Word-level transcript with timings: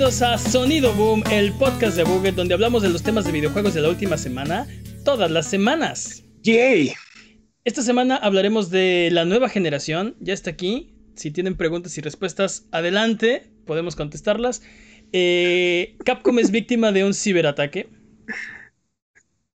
Bienvenidos 0.00 0.22
a 0.22 0.38
Sonido 0.38 0.94
Boom, 0.94 1.22
el 1.30 1.52
podcast 1.52 1.94
de 1.94 2.04
Buget 2.04 2.34
donde 2.34 2.54
hablamos 2.54 2.82
de 2.82 2.88
los 2.88 3.02
temas 3.02 3.26
de 3.26 3.32
videojuegos 3.32 3.74
de 3.74 3.82
la 3.82 3.90
última 3.90 4.16
semana, 4.16 4.66
todas 5.04 5.30
las 5.30 5.46
semanas. 5.46 6.24
¡Yay! 6.42 6.94
Esta 7.66 7.82
semana 7.82 8.16
hablaremos 8.16 8.70
de 8.70 9.10
la 9.12 9.26
nueva 9.26 9.50
generación, 9.50 10.16
ya 10.18 10.32
está 10.32 10.48
aquí. 10.48 10.94
Si 11.16 11.30
tienen 11.30 11.54
preguntas 11.54 11.98
y 11.98 12.00
respuestas, 12.00 12.66
adelante, 12.72 13.52
podemos 13.66 13.94
contestarlas. 13.94 14.62
Eh, 15.12 15.98
Capcom 16.02 16.38
es 16.38 16.50
víctima 16.50 16.92
de 16.92 17.04
un 17.04 17.12
ciberataque. 17.12 17.90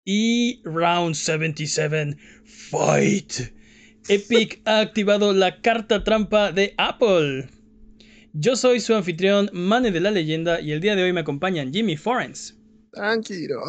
Y 0.04 0.60
Round 0.64 1.14
77, 1.14 2.18
Fight. 2.44 3.32
Epic 4.08 4.60
ha 4.66 4.80
activado 4.80 5.32
la 5.32 5.62
carta 5.62 6.04
trampa 6.04 6.52
de 6.52 6.74
Apple. 6.76 7.48
Yo 8.36 8.56
soy 8.56 8.80
su 8.80 8.92
anfitrión, 8.92 9.48
Mane 9.52 9.92
de 9.92 10.00
la 10.00 10.10
Leyenda, 10.10 10.60
y 10.60 10.72
el 10.72 10.80
día 10.80 10.96
de 10.96 11.04
hoy 11.04 11.12
me 11.12 11.20
acompañan 11.20 11.72
Jimmy 11.72 11.96
Forens. 11.96 12.58
Tranquilo. 12.90 13.60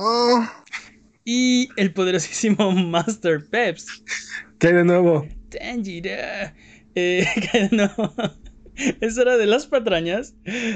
Y 1.24 1.70
el 1.78 1.94
poderosísimo 1.94 2.72
Master 2.72 3.46
Peps. 3.48 3.86
¿Qué 4.58 4.70
hay 4.70 4.74
de 4.74 4.84
nuevo? 4.84 5.28
Tanjiro. 5.50 6.10
Eh, 6.96 7.28
¿qué 7.52 7.68
de 7.70 7.78
nuevo? 7.78 8.12
Es 9.00 9.18
hora 9.20 9.38
de 9.38 9.46
las 9.46 9.68
patrañas. 9.68 10.34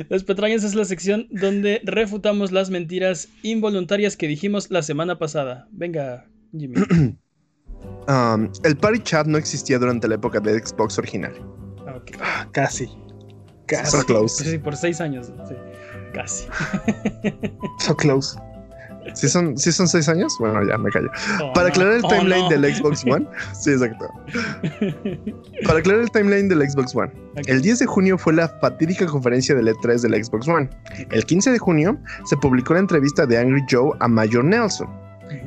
Las 0.07 0.23
patrañas 0.23 0.63
es 0.63 0.75
la 0.75 0.85
sección 0.85 1.27
donde 1.31 1.81
refutamos 1.83 2.51
las 2.51 2.69
mentiras 2.69 3.27
involuntarias 3.41 4.15
que 4.15 4.27
dijimos 4.27 4.69
la 4.69 4.83
semana 4.83 5.17
pasada. 5.17 5.67
Venga, 5.71 6.29
Jimmy. 6.55 6.75
Um, 8.09 8.51
el 8.63 8.75
party 8.75 8.99
chat 9.03 9.27
no 9.27 9.37
existía 9.37 9.77
durante 9.79 10.07
la 10.07 10.15
época 10.15 10.39
de 10.41 10.59
Xbox 10.59 10.97
original. 10.97 11.33
Ok. 11.95 12.11
Casi. 12.51 12.89
Casi. 13.69 13.97
So 13.97 14.03
close. 14.05 14.43
Sí, 14.43 14.57
por 14.57 14.75
seis 14.75 14.99
años. 15.01 15.31
sí, 15.47 15.55
casi. 16.13 16.45
So 17.79 17.95
close. 17.95 18.37
¿Sí 19.15 19.27
son, 19.27 19.57
¿Sí 19.57 19.71
son 19.71 19.87
seis 19.87 20.07
años? 20.09 20.35
Bueno, 20.39 20.63
ya 20.67 20.77
me 20.77 20.89
callo. 20.91 21.09
Oh, 21.41 21.51
Para 21.53 21.69
aclarar 21.69 21.93
el 21.93 22.01
Oh, 22.05 22.09
timeline 22.09 22.43
no. 22.43 22.49
del 22.49 22.75
Xbox 22.75 23.03
One. 23.09 23.25
Sí, 23.53 23.71
exacto. 23.71 24.07
Para 25.65 25.79
aclarar 25.79 26.01
el 26.03 26.11
timeline 26.11 26.47
del 26.47 26.69
Xbox 26.69 26.95
One. 26.95 27.11
El 27.47 27.61
10 27.61 27.79
de 27.79 27.85
junio 27.87 28.17
fue 28.17 28.33
la 28.33 28.47
fatídica 28.59 29.05
conferencia 29.07 29.55
del 29.55 29.67
E3 29.69 30.01
del 30.01 30.23
Xbox 30.23 30.47
One. 30.47 30.69
El 31.11 31.25
15 31.25 31.51
de 31.51 31.57
junio 31.59 31.97
se 32.25 32.37
publicó 32.37 32.73
la 32.73 32.81
entrevista 32.81 33.25
de 33.25 33.37
Angry 33.39 33.63
Joe 33.71 33.91
a 33.99 34.07
Major 34.07 34.43
Nelson. 34.43 34.87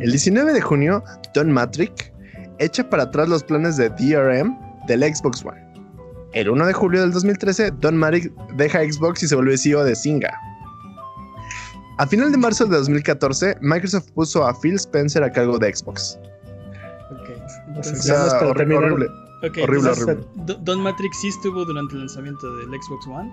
El 0.01 0.11
19 0.11 0.53
de 0.53 0.61
junio, 0.61 1.05
Don 1.35 1.53
Matrick 1.53 2.13
echa 2.59 2.89
para 2.89 3.05
atrás 3.05 3.29
los 3.29 3.45
planes 3.45 3.77
de 3.77 3.91
DRM 3.91 4.59
del 4.89 5.03
Xbox 5.15 5.45
One. 5.45 5.61
El 6.33 6.49
1 6.49 6.67
de 6.67 6.73
julio 6.73 7.01
del 7.03 7.13
2013, 7.13 7.73
Don 7.81 7.97
Matrick 7.97 8.33
deja 8.57 8.81
Xbox 8.81 9.23
y 9.23 9.29
se 9.29 9.35
vuelve 9.35 9.57
CEO 9.59 9.85
de 9.85 9.95
Zynga. 9.95 10.33
A 11.99 12.07
final 12.07 12.33
de 12.33 12.39
marzo 12.39 12.65
de 12.65 12.77
2014, 12.77 13.59
Microsoft 13.61 14.11
puso 14.15 14.47
a 14.47 14.59
Phil 14.59 14.75
Spencer 14.77 15.23
a 15.23 15.31
cargo 15.31 15.59
de 15.59 15.75
Xbox. 15.75 16.19
Ok. 17.11 17.29
O 17.29 17.69
Entonces, 17.69 18.03
sea, 18.05 18.15
Nada 18.15 18.25
más 18.27 18.35
para 18.35 18.51
horri- 18.51 18.57
terminar. 18.57 18.85
horrible. 18.85 19.07
horrible, 19.43 19.77
entonces, 19.91 20.05
horrible. 20.05 20.27
Do- 20.47 20.55
Don 20.55 20.81
Matrix 20.81 21.21
sí 21.21 21.29
estuvo 21.29 21.65
durante 21.65 21.95
el 21.95 22.01
lanzamiento 22.01 22.57
del 22.57 22.69
Xbox 22.83 23.07
One, 23.07 23.31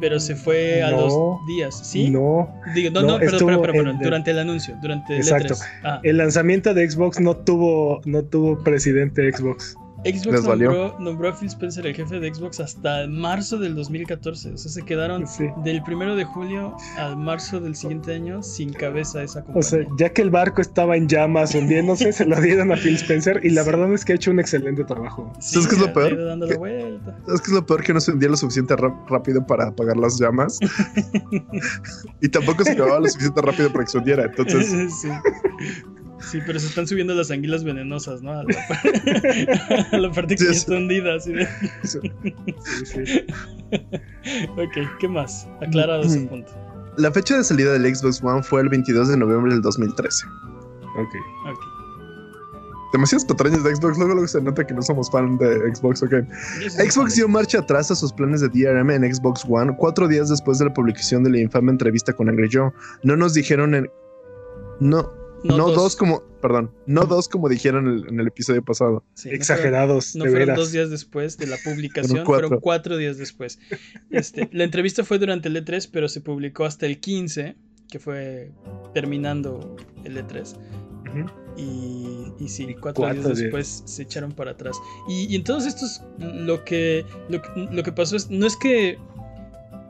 pero 0.00 0.18
se 0.18 0.34
fue 0.34 0.82
a 0.82 0.90
No. 0.92 0.96
los 1.38 1.46
días, 1.46 1.78
¿sí? 1.86 2.08
No. 2.08 2.48
Digo, 2.74 2.90
no, 2.90 3.02
No, 3.02 3.06
no, 3.12 3.18
perdón, 3.18 3.86
el- 3.88 3.98
durante 3.98 4.30
el 4.30 4.38
anuncio, 4.38 4.76
durante 4.80 5.12
el 5.14 5.20
Exacto. 5.20 5.54
E3. 5.54 5.62
Ah, 5.84 6.00
El 6.02 6.16
lanzamiento 6.16 6.72
de 6.72 6.90
Xbox 6.90 7.20
no 7.20 7.36
tuvo, 7.36 8.00
no 8.06 8.22
tuvo 8.24 8.58
presidente 8.64 9.30
Xbox. 9.30 9.76
Xbox 10.04 10.44
nombró, 10.44 10.96
nombró 10.98 11.28
a 11.28 11.32
Phil 11.38 11.48
Spencer 11.48 11.86
el 11.86 11.94
jefe 11.94 12.20
de 12.20 12.34
Xbox 12.34 12.58
hasta 12.60 13.06
marzo 13.06 13.58
del 13.58 13.74
2014. 13.74 14.52
O 14.54 14.56
sea, 14.56 14.70
se 14.70 14.82
quedaron 14.82 15.26
Sí. 15.26 15.44
del 15.62 15.82
primero 15.82 16.16
de 16.16 16.24
julio 16.24 16.74
al 16.96 17.16
marzo 17.18 17.60
del 17.60 17.76
siguiente 17.76 18.14
año 18.14 18.42
sin 18.42 18.72
cabeza 18.72 19.22
esa 19.22 19.42
compañía. 19.42 19.60
O 19.60 19.62
sea, 19.62 19.80
ya 19.98 20.08
que 20.12 20.22
el 20.22 20.30
barco 20.30 20.60
estaba 20.62 20.96
en 20.96 21.06
llamas 21.06 21.54
hundiéndose, 21.54 22.12
se 22.12 22.24
lo 22.24 22.40
dieron 22.40 22.72
a 22.72 22.76
Phil 22.76 22.94
Spencer 22.94 23.40
y 23.44 23.50
la 23.50 23.62
verdad 23.62 23.92
es 23.92 24.04
que 24.04 24.12
ha 24.12 24.16
hecho 24.16 24.30
un 24.30 24.40
excelente 24.40 24.84
trabajo. 24.84 25.30
Sí, 25.38 25.54
¿sabes 25.54 25.68
qué 25.68 25.74
es 25.74 25.80
lo 25.82 25.88
ha 25.88 25.92
peor? 25.92 26.12
ido 26.14 26.24
dando 26.26 26.46
la 26.46 26.52
Que- 26.52 26.58
vuelta. 26.58 27.18
Es 27.34 27.40
que 27.42 27.46
es 27.48 27.52
lo 27.52 27.66
peor 27.66 27.82
que 27.82 27.92
no 27.92 28.00
se 28.00 28.12
hundía 28.12 28.28
lo 28.30 28.36
suficiente 28.36 28.74
rápido 29.08 29.46
para 29.46 29.68
apagar 29.68 29.96
las 29.98 30.18
llamas. 30.18 30.58
y 32.22 32.28
tampoco 32.28 32.64
se 32.64 32.72
acababa 32.72 33.00
lo 33.00 33.06
suficiente 33.08 33.40
rápido 33.42 33.70
para 33.72 33.84
que 33.84 33.90
se 33.90 33.98
hundiera. 33.98 34.24
Entonces, 34.24 34.72
sí. 36.20 36.38
Pero 36.46 36.58
se 36.60 36.66
están 36.66 36.86
subiendo 36.86 37.14
las 37.14 37.30
anguilas 37.30 37.64
venenosas, 37.64 38.22
¿no? 38.22 38.32
A 38.32 38.44
la, 38.44 39.88
a 39.92 39.98
la 39.98 40.10
parte 40.12 40.36
que 40.36 40.38
Sí, 40.38 40.46
ya 40.46 40.52
sí. 40.52 40.58
está 40.58 40.74
hundida. 40.74 41.14
Así 41.16 41.32
de... 41.32 41.48
Sí, 41.84 41.98
sí. 42.84 43.26
Ok, 44.58 44.76
¿qué 44.98 45.08
más? 45.08 45.46
Aclarado 45.62 46.02
ese 46.02 46.20
punto. 46.22 46.50
la 46.98 47.10
fecha 47.12 47.36
de 47.36 47.44
salida 47.44 47.72
del 47.72 47.94
Xbox 47.94 48.22
One 48.22 48.42
fue 48.42 48.60
el 48.60 48.68
22 48.68 49.08
de 49.08 49.16
noviembre 49.16 49.52
del 49.52 49.62
2013. 49.62 50.26
Ok. 50.98 51.14
Ok. 51.50 51.58
Demasiadas 52.92 53.24
patrañas 53.24 53.62
de 53.62 53.74
Xbox, 53.76 53.96
luego, 53.98 54.14
luego 54.14 54.26
se 54.26 54.40
nota 54.42 54.66
que 54.66 54.74
no 54.74 54.82
somos 54.82 55.08
fan 55.12 55.38
de 55.38 55.72
Xbox, 55.74 56.02
ok. 56.02 56.12
Xbox 56.90 57.14
dio 57.14 57.28
marcha 57.28 57.60
atrás 57.60 57.90
a 57.92 57.94
sus 57.94 58.12
planes 58.12 58.40
de 58.40 58.48
DRM 58.48 58.90
en 58.90 59.14
Xbox 59.14 59.44
One 59.48 59.72
cuatro 59.78 60.08
días 60.08 60.28
después 60.28 60.58
de 60.58 60.64
la 60.64 60.74
publicación 60.74 61.22
de 61.22 61.30
la 61.30 61.38
infame 61.38 61.70
entrevista 61.70 62.12
con 62.12 62.28
Angry 62.28 62.48
Joe. 62.52 62.72
No 63.04 63.16
nos 63.16 63.32
dijeron 63.34 63.76
en... 63.76 63.88
No, 64.80 65.08
no, 65.44 65.70
dos. 65.70 65.96
como... 65.96 66.22
Perdón, 66.40 66.70
no 66.86 67.04
dos 67.04 67.28
como 67.28 67.48
dijeron 67.48 67.86
en 67.86 67.94
el, 67.98 68.08
en 68.08 68.20
el 68.20 68.26
episodio 68.28 68.64
pasado. 68.64 69.04
Sí, 69.14 69.28
no 69.28 69.30
fueron- 69.30 69.36
Exagerados, 69.36 70.16
No 70.16 70.24
de 70.24 70.30
fueron 70.30 70.46
veras. 70.48 70.58
dos 70.58 70.72
días 70.72 70.90
después 70.90 71.36
de 71.38 71.46
la 71.46 71.56
publicación, 71.64 72.10
Fueron 72.10 72.26
cuatro. 72.26 72.48
fueron 72.48 72.60
cuatro 72.62 72.96
días 72.96 73.18
después. 73.18 73.58
Este, 74.10 74.48
la 74.52 74.64
entrevista 74.64 75.04
fue 75.04 75.18
durante 75.18 75.48
el 75.48 75.56
E3, 75.64 75.88
pero 75.92 76.08
se 76.08 76.20
publicó 76.20 76.64
hasta 76.64 76.86
el 76.86 76.98
15, 77.00 77.56
que 77.90 77.98
fue 77.98 78.52
terminando 78.94 79.76
el 80.04 80.16
E3. 80.16 80.56
Ujú. 81.10 81.26
Y, 81.56 82.32
y 82.38 82.48
sí, 82.48 82.74
cuatro, 82.80 83.02
Cuatro 83.02 83.14
días 83.22 83.26
días. 83.26 83.38
después 83.38 83.82
se 83.84 84.02
echaron 84.02 84.32
para 84.32 84.52
atrás. 84.52 84.76
Y, 85.08 85.24
y 85.26 85.36
en 85.36 85.44
todos 85.44 85.66
estos, 85.66 86.00
lo 86.18 86.64
que, 86.64 87.04
lo, 87.28 87.42
que- 87.42 87.68
lo 87.70 87.82
que 87.82 87.92
pasó 87.92 88.16
es, 88.16 88.30
no 88.30 88.46
es 88.46 88.56
que, 88.56 88.96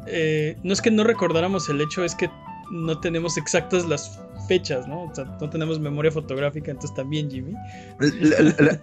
eh, 0.06 0.56
no 0.62 0.72
es 0.72 0.81
que 0.81 0.91
no 0.91 1.05
recordáramos 1.05 1.69
el 1.69 1.81
hecho, 1.81 2.03
es 2.05 2.15
que 2.15 2.28
no 2.72 2.99
tenemos 3.00 3.37
exactas 3.37 3.87
las 3.87 4.19
fechas, 4.50 4.88
¿no? 4.88 5.05
O 5.05 5.15
sea, 5.15 5.25
no 5.41 5.49
tenemos 5.49 5.78
memoria 5.78 6.11
fotográfica, 6.11 6.72
entonces 6.72 6.93
también, 6.97 7.31
Jimmy. 7.31 7.55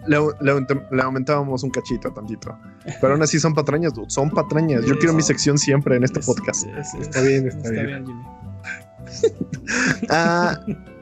Le, 0.07 1.01
aumentábamos 1.03 1.61
un 1.63 1.69
cachito 1.71 2.09
tantito. 2.13 2.57
Pero 3.01 3.13
aún 3.13 3.21
así 3.21 3.37
son 3.37 3.53
patrañas, 3.53 3.93
dude. 3.93 4.09
Son 4.09 4.29
patrañas. 4.29 4.85
Yo 4.85 4.93
Sí, 4.93 4.99
quiero 4.99 5.13
mi 5.13 5.21
sección 5.21 5.57
siempre 5.57 5.97
en 5.97 6.05
este 6.05 6.21
Es- 6.21 6.25
podcast. 6.25 6.65
es- 6.77 6.93
Está 6.93 7.21
bien, 7.21 7.47
está 7.49 7.69
bien. 7.69 8.05
Jimmy. 8.05 8.23
Ah, 10.09 10.57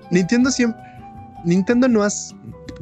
Nintendo 0.09 0.49
siempre. 0.49 0.81
Nintendo 1.43 1.87
no 1.87 2.01
has. 2.01 2.33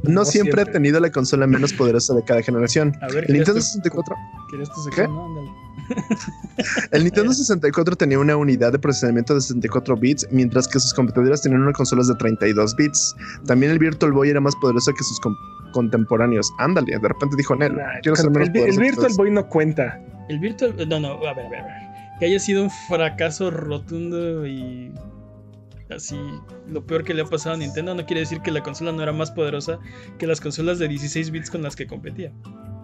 No, 0.03 0.11
No 0.21 0.25
siempre, 0.25 0.61
ha 0.61 0.65
tenido 0.65 0.99
la 0.99 1.11
consola 1.11 1.47
menos 1.47 1.71
poderosa 1.73 2.13
de 2.13 2.23
cada 2.23 2.41
generación. 2.41 2.93
A 3.01 3.07
ver, 3.07 3.19
El 3.19 3.25
¿quieres 3.25 3.29
Nintendo 3.47 3.59
tu- 3.59 3.65
64. 3.65 4.15
¿Quieres 4.49 4.69
tu 4.69 4.81
sección? 4.83 5.13
No, 5.13 5.25
ándale. 5.27 5.51
El 6.91 7.03
Nintendo 7.03 7.33
64 7.33 7.95
tenía 7.95 8.19
una 8.19 8.35
unidad 8.35 8.71
de 8.71 8.79
procesamiento 8.79 9.33
de 9.35 9.41
64 9.41 9.95
bits, 9.97 10.27
mientras 10.31 10.67
que 10.67 10.79
sus 10.79 10.93
competidores 10.93 11.41
tenían 11.41 11.61
unas 11.61 11.75
consolas 11.75 12.07
de 12.07 12.15
32 12.15 12.75
bits. 12.75 13.15
También 13.45 13.71
el 13.71 13.79
Virtual 13.79 14.11
Boy 14.11 14.29
era 14.29 14.39
más 14.39 14.55
poderoso 14.57 14.93
que 14.93 15.03
sus 15.03 15.19
contemporáneos. 15.73 16.51
Ándale, 16.59 16.97
de 16.99 17.07
repente 17.07 17.35
dijo 17.37 17.55
Nel, 17.55 17.75
Nah, 17.75 17.83
quiero 18.01 18.15
ser 18.15 18.25
el, 18.25 18.31
menos 18.31 18.47
el 18.47 18.53
poderoso. 18.53 18.79
que 18.79 18.83
Virtual 18.85 19.05
ustedes". 19.07 19.17
Boy 19.17 19.31
no 19.31 19.47
cuenta. 19.47 20.01
El 20.29 20.39
Virtual. 20.39 20.75
No, 20.89 20.99
no, 20.99 21.07
a 21.13 21.33
ver, 21.33 21.45
a 21.45 21.49
ver, 21.49 21.59
a 21.59 21.65
ver. 21.65 21.73
Que 22.19 22.25
haya 22.27 22.39
sido 22.39 22.63
un 22.63 22.69
fracaso 22.87 23.49
rotundo 23.51 24.45
y. 24.47 24.93
Así, 25.95 26.17
lo 26.67 26.85
peor 26.85 27.03
que 27.03 27.13
le 27.13 27.21
ha 27.21 27.25
pasado 27.25 27.55
a 27.55 27.57
Nintendo 27.57 27.93
no 27.95 28.05
quiere 28.05 28.21
decir 28.21 28.41
que 28.41 28.51
la 28.51 28.61
consola 28.61 28.91
no 28.91 29.01
era 29.03 29.11
más 29.11 29.31
poderosa 29.31 29.79
que 30.17 30.27
las 30.27 30.41
consolas 30.41 30.79
de 30.79 30.87
16 30.87 31.31
bits 31.31 31.49
con 31.49 31.61
las 31.61 31.75
que 31.75 31.87
competía. 31.87 32.31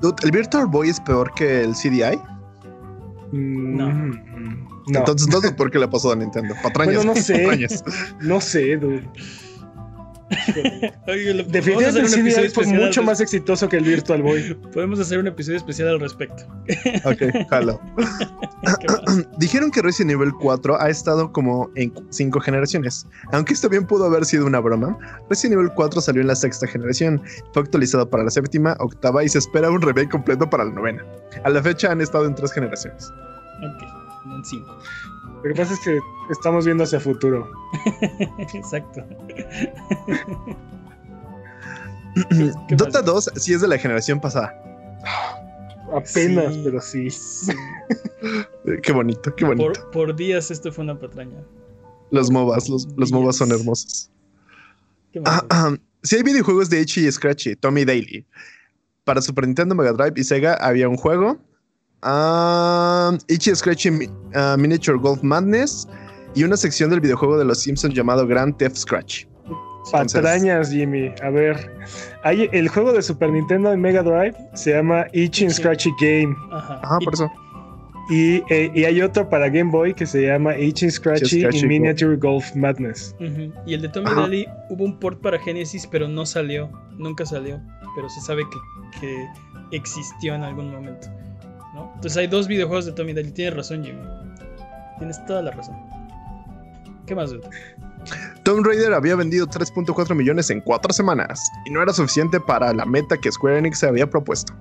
Dude, 0.02 0.16
¿El 0.24 0.32
Virtual 0.32 0.68
Boy 0.68 0.90
es 0.90 1.00
peor 1.00 1.34
que 1.36 1.62
el 1.64 1.74
CDI? 1.74 2.18
Mm, 3.32 3.78
No. 3.78 3.90
No. 4.88 5.00
Entonces 5.00 5.28
no 5.28 5.40
sé 5.40 5.52
por 5.52 5.70
qué 5.70 5.78
le 5.78 5.88
pasó 5.88 6.12
a 6.12 6.16
Nintendo. 6.16 6.56
Patrañas. 6.64 6.96
Bueno, 6.98 7.14
no 7.14 7.22
sé. 7.22 7.40
patrañas. 7.40 7.84
no 8.22 8.42
sé, 8.42 8.78
dude. 8.78 9.08
Oye, 11.08 11.34
lo- 11.34 11.44
vamos 11.44 11.48
a 11.48 11.52
Definitivamente 11.52 12.00
el 12.00 12.52
fue 12.52 12.64
especial 12.64 12.82
mucho 12.82 13.04
más 13.04 13.20
exitoso 13.22 13.68
que 13.68 13.78
el 13.78 13.84
Virtual 13.84 14.22
Boy. 14.22 14.54
Podemos 14.74 15.00
hacer 15.00 15.20
un 15.20 15.28
episodio 15.28 15.58
especial 15.58 15.90
al 15.90 16.00
respecto. 16.00 16.44
Ok, 17.06 17.48
jalo. 17.50 17.80
Dijeron 19.38 19.72
que 19.72 19.82
Resident 19.82 20.12
Evil 20.12 20.34
4 20.40 20.80
ha 20.82 20.90
estado 20.90 21.32
como 21.32 21.70
en 21.76 21.94
cinco 22.10 22.40
generaciones. 22.40 23.08
Aunque 23.32 23.54
esto 23.54 23.70
bien 23.70 23.86
pudo 23.86 24.06
haber 24.06 24.26
sido 24.26 24.46
una 24.46 24.60
broma, 24.60 24.98
Resident 25.30 25.60
Evil 25.60 25.72
4 25.76 26.02
salió 26.02 26.22
en 26.22 26.28
la 26.28 26.36
sexta 26.36 26.68
generación, 26.68 27.22
fue 27.54 27.64
actualizado 27.64 28.10
para 28.10 28.24
la 28.24 28.30
séptima, 28.30 28.76
octava 28.80 29.24
y 29.24 29.30
se 29.30 29.40
espera 29.40 29.70
un 29.72 29.82
remake 29.82 30.10
completo 30.10 30.50
para 30.50 30.66
la 30.66 30.72
novena. 30.72 31.04
A 31.44 31.50
la 31.50 31.62
fecha 31.64 31.92
han 31.92 32.02
estado 32.02 32.26
en 32.26 32.36
tres 32.36 32.52
generaciones. 32.52 33.06
Ok, 33.60 33.84
no 34.26 34.36
en 34.38 34.46
5. 34.46 34.78
Lo 35.44 35.54
que 35.54 35.56
pasa 35.56 35.74
es 35.74 35.80
que 35.80 36.00
estamos 36.30 36.66
viendo 36.66 36.84
hacia 36.84 37.00
futuro. 37.00 37.50
Exacto. 38.54 39.04
¿Qué 42.68 42.76
Dota 42.76 43.00
más? 43.00 43.06
2 43.06 43.32
sí 43.36 43.54
es 43.54 43.62
de 43.62 43.68
la 43.68 43.78
generación 43.78 44.20
pasada. 44.20 44.54
Apenas, 45.94 46.54
Sí. 46.54 46.62
pero 46.64 46.82
sí. 46.82 47.10
Sí. 47.10 47.52
Qué 48.84 48.92
bonito, 48.92 49.34
qué 49.36 49.46
bonito. 49.46 49.72
Por, 49.74 49.92
por 49.92 50.16
días 50.16 50.52
esto 50.52 50.72
fue 50.72 50.84
una 50.84 51.00
patraña. 51.00 51.42
Los 52.12 52.30
MOBAs, 52.30 52.70
los, 52.70 52.88
los 52.98 53.12
MOBAs 53.12 53.38
son 53.38 53.52
hermosos. 53.52 54.12
¿Qué 55.12 55.22
Ah, 55.26 55.44
ah, 55.50 55.76
sí 56.04 56.18
hay 56.18 56.24
videojuegos 56.24 56.70
de 56.70 56.82
Itchy 56.82 57.08
y 57.08 57.12
Scratchy, 57.12 57.56
Tommy 57.56 57.86
Daily. 57.86 58.26
Para 59.06 59.22
Super 59.22 59.48
Nintendo, 59.48 59.74
Mega 59.74 59.94
Drive 59.94 60.14
y 60.18 60.24
Sega 60.24 60.54
había 60.56 60.88
un 60.88 60.98
juego. 60.98 61.40
Ah, 62.02 63.18
Itchy 63.28 63.52
y 63.52 63.56
Scratchy 63.56 64.10
ah, 64.36 64.56
Miniature 64.58 64.98
Golf 64.98 65.22
Madness 65.22 65.88
y 66.36 66.44
una 66.44 66.56
sección 66.58 66.90
del 66.90 67.02
videojuego 67.02 67.38
de 67.38 67.46
los 67.46 67.62
Simpsons 67.62 67.94
llamado 67.94 68.26
Grand 68.28 68.56
Theft 68.58 68.78
Scratch. 68.78 69.26
Entonces- 69.86 70.14
Patrañas, 70.22 70.70
Jimmy. 70.72 71.12
A 71.24 71.30
ver. 71.30 71.72
Hay 72.24 72.48
el 72.52 72.68
juego 72.68 72.94
de 72.94 73.02
Super 73.02 73.32
Nintendo 73.32 73.72
en 73.74 73.82
Mega 73.82 74.04
Drive 74.04 74.36
se 74.54 74.72
llama 74.74 75.06
Itchy. 75.14 75.50
Scratchy 75.50 75.92
Game. 76.00 76.36
Ajá. 76.52 76.80
Ajá, 76.84 77.00
por 77.04 77.14
eso. 77.14 77.32
Y, 78.12 78.44
eh, 78.54 78.72
y 78.74 78.86
hay 78.86 79.02
otro 79.02 79.30
para 79.30 79.50
Game 79.50 79.72
Boy 79.72 79.94
que 79.94 80.06
se 80.06 80.24
llama 80.28 80.58
Itchy 80.58 80.90
Scratchy, 80.92 81.42
Scratchy 81.42 81.60
y 81.60 81.68
Miniature 81.68 82.16
Golf 82.18 82.56
Madness. 82.56 83.16
Y 83.66 83.74
el 83.74 83.82
de 83.82 83.90
Tommy 83.90 84.08
Ajá. 84.08 84.22
Daly 84.22 84.48
hubo 84.70 84.84
un 84.84 85.00
port 85.00 85.22
para 85.22 85.40
Genesis, 85.40 85.88
pero 85.88 86.08
no 86.08 86.26
salió. 86.26 86.70
Nunca 86.98 87.26
salió. 87.26 87.60
Pero 87.96 88.10
se 88.10 88.22
sabe 88.22 88.44
que, 88.50 89.00
que 89.00 89.28
existió 89.78 90.36
en 90.36 90.44
algún 90.44 90.72
momento. 90.72 91.08
¿No? 91.80 91.92
Entonces 91.96 92.18
hay 92.18 92.28
dos 92.28 92.48
videojuegos 92.48 92.86
de 92.86 92.92
Tommy 92.94 93.14
Daly. 93.14 93.32
Tienes 93.32 93.56
razón, 93.56 93.84
Jimmy. 93.84 94.02
Tienes 94.98 95.24
toda 95.26 95.42
la 95.42 95.52
razón. 95.52 95.76
¿Qué 97.06 97.16
más, 97.16 97.32
dude? 97.32 97.48
Tomb 98.44 98.66
Raider 98.66 98.94
había 98.94 99.16
vendido 99.16 99.46
3.4 99.48 100.16
millones 100.16 100.50
en 100.50 100.62
cuatro 100.62 100.94
semanas 100.94 101.42
y 101.66 101.72
no 101.72 101.82
era 101.82 101.92
suficiente 101.94 102.40
para 102.40 102.74
la 102.74 102.86
meta 102.86 103.18
que 103.18 103.32
Square 103.32 103.60
Enix 103.60 103.80
se 103.80 103.88
había 103.88 104.10
propuesto. 104.10 104.54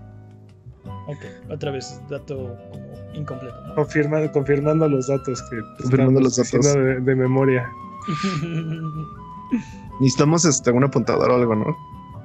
Ok, 1.07 1.19
otra 1.51 1.71
vez, 1.71 2.01
dato 2.11 2.57
como 2.73 2.87
incompleto. 3.15 3.61
¿no? 3.69 3.75
Confirmando, 3.75 4.33
confirmando 4.33 4.89
los 4.89 5.07
datos 5.07 5.43
que 5.51 5.57
Confirmando 5.83 6.21
los 6.21 6.37
datos. 6.37 6.75
de 6.75 7.15
memoria. 7.15 7.71
Necesitamos 10.01 10.45
este, 10.45 10.71
un 10.71 10.85
apuntador 10.85 11.31
o 11.31 11.35
algo, 11.37 11.55
¿no? 11.55 11.77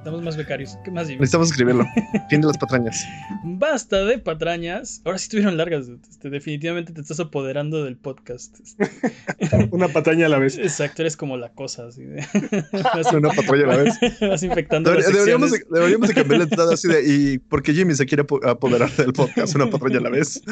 Estamos 0.04 0.22
más 0.22 0.36
becarios. 0.36 0.76
¿Qué 0.84 0.90
más, 0.90 1.06
Jimmy? 1.06 1.20
Necesitamos 1.20 1.48
escribirlo. 1.50 1.86
fin 2.28 2.42
de 2.42 2.46
las 2.46 2.58
patrañas. 2.58 3.06
Basta 3.42 4.04
de 4.04 4.18
patrañas. 4.18 5.00
Ahora 5.06 5.16
sí 5.16 5.22
estuvieron 5.22 5.56
largas. 5.56 5.86
Este, 5.88 6.28
definitivamente 6.28 6.92
te 6.92 7.00
estás 7.00 7.20
apoderando 7.20 7.82
del 7.84 7.96
podcast. 7.96 8.54
Este, 8.60 9.68
Una 9.70 9.88
patraña 9.88 10.26
a 10.26 10.28
la 10.28 10.38
vez. 10.38 10.58
Exacto, 10.58 11.00
eres 11.00 11.16
como 11.16 11.38
la 11.38 11.52
cosa. 11.54 11.86
Así 11.86 12.04
de... 12.04 12.22
Una 13.16 13.30
patrulla 13.30 13.64
a 13.64 13.66
la 13.68 13.76
vez. 13.78 13.94
Vas 14.20 14.42
infectando 14.42 14.90
Deber- 14.92 15.04
las 15.04 15.12
deberíamos, 15.14 15.50
de, 15.52 15.64
deberíamos 15.70 16.08
de 16.08 16.14
cambiar 16.14 16.38
la 16.40 16.44
entrada 16.44 16.74
así 16.74 16.86
de 16.86 17.02
y 17.06 17.38
porque 17.38 17.72
Jimmy 17.72 17.94
se 17.94 18.04
quiere 18.04 18.24
apo- 18.24 18.46
apoderar 18.46 18.90
del 18.96 19.14
podcast 19.14 19.54
una 19.54 19.70
patrulla 19.70 20.00
a 20.00 20.02
la 20.02 20.10
vez. 20.10 20.42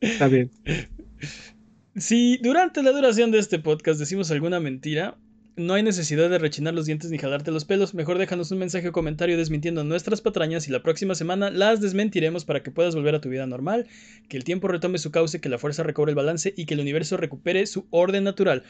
Está 0.00 0.28
bien. 0.28 0.50
Si 1.96 2.36
durante 2.42 2.82
la 2.82 2.92
duración 2.92 3.30
de 3.30 3.38
este 3.38 3.58
podcast 3.58 3.98
decimos 3.98 4.30
alguna 4.30 4.60
mentira, 4.60 5.16
no 5.56 5.74
hay 5.74 5.82
necesidad 5.82 6.30
de 6.30 6.38
rechinar 6.38 6.74
los 6.74 6.86
dientes 6.86 7.10
ni 7.10 7.18
jalarte 7.18 7.50
los 7.50 7.64
pelos. 7.64 7.94
Mejor 7.94 8.18
déjanos 8.18 8.50
un 8.50 8.58
mensaje 8.58 8.88
o 8.88 8.92
comentario 8.92 9.36
desmintiendo 9.36 9.84
nuestras 9.84 10.20
patrañas 10.20 10.68
y 10.68 10.70
la 10.70 10.82
próxima 10.82 11.14
semana 11.14 11.50
las 11.50 11.80
desmentiremos 11.80 12.44
para 12.44 12.62
que 12.62 12.70
puedas 12.70 12.94
volver 12.94 13.14
a 13.14 13.20
tu 13.20 13.28
vida 13.28 13.46
normal, 13.46 13.86
que 14.28 14.36
el 14.36 14.44
tiempo 14.44 14.68
retome 14.68 14.98
su 14.98 15.10
cauce, 15.10 15.40
que 15.40 15.48
la 15.48 15.58
fuerza 15.58 15.82
recobre 15.82 16.10
el 16.10 16.16
balance 16.16 16.54
y 16.56 16.66
que 16.66 16.74
el 16.74 16.80
universo 16.80 17.16
recupere 17.16 17.66
su 17.66 17.86
orden 17.90 18.24
natural. 18.24 18.62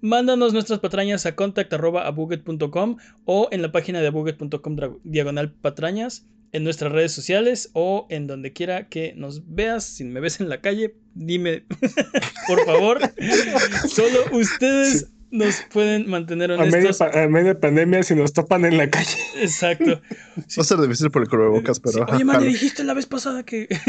Mándanos 0.00 0.52
nuestras 0.52 0.80
patrañas 0.80 1.24
a 1.26 1.34
contact.abuget.com 1.34 2.96
o 3.24 3.48
en 3.50 3.62
la 3.62 3.72
página 3.72 4.00
de 4.00 4.08
abuget.com 4.08 4.76
diagonal 5.04 5.52
patrañas, 5.52 6.26
en 6.52 6.62
nuestras 6.62 6.92
redes 6.92 7.12
sociales 7.12 7.70
o 7.72 8.06
en 8.10 8.28
donde 8.28 8.52
quiera 8.52 8.88
que 8.88 9.12
nos 9.16 9.42
veas. 9.54 9.84
Si 9.84 10.04
me 10.04 10.20
ves 10.20 10.40
en 10.40 10.48
la 10.48 10.60
calle, 10.60 10.94
dime, 11.14 11.64
por 12.46 12.64
favor. 12.64 13.00
Solo 13.88 14.20
ustedes 14.30 15.13
nos 15.36 15.62
pueden 15.72 16.08
mantener 16.08 16.52
A 16.52 16.56
media, 16.58 16.78
honestos. 16.78 17.00
a 17.14 17.28
media 17.28 17.58
pandemia, 17.58 18.02
si 18.02 18.14
nos 18.14 18.32
topan 18.32 18.64
en 18.64 18.76
la 18.78 18.88
calle. 18.88 19.16
Exacto. 19.40 20.00
Va 20.36 20.62
a 20.62 20.64
ser 20.64 20.78
difícil 20.80 21.10
por 21.10 21.22
el 21.22 21.28
cubrebocas, 21.28 21.80
pero. 21.80 21.92
Sí, 21.94 22.00
ajá, 22.00 22.16
Oye, 22.16 22.40
le 22.40 22.46
dijiste 22.46 22.84
la 22.84 22.94
vez 22.94 23.06
pasada 23.06 23.42
que, 23.44 23.66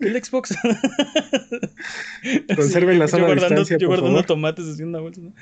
que 0.00 0.06
el 0.08 0.22
Xbox. 0.24 0.54
Conserven 2.56 2.98
la 2.98 3.06
yo 3.06 3.08
sana 3.08 3.24
guardando, 3.24 3.48
distancia, 3.60 3.78
yo 3.78 3.88
por 3.88 3.96
guardando 4.00 4.18
favor. 4.22 4.26
tomates 4.26 4.66
así 4.66 4.82
en 4.82 4.88
una 4.88 5.00
bolsa. 5.00 5.20
¿no? 5.22 5.32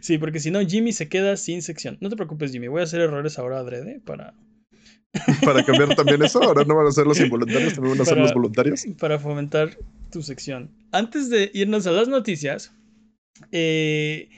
sí, 0.00 0.18
porque 0.18 0.40
si 0.40 0.50
no, 0.50 0.60
Jimmy 0.60 0.92
se 0.92 1.08
queda 1.08 1.36
sin 1.36 1.62
sección. 1.62 1.96
No 2.00 2.08
te 2.10 2.16
preocupes, 2.16 2.52
Jimmy. 2.52 2.68
Voy 2.68 2.80
a 2.80 2.84
hacer 2.84 3.00
errores 3.00 3.38
ahora 3.38 3.58
adrede 3.58 4.00
para, 4.04 4.34
Para 5.44 5.64
cambiar 5.64 5.94
también 5.96 6.22
eso, 6.22 6.42
ahora 6.42 6.64
no 6.64 6.76
van 6.76 6.86
a 6.86 6.92
ser 6.92 7.06
los 7.06 7.18
involuntarios, 7.20 7.74
también 7.74 7.94
van 7.96 8.02
a 8.02 8.04
ser 8.04 8.14
Para- 8.14 8.22
los 8.26 8.34
voluntarios. 8.34 8.84
para 8.98 9.18
fomentar 9.18 9.70
tu 10.10 10.22
sección. 10.22 10.70
Antes 10.92 11.30
de 11.30 11.50
irnos 11.54 11.86
a 11.86 11.92
las 11.92 12.08
noticias, 12.08 12.72
eh, 13.52 14.28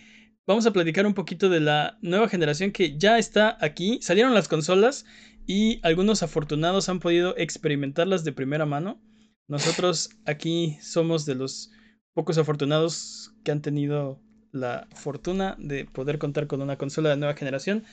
vamos 0.47 0.67
a 0.67 0.73
platicar 0.73 1.07
un 1.07 1.15
poquito 1.15 1.49
de 1.49 1.61
la 1.61 1.99
nueva 2.03 2.29
generación 2.29 2.73
que 2.73 2.99
ya 2.99 3.19
está 3.19 3.57
aquí. 3.61 3.99
Salieron 4.03 4.35
las 4.35 4.49
consolas 4.49 5.05
y 5.47 5.81
algunos 5.83 6.23
afortunados 6.23 6.89
han 6.89 7.01
podido 7.01 7.37
experimentarlas 7.37 8.25
de 8.25 8.33
primera 8.33 8.67
mano. 8.67 9.01
Nosotros 9.49 10.11
aquí 10.25 10.79
somos 10.81 11.25
de 11.25 11.37
los 11.37 11.71
pocos 12.15 12.39
afortunados 12.39 13.33
que 13.45 13.53
han 13.53 13.63
tenido 13.63 14.21
la 14.53 14.89
fortuna 14.95 15.57
de 15.59 15.85
poder 15.85 16.19
contar 16.19 16.47
con 16.47 16.63
una 16.63 16.77
consola 16.77 17.11
de 17.11 17.17
nueva 17.17 17.35
generación. 17.35 17.85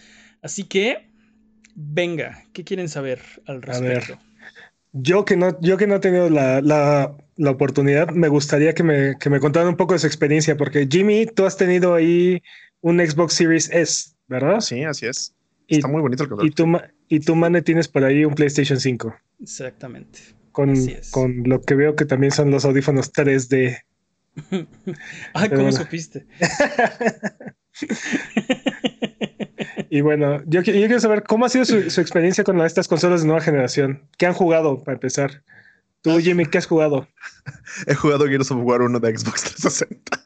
Así 0.41 0.63
que, 0.63 1.11
venga, 1.75 2.45
¿qué 2.53 2.63
quieren 2.63 2.89
saber 2.89 3.21
al 3.45 3.61
A 3.69 3.79
ver. 3.79 4.17
Yo 4.93 5.25
que 5.25 5.35
no, 5.35 5.59
yo 5.61 5.77
que 5.77 5.87
no 5.87 5.95
he 5.95 5.99
tenido 5.99 6.29
la, 6.29 6.61
la- 6.61 7.15
la 7.35 7.49
oportunidad, 7.51 8.09
me 8.11 8.27
gustaría 8.27 8.73
que 8.75 8.83
me, 8.83 9.17
que 9.19 9.29
me 9.31 9.39
contaran 9.39 9.69
un 9.69 9.75
poco 9.75 9.93
de 9.93 9.99
su 9.99 10.05
experiencia, 10.07 10.55
porque 10.55 10.87
Jimmy, 10.89 11.25
tú 11.25 11.45
has 11.45 11.57
tenido 11.57 11.95
ahí 11.95 12.43
un 12.81 12.99
Xbox 12.99 13.33
Series 13.33 13.69
S, 13.71 14.11
¿verdad? 14.27 14.59
Sí, 14.59 14.83
así 14.83 15.07
es. 15.07 15.33
Y, 15.67 15.77
Está 15.77 15.87
muy 15.87 16.01
bonito 16.01 16.23
el 16.23 16.27
y 16.27 16.29
control. 16.29 16.53
tú, 16.53 16.67
Ma- 16.67 16.87
y 17.09 17.19
tú, 17.21 17.35
Mane, 17.35 17.63
tienes 17.63 17.87
por 17.87 18.03
ahí 18.03 18.23
un 18.23 18.35
PlayStation 18.35 18.79
5, 18.79 19.15
Exactamente. 19.41 20.19
con, 20.51 20.69
Así 20.71 20.91
es. 20.91 21.09
con 21.09 21.41
lo 21.45 21.61
que 21.61 21.73
veo 21.73 21.95
que 21.95 22.05
también 22.05 22.31
son 22.31 22.51
los 22.51 22.63
audífonos 22.63 23.11
3D. 23.11 23.79
Ay, 25.33 25.49
Pero 25.49 25.61
¿cómo 25.61 25.69
bueno. 25.71 25.71
supiste? 25.71 26.27
Y 29.95 30.01
bueno, 30.01 30.41
yo, 30.47 30.61
qui- 30.63 30.73
yo 30.73 30.87
quiero 30.87 30.99
saber 30.99 31.21
cómo 31.21 31.45
ha 31.45 31.49
sido 31.49 31.65
su, 31.65 31.91
su 31.91 32.01
experiencia 32.01 32.43
con 32.43 32.59
estas 32.61 32.87
consolas 32.87 33.21
de 33.21 33.27
nueva 33.27 33.41
generación. 33.41 34.09
¿Qué 34.17 34.25
han 34.25 34.33
jugado 34.33 34.83
para 34.83 34.95
empezar? 34.95 35.43
Tú, 36.01 36.17
Jimmy, 36.17 36.47
¿qué 36.47 36.57
has 36.57 36.65
jugado? 36.65 37.07
He 37.85 37.93
jugado 37.93 38.25
Gears 38.25 38.49
of 38.49 38.57
War 38.63 38.81
1 38.81 38.99
de 38.99 39.15
Xbox 39.15 39.43
360. 39.43 40.23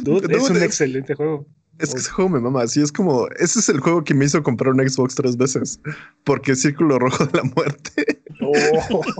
Dude, 0.00 0.34
es 0.34 0.48
un 0.48 0.62
excelente 0.62 1.14
juego. 1.14 1.46
Es 1.80 1.92
que 1.92 2.00
ese 2.00 2.10
juego 2.10 2.30
me 2.30 2.40
mama. 2.40 2.62
Así 2.62 2.80
es 2.82 2.92
como. 2.92 3.26
Ese 3.38 3.58
es 3.58 3.68
el 3.68 3.80
juego 3.80 4.04
que 4.04 4.14
me 4.14 4.24
hizo 4.24 4.42
comprar 4.42 4.72
un 4.72 4.88
Xbox 4.88 5.14
tres 5.14 5.36
veces. 5.36 5.80
Porque 6.24 6.54
Círculo 6.54 6.98
Rojo 6.98 7.26
de 7.26 7.38
la 7.38 7.44
Muerte. 7.44 8.22
Oh. 8.42 9.02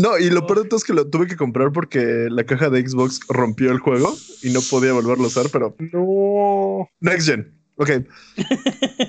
No, 0.00 0.18
y 0.18 0.30
lo 0.30 0.46
peor 0.46 0.62
de 0.62 0.68
todo 0.68 0.78
es 0.78 0.84
que 0.84 0.92
lo 0.92 1.08
tuve 1.08 1.26
que 1.26 1.36
comprar 1.36 1.72
porque 1.72 2.28
la 2.30 2.44
caja 2.44 2.70
de 2.70 2.86
Xbox 2.86 3.20
rompió 3.28 3.70
el 3.72 3.78
juego 3.78 4.14
y 4.42 4.50
no 4.50 4.60
podía 4.62 4.92
volverlo 4.92 5.24
a 5.24 5.26
usar, 5.26 5.46
pero 5.52 5.74
no. 5.92 6.88
Next 7.00 7.28
Gen. 7.28 7.52
Ok. 7.76 7.90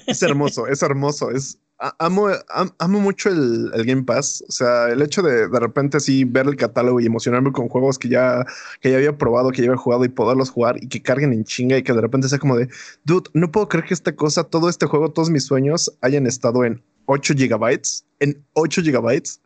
es 0.08 0.22
hermoso, 0.24 0.68
es 0.68 0.82
hermoso. 0.82 1.32
Es, 1.32 1.58
amo, 2.00 2.30
am- 2.50 2.72
amo 2.80 3.00
mucho 3.00 3.30
el, 3.30 3.72
el 3.74 3.86
Game 3.86 4.04
Pass. 4.04 4.44
O 4.48 4.52
sea, 4.52 4.90
el 4.90 5.02
hecho 5.02 5.22
de 5.22 5.48
de 5.48 5.60
repente 5.60 5.98
así 5.98 6.24
ver 6.24 6.48
el 6.48 6.56
catálogo 6.56 7.00
y 7.00 7.06
emocionarme 7.06 7.52
con 7.52 7.68
juegos 7.70 7.98
que 7.98 8.10
ya, 8.10 8.46
que 8.82 8.92
ya 8.92 8.98
había 8.98 9.18
probado, 9.18 9.52
que 9.52 9.62
ya 9.62 9.70
había 9.70 9.78
jugado 9.82 10.06
y 10.06 10.10
poderlos 10.10 10.50
jugar 10.50 10.78
y 10.82 10.88
que 10.88 11.02
carguen 11.02 11.34
en 11.34 11.44
chinga 11.44 11.78
y 11.78 11.84
que 11.84 11.94
de 11.94 12.02
repente 12.02 12.30
sea 12.30 12.40
como 12.40 12.56
de, 12.58 12.70
dude, 13.04 13.30
no 13.34 13.52
puedo 13.52 13.68
creer 13.68 13.86
que 13.86 13.94
esta 13.94 14.16
cosa, 14.16 14.44
todo 14.44 14.70
este 14.70 14.86
juego, 14.86 15.12
todos 15.12 15.30
mis 15.30 15.46
sueños 15.46 15.92
hayan 16.02 16.28
estado 16.28 16.64
en 16.66 16.82
8 17.06 17.34
gigabytes. 17.36 18.06
En 18.20 18.44
8 18.54 18.82
gigabytes. 18.82 19.42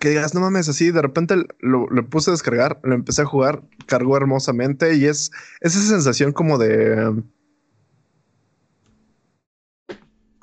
Que 0.00 0.10
digas, 0.10 0.34
no 0.34 0.40
mames, 0.40 0.68
así 0.68 0.90
de 0.90 1.00
repente 1.00 1.34
lo, 1.60 1.88
puse 2.10 2.30
a 2.30 2.32
descargar, 2.32 2.78
lo 2.82 2.94
empecé 2.94 3.22
a 3.22 3.24
jugar, 3.24 3.62
cargó 3.86 4.18
hermosamente 4.18 4.94
y 4.96 5.06
es 5.06 5.30
esa 5.62 5.80
sensación 5.80 6.32
como 6.32 6.58
de. 6.58 7.22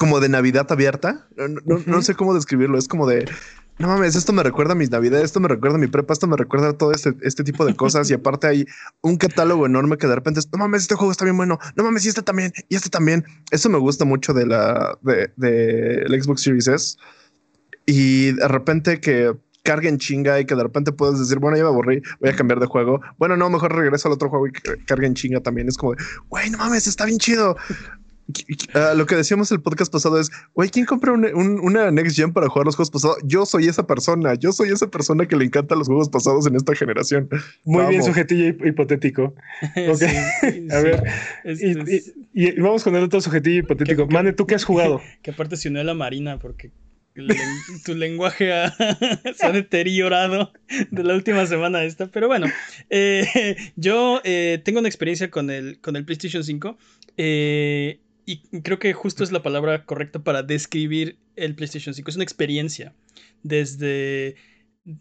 Como 0.05 0.19
de 0.21 0.29
Navidad 0.29 0.71
abierta. 0.71 1.27
No, 1.35 1.47
no- 1.47 1.61
no- 1.65 1.79
no 1.85 1.93
Ujú. 1.97 2.01
sé 2.01 2.15
cómo 2.15 2.33
describirlo. 2.33 2.77
Es 2.77 2.87
como 2.87 3.07
de. 3.07 3.29
No 3.77 3.89
mames, 3.89 4.15
esto 4.15 4.31
me 4.31 4.41
recuerda 4.41 4.71
a 4.71 4.75
mis 4.75 4.89
navidades, 4.89 5.25
esto 5.25 5.41
me 5.41 5.49
recuerda 5.49 5.75
a 5.75 5.79
mi 5.79 5.87
prepa, 5.87 6.13
esto 6.13 6.27
me 6.27 6.37
recuerda 6.37 6.69
a 6.69 6.73
todo 6.77 6.93
este, 6.93 7.13
este 7.23 7.43
tipo 7.43 7.65
de 7.65 7.75
cosas. 7.75 8.09
y 8.09 8.13
aparte 8.21 8.47
hay 8.47 8.65
un 9.01 9.17
catálogo 9.17 9.65
enorme 9.65 9.97
que 9.97 10.07
de 10.07 10.15
repente 10.15 10.39
es, 10.39 10.49
no 10.49 10.59
mames, 10.59 10.83
este 10.83 10.95
juego 10.95 11.11
está 11.11 11.25
bien 11.25 11.35
bueno, 11.35 11.59
no 11.75 11.83
mames, 11.83 12.05
y 12.05 12.07
este 12.07 12.21
también, 12.21 12.53
y 12.69 12.75
este 12.77 12.89
también. 12.89 13.25
Eso 13.51 13.69
me 13.69 13.77
gusta 13.77 14.05
mucho 14.05 14.33
de 14.33 14.45
la 14.45 14.97
de, 15.01 15.29
de 15.35 16.03
el 16.03 16.23
Xbox 16.23 16.43
Series 16.43 16.67
S. 16.69 16.95
Y 17.85 18.31
de 18.31 18.47
repente 18.47 18.99
que 19.01 19.33
cargue 19.63 19.89
en 19.89 19.97
chinga 19.97 20.39
y 20.39 20.45
que 20.45 20.55
de 20.55 20.63
repente 20.63 20.91
puedas 20.91 21.19
decir, 21.19 21.39
bueno, 21.39 21.57
ya 21.57 21.63
me 21.63 21.69
aburrí, 21.69 22.01
voy 22.21 22.29
a 22.29 22.35
cambiar 22.35 22.59
de 22.59 22.67
juego. 22.67 23.01
Bueno, 23.17 23.35
no, 23.35 23.49
mejor 23.49 23.75
regreso 23.75 24.07
al 24.07 24.13
otro 24.13 24.29
juego 24.29 24.47
y 24.47 24.51
que 24.51 24.85
cargue 24.85 25.07
en 25.07 25.15
chinga 25.15 25.41
también. 25.41 25.67
Es 25.67 25.77
como 25.77 25.95
güey, 26.29 26.49
no 26.49 26.59
mames, 26.59 26.87
está 26.87 27.03
bien 27.05 27.17
chido. 27.17 27.57
Ah, 28.73 28.93
lo 28.95 29.05
que 29.05 29.15
decíamos 29.15 29.51
el 29.51 29.61
podcast 29.61 29.91
pasado 29.91 30.19
es, 30.19 30.29
güey, 30.53 30.69
¿quién 30.69 30.85
compra 30.85 31.13
una 31.13 31.91
Next 31.91 32.15
Gen 32.15 32.33
para 32.33 32.47
jugar 32.47 32.65
los 32.65 32.75
juegos 32.75 32.91
pasados? 32.91 33.17
Yo 33.23 33.45
soy 33.45 33.67
esa 33.67 33.85
persona, 33.85 34.35
yo 34.35 34.51
soy 34.51 34.69
esa 34.69 34.87
persona 34.87 35.27
que 35.27 35.35
le 35.35 35.45
encanta 35.45 35.75
los 35.75 35.87
juegos 35.87 36.09
pasados 36.09 36.47
en 36.47 36.55
esta 36.55 36.75
generación. 36.75 37.29
Muy 37.63 37.85
bien, 37.87 38.03
sujetillo 38.03 38.47
hipotético. 38.65 39.35
a 40.71 40.79
ver, 40.79 41.03
y, 42.33 42.59
vamos 42.59 42.83
con 42.83 42.95
el 42.95 43.03
otro 43.03 43.21
sujetillo 43.21 43.59
hipotético. 43.59 44.07
Mane, 44.07 44.33
¿tú 44.33 44.45
qué 44.45 44.55
has 44.55 44.63
jugado? 44.65 45.01
Que, 45.21 45.31
aparte 45.31 45.57
se 45.57 45.69
unió 45.69 45.81
a 45.81 45.85
la 45.85 45.93
Marina 45.93 46.39
porque 46.39 46.71
tu 47.85 47.95
lenguaje 47.95 48.51
se 49.35 49.45
ha 49.45 49.51
deteriorado 49.51 50.51
de 50.91 51.03
la 51.03 51.13
última 51.13 51.45
semana 51.45 51.83
esta. 51.83 52.07
Pero 52.07 52.27
bueno, 52.27 52.47
eh, 52.89 53.55
yo 53.77 54.19
eh, 54.25 54.61
tengo 54.65 54.79
una 54.79 54.89
experiencia 54.89 55.31
con 55.31 55.49
el, 55.49 55.79
con 55.79 55.95
el 55.95 56.03
PlayStation 56.03 56.43
5 56.43 56.77
eh, 57.17 57.99
y 58.25 58.41
creo 58.61 58.79
que 58.79 58.93
justo 58.93 59.23
es 59.23 59.31
la 59.31 59.43
palabra 59.43 59.85
correcta 59.85 60.23
para 60.23 60.43
describir 60.43 61.17
el 61.35 61.55
PlayStation 61.55 61.93
5. 61.93 62.09
Es 62.09 62.15
una 62.15 62.23
experiencia. 62.23 62.93
Desde 63.43 64.35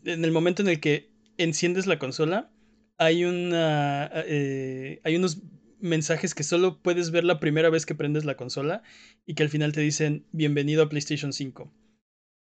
en 0.05 0.25
el 0.25 0.33
momento 0.33 0.63
en 0.63 0.69
el 0.69 0.81
que 0.81 1.11
enciendes 1.39 1.87
la 1.87 1.99
consola, 1.99 2.51
hay, 2.99 3.25
una, 3.25 4.05
hay 4.07 5.17
unos 5.17 5.43
mensajes 5.81 6.35
que 6.35 6.43
solo 6.43 6.81
puedes 6.81 7.11
ver 7.11 7.25
la 7.25 7.41
primera 7.41 7.71
vez 7.71 7.87
que 7.87 7.95
prendes 7.95 8.25
la 8.25 8.37
consola 8.37 8.83
y 9.27 9.35
que 9.35 9.43
al 9.43 9.51
final 9.51 9.73
te 9.73 9.81
dicen 9.81 10.25
bienvenido 10.33 10.83
a 10.83 10.89
PlayStation 10.89 11.33
5 11.33 11.71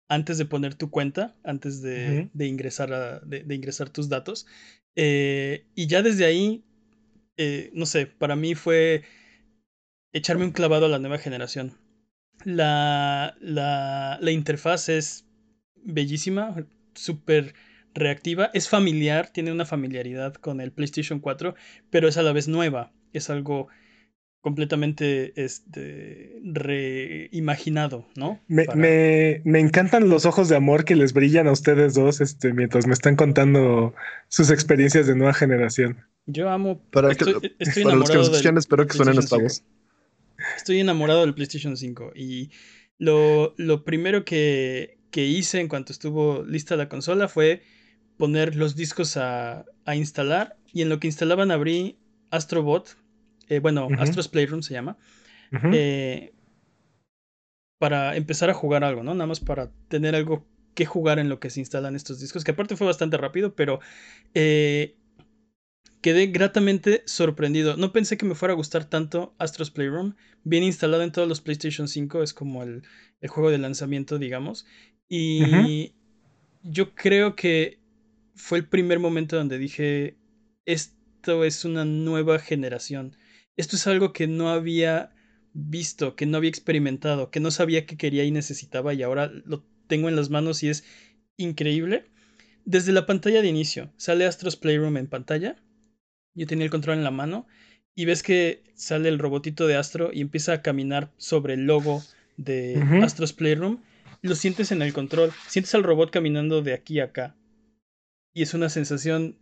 antes 0.09 0.37
de 0.37 0.45
poner 0.45 0.75
tu 0.75 0.91
cuenta, 0.91 1.35
antes 1.43 1.81
de, 1.81 2.29
ingresar, 2.35 3.23
de, 3.25 3.55
ingresar 3.55 3.88
tus 3.88 4.11
datos. 4.11 4.47
Eh, 4.95 5.64
y 5.75 5.87
ya 5.87 6.02
desde 6.02 6.26
ahí, 6.26 6.64
eh, 7.38 7.71
no 7.73 7.87
sé, 7.87 8.07
para 8.07 8.37
mí 8.37 8.55
fue 8.55 9.05
echarme 10.12 10.45
un 10.45 10.52
clavado 10.52 10.87
a 10.87 10.88
la 10.88 10.99
nueva 10.99 11.19
generación. 11.19 11.78
La, 12.45 13.37
la, 13.40 14.19
la 14.21 14.31
interfaz 14.31 14.88
es 14.88 15.26
bellísima, 15.85 16.54
súper 16.95 17.54
reactiva, 17.95 18.50
es 18.54 18.69
familiar, 18.69 19.31
tiene 19.33 19.52
una 19.52 19.66
familiaridad 19.66 20.35
con 20.35 20.61
el 20.61 20.73
PlayStation 20.73 21.21
4, 21.21 21.54
pero 21.90 22.09
es 22.09 22.16
a 22.16 22.23
la 22.23 22.33
vez 22.33 22.49
nueva, 22.49 22.92
es 23.12 23.31
algo 23.31 23.69
completamente 24.40 25.33
este, 25.40 26.40
reimaginado, 26.42 28.09
¿no? 28.16 28.40
Me, 28.49 28.66
me, 29.45 29.61
encantan 29.61 30.09
los 30.09 30.26
ojos 30.26 30.49
de 30.49 30.57
amor 30.57 30.85
que 30.85 30.97
les 30.97 31.12
brillan 31.12 31.47
a 31.47 31.52
ustedes 31.52 31.95
dos 31.95 32.21
este, 32.21 32.52
mientras 32.52 32.88
me 32.88 32.92
están 32.92 33.14
contando 33.14 33.95
sus 34.28 34.50
experiencias 34.50 35.07
de 35.07 35.14
nueva 35.14 35.33
generación. 35.33 36.04
Yo 36.26 36.50
amo. 36.50 36.83
Para, 36.90 37.12
estoy, 37.12 37.35
para 37.85 37.97
los 37.97 38.11
que 38.11 38.16
nos 38.16 38.31
escuchan, 38.31 38.59
espero 38.59 38.87
que 38.87 38.97
suenen 38.97 39.19
esta 39.19 39.37
voz. 39.38 39.62
Estoy 40.56 40.80
enamorado 40.80 41.23
del 41.23 41.35
PlayStation 41.35 41.76
5 41.76 42.12
y 42.14 42.50
lo, 42.99 43.54
lo 43.56 43.85
primero 43.85 44.25
que, 44.25 44.99
que, 45.11 45.25
hice 45.25 45.61
en 45.61 45.68
cuanto 45.68 45.92
estuvo 45.92 46.44
lista 46.44 46.76
la 46.76 46.88
consola 46.88 47.28
fue 47.28 47.62
poner 48.16 48.56
los 48.56 48.76
discos 48.76 49.16
a, 49.16 49.64
a 49.85 49.97
instalar 49.97 50.56
y 50.73 50.82
en 50.82 50.88
lo 50.88 51.00
que 51.00 51.09
instalaban 51.09 51.50
abrí 51.50 51.99
Astrobot, 52.30 52.97
eh, 53.49 53.59
bueno, 53.59 53.88
Astros 53.99 54.28
Playroom 54.28 54.62
se 54.62 54.73
llama, 54.73 54.97
eh, 55.73 56.32
para 57.78 58.16
empezar 58.16 58.49
a 58.49 58.54
jugar 58.54 58.85
algo, 58.85 59.02
¿no? 59.02 59.14
Nada 59.14 59.26
más 59.26 59.40
para 59.40 59.71
tener 59.88 60.14
algo 60.14 60.47
que 60.75 60.87
jugar 60.87 61.18
en 61.18 61.28
lo 61.28 61.38
que 61.40 61.50
se 61.50 61.61
instalan 61.61 61.94
estos 61.94 62.21
discos, 62.21 62.42
que 62.42 62.52
aparte 62.52 62.76
fue 62.76 62.87
bastante 62.87 63.18
rápido, 63.18 63.54
pero 63.54 63.80
eh, 64.32 64.97
quedé 66.02 66.26
gratamente 66.26 67.02
sorprendido. 67.06 67.76
No 67.76 67.92
pensé 67.92 68.18
que 68.18 68.26
me 68.26 68.35
fuera 68.35 68.52
a 68.52 68.56
gustar 68.56 68.85
tanto 68.85 69.35
Astros 69.38 69.71
Playroom, 69.71 70.14
bien 70.44 70.64
instalado 70.64 71.02
en 71.02 71.12
todos 71.12 71.28
los 71.28 71.40
PlayStation 71.40 71.88
5, 71.88 72.23
es 72.23 72.35
como 72.35 72.62
el, 72.62 72.82
el 73.21 73.28
juego 73.30 73.50
de 73.50 73.59
lanzamiento, 73.59 74.18
digamos, 74.18 74.66
y 75.09 75.94
yo 76.62 76.94
creo 76.94 77.37
que 77.37 77.80
fue 78.35 78.59
el 78.59 78.68
primer 78.68 78.99
momento 78.99 79.37
donde 79.37 79.59
dije, 79.59 80.16
esto 80.64 81.44
es 81.44 81.64
una 81.64 81.85
nueva 81.85 82.38
generación 82.38 83.16
esto 83.56 83.76
es 83.76 83.87
algo 83.87 84.12
que 84.12 84.26
no 84.26 84.50
había 84.50 85.12
visto, 85.52 86.16
que 86.16 86.26
no 86.26 86.38
había 86.38 86.50
experimentado, 86.50 87.30
que 87.30 87.40
no 87.40 87.50
sabía 87.50 87.87
que 87.87 87.97
quería 87.97 88.25
y 88.25 88.30
necesitaba 88.30 88.94
y 88.94 89.02
ahora 89.02 89.30
lo 89.44 89.64
tengo 89.87 90.09
en 90.09 90.16
las 90.16 90.30
manos 90.30 90.62
y 90.62 90.68
es 90.68 90.85
increíble. 91.37 92.06
Desde 92.64 92.92
la 92.92 93.06
pantalla 93.06 93.42
de 93.42 93.49
inicio, 93.49 93.92
sale 93.97 94.25
Astros 94.25 94.56
Playroom 94.56 94.97
en 94.97 95.09
pantalla. 95.09 95.56
Yo 96.35 96.47
tenía 96.47 96.65
el 96.65 96.71
control 96.71 96.99
en 96.99 97.05
la 97.05 97.11
mano 97.11 97.47
y 97.95 98.05
ves 98.05 98.23
que 98.23 98.62
sale 98.75 99.09
el 99.09 99.19
robotito 99.19 99.67
de 99.67 99.77
Astro 99.77 100.11
y 100.12 100.21
empieza 100.21 100.53
a 100.55 100.62
caminar 100.62 101.11
sobre 101.19 101.55
el 101.55 101.67
logo 101.67 102.03
de 102.37 102.83
Astros 103.03 103.33
Playroom. 103.33 103.81
Lo 104.23 104.35
sientes 104.35 104.73
en 104.73 104.83
el 104.83 104.93
control, 104.93 105.33
sientes 105.49 105.75
al 105.75 105.83
robot 105.83 106.11
caminando 106.11 106.62
de 106.62 106.73
aquí 106.73 107.01
a 107.01 107.05
acá. 107.05 107.37
Y 108.35 108.43
es 108.43 108.55
una 108.55 108.69
sensación 108.69 109.37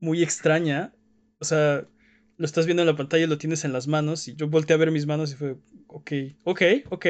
muy 0.00 0.22
extraña. 0.22 0.92
O 1.38 1.44
sea, 1.44 1.86
lo 2.36 2.46
estás 2.46 2.66
viendo 2.66 2.82
en 2.82 2.88
la 2.88 2.96
pantalla, 2.96 3.26
lo 3.26 3.38
tienes 3.38 3.64
en 3.64 3.72
las 3.72 3.86
manos 3.86 4.26
y 4.26 4.34
yo 4.34 4.48
volteé 4.48 4.74
a 4.74 4.78
ver 4.78 4.90
mis 4.90 5.06
manos 5.06 5.32
y 5.32 5.36
fue, 5.36 5.56
ok, 5.86 6.12
ok, 6.44 6.62
ok. 6.90 7.06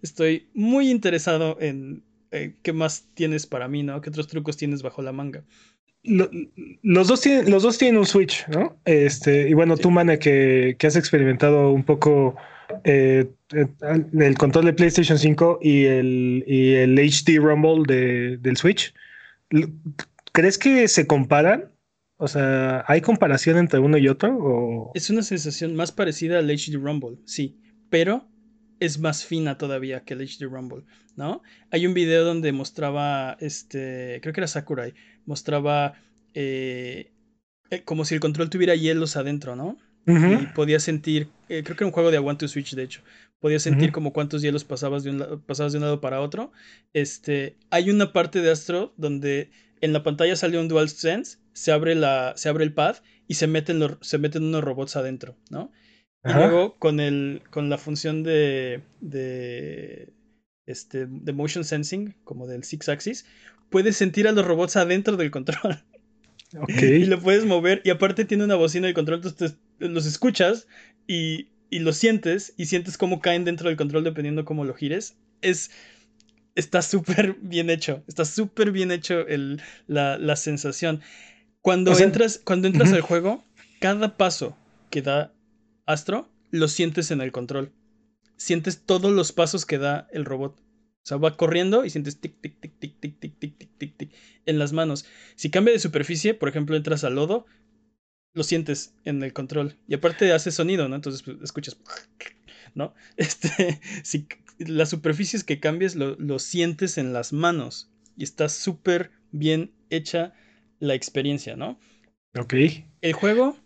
Estoy 0.00 0.48
muy 0.54 0.90
interesado 0.90 1.58
en 1.60 2.04
eh, 2.30 2.56
qué 2.62 2.72
más 2.72 3.06
tienes 3.14 3.46
para 3.46 3.68
mí, 3.68 3.82
¿no? 3.82 4.00
¿Qué 4.00 4.08
otros 4.08 4.28
trucos 4.28 4.56
tienes 4.56 4.82
bajo 4.82 5.02
la 5.02 5.12
manga? 5.12 5.44
Los, 6.04 7.08
dos 7.08 7.20
tienen, 7.20 7.50
los 7.50 7.62
dos 7.62 7.78
tienen 7.78 7.98
un 7.98 8.06
Switch, 8.06 8.46
¿no? 8.48 8.76
Este, 8.84 9.48
y 9.48 9.54
bueno, 9.54 9.76
tú, 9.76 9.90
Mane, 9.90 10.18
que, 10.18 10.76
que, 10.78 10.86
has 10.86 10.96
experimentado 10.96 11.70
un 11.70 11.84
poco 11.84 12.36
eh, 12.84 13.30
eh, 13.52 13.66
el 14.18 14.38
control 14.38 14.64
de 14.64 14.72
PlayStation 14.72 15.18
5 15.18 15.60
y 15.62 15.84
el, 15.84 16.44
y 16.46 16.74
el 16.74 16.98
HD 16.98 17.38
Rumble 17.38 17.84
de, 17.86 18.36
del 18.38 18.56
Switch, 18.56 18.94
¿crees 20.32 20.58
que 20.58 20.88
se 20.88 21.06
comparan? 21.06 21.70
O 22.16 22.28
sea, 22.28 22.84
¿hay 22.86 23.00
comparación 23.00 23.58
entre 23.58 23.80
uno 23.80 23.98
y 23.98 24.08
otro? 24.08 24.90
Es 24.94 25.10
una 25.10 25.22
sensación 25.22 25.74
más 25.74 25.92
parecida 25.92 26.38
al 26.38 26.50
HD 26.50 26.76
Rumble, 26.76 27.18
sí, 27.26 27.58
pero 27.90 28.28
es 28.80 28.98
más 28.98 29.24
fina 29.24 29.58
todavía 29.58 30.00
que 30.00 30.14
el 30.14 30.22
HD 30.22 30.44
Rumble, 30.44 30.84
¿no? 31.16 31.42
Hay 31.70 31.86
un 31.86 31.94
video 31.94 32.24
donde 32.24 32.52
mostraba, 32.52 33.36
este, 33.40 34.18
creo 34.22 34.32
que 34.32 34.40
era 34.40 34.48
Sakurai, 34.48 34.94
mostraba 35.26 35.94
eh, 36.34 37.12
eh, 37.70 37.82
como 37.84 38.04
si 38.04 38.14
el 38.14 38.20
control 38.20 38.50
tuviera 38.50 38.74
hielos 38.74 39.16
adentro, 39.16 39.56
¿no? 39.56 39.78
Y 40.04 40.46
podía 40.54 40.80
sentir, 40.80 41.28
eh, 41.48 41.62
creo 41.62 41.76
que 41.76 41.84
era 41.84 41.86
un 41.86 41.92
juego 41.92 42.10
de 42.10 42.18
One 42.18 42.36
to 42.36 42.48
Switch, 42.48 42.74
de 42.74 42.82
hecho, 42.82 43.02
podía 43.38 43.60
sentir 43.60 43.92
como 43.92 44.12
cuántos 44.12 44.42
hielos 44.42 44.64
pasabas 44.64 45.04
de, 45.04 45.10
un 45.10 45.42
pasabas 45.46 45.72
de 45.72 45.78
un 45.78 45.84
lado 45.84 46.00
para 46.00 46.20
otro. 46.20 46.50
Este, 46.92 47.56
hay 47.70 47.88
una 47.88 48.12
parte 48.12 48.42
de 48.42 48.50
Astro 48.50 48.92
donde 48.96 49.50
en 49.80 49.92
la 49.92 50.02
pantalla 50.02 50.34
salió 50.34 50.60
un 50.60 50.66
DualSense, 50.66 51.38
se 51.52 51.70
abre, 51.70 51.94
la, 51.94 52.32
se 52.36 52.48
abre 52.48 52.64
el 52.64 52.74
pad 52.74 52.96
y 53.28 53.34
se 53.34 53.46
meten, 53.46 53.80
se 54.00 54.18
meten 54.18 54.42
unos 54.42 54.64
robots 54.64 54.96
adentro, 54.96 55.36
¿no? 55.50 55.70
Y 56.24 56.32
luego 56.32 56.78
con, 56.78 57.00
el, 57.00 57.42
con 57.50 57.68
la 57.70 57.78
función 57.78 58.22
de, 58.22 58.82
de, 59.00 60.12
este, 60.66 61.06
de 61.06 61.32
motion 61.32 61.64
sensing, 61.64 62.16
como 62.24 62.46
del 62.46 62.64
six 62.64 62.88
axis, 62.88 63.24
puedes 63.72 63.96
sentir 63.96 64.28
a 64.28 64.32
los 64.32 64.46
robots 64.46 64.76
adentro 64.76 65.16
del 65.16 65.32
control. 65.32 65.82
y 66.78 67.04
lo 67.06 67.18
puedes 67.20 67.44
mover. 67.44 67.82
Y 67.84 67.90
aparte 67.90 68.24
tiene 68.24 68.44
una 68.44 68.54
bocina 68.54 68.86
de 68.86 68.94
control, 68.94 69.20
entonces 69.24 69.56
los 69.80 70.06
escuchas 70.06 70.68
y, 71.08 71.48
y 71.70 71.80
los 71.80 71.96
sientes 71.96 72.54
y 72.56 72.66
sientes 72.66 72.96
cómo 72.96 73.20
caen 73.20 73.44
dentro 73.44 73.68
del 73.68 73.76
control 73.76 74.04
dependiendo 74.04 74.44
cómo 74.44 74.64
lo 74.64 74.74
gires. 74.74 75.16
Es 75.40 75.72
está 76.54 76.82
súper 76.82 77.36
bien 77.40 77.70
hecho. 77.70 78.02
Está 78.06 78.24
súper 78.24 78.70
bien 78.72 78.92
hecho 78.92 79.26
el, 79.26 79.60
la, 79.86 80.18
la, 80.18 80.36
sensación. 80.36 81.00
Cuando 81.60 81.96
entras, 81.98 82.40
cuando 82.44 82.68
entras 82.68 82.92
al 82.92 83.00
juego, 83.00 83.44
cada 83.80 84.16
paso 84.16 84.56
que 84.90 85.02
da 85.02 85.32
Astro 85.86 86.28
lo 86.50 86.68
sientes 86.68 87.10
en 87.10 87.20
el 87.20 87.32
control. 87.32 87.72
Sientes 88.36 88.82
todos 88.84 89.12
los 89.12 89.32
pasos 89.32 89.64
que 89.64 89.78
da 89.78 90.08
el 90.12 90.24
robot. 90.24 90.61
O 91.04 91.06
sea, 91.06 91.16
va 91.16 91.36
corriendo 91.36 91.84
y 91.84 91.90
sientes 91.90 92.20
tic, 92.20 92.40
tic, 92.40 92.60
tic, 92.60 92.78
tic, 92.78 93.00
tic, 93.00 93.18
tic, 93.18 93.38
tic, 93.38 93.58
tic, 93.58 93.70
tic, 93.76 93.96
tic 93.96 94.14
en 94.46 94.58
las 94.58 94.72
manos. 94.72 95.04
Si 95.34 95.50
cambia 95.50 95.72
de 95.72 95.80
superficie, 95.80 96.34
por 96.34 96.48
ejemplo, 96.48 96.76
entras 96.76 97.02
al 97.02 97.16
lodo, 97.16 97.46
lo 98.34 98.44
sientes 98.44 98.94
en 99.04 99.22
el 99.22 99.32
control. 99.32 99.76
Y 99.88 99.94
aparte 99.94 100.32
hace 100.32 100.52
sonido, 100.52 100.88
¿no? 100.88 100.94
Entonces 100.94 101.22
pues, 101.22 101.38
escuchas, 101.42 101.76
¿no? 102.74 102.94
Este, 103.16 103.80
si 104.04 104.28
las 104.58 104.90
superficies 104.90 105.42
que 105.44 105.60
cambies 105.60 105.96
lo, 105.96 106.38
sientes 106.38 106.98
en 106.98 107.12
las 107.12 107.32
manos 107.32 107.90
y 108.16 108.24
está 108.24 108.48
súper 108.48 109.10
bien 109.32 109.72
hecha 109.90 110.34
la 110.78 110.94
experiencia, 110.94 111.56
¿no? 111.56 111.80
Ok. 112.38 112.54
El 113.00 113.12
juego 113.12 113.56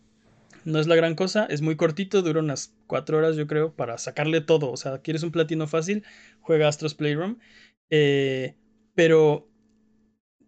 no 0.66 0.80
es 0.80 0.88
la 0.88 0.96
gran 0.96 1.14
cosa, 1.14 1.46
es 1.46 1.62
muy 1.62 1.76
cortito, 1.76 2.22
dura 2.22 2.40
unas 2.40 2.74
cuatro 2.86 3.18
horas 3.18 3.36
yo 3.36 3.46
creo 3.46 3.74
para 3.74 3.98
sacarle 3.98 4.40
todo. 4.40 4.70
O 4.70 4.76
sea, 4.76 4.98
quieres 4.98 5.22
un 5.22 5.30
platino 5.30 5.66
fácil, 5.68 6.02
juega 6.40 6.68
Astros 6.68 6.94
Playroom. 6.94 7.38
Eh, 7.88 8.56
pero 8.94 9.48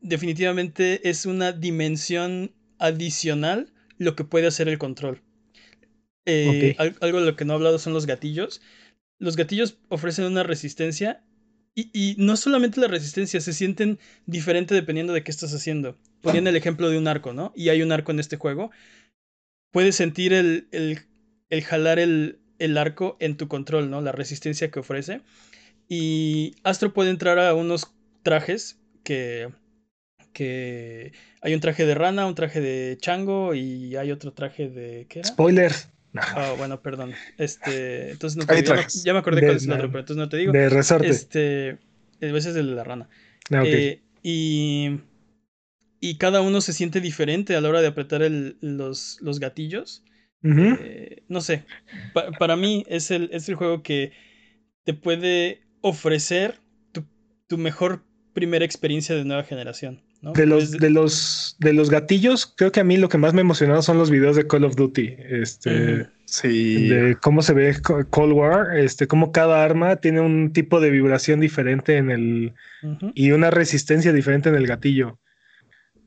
definitivamente 0.00 1.08
es 1.08 1.24
una 1.24 1.52
dimensión 1.52 2.52
adicional 2.78 3.72
lo 3.96 4.16
que 4.16 4.24
puede 4.24 4.46
hacer 4.46 4.68
el 4.68 4.78
control 4.78 5.22
Eh, 6.26 6.76
algo 7.00 7.20
de 7.20 7.26
lo 7.26 7.36
que 7.36 7.44
no 7.44 7.52
he 7.54 7.56
hablado 7.56 7.78
son 7.78 7.94
los 7.94 8.06
gatillos. 8.06 8.60
Los 9.18 9.36
gatillos 9.36 9.78
ofrecen 9.88 10.26
una 10.26 10.42
resistencia 10.42 11.24
y, 11.74 11.90
y, 11.92 12.16
no 12.18 12.36
solamente 12.36 12.80
la 12.80 12.88
resistencia, 12.88 13.40
se 13.40 13.52
sienten 13.52 13.98
diferente 14.26 14.74
dependiendo 14.74 15.12
de 15.12 15.22
qué 15.22 15.30
estás 15.30 15.54
haciendo. 15.54 15.96
Ponían 16.20 16.46
el 16.48 16.56
ejemplo 16.56 16.90
de 16.90 16.98
un 16.98 17.06
arco, 17.08 17.32
¿no? 17.32 17.52
Y 17.54 17.68
hay 17.68 17.82
un 17.82 17.92
arco 17.92 18.10
en 18.10 18.18
este 18.18 18.36
juego. 18.36 18.70
Puedes 19.70 19.96
sentir 19.96 20.32
el, 20.32 20.68
el, 20.72 21.00
el 21.50 21.62
jalar 21.62 21.98
el, 21.98 22.38
el 22.58 22.78
arco 22.78 23.16
en 23.20 23.36
tu 23.36 23.48
control, 23.48 23.90
¿no? 23.90 24.00
La 24.00 24.12
resistencia 24.12 24.70
que 24.70 24.80
ofrece. 24.80 25.20
Y 25.88 26.54
Astro 26.64 26.92
puede 26.92 27.10
entrar 27.10 27.38
a 27.38 27.54
unos 27.54 27.94
trajes 28.22 28.78
que, 29.04 29.48
que 30.32 31.12
hay 31.40 31.54
un 31.54 31.60
traje 31.60 31.86
de 31.86 31.94
rana, 31.94 32.26
un 32.26 32.34
traje 32.34 32.60
de 32.60 32.98
chango 33.00 33.54
y 33.54 33.96
hay 33.96 34.10
otro 34.10 34.32
traje 34.32 34.68
de 34.68 35.06
¿qué 35.08 35.20
era? 35.20 35.28
Spoilers. 35.28 35.88
Ah, 36.14 36.54
bueno, 36.56 36.80
perdón. 36.80 37.12
Este, 37.36 38.10
entonces 38.10 38.36
no 38.36 38.46
te 38.46 38.62
digo, 38.62 38.74
ya, 39.04 39.12
me, 39.12 39.18
acordé 39.20 39.42
cuál 39.42 39.56
es 39.56 39.64
el 39.64 39.72
otro, 39.72 39.88
pero 39.88 40.00
entonces 40.00 40.16
no 40.16 40.28
te 40.28 40.36
digo. 40.38 40.52
De 40.52 40.68
resorte. 40.68 41.08
Este, 41.08 41.78
a 42.20 42.32
veces 42.32 42.54
de 42.54 42.62
la 42.62 42.84
rana. 42.84 43.08
Ah, 43.50 43.62
eh, 43.64 44.00
y, 44.22 45.00
y 46.00 46.16
cada 46.16 46.40
uno 46.40 46.60
se 46.60 46.72
siente 46.72 47.00
diferente 47.00 47.56
a 47.56 47.60
la 47.60 47.68
hora 47.68 47.80
de 47.80 47.88
apretar 47.88 48.22
el, 48.22 48.56
los, 48.60 49.18
los 49.20 49.40
gatillos. 49.40 50.04
Eh, 50.42 51.24
no 51.28 51.40
sé, 51.40 51.64
para 52.38 52.56
mí 52.56 52.84
es 52.88 53.10
el, 53.10 53.28
es 53.32 53.48
el 53.48 53.56
juego 53.56 53.82
que 53.82 54.12
te 54.84 54.94
puede 54.94 55.62
ofrecer 55.80 56.60
tu, 56.92 57.04
tu 57.48 57.58
mejor 57.58 58.04
primera 58.34 58.64
experiencia 58.64 59.16
de 59.16 59.24
nueva 59.24 59.42
generación. 59.42 60.00
De 60.20 60.46
los, 60.46 60.72
de 60.72 60.90
los 60.90 61.56
de 61.60 61.72
los 61.72 61.90
gatillos, 61.90 62.52
creo 62.56 62.72
que 62.72 62.80
a 62.80 62.84
mí 62.84 62.96
lo 62.96 63.08
que 63.08 63.18
más 63.18 63.34
me 63.34 63.40
emocionado 63.40 63.82
son 63.82 63.98
los 63.98 64.10
videos 64.10 64.34
de 64.34 64.48
Call 64.48 64.64
of 64.64 64.74
Duty. 64.74 65.14
Este 65.16 66.08
sí. 66.24 66.88
de 66.88 67.16
cómo 67.20 67.40
se 67.42 67.54
ve 67.54 67.76
Cold 68.10 68.32
War, 68.32 68.76
este, 68.76 69.06
cómo 69.06 69.30
cada 69.30 69.62
arma 69.62 69.96
tiene 69.96 70.20
un 70.20 70.52
tipo 70.52 70.80
de 70.80 70.90
vibración 70.90 71.38
diferente 71.38 71.96
en 71.96 72.10
el 72.10 72.54
y 73.14 73.30
una 73.30 73.50
resistencia 73.52 74.12
diferente 74.12 74.48
en 74.48 74.56
el 74.56 74.66
gatillo. 74.66 75.20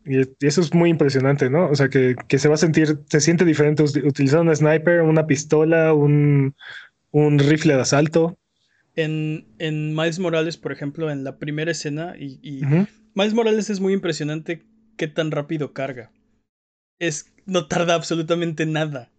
Y, 0.05 0.21
eso 0.45 0.61
es 0.61 0.73
muy 0.73 0.89
impresionante, 0.89 1.49
¿no? 1.49 1.69
O 1.69 1.75
sea, 1.75 1.89
que, 1.89 2.15
se 2.37 2.47
va 2.47 2.55
a 2.55 2.57
sentir, 2.57 2.99
se 3.09 3.21
siente 3.21 3.45
diferente 3.45 3.83
utilizar 3.83 4.41
un 4.41 4.55
sniper, 4.55 5.01
una 5.01 5.27
pistola, 5.27 5.93
un, 5.93 6.55
un 7.11 7.39
rifle 7.39 7.75
de 7.75 7.81
asalto. 7.81 8.37
En, 8.95 9.45
en 9.59 9.95
Miles 9.95 10.19
Morales, 10.19 10.57
por 10.57 10.71
ejemplo, 10.71 11.11
en 11.11 11.23
la 11.23 11.37
primera 11.37 11.71
escena, 11.71 12.15
y, 12.17 12.61
Miles 13.13 13.33
Morales 13.33 13.69
es 13.69 13.79
muy 13.79 13.93
impresionante 13.93 14.63
qué 14.97 15.07
tan 15.07 15.31
rápido 15.31 15.73
carga. 15.73 16.11
Es, 16.99 17.33
no 17.45 17.67
tarda 17.67 17.95
absolutamente 17.95 18.65
nada. 18.65 19.09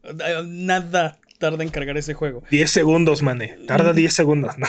Nada 0.45 1.19
tarda 1.39 1.65
en 1.65 1.71
cargar 1.71 1.97
ese 1.97 2.15
juego. 2.15 2.45
10 2.51 2.71
segundos, 2.71 3.21
mané. 3.21 3.59
Tarda 3.67 3.93
10 3.93 4.13
segundos. 4.13 4.57
¿no? 4.57 4.67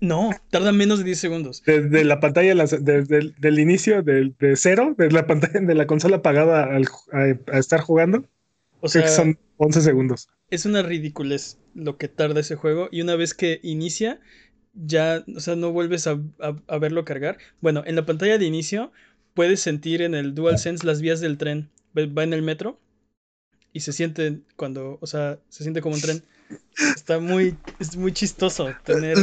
No, 0.00 0.30
tarda 0.50 0.72
menos 0.72 0.98
de 0.98 1.04
10 1.06 1.18
segundos. 1.18 1.62
Desde 1.66 2.04
la 2.04 2.20
pantalla, 2.20 2.54
desde 2.54 3.32
el 3.42 3.58
inicio, 3.58 4.02
de, 4.02 4.32
cero, 4.56 4.94
de 4.96 5.10
la 5.10 5.26
pantalla 5.26 5.60
de 5.60 5.74
la 5.74 5.86
consola 5.86 6.18
apagada 6.18 6.68
a, 7.12 7.58
estar 7.58 7.80
jugando. 7.80 8.24
O 8.80 8.88
sea, 8.88 9.08
son 9.08 9.38
11 9.56 9.80
segundos. 9.80 10.28
Es 10.50 10.64
una 10.66 10.82
ridiculez 10.82 11.58
lo 11.74 11.96
que 11.96 12.08
tarda 12.08 12.40
ese 12.40 12.54
juego. 12.54 12.88
Y 12.92 13.02
una 13.02 13.16
vez 13.16 13.34
que 13.34 13.60
inicia, 13.62 14.20
ya, 14.74 15.24
o 15.34 15.40
sea, 15.40 15.56
no 15.56 15.72
vuelves 15.72 16.06
a, 16.06 16.18
verlo 16.80 17.04
cargar. 17.04 17.38
Bueno, 17.60 17.82
en 17.86 17.96
la 17.96 18.06
pantalla 18.06 18.38
de 18.38 18.44
inicio 18.44 18.92
puedes 19.34 19.60
sentir 19.60 20.02
en 20.02 20.14
el 20.14 20.34
DualSense 20.34 20.86
las 20.86 21.00
vías 21.00 21.20
del 21.20 21.38
tren. 21.38 21.70
Va 21.96 22.22
en 22.22 22.32
el 22.32 22.42
metro 22.42 22.78
y 23.72 23.80
se 23.80 23.92
siente 23.92 24.40
cuando, 24.54 24.98
o 25.00 25.06
sea, 25.06 25.40
se 25.48 25.64
siente 25.64 25.80
como 25.80 25.96
un 25.96 26.00
tren. 26.00 26.22
Está 26.94 27.18
muy, 27.18 27.56
es 27.78 27.96
muy 27.96 28.12
chistoso 28.12 28.68
tener 28.84 29.16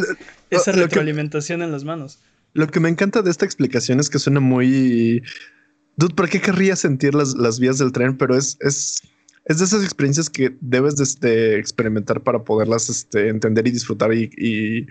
esa 0.49 0.71
retroalimentación 0.71 1.61
en 1.61 1.71
las 1.71 1.83
manos. 1.83 2.19
Lo 2.53 2.67
que 2.67 2.79
me 2.79 2.89
encanta 2.89 3.21
de 3.21 3.31
esta 3.31 3.45
explicación 3.45 3.99
es 3.99 4.09
que 4.09 4.19
suena 4.19 4.39
muy... 4.39 5.23
Dude, 5.97 6.15
¿para 6.15 6.29
qué 6.29 6.41
querría 6.41 6.75
sentir 6.75 7.15
las, 7.15 7.35
las 7.35 7.59
vías 7.59 7.77
del 7.77 7.91
tren? 7.91 8.17
Pero 8.17 8.37
es, 8.37 8.57
es, 8.59 9.01
es 9.45 9.59
de 9.59 9.65
esas 9.65 9.83
experiencias 9.83 10.29
que 10.29 10.55
debes 10.59 10.97
de, 10.97 11.03
este, 11.03 11.57
experimentar 11.57 12.21
para 12.21 12.43
poderlas 12.43 12.89
este, 12.89 13.29
entender 13.29 13.67
y 13.67 13.71
disfrutar 13.71 14.13
y 14.13 14.87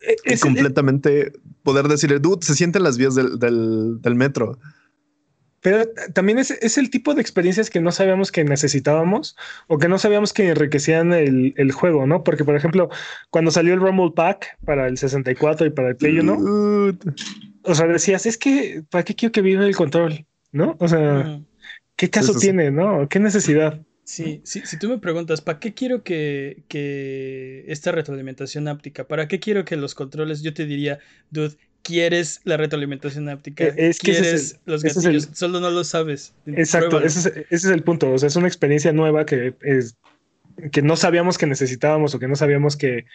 e, 0.00 0.16
es 0.24 0.40
completamente 0.40 1.32
poder 1.62 1.88
decirle, 1.88 2.18
dude, 2.18 2.44
se 2.44 2.54
sienten 2.54 2.82
las 2.82 2.96
vías 2.96 3.14
del, 3.14 3.38
del, 3.38 4.14
metro. 4.14 4.58
Pero 5.60 5.84
también 6.14 6.38
es, 6.38 6.50
es, 6.50 6.78
el 6.78 6.88
tipo 6.88 7.14
de 7.14 7.20
experiencias 7.20 7.68
que 7.68 7.80
no 7.80 7.92
sabíamos 7.92 8.32
que 8.32 8.44
necesitábamos 8.44 9.36
o 9.66 9.78
que 9.78 9.88
no 9.88 9.98
sabíamos 9.98 10.32
que 10.32 10.48
enriquecían 10.48 11.12
el, 11.12 11.52
el 11.56 11.72
juego, 11.72 12.06
¿no? 12.06 12.24
Porque, 12.24 12.44
por 12.44 12.56
ejemplo, 12.56 12.88
cuando 13.28 13.50
salió 13.50 13.74
el 13.74 13.80
Rumble 13.80 14.12
Pack 14.14 14.58
para 14.64 14.88
el 14.88 14.96
64 14.96 15.66
y 15.66 15.70
para 15.70 15.90
el 15.90 15.96
Play 15.96 16.18
1, 16.18 16.98
o 17.62 17.74
sea, 17.74 17.86
decías, 17.86 18.24
es 18.24 18.38
que, 18.38 18.82
¿para 18.88 19.04
qué 19.04 19.14
quiero 19.14 19.32
que 19.32 19.42
viva 19.42 19.66
el 19.66 19.76
control? 19.76 20.26
¿No? 20.52 20.76
O 20.80 20.88
sea, 20.88 21.40
¿qué 21.96 22.08
caso 22.08 22.34
tiene, 22.34 22.70
no? 22.70 23.08
¿Qué 23.08 23.20
necesidad? 23.20 23.80
Sí, 24.10 24.40
sí, 24.42 24.62
si 24.64 24.76
tú 24.76 24.88
me 24.88 24.98
preguntas, 24.98 25.40
¿para 25.40 25.60
qué 25.60 25.72
quiero 25.72 26.02
que, 26.02 26.64
que 26.66 27.64
esta 27.68 27.92
retroalimentación 27.92 28.66
áptica? 28.66 29.06
¿Para 29.06 29.28
qué 29.28 29.38
quiero 29.38 29.64
que 29.64 29.76
los 29.76 29.94
controles? 29.94 30.42
Yo 30.42 30.52
te 30.52 30.66
diría, 30.66 30.98
dude, 31.30 31.56
¿quieres 31.82 32.40
la 32.44 32.56
retroalimentación 32.56 33.28
áptica? 33.28 33.64
E, 33.64 33.88
es 33.88 33.98
que 33.98 34.12
¿Quieres 34.12 34.60
los 34.66 34.82
gatillos? 34.82 35.28
Solo 35.32 35.60
no 35.60 35.70
lo 35.70 35.84
sabes. 35.84 36.34
Exacto, 36.46 37.00
ese 37.00 37.20
es, 37.20 37.26
ese 37.26 37.44
es, 37.50 37.64
el 37.66 37.82
punto. 37.82 38.12
O 38.12 38.18
sea, 38.18 38.28
es 38.28 38.36
una 38.36 38.48
experiencia 38.48 38.92
nueva 38.92 39.26
que, 39.26 39.54
es, 39.62 39.96
que 40.72 40.82
no 40.82 40.96
sabíamos 40.96 41.38
que 41.38 41.46
necesitábamos 41.46 42.14
o 42.14 42.18
que 42.18 42.28
no 42.28 42.36
sabíamos 42.36 42.76
que, 42.76 43.06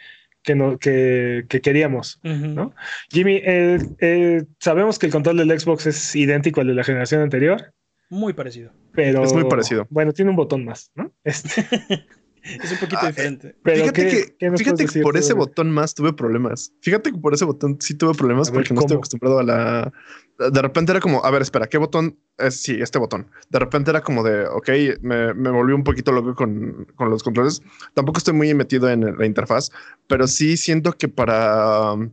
que, 0.43 0.55
no, 0.55 0.77
que, 0.77 1.45
que 1.49 1.61
queríamos. 1.61 2.19
¿no? 2.23 2.73
Jimmy, 3.11 3.41
eh, 3.43 3.79
eh, 3.99 4.43
sabemos 4.59 4.99
que 4.99 5.07
el 5.07 5.11
control 5.11 5.37
del 5.37 5.59
Xbox 5.59 5.87
es 5.87 6.15
idéntico 6.15 6.61
al 6.61 6.67
de 6.67 6.73
la 6.73 6.83
generación 6.83 7.21
anterior. 7.21 7.73
Muy 8.09 8.33
parecido. 8.33 8.71
Pero, 8.93 9.23
es 9.23 9.33
muy 9.33 9.45
parecido. 9.45 9.87
Bueno, 9.89 10.13
tiene 10.13 10.31
un 10.31 10.37
botón 10.37 10.63
más, 10.63 10.91
¿no? 10.95 11.11
Este. 11.23 11.65
es 12.45 12.71
un 12.71 12.77
poquito 12.77 13.01
ah, 13.01 13.07
diferente. 13.07 13.55
Pero 13.63 13.81
fíjate 13.81 14.35
que, 14.37 14.57
fíjate 14.57 14.85
que 14.85 15.01
por 15.01 15.17
ese 15.17 15.33
botón 15.33 15.71
más 15.71 15.95
tuve 15.95 16.13
problemas. 16.13 16.71
Fíjate 16.81 17.11
que 17.11 17.17
por 17.17 17.33
ese 17.33 17.45
botón 17.45 17.77
sí 17.79 17.95
tuve 17.95 18.13
problemas 18.13 18.51
porque 18.51 18.73
no 18.73 18.81
estoy 18.81 18.97
acostumbrado 18.97 19.39
a 19.39 19.43
la. 19.43 19.93
De 20.37 20.61
repente 20.61 20.91
era 20.91 20.99
como, 20.99 21.23
a 21.23 21.31
ver, 21.31 21.41
espera, 21.41 21.67
¿qué 21.67 21.77
botón? 21.77 22.19
Es, 22.37 22.61
sí, 22.61 22.77
este 22.79 22.99
botón. 22.99 23.27
De 23.49 23.59
repente 23.59 23.89
era 23.89 24.01
como 24.01 24.23
de, 24.23 24.45
ok, 24.47 24.69
me, 25.01 25.33
me 25.33 25.49
volví 25.49 25.73
un 25.73 25.83
poquito 25.83 26.11
loco 26.11 26.35
con, 26.35 26.87
con, 26.95 27.09
los 27.09 27.23
controles. 27.23 27.61
Tampoco 27.93 28.17
estoy 28.17 28.33
muy 28.33 28.53
metido 28.53 28.89
en 28.89 29.17
la 29.17 29.25
interfaz, 29.25 29.71
pero 30.07 30.27
sí 30.27 30.57
siento 30.57 30.91
que 30.91 31.07
para 31.07 31.93
um, 31.93 32.11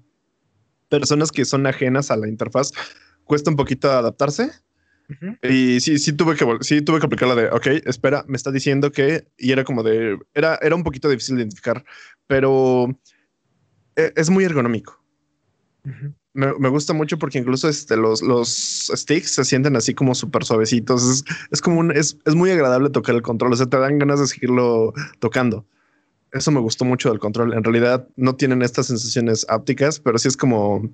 personas 0.89 1.33
que 1.33 1.45
son 1.45 1.67
ajenas 1.67 2.11
a 2.11 2.17
la 2.17 2.29
interfaz 2.29 2.71
cuesta 3.25 3.51
un 3.51 3.57
poquito 3.57 3.91
adaptarse. 3.91 4.51
Y 5.43 5.81
sí, 5.81 5.99
sí 5.99 6.13
tuve 6.13 6.37
que 6.37 6.47
sí 6.61 6.83
tuve 6.83 7.01
que 7.01 7.07
aplicar 7.07 7.29
la 7.29 7.35
de, 7.35 7.49
ok, 7.49 7.67
espera, 7.85 8.25
me 8.29 8.37
está 8.37 8.51
diciendo 8.51 8.93
que, 8.93 9.27
y 9.37 9.53
era 9.53 9.65
como 9.65 9.83
de, 9.83 10.19
era, 10.35 10.59
era 10.63 10.75
un 10.75 10.85
poquito 10.85 11.09
difícil 11.09 11.37
de 11.37 11.43
identificar, 11.43 11.85
pero 12.27 12.89
e, 13.97 14.13
es 14.17 14.31
muy 14.31 14.45
ergonómico. 14.45 15.03
me, 16.35 16.69
gusta 16.69 16.93
mucho 16.93 17.19
porque 17.19 17.39
incluso 17.39 17.69
este, 17.69 17.97
los, 17.97 18.23
los 18.23 18.91
sticks 18.95 19.35
se 19.35 19.45
sienten 19.45 19.77
así 19.77 19.95
como 19.95 20.15
súper 20.15 20.45
suavecitos. 20.45 21.03
Es, 21.03 21.25
es 21.51 21.61
como 21.61 21.81
un, 21.81 21.91
es, 21.91 22.19
es, 22.25 22.35
muy 22.35 22.51
agradable 22.51 22.91
tocar 22.91 23.15
el 23.15 23.23
control. 23.23 23.53
O 23.53 23.57
sea, 23.57 23.67
te 23.67 23.79
dan 23.79 23.99
ganas 23.99 24.21
de 24.21 24.27
seguirlo 24.27 24.93
tocando. 25.19 25.67
Eso 26.33 26.51
me 26.51 26.61
gustó 26.61 26.85
mucho 26.85 27.11
del 27.11 27.19
control. 27.19 27.53
En 27.53 27.65
realidad 27.65 28.09
no 28.17 28.37
tienen 28.37 28.63
estas 28.63 28.87
sensaciones 28.87 29.45
ápticas, 29.49 30.01
pero 30.01 30.19
sí 30.19 30.29
es 30.29 30.37
como 30.37 30.91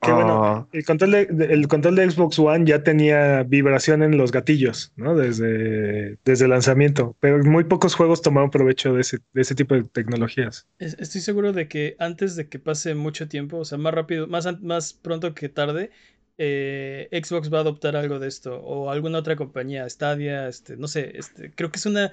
que 0.00 0.12
bueno, 0.12 0.44
ah. 0.44 0.68
el 0.72 0.84
control, 0.84 1.10
de, 1.10 1.26
el 1.50 1.68
control 1.68 1.96
de 1.96 2.10
Xbox 2.10 2.38
One 2.38 2.64
ya 2.64 2.82
tenía 2.82 3.42
vibración 3.42 4.02
en 4.02 4.16
los 4.16 4.32
gatillos, 4.32 4.92
¿no? 4.96 5.14
Desde, 5.14 6.16
desde 6.24 6.44
el 6.44 6.50
lanzamiento, 6.50 7.16
pero 7.20 7.44
muy 7.44 7.64
pocos 7.64 7.94
juegos 7.94 8.22
tomaron 8.22 8.50
provecho 8.50 8.94
de 8.94 9.02
ese, 9.02 9.18
de 9.34 9.42
ese 9.42 9.54
tipo 9.54 9.74
de 9.74 9.82
tecnologías. 9.84 10.66
Estoy 10.78 11.20
seguro 11.20 11.52
de 11.52 11.68
que 11.68 11.96
antes 11.98 12.34
de 12.36 12.48
que 12.48 12.58
pase 12.58 12.94
mucho 12.94 13.28
tiempo, 13.28 13.58
o 13.58 13.64
sea, 13.64 13.76
más 13.76 13.92
rápido, 13.92 14.26
más, 14.26 14.48
más 14.62 14.94
pronto 14.94 15.34
que 15.34 15.50
tarde, 15.50 15.90
eh, 16.38 17.08
Xbox 17.12 17.52
va 17.52 17.58
a 17.58 17.60
adoptar 17.60 17.94
algo 17.94 18.18
de 18.18 18.28
esto 18.28 18.56
o 18.56 18.90
alguna 18.90 19.18
otra 19.18 19.36
compañía, 19.36 19.88
Stadia, 19.90 20.48
este, 20.48 20.78
no 20.78 20.88
sé, 20.88 21.12
este, 21.14 21.50
creo 21.54 21.70
que 21.70 21.76
es 21.76 21.84
una, 21.84 22.12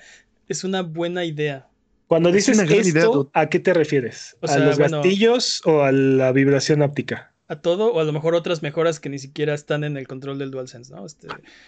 es 0.50 0.66
una 0.66 0.82
buena 0.82 1.24
idea. 1.24 1.68
Cuando 2.08 2.34
dices 2.34 2.60
esto, 2.60 3.30
¿a 3.34 3.48
qué 3.48 3.60
te 3.60 3.74
refieres? 3.74 4.36
¿A 4.42 4.58
los 4.60 4.78
gatillos 4.78 5.62
o 5.66 5.84
a 5.84 5.94
la 5.94 6.34
vibración 6.34 6.82
óptica? 6.82 7.34
A 7.48 7.56
todo, 7.62 7.94
o 7.94 8.00
a 8.00 8.04
lo 8.04 8.12
mejor 8.12 8.36
otras 8.36 8.62
mejoras 8.62 9.00
que 9.00 9.10
ni 9.10 9.20
siquiera 9.20 9.54
están 9.54 9.84
en 9.84 9.96
el 9.96 10.08
control 10.08 10.38
del 10.38 10.52
DualSense, 10.52 10.94
¿no? 10.94 11.06
Este... 11.06 11.28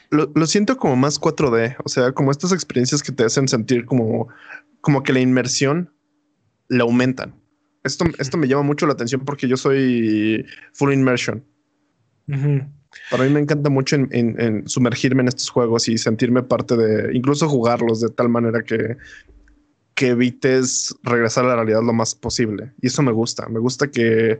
Lo, 0.10 0.32
lo, 0.36 0.46
siento 0.46 0.78
como 0.78 0.96
más 0.96 1.20
4D, 1.20 1.78
o 1.84 1.90
sea, 1.90 2.12
como 2.12 2.32
estas 2.32 2.52
experiencias 2.52 3.02
que 3.02 3.12
te 3.12 3.24
hacen 3.24 3.48
sentir 3.48 3.86
como, 3.86 4.28
como 4.82 5.04
que 5.04 5.14
la 5.14 5.22
inmersión 5.22 5.94
la 6.68 6.84
aumentan. 6.84 7.36
Esto, 7.84 8.06
esto 8.18 8.38
me 8.38 8.48
llama 8.48 8.64
mucho 8.64 8.86
la 8.86 8.94
atención 8.94 9.24
porque 9.24 9.48
yo 9.48 9.56
soy 9.56 10.46
full 10.74 10.94
immersion. 10.94 11.46
Para 13.10 13.24
mí 13.24 13.30
me 13.30 13.40
encanta 13.40 13.70
mucho 13.70 13.96
en, 13.96 14.68
sumergirme 14.68 15.22
en 15.22 15.30
estos 15.30 15.50
juegos 15.50 15.88
y 15.88 15.98
sentirme 15.98 16.44
parte 16.44 16.76
de, 16.76 17.16
incluso 17.16 17.48
jugarlos 17.48 18.02
de 18.02 18.10
tal 18.10 18.30
manera 18.30 18.62
que, 18.64 18.98
que 19.96 20.08
evites 20.10 20.96
regresar 21.04 21.46
a 21.46 21.50
la 21.50 21.56
realidad 21.56 21.82
lo 21.84 21.94
más 21.94 22.14
posible. 22.14 22.74
Y 22.82 22.88
eso 22.88 23.02
me 23.02 23.12
gusta. 23.12 23.48
Me 23.48 23.60
gusta 23.60 23.90
que 23.90 24.40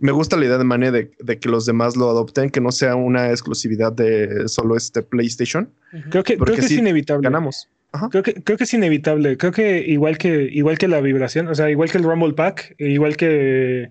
me 0.00 0.12
gusta 0.12 0.36
la 0.36 0.46
idea 0.46 0.58
de 0.58 0.64
Mane 0.64 0.90
de, 0.90 1.38
que 1.38 1.48
los 1.48 1.66
demás 1.66 1.96
lo 1.96 2.08
adopten, 2.08 2.50
que 2.50 2.60
no 2.60 2.72
sea 2.72 2.96
una 2.96 3.30
exclusividad 3.30 3.92
de 3.92 4.48
solo 4.48 4.76
este 4.76 5.02
PlayStation. 5.02 5.70
Creo 6.10 6.24
que, 6.24 6.38
creo 6.38 6.56
que 6.56 6.62
es 6.62 6.70
inevitable. 6.72 7.24
Ganamos. 7.24 7.68
Creo 8.10 8.22
que, 8.22 8.34
creo 8.34 8.56
que 8.56 8.64
es 8.64 8.72
inevitable. 8.74 9.36
Creo 9.36 9.52
que 9.52 9.80
igual 9.86 10.16
que, 10.16 10.48
igual 10.50 10.78
que 10.78 10.88
la 10.88 11.00
vibración, 11.00 11.48
o 11.48 11.54
sea, 11.54 11.70
igual 11.70 11.90
que 11.90 11.98
el 11.98 12.04
Rumble 12.04 12.32
Pack, 12.32 12.76
igual 12.78 13.16
que, 13.16 13.90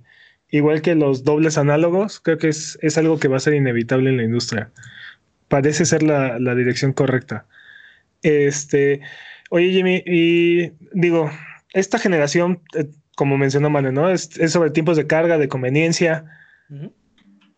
igual 0.49 0.81
que 0.81 0.95
los 0.95 1.23
dobles 1.23 1.57
análogos, 1.57 2.19
creo 2.19 2.37
que 2.37 2.47
es, 2.49 2.79
es 2.81 2.97
algo 2.97 3.19
que 3.19 3.27
va 3.27 3.37
a 3.37 3.41
ser 3.41 3.53
inevitable 3.53 4.09
en 4.09 4.17
la 4.17 4.23
industria. 4.23 4.71
Parece 5.47 5.85
ser 5.85 6.01
la, 6.01 6.39
la 6.39 6.55
dirección 6.55 6.91
correcta. 6.91 7.45
Este, 8.23 9.01
oye, 9.51 9.71
Jimmy, 9.71 10.01
y 10.05 10.71
digo, 10.93 11.29
esta 11.73 11.99
generación, 11.99 12.61
eh, 12.75 12.87
como 13.19 13.38
mencionó 13.38 13.69
Mane, 13.69 13.91
¿no? 13.91 14.10
Es, 14.10 14.38
es, 14.39 14.53
sobre 14.53 14.69
tiempos 14.69 14.95
de 14.95 15.05
carga, 15.05 15.38
de 15.38 15.49
conveniencia. 15.49 16.23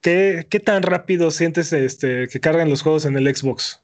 ¿Qué, 0.01 0.47
¿Qué, 0.49 0.59
tan 0.59 0.81
rápido 0.81 1.29
sientes 1.29 1.71
este, 1.71 2.27
que 2.29 2.39
cargan 2.39 2.67
los 2.67 2.81
juegos 2.81 3.05
en 3.05 3.15
el 3.15 3.35
Xbox? 3.35 3.79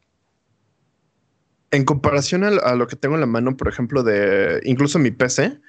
en 1.69 1.85
comparación 1.85 2.43
a, 2.43 2.75
lo 2.75 2.87
que 2.87 2.95
tengo 2.95 3.13
en 3.13 3.21
la 3.21 3.27
mano, 3.27 3.55
por 3.55 3.67
ejemplo, 3.67 4.01
de 4.01 4.59
incluso 4.63 4.97
mi 4.97 5.11
PC, 5.11 5.59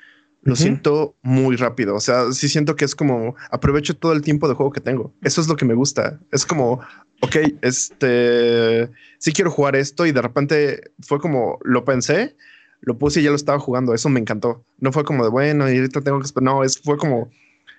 lo 0.44 0.57
siento 0.57 1.14
muy 1.21 1.57
rápido. 1.57 1.94
O 1.94 2.01
sea, 2.01 2.33
sí 2.33 2.49
siento 2.49 2.75
que 2.75 2.87
es 2.87 2.94
como 2.94 3.35
aprovecho 3.51 3.94
todo 3.94 4.14
el 4.14 4.23
tiempo 4.23 4.49
de 4.49 4.55
juego 4.55 4.73
que 4.73 4.81
tengo. 4.81 5.12
Eso 5.21 5.42
es 5.42 5.49
lo 5.49 5.57
que 5.57 5.66
me 5.66 5.75
gusta. 5.75 6.21
Es 6.33 6.47
como, 6.47 6.81
ok, 7.21 7.37
este 7.61 8.88
sí 9.18 9.33
quiero 9.33 9.51
jugar 9.51 9.77
esto 9.77 10.07
y 10.07 10.12
de 10.12 10.23
repente 10.23 10.92
fue 11.01 11.18
como 11.18 11.59
lo 11.64 11.85
pensé, 11.85 12.35
lo 12.81 12.99
puse 12.99 13.21
y 13.21 13.25
ya 13.25 13.31
lo 13.31 13.37
estaba 13.37 13.59
jugando. 13.59 13.95
Eso 13.95 14.09
me 14.09 14.21
encantó. 14.21 14.64
No 14.79 14.93
fue 14.93 15.05
como 15.05 15.25
de 15.25 15.31
bueno, 15.31 15.71
y 15.71 15.77
ahorita 15.77 16.01
tengo 16.01 16.19
que 16.19 16.27
esperar. 16.27 16.45
No, 16.45 16.64
es, 16.64 16.79
fue 16.79 16.97
como, 16.97 17.31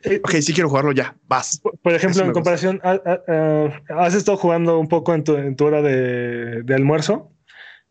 eh, 0.04 0.22
ok, 0.24 0.32
sí 0.42 0.54
quiero 0.54 0.70
jugarlo 0.70 0.92
ya, 0.92 1.16
vas. 1.28 1.62
Por 1.82 1.94
ejemplo, 1.94 2.24
en 2.24 2.32
comparación, 2.32 2.82
¿has 2.84 4.14
estado 4.14 4.38
jugando 4.38 4.80
un 4.80 4.88
poco 4.88 5.14
en 5.14 5.24
tu, 5.24 5.36
en 5.36 5.56
tu 5.56 5.66
hora 5.66 5.82
de, 5.82 6.64
de 6.64 6.76
almuerzo? 6.76 7.32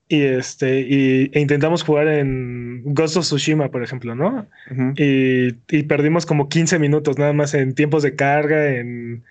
y 0.09 0.23
este 0.23 0.81
y, 0.81 1.31
e 1.33 1.41
intentamos 1.41 1.85
jugar 1.85 2.09
en 2.09 2.83
Ghost 2.87 3.19
of 3.19 3.25
Tsushima, 3.25 3.71
por 3.71 3.83
ejemplo, 3.83 4.15
¿no? 4.15 4.49
y, 4.97 5.53
perdimos 5.83 6.25
como 6.25 6.49
15 6.49 6.79
minutos 6.79 7.19
nada 7.19 7.35
más 7.35 7.55
en 7.55 7.75
tiempos 7.75 8.03
de 8.03 8.17
carga, 8.17 8.75
en, 8.75 9.23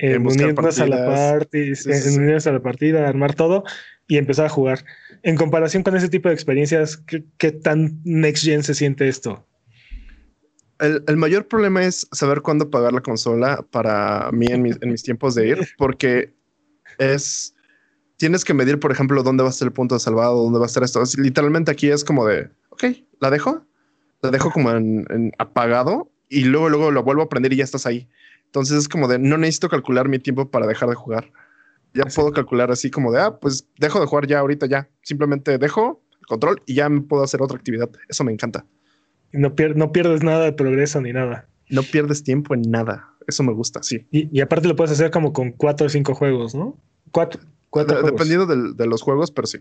unirnos 0.00 0.80
a 0.80 0.86
la 0.86 1.06
partida, 1.06 1.76
en 1.86 2.18
unirnos 2.18 2.46
a 2.48 2.52
la 2.52 2.60
partida, 2.60 3.08
armar 3.08 3.34
todo 3.34 3.64
y 4.08 4.18
empezar 4.18 4.46
a 4.46 4.50
jugar. 4.50 4.84
En 5.22 5.36
comparación 5.36 5.82
con 5.82 5.96
ese 5.96 6.08
tipo 6.08 6.28
de 6.28 6.34
experiencias, 6.34 6.96
¿qué, 7.38 7.52
tan 7.52 8.00
next 8.04 8.44
gen 8.44 8.62
se 8.62 8.74
siente 8.74 9.08
esto? 9.08 9.46
El, 10.80 11.02
el, 11.06 11.16
mayor 11.16 11.46
problema 11.46 11.84
es 11.84 12.06
saber 12.12 12.42
cuándo 12.42 12.68
pagar 12.68 12.92
la 12.92 13.00
consola 13.00 13.64
para 13.70 14.30
mí 14.32 14.46
en 14.46 14.62
mis, 14.62 14.76
en 14.82 14.90
mis 14.90 15.02
tiempos 15.02 15.34
de 15.34 15.48
ir, 15.48 15.58
porque 15.78 16.34
es 16.98 17.54
tienes 18.16 18.44
que 18.44 18.54
medir, 18.54 18.78
por 18.78 18.92
ejemplo, 18.92 19.22
dónde 19.22 19.42
va 19.42 19.48
a 19.48 19.52
estar 19.52 19.66
el 19.66 19.72
punto 19.72 19.94
de 19.94 20.00
salvado, 20.00 20.42
dónde 20.42 20.58
va 20.58 20.64
a 20.64 20.68
estar 20.68 20.82
esto. 20.82 21.02
literalmente 21.18 21.70
aquí 21.70 21.90
es 21.90 22.04
como 22.04 22.26
de, 22.26 22.48
ok, 22.70 22.84
la 23.20 23.30
dejo, 23.30 23.66
la 24.22 24.30
dejo 24.30 24.50
como 24.50 24.70
en, 24.70 25.32
apagado 25.38 26.10
y 26.28 26.44
luego, 26.44 26.68
luego 26.68 26.90
lo 26.90 27.02
vuelvo 27.02 27.22
a 27.22 27.28
prender 27.28 27.52
y 27.52 27.56
ya 27.56 27.64
estás 27.64 27.86
ahí. 27.86 28.08
Entonces 28.46 28.78
es 28.78 28.88
como 28.88 29.08
de, 29.08 29.18
no 29.18 29.36
necesito 29.36 29.68
calcular 29.68 30.08
mi 30.08 30.18
tiempo 30.18 30.50
para 30.50 30.66
dejar 30.66 30.88
de 30.88 30.94
jugar. 30.94 31.30
Ya 31.94 32.04
puedo 32.06 32.32
calcular 32.32 32.70
así 32.70 32.90
como 32.90 33.12
de, 33.12 33.20
ah, 33.20 33.38
pues 33.38 33.68
dejo 33.78 34.00
de 34.00 34.06
jugar 34.06 34.26
ya 34.26 34.40
ahorita 34.40 34.66
ya. 34.66 34.88
Simplemente 35.02 35.58
dejo 35.58 36.02
el 36.20 36.26
control 36.26 36.62
y 36.66 36.74
ya 36.74 36.88
me 36.88 37.00
puedo 37.02 37.22
hacer 37.22 37.40
otra 37.40 37.56
actividad. 37.56 37.90
Eso 38.08 38.24
me 38.24 38.32
encanta. 38.32 38.66
Y 39.32 39.38
no, 39.38 39.54
no 39.76 39.92
pierdes 39.92 40.22
nada 40.22 40.44
de 40.44 40.52
progreso 40.52 41.00
ni 41.00 41.12
nada. 41.12 41.48
No 41.68 41.82
pierdes 41.82 42.22
tiempo 42.24 42.54
en 42.54 42.62
nada. 42.62 43.08
Eso 43.26 43.42
me 43.42 43.52
gusta, 43.52 43.82
sí. 43.82 44.06
Y, 44.10 44.28
y 44.36 44.40
aparte 44.40 44.68
lo 44.68 44.76
puedes 44.76 44.92
hacer 44.92 45.10
como 45.10 45.32
con 45.32 45.52
cuatro 45.52 45.86
o 45.86 45.88
cinco 45.88 46.14
juegos, 46.14 46.54
¿no? 46.54 46.76
Cuatro, 47.10 47.40
dependiendo 47.82 48.46
de, 48.46 48.86
los 48.86 49.02
juegos, 49.02 49.30
pero 49.30 49.46
sí. 49.46 49.58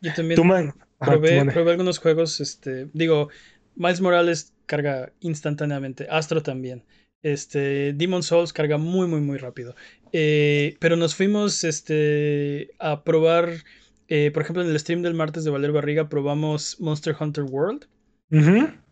Yo 0.00 0.14
también 0.14 0.74
probé, 0.98 1.40
algunos 1.70 1.98
juegos, 1.98 2.40
este, 2.40 2.88
digo, 2.92 3.28
Miles 3.76 4.00
Morales 4.00 4.52
carga 4.66 5.12
instantáneamente, 5.20 6.06
Astro 6.10 6.42
también. 6.42 6.84
Este, 7.22 7.92
Demon 7.92 8.22
Souls 8.22 8.52
carga 8.52 8.78
muy, 8.78 9.06
muy, 9.06 9.20
muy 9.20 9.38
rápido. 9.38 9.74
Eh, 10.12 10.76
pero 10.80 10.96
nos 10.96 11.14
fuimos 11.14 11.64
este, 11.64 12.70
a 12.78 13.04
probar, 13.04 13.50
eh, 14.08 14.30
por 14.32 14.42
ejemplo, 14.42 14.62
en 14.62 14.70
el 14.70 14.78
stream 14.78 15.02
del 15.02 15.14
martes 15.14 15.44
de 15.44 15.50
Valer 15.50 15.72
Barriga, 15.72 16.08
probamos 16.08 16.80
Monster 16.80 17.14
Hunter 17.18 17.44
World. 17.44 17.86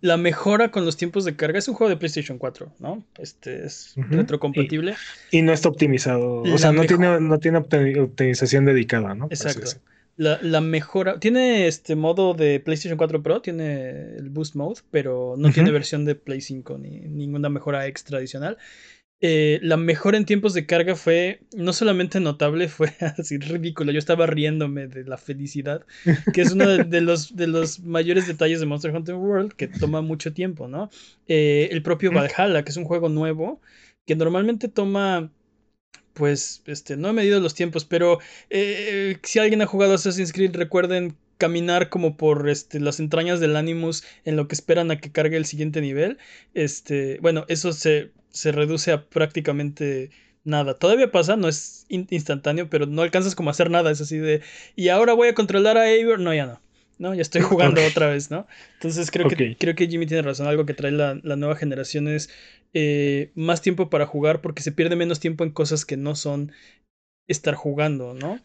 La 0.00 0.16
mejora 0.16 0.72
con 0.72 0.84
los 0.84 0.96
tiempos 0.96 1.24
de 1.24 1.36
carga 1.36 1.60
es 1.60 1.68
un 1.68 1.74
juego 1.74 1.88
de 1.88 1.96
PlayStation 1.96 2.38
4, 2.38 2.72
¿no? 2.80 3.04
Este 3.18 3.64
es 3.64 3.94
retrocompatible. 3.96 4.96
Y, 5.30 5.42
no 5.42 5.52
está 5.52 5.68
optimizado. 5.68 6.42
o 6.42 6.58
sea, 6.58 6.72
no 6.72 6.84
tiene, 6.84 7.20
no 7.20 7.38
tiene 7.38 7.58
optimización 7.58 8.64
dedicada, 8.64 9.14
¿no? 9.14 9.26
Exacto. 9.30 9.80
La, 10.18 10.60
mejora. 10.60 11.20
Tiene 11.20 11.68
este 11.68 11.94
modo 11.94 12.34
de 12.34 12.58
PlayStation 12.58 12.98
4 12.98 13.22
Pro, 13.22 13.40
tiene 13.40 14.16
el 14.16 14.30
Boost 14.30 14.56
Mode, 14.56 14.80
pero 14.90 15.36
no 15.38 15.52
tiene 15.52 15.70
versión 15.70 16.04
de 16.04 16.16
Play 16.16 16.40
5 16.40 16.76
ni 16.76 17.00
ninguna 17.02 17.48
mejora 17.48 17.86
extra 17.86 18.18
adicional. 18.18 18.58
Eh, 19.20 19.60
la 19.62 19.76
mejora 19.76 20.16
en 20.16 20.24
tiempos 20.24 20.54
de 20.54 20.66
carga 20.66 20.96
fue 20.96 21.40
no 21.56 21.72
solamente 21.72 22.18
notable, 22.18 22.66
fue 22.68 22.92
así 23.00 23.38
ridícula. 23.38 23.92
Yo 23.92 24.00
estaba 24.00 24.26
riéndome 24.26 24.88
de 24.88 25.04
la 25.04 25.18
felicidad, 25.18 25.86
que 26.34 26.40
es 26.40 26.50
uno 26.50 26.66
de, 26.66 27.00
los, 27.00 27.36
de 27.36 27.46
los 27.46 27.78
mayores 27.78 28.26
detalles 28.26 28.58
de 28.58 28.66
Monster 28.66 28.94
Hunter 28.94 29.14
World, 29.14 29.52
que 29.52 29.68
toma 29.68 30.02
mucho 30.02 30.32
tiempo, 30.32 30.66
¿no? 30.66 30.90
Eh, 31.28 31.68
el 31.70 31.82
propio 31.82 32.10
Valhalla, 32.10 32.64
que 32.64 32.70
es 32.70 32.76
un 32.76 32.84
juego 32.84 33.08
nuevo, 33.08 33.60
que 34.04 34.16
normalmente 34.16 34.66
toma 34.66 35.30
pues, 36.18 36.62
este, 36.66 36.96
no 36.96 37.08
he 37.08 37.12
medido 37.14 37.40
los 37.40 37.54
tiempos, 37.54 37.86
pero 37.86 38.18
eh, 38.50 39.16
si 39.22 39.38
alguien 39.38 39.62
ha 39.62 39.66
jugado 39.66 39.94
Assassin's 39.94 40.32
Creed, 40.32 40.54
recuerden 40.54 41.16
caminar 41.38 41.88
como 41.88 42.16
por 42.16 42.48
este, 42.48 42.80
las 42.80 43.00
entrañas 43.00 43.40
del 43.40 43.56
Animus 43.56 44.04
en 44.24 44.36
lo 44.36 44.48
que 44.48 44.54
esperan 44.54 44.90
a 44.90 44.98
que 44.98 45.12
cargue 45.12 45.36
el 45.36 45.46
siguiente 45.46 45.80
nivel. 45.80 46.18
Este, 46.52 47.18
bueno, 47.22 47.44
eso 47.48 47.72
se 47.72 48.10
se 48.30 48.52
reduce 48.52 48.92
a 48.92 49.04
prácticamente 49.04 50.10
nada. 50.44 50.74
Todavía 50.74 51.10
pasa, 51.10 51.36
no 51.36 51.48
es 51.48 51.86
instantáneo, 51.88 52.68
pero 52.70 52.86
no 52.86 53.02
alcanzas 53.02 53.34
como 53.34 53.50
a 53.50 53.52
hacer 53.52 53.70
nada. 53.70 53.90
Es 53.90 54.00
así 54.00 54.18
de, 54.18 54.42
y 54.76 54.88
ahora 54.88 55.12
voy 55.14 55.28
a 55.28 55.34
controlar 55.34 55.76
a 55.76 55.90
Eivor. 55.90 56.20
No, 56.20 56.34
ya 56.34 56.46
no. 56.46 56.60
No, 56.98 57.14
ya 57.14 57.22
estoy 57.22 57.42
jugando 57.42 57.80
otra 57.86 58.08
vez, 58.08 58.30
¿no? 58.30 58.46
Entonces 58.74 59.10
creo, 59.10 59.28
que, 59.28 59.56
creo 59.56 59.74
que 59.76 59.86
Jimmy 59.86 60.06
tiene 60.06 60.22
razón. 60.22 60.48
Algo 60.48 60.66
que 60.66 60.74
trae 60.74 60.90
la, 60.90 61.14
nueva 61.14 61.54
generación 61.54 62.08
es 62.08 62.28
eh, 62.74 63.30
más 63.34 63.62
tiempo 63.62 63.90
para 63.90 64.06
jugar 64.06 64.40
porque 64.40 64.62
se 64.62 64.72
pierde 64.72 64.96
menos 64.96 65.20
tiempo 65.20 65.44
en 65.44 65.50
cosas 65.50 65.84
que 65.84 65.96
no 65.96 66.14
son 66.14 66.52
estar 67.26 67.54
jugando, 67.54 68.14
¿no? 68.14 68.40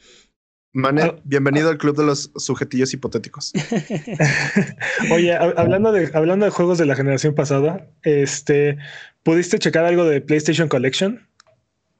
Mane, 0.75 1.03
ah, 1.03 1.15
bienvenido 1.23 1.69
al 1.69 1.77
club 1.77 1.95
de 1.95 2.03
los 2.03 2.31
sujetillos 2.35 2.93
hipotéticos. 2.93 3.53
Oye, 5.11 5.35
hablando 5.35 5.91
de, 5.91 6.09
hablando 6.15 6.45
de 6.45 6.51
juegos 6.51 6.79
de 6.79 6.87
la 6.87 6.95
generación 6.95 7.35
pasada, 7.35 7.87
este, 8.01 8.77
¿pudiste 9.21 9.59
checar 9.59 9.85
algo 9.85 10.05
de 10.05 10.19
PlayStation 10.19 10.67
Collection? 10.67 11.27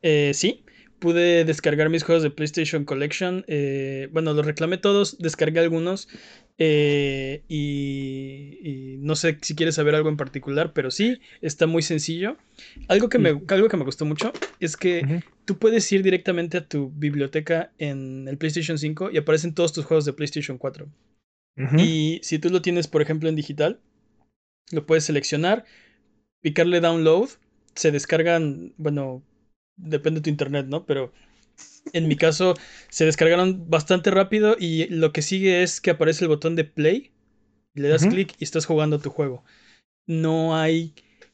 Eh, 0.02 0.32
sí, 0.34 0.66
pude 1.00 1.46
descargar 1.46 1.90
mis 1.90 2.04
juegos 2.04 2.24
de 2.24 2.30
PlayStation 2.30 2.86
Collection. 2.86 3.44
Eh, 3.48 4.10
bueno, 4.12 4.34
los 4.34 4.46
reclamé 4.46 4.78
todos, 4.78 5.18
descargué 5.20 5.60
algunos. 5.60 6.08
Eh, 6.58 7.44
y, 7.48 8.98
no 9.00 9.16
sé 9.16 9.38
si 9.42 9.56
quieres 9.56 9.76
saber 9.76 9.96
algo 9.96 10.10
en 10.10 10.18
particular, 10.18 10.72
pero 10.74 10.92
sí, 10.92 11.20
está 11.42 11.68
muy 11.68 11.82
sencillo. 11.82 12.38
Algo 12.88 13.10
que 13.10 13.20
me, 13.20 13.42
algo 13.48 13.70
que 13.70 13.78
me 13.78 13.84
gustó 13.84 14.06
mucho 14.06 14.32
es 14.60 14.78
que 14.78 15.22
tú 15.46 15.58
puedes 15.58 15.92
ir 15.92 16.04
directamente 16.04 16.58
a 16.58 16.68
tu 16.68 16.90
biblioteca 16.92 17.72
en 17.80 18.28
el 18.28 18.38
PlayStation 18.38 18.78
5 18.78 19.12
y 19.12 19.18
aparecen 19.18 19.54
todos 19.54 19.74
tus 19.74 19.86
juegos 19.86 20.06
de 20.06 20.14
PlayStation 20.14 20.58
4. 20.58 20.88
Y 21.78 22.20
si 22.24 22.40
tú 22.40 22.50
lo 22.50 22.62
tienes, 22.62 22.88
por 22.88 23.02
ejemplo, 23.02 23.30
en 23.30 23.36
digital, 23.36 23.80
lo 24.72 24.86
puedes 24.86 25.04
seleccionar, 25.04 25.66
picarle 26.42 26.80
download, 26.80 27.30
se 27.76 27.92
descargan, 27.92 28.74
bueno, 28.78 29.24
depende 29.76 30.20
de 30.20 30.24
tu 30.24 30.30
internet, 30.30 30.68
¿no? 30.68 30.86
Pero 30.86 31.12
en 31.92 32.08
mi 32.08 32.16
caso 32.16 32.56
se 32.90 33.06
descargaron 33.06 33.70
bastante 33.70 34.12
rápido 34.12 34.56
y 34.60 34.88
lo 34.88 35.12
que 35.12 35.22
sigue 35.22 35.64
es 35.64 35.82
que 35.82 35.92
aparece 35.92 36.26
el 36.26 36.30
botón 36.30 36.56
de 36.56 36.64
play, 36.64 37.12
le 37.74 37.90
das 37.90 38.06
clic 38.06 38.36
y 38.40 38.44
estás 38.44 38.66
jugando 38.66 39.00
tu 39.00 39.10
juego. 39.10 39.44
No 40.08 40.56
hay 40.56 40.94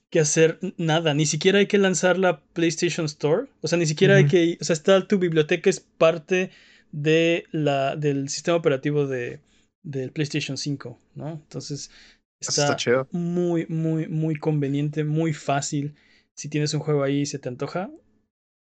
que 0.10 0.20
hacer 0.20 0.60
nada, 0.78 1.14
ni 1.14 1.26
siquiera 1.26 1.60
hay 1.60 1.68
que 1.68 1.78
lanzar 1.78 2.18
la 2.18 2.42
PlayStation 2.42 3.06
Store, 3.06 3.48
o 3.62 3.68
sea, 3.68 3.78
ni 3.78 3.86
siquiera 3.86 4.16
hay 4.16 4.26
que, 4.26 4.58
o 4.60 4.64
sea, 4.64 4.74
está 4.74 5.08
tu 5.08 5.20
biblioteca 5.20 5.70
es 5.70 5.80
parte 5.80 6.50
de 6.92 7.46
la 7.52 7.96
del 7.96 8.30
sistema 8.30 8.58
operativo 8.58 9.06
de 9.06 9.40
del 9.84 10.12
PlayStation 10.12 10.58
5, 10.58 11.00
¿no? 11.16 11.30
Entonces 11.32 11.92
está, 12.40 12.76
está 12.76 13.08
muy 13.12 13.66
muy 13.68 14.08
muy 14.08 14.36
conveniente, 14.36 15.04
muy 15.04 15.34
fácil. 15.34 15.96
Si 16.34 16.50
tienes 16.50 16.74
un 16.74 16.80
juego 16.80 17.04
ahí 17.04 17.22
y 17.22 17.26
se 17.26 17.38
te 17.38 17.50
antoja, 17.50 17.92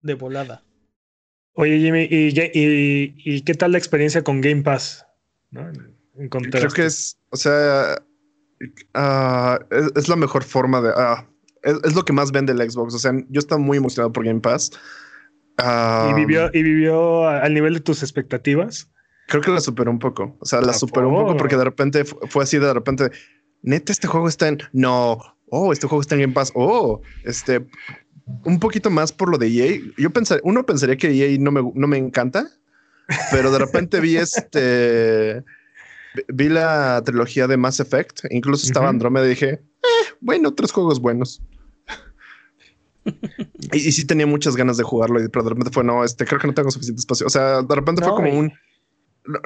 de 0.01 0.13
volada. 0.13 0.63
Oye, 1.53 1.79
Jimmy, 1.79 2.07
¿y, 2.09 3.41
qué 3.41 3.53
tal 3.53 3.73
la 3.73 3.77
experiencia 3.77 4.23
con 4.23 4.41
Game 4.41 4.61
Pass? 4.61 5.05
Creo 5.51 6.69
que 6.69 6.85
es, 6.85 7.19
o 7.31 7.37
sea, 7.37 7.95
ah, 8.93 9.59
es, 9.95 10.07
la 10.07 10.15
mejor 10.15 10.43
forma 10.43 10.81
de... 10.81 10.91
Ah, 10.95 11.27
es, 11.63 11.95
lo 11.95 12.05
que 12.05 12.13
más 12.13 12.31
vende 12.31 12.53
el 12.53 12.71
Xbox. 12.71 12.93
O 12.93 12.99
sea, 12.99 13.11
yo 13.29 13.39
estaba 13.39 13.59
muy 13.59 13.77
emocionado 13.77 14.13
por 14.13 14.23
Game 14.23 14.39
Pass. 14.39 14.71
¿Y, 15.57 16.13
vivió, 16.13 16.49
¿Y 16.53 16.63
vivió 16.63 17.27
al 17.27 17.53
nivel 17.53 17.73
de 17.73 17.79
tus 17.81 18.01
expectativas? 18.01 18.89
Creo 19.27 19.41
que 19.41 19.51
la 19.51 19.59
superó 19.59 19.91
un 19.91 19.99
poco. 19.99 20.37
O 20.39 20.45
sea, 20.45 20.61
la 20.61 20.73
superó 20.73 21.09
un 21.09 21.15
poco 21.15 21.37
porque 21.37 21.57
de 21.57 21.65
repente 21.65 22.05
fue 22.05 22.43
así, 22.43 22.57
de 22.57 22.73
repente, 22.73 23.11
neta, 23.61 23.91
este 23.91 24.07
juego 24.07 24.27
está 24.27 24.47
en... 24.47 24.59
No, 24.71 25.19
oh, 25.49 25.73
este 25.73 25.87
juego 25.87 26.01
está 26.01 26.15
en 26.15 26.21
Game 26.21 26.33
Pass. 26.33 26.51
Oh, 26.55 27.01
este... 27.25 27.67
Un 28.43 28.59
poquito 28.59 28.89
más 28.89 29.11
por 29.11 29.29
lo 29.29 29.37
de 29.37 29.47
EA. 29.47 29.81
Yo 29.97 30.11
pensaría, 30.11 30.41
uno 30.43 30.65
pensaría 30.65 30.97
que 30.97 31.09
EA 31.09 31.37
no 31.39 31.51
me, 31.51 31.61
no 31.73 31.87
me 31.87 31.97
encanta, 31.97 32.49
pero 33.31 33.51
de 33.51 33.59
repente 33.59 33.99
vi 33.99 34.17
este... 34.17 35.43
Vi 36.27 36.49
la 36.49 37.01
trilogía 37.05 37.47
de 37.47 37.55
Mass 37.55 37.79
Effect, 37.79 38.21
incluso 38.31 38.65
estaba 38.65 38.89
Andromeda 38.89 39.27
y 39.27 39.29
dije, 39.29 39.49
eh, 39.49 40.13
bueno, 40.19 40.53
tres 40.53 40.71
juegos 40.71 40.99
buenos. 40.99 41.41
y, 43.71 43.91
sí 43.91 44.05
tenía 44.05 44.25
muchas 44.25 44.55
ganas 44.55 44.77
de 44.77 44.83
jugarlo, 44.83 45.19
pero 45.31 45.43
de 45.43 45.49
repente 45.49 45.71
fue, 45.71 45.83
no, 45.83 46.03
este, 46.03 46.25
creo 46.25 46.39
que 46.39 46.47
no 46.47 46.53
tengo 46.53 46.71
suficiente 46.71 46.99
espacio. 46.99 47.27
O 47.27 47.29
sea, 47.29 47.61
de 47.61 47.75
repente 47.75 48.03
fue 48.03 48.15
como 48.15 48.37
un, 48.37 48.51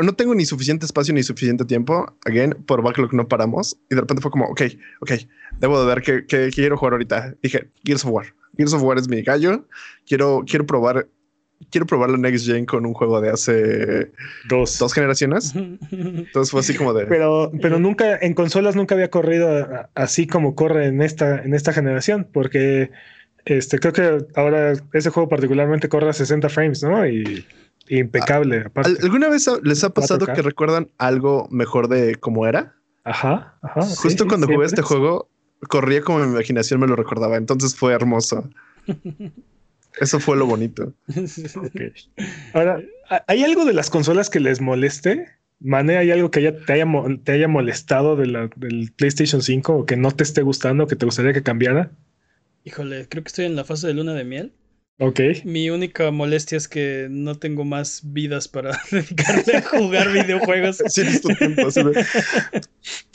no 0.01 0.13
tengo 0.15 0.33
ni 0.35 0.45
suficiente 0.45 0.85
espacio 0.85 1.13
ni 1.13 1.23
suficiente 1.23 1.65
tiempo. 1.65 2.17
Again, 2.25 2.53
por 2.65 2.81
backlog 2.81 3.13
no 3.13 3.27
paramos. 3.27 3.77
Y 3.89 3.95
de 3.95 4.01
repente 4.01 4.21
fue 4.21 4.31
como, 4.31 4.45
ok, 4.45 4.61
ok, 5.01 5.11
debo 5.59 5.79
de 5.81 5.87
ver 5.87 6.25
qué, 6.27 6.49
quiero 6.53 6.77
jugar 6.77 6.93
ahorita. 6.93 7.35
Dije, 7.41 7.69
Gears 7.83 8.05
of 8.05 8.11
War. 8.11 8.33
Gears 8.57 8.73
of 8.73 8.83
War 8.83 8.97
es 8.97 9.07
mi 9.07 9.21
gallo. 9.21 9.65
Quiero, 10.05 10.43
quiero 10.45 10.65
probar 10.65 11.07
quiero 11.69 11.85
probar 11.85 12.09
la 12.09 12.17
Next 12.17 12.45
Gen 12.45 12.65
con 12.65 12.85
un 12.85 12.93
juego 12.93 13.21
de 13.21 13.29
hace 13.29 14.11
dos, 14.47 14.77
dos 14.79 14.93
generaciones. 14.93 15.53
Entonces 15.55 16.51
fue 16.51 16.59
así 16.59 16.75
como 16.75 16.93
de. 16.93 17.05
Pero, 17.05 17.51
pero 17.61 17.79
nunca 17.79 18.17
en 18.17 18.33
consolas 18.33 18.75
nunca 18.75 18.95
había 18.95 19.09
corrido 19.09 19.67
así 19.95 20.27
como 20.27 20.55
corre 20.55 20.87
en 20.87 21.01
esta, 21.01 21.41
en 21.41 21.53
esta 21.53 21.73
generación, 21.73 22.27
porque 22.31 22.91
este, 23.45 23.79
creo 23.79 23.93
que 23.93 24.25
ahora 24.35 24.73
ese 24.93 25.09
juego 25.09 25.29
particularmente 25.29 25.89
corre 25.89 26.09
a 26.09 26.13
60 26.13 26.49
frames, 26.49 26.83
¿no? 26.83 27.05
Y 27.07 27.45
impecable. 27.89 28.65
¿Alguna 29.01 29.29
vez 29.29 29.49
les 29.63 29.83
ha 29.83 29.89
pasado 29.89 30.25
que 30.25 30.41
recuerdan 30.41 30.89
algo 30.97 31.47
mejor 31.51 31.87
de 31.87 32.15
cómo 32.15 32.47
era? 32.47 32.75
Ajá, 33.03 33.57
ajá. 33.61 33.81
Justo 33.81 34.27
cuando 34.27 34.47
jugué 34.47 34.65
este 34.65 34.81
juego, 34.81 35.27
corría 35.67 36.01
como 36.01 36.19
mi 36.19 36.31
imaginación 36.31 36.79
me 36.79 36.87
lo 36.87 36.95
recordaba. 36.95 37.37
Entonces 37.37 37.75
fue 37.75 37.93
hermoso. 37.93 38.49
Eso 39.99 40.19
fue 40.19 40.37
lo 40.37 40.45
bonito. 40.45 40.93
Ahora, 42.53 42.81
¿hay 43.27 43.43
algo 43.43 43.65
de 43.65 43.73
las 43.73 43.89
consolas 43.89 44.29
que 44.29 44.39
les 44.39 44.61
moleste? 44.61 45.27
Mane, 45.59 45.97
¿hay 45.97 46.11
algo 46.11 46.29
que 46.31 46.51
te, 46.51 46.73
haya, 46.73 46.85
te 47.23 47.31
haya 47.31 47.47
molestado 47.47 48.15
del 48.15 48.91
PlayStation 48.95 49.41
5 49.41 49.73
o 49.73 49.85
que 49.85 49.95
no 49.95 50.11
te 50.11 50.23
esté 50.23 50.41
gustando, 50.41 50.87
que 50.87 50.95
te 50.95 51.05
gustaría 51.05 51.33
que 51.33 51.43
cambiara? 51.43 51.91
Híjole, 52.65 53.07
creo 53.07 53.23
que 53.23 53.29
estoy 53.29 53.45
en 53.45 53.55
la 53.55 53.63
fase 53.63 53.87
de 53.87 53.93
luna 53.93 54.13
de 54.13 54.23
miel. 54.23 54.53
Ok. 54.99 55.19
Mi 55.43 55.69
única 55.69 56.11
molestia 56.11 56.57
es 56.57 56.67
que 56.67 57.07
no 57.09 57.35
tengo 57.35 57.65
más 57.65 58.01
vidas 58.03 58.47
para 58.47 58.79
dedicarle 58.91 59.57
a 59.57 59.61
jugar 59.61 60.11
videojuegos. 60.11 60.83
Sí, 60.87 61.03
tiempo. 61.37 61.69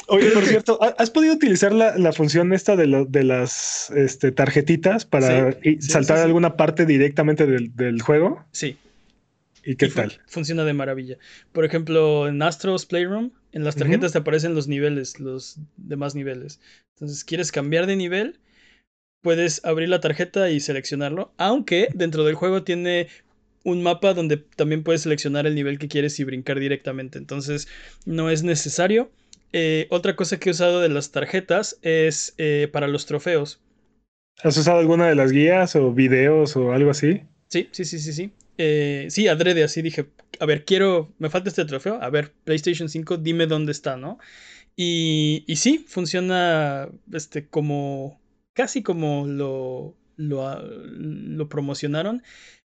Oye, 0.09 0.31
por 0.31 0.45
cierto, 0.47 0.79
¿has 0.83 1.11
podido 1.11 1.35
utilizar 1.35 1.73
la, 1.73 2.13
función 2.13 2.53
esta 2.53 2.77
de, 2.77 3.07
de 3.09 3.25
las 3.25 3.91
este, 3.91 4.33
tarjetitas 4.33 5.05
para 5.05 5.57
saltar 5.81 6.19
alguna 6.19 6.57
parte 6.57 6.87
directamente 6.87 7.47
del, 7.47 8.03
juego? 8.03 8.45
Sí. 8.53 8.77
¿Y 9.65 9.77
qué 9.77 9.89
tal? 9.89 10.19
funciona 10.27 10.65
de 10.65 10.73
maravilla. 10.73 11.19
Por 11.53 11.67
ejemplo, 11.67 12.27
en 12.27 12.41
Astros 12.41 12.87
Playroom, 12.87 13.33
en 13.53 13.65
las 13.65 13.77
tarjetas 13.77 14.13
te 14.13 14.19
aparecen 14.19 14.55
los 14.55 14.67
niveles, 14.67 15.21
los 15.21 15.59
demás 15.77 16.15
niveles. 16.15 16.59
Entonces, 16.95 17.23
¿quieres 17.23 17.53
cambiar 17.53 17.87
de 17.87 17.97
nivel? 17.97 18.41
Puedes 19.23 19.65
abrir 19.65 19.89
la 19.89 20.01
tarjeta 20.01 20.51
y 20.51 20.61
seleccionarlo, 20.61 21.33
aunque 21.37 21.89
dentro 21.95 22.25
del 22.25 22.35
juego 22.35 22.63
tiene 22.63 23.09
un 23.65 23.83
mapa 23.83 24.15
donde 24.15 24.37
también 24.37 24.83
puedes 24.83 25.03
seleccionar 25.03 25.47
el 25.47 25.55
nivel 25.55 25.79
que 25.79 25.89
quieres 25.89 26.19
y 26.21 26.25
brincar 26.25 26.59
directamente, 26.59 27.19
entonces 27.19 27.69
no 28.07 28.31
es 28.31 28.43
necesario. 28.43 29.11
Eh, 29.53 29.87
otra 29.91 30.15
cosa 30.17 30.39
que 30.39 30.51
he 30.51 30.53
usado 30.53 30.81
de 30.81 30.89
las 30.89 31.11
tarjetas 31.11 31.79
es 31.83 32.35
eh, 32.39 32.69
para 32.73 32.87
los 32.87 33.07
trofeos. 33.07 33.61
¿Has 34.43 34.57
usado 34.57 34.79
alguna 34.79 35.09
de 35.09 35.15
las 35.15 35.33
guías 35.33 35.75
o 35.75 35.93
videos 35.93 36.57
o 36.57 36.73
algo 36.73 36.91
así? 36.91 37.23
Sí, 37.49 37.69
sí, 37.73 37.85
sí, 37.85 37.99
sí, 37.99 38.13
sí. 38.13 38.31
Eh, 38.59 39.07
sí, 39.11 39.29
adrede, 39.29 39.65
así 39.65 39.83
dije, 39.83 40.07
a 40.41 40.47
ver, 40.47 40.65
quiero, 40.65 41.13
me 41.19 41.31
falta 41.31 41.49
este 41.49 41.65
trofeo, 41.65 42.01
a 42.03 42.11
ver, 42.11 42.33
PlayStation 42.45 42.89
5, 42.89 43.17
dime 43.17 43.47
dónde 43.47 43.73
está, 43.73 43.97
¿no? 43.97 44.19
Y, 44.77 45.45
y 45.47 45.57
sí, 45.57 45.85
funciona 45.89 46.89
este, 47.13 47.47
como, 47.47 48.18
casi 48.59 48.83
como 48.83 49.25
lo, 49.29 49.95
lo, 50.17 50.61
lo, 50.61 51.49
promocionaron. 51.49 52.25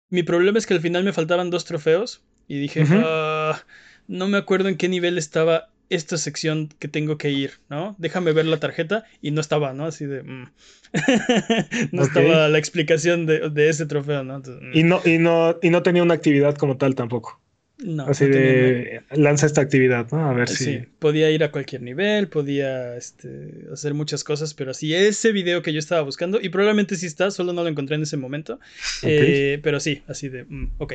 Mi 0.08 0.22
problema 0.22 0.56
es 0.56 0.66
que 0.66 0.72
al 0.72 0.80
final 0.80 1.04
me 1.04 1.12
faltaban 1.12 1.50
dos 1.50 1.66
trofeos 1.66 2.22
y 2.48 2.58
dije, 2.58 2.86
ah, 3.04 3.62
no 4.08 4.26
me 4.26 4.38
acuerdo 4.38 4.70
en 4.70 4.78
qué 4.78 4.88
nivel 4.88 5.18
estaba 5.18 5.68
esta 5.90 6.16
sección 6.16 6.70
que 6.78 6.88
tengo 6.88 7.18
que 7.18 7.28
ir, 7.28 7.60
¿no? 7.68 7.94
Déjame 7.98 8.32
ver 8.32 8.46
la 8.46 8.58
tarjeta 8.58 9.04
y 9.20 9.32
no 9.32 9.42
estaba, 9.42 9.74
¿no? 9.74 9.84
Así 9.84 10.06
de... 10.06 10.22
Mm. 10.22 10.50
no 11.92 12.02
estaba 12.02 12.48
la 12.48 12.56
explicación 12.56 13.26
de, 13.26 13.50
de 13.50 13.68
ese 13.68 13.84
trofeo, 13.84 14.24
¿no? 14.24 14.38
Mm. 14.38 14.70
y 14.72 14.84
no, 14.84 15.02
y, 15.04 15.18
no, 15.18 15.58
y 15.60 15.68
no 15.68 15.82
tenía 15.82 16.02
una 16.02 16.14
actividad 16.14 16.56
como 16.56 16.78
tal 16.78 16.94
tampoco. 16.94 17.38
No, 17.84 18.06
Así 18.06 18.26
de 18.26 19.02
lanza 19.10 19.46
esta 19.46 19.60
actividad, 19.60 20.06
¿no? 20.12 20.28
A 20.28 20.32
ver 20.32 20.48
si. 20.48 20.64
Sí, 20.64 20.84
podía 20.98 21.30
ir 21.30 21.42
a 21.42 21.50
cualquier 21.50 21.82
nivel, 21.82 22.28
podía 22.28 22.96
este, 22.96 23.66
hacer 23.72 23.94
muchas 23.94 24.24
cosas, 24.24 24.54
pero 24.54 24.72
sí, 24.74 24.94
ese 24.94 25.32
video 25.32 25.62
que 25.62 25.72
yo 25.72 25.78
estaba 25.78 26.02
buscando, 26.02 26.40
y 26.40 26.48
probablemente 26.48 26.96
sí 26.96 27.06
está, 27.06 27.30
solo 27.30 27.52
no 27.52 27.62
lo 27.62 27.68
encontré 27.68 27.96
en 27.96 28.02
ese 28.02 28.16
momento. 28.16 28.60
Eh, 29.02 29.58
pero 29.62 29.80
sí, 29.80 30.02
así 30.06 30.28
de, 30.28 30.44
mm, 30.44 30.72
ok. 30.78 30.94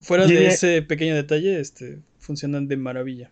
Fuera 0.00 0.26
de 0.26 0.46
ese 0.46 0.82
pequeño 0.82 1.14
detalle, 1.14 1.60
este, 1.60 1.98
funcionan 2.18 2.66
de 2.66 2.76
maravilla. 2.76 3.30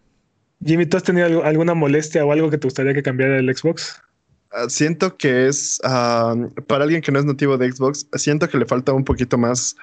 Jimmy, 0.65 0.87
¿tú 0.87 0.97
has 0.97 1.05
tenido 1.05 1.45
alguna 1.45 1.75
molestia 1.75 2.25
o 2.25 2.33
algo 2.33 2.51
que 2.51 2.59
te 2.59 2.67
gustaría 2.67 2.93
que 2.93 3.03
cambiara 3.03 3.39
el 3.39 3.57
Xbox? 3.57 4.03
Ah, 4.51 4.69
siento 4.69 5.17
que 5.17 5.47
es, 5.47 5.81
ah, 5.85 6.35
para 6.67 6.85
alguien 6.85 7.01
que 7.01 7.13
no 7.13 7.19
es 7.19 7.25
nativo 7.25 7.57
de 7.57 7.71
Xbox, 7.71 8.09
siento 8.15 8.49
que 8.49 8.59
le 8.59 8.67
falta 8.67 8.93
un 8.93 9.05
poquito 9.05 9.39
más 9.39 9.77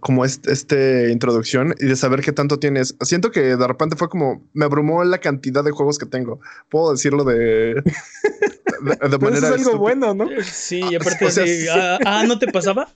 como 0.00 0.24
este, 0.24 0.52
este, 0.52 1.10
introducción 1.12 1.74
y 1.78 1.86
de 1.86 1.96
saber 1.96 2.22
qué 2.22 2.32
tanto 2.32 2.58
tienes. 2.58 2.96
Siento 3.02 3.30
que 3.30 3.56
de 3.56 3.66
repente 3.66 3.96
fue 3.96 4.08
como 4.08 4.48
me 4.52 4.64
abrumó 4.64 5.04
la 5.04 5.18
cantidad 5.18 5.62
de 5.62 5.70
juegos 5.70 5.98
que 5.98 6.06
tengo. 6.06 6.40
Puedo 6.70 6.92
decirlo 6.92 7.24
de, 7.24 7.74
de, 7.74 9.18
manera. 9.20 9.48
es 9.48 9.66
algo 9.66 9.78
bueno, 9.78 10.14
¿no? 10.14 10.26
Sí, 10.42 10.82
y 10.90 10.94
aparte 10.94 11.26
ah, 11.70 11.98
ah, 12.04 12.24
¿no 12.26 12.38
te 12.38 12.50
pasaba? 12.50 12.88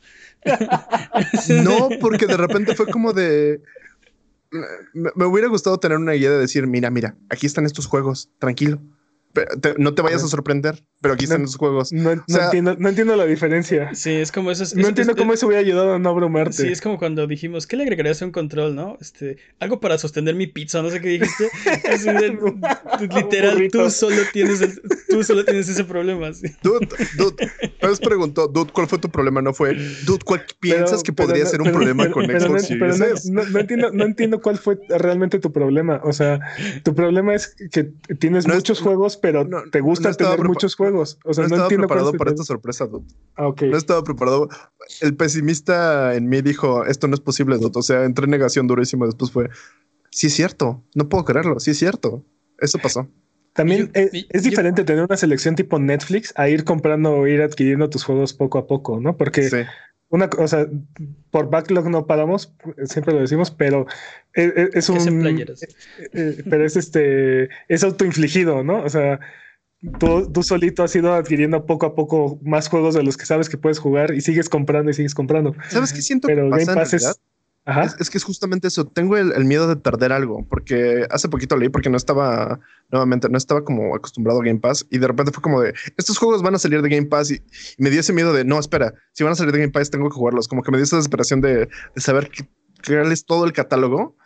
no, 1.63 1.89
porque 2.01 2.27
de 2.27 2.37
repente 2.37 2.75
fue 2.75 2.87
como 2.87 3.13
de. 3.13 3.61
me 4.95 5.27
hubiera 5.27 5.49
gustado 5.49 5.79
tener 5.79 5.99
una 5.99 6.15
idea 6.15 6.31
de 6.31 6.39
decir, 6.39 6.67
mira, 6.67 6.91
mira, 6.91 7.17
aquí 7.29 7.47
están 7.47 7.67
estos 7.67 7.87
juegos, 7.87 8.31
tranquilo 8.39 8.81
no 9.79 9.95
te 9.95 10.03
vayas 10.03 10.23
a 10.25 10.29
sorprender, 10.29 10.83
pero 11.01 11.15
aquí 11.15 11.25
están 11.25 11.43
los 11.43 11.57
juegos. 11.57 11.93
No, 11.93 12.13
entiendo, 12.13 12.77
no 12.79 12.89
entiendo 12.89 13.17
la 13.17 13.27
diferencia. 13.27 13.95
Sí, 13.95 14.11
es 14.11 14.33
como 14.33 14.51
eso. 14.51 14.65
no 14.77 14.89
entiendo 14.89 15.17
cómo 15.17 15.33
eso 15.33 15.47
hubiera 15.47 15.61
ayudado 15.61 15.95
a 15.95 15.99
no 15.99 16.09
abrumarte. 16.09 16.53
Sí, 16.53 16.69
es 16.69 16.81
como 16.81 16.99
cuando 16.99 17.27
dijimos, 17.27 17.67
¿qué 17.67 17.77
le 17.77 17.85
agregarías 17.85 18.23
a 18.23 18.25
un 18.25 18.33
control, 18.33 18.75
no? 18.75 18.97
Este, 19.01 19.39
algo 19.61 19.81
para 19.81 19.99
sostener 19.99 20.35
mi 20.35 20.47
pizza, 20.47 20.83
no 20.83 20.91
sé 20.91 21.01
qué 21.01 21.09
dijiste. 21.09 21.49
literal, 23.15 23.69
tú 23.71 23.91
solo, 23.91 24.23
tienes 24.33 24.61
tú 25.09 25.25
solo 25.25 25.45
tienes 25.45 25.69
ese 25.69 25.85
problema. 25.85 26.31
Dude, 26.63 26.89
dude, 27.17 27.51
Pez 27.81 28.01
preguntó, 28.01 28.49
dude, 28.49 28.73
¿cuál 28.73 28.89
fue 28.89 28.99
tu 28.99 29.09
problema? 29.09 29.43
No 29.43 29.53
fue, 29.53 29.75
dude, 30.05 30.25
¿cuál 30.25 30.45
piensas 30.61 31.03
que 31.03 31.13
podría 31.13 31.47
ser 31.47 31.63
un 31.63 31.73
problema 31.73 32.11
con 32.11 32.25
Xbox 32.25 32.71
no, 33.31 33.59
entiendo, 33.59 33.91
no 33.93 34.05
entiendo 34.05 34.41
cuál 34.41 34.59
fue 34.59 34.79
realmente 34.89 35.39
tu 35.39 35.53
problema. 35.53 36.01
O 36.05 36.13
sea, 36.13 36.41
tu 36.83 36.95
problema 36.95 37.35
es 37.35 37.55
que 37.71 37.93
tienes 38.19 38.47
muchos 38.47 38.81
juegos, 38.81 39.17
pero 39.17 39.28
te 39.71 39.81
gusta 39.81 40.13
tener 40.13 40.43
muchos 40.45 40.75
juegos. 40.75 41.19
O 41.25 41.35
sea, 41.35 41.47
no, 41.47 41.55
estaba 41.55 41.69
preparado 41.69 42.13
para 42.13 42.31
esta 42.31 42.45
sorpresa, 42.45 42.87
Dot. 42.87 43.05
Ah, 43.37 43.53
no 43.61 43.77
estaba 43.77 44.03
preparado. 44.03 44.49
El 45.01 45.17
pesimista 45.17 46.15
en 46.15 46.29
mí 46.29 46.43
dijo, 46.43 46.85
esto 46.85 47.09
no 47.09 47.15
es 47.15 47.21
posible, 47.21 47.59
Dot. 47.59 47.77
O 47.77 47.83
sea, 47.83 48.05
entré 48.05 48.25
en 48.25 48.31
negación 48.31 48.67
durísimo. 48.67 49.07
Después 49.07 49.31
fue, 49.31 49.49
sí 50.11 50.29
es 50.29 50.35
cierto. 50.35 50.83
No 50.95 51.09
puedo 51.09 51.25
creerlo. 51.25 51.61
Sí 51.61 51.73
es 51.73 51.79
cierto. 51.79 52.25
Eso 52.59 52.79
pasó. 52.79 53.09
También 53.53 53.91
es, 53.95 54.43
diferente 54.45 54.85
tener 54.85 55.05
una 55.05 55.17
selección 55.17 55.57
tipo 55.57 55.81
Netflix 55.81 56.33
a 56.37 56.49
ir 56.49 56.63
comprando 56.63 57.13
o 57.13 57.27
ir 57.27 57.43
adquiriendo 57.43 57.91
tus 57.91 58.05
juegos 58.05 58.33
poco 58.33 58.59
a 58.59 58.69
poco, 58.69 59.01
¿no? 59.01 59.17
Porque 59.17 59.67
una 60.11 60.31
cosa, 60.31 60.67
por 61.31 61.51
backlog 61.51 61.89
no 61.91 62.07
paramos, 62.07 62.55
siempre 62.85 63.13
lo 63.13 63.21
decimos, 63.21 63.51
pero 63.51 63.87
e, 64.35 64.45
e, 64.45 64.71
es, 64.73 64.89
un. 64.89 65.27
Eh, 65.27 65.47
eh, 66.13 66.43
pero 66.49 66.65
es 66.65 66.77
este. 66.77 67.51
Es 67.69 67.85
autoinfligido, 67.85 68.65
¿no? 68.65 68.83
O 68.83 68.89
sea, 68.89 69.21
tú, 69.99 70.31
tú, 70.33 70.43
solito 70.43 70.83
has 70.83 70.97
ido 70.97 71.13
adquiriendo 71.13 71.67
poco 71.67 71.87
a 71.87 71.95
poco 71.95 72.39
más 72.43 72.69
juegos 72.69 72.95
de 72.95 73.03
los 73.03 73.17
que 73.17 73.27
sabes 73.27 73.49
que 73.49 73.59
puedes 73.59 73.79
jugar 73.79 74.15
y 74.15 74.23
sigues 74.23 74.49
comprando 74.49 74.91
y 74.91 74.95
sigues 74.95 75.15
comprando. 75.15 75.55
¿Sabes 75.69 75.93
qué 75.93 76.01
siento 76.01 76.27
Pero 76.27 76.45
que 76.45 76.51
pasa 76.51 76.65
Game 76.65 76.81
Pass 76.81 76.95
es, 76.95 77.21
es, 77.99 78.11
que 78.11 78.19
es 78.19 78.25
justamente 78.25 78.69
eso. 78.69 78.87
Tengo 78.87 79.17
el, 79.17 79.45
miedo 79.45 79.69
de 79.69 79.77
perder 79.77 80.13
algo, 80.13 80.47
porque 80.49 81.07
hace 81.11 81.29
poquito 81.29 81.57
leí 81.57 81.69
porque 81.69 81.91
no 81.91 81.97
estaba, 81.97 82.61
nuevamente, 82.91 83.29
no 83.29 83.39
estaba 83.39 83.65
como 83.65 83.95
acostumbrado 83.95 84.41
a 84.41 84.45
Game 84.45 84.61
Pass 84.61 84.87
y 84.91 84.99
de 84.99 85.07
repente 85.07 85.33
fue 85.33 85.43
como 85.43 85.61
de, 85.61 85.75
estos 85.97 86.19
juegos 86.19 86.43
van 86.43 86.55
a 86.55 86.59
salir 86.59 86.83
de 86.83 86.89
Game 86.89 87.07
Pass 87.07 87.31
y, 87.31 87.43
me 87.79 87.91
dio 87.91 88.01
ese 88.01 88.13
miedo 88.13 88.33
de, 88.33 88.45
no, 88.45 88.59
espera, 88.59 88.95
si 89.13 89.25
van 89.25 89.33
a 89.33 89.37
salir 89.37 89.53
de 89.53 89.61
Game 89.61 89.73
Pass 89.73 89.91
tengo 89.91 90.09
que 90.09 90.15
jugarlos. 90.15 90.49
Como 90.49 90.63
que 90.63 90.71
me 90.71 90.79
dio 90.79 90.85
esa 90.85 90.97
desesperación 90.97 91.41
de, 91.41 91.69
de 91.95 92.01
saber 92.01 92.31
que, 92.31 92.49
crearles 92.83 93.25
todo 93.25 93.45
el 93.45 93.53
catálogo 93.53 94.17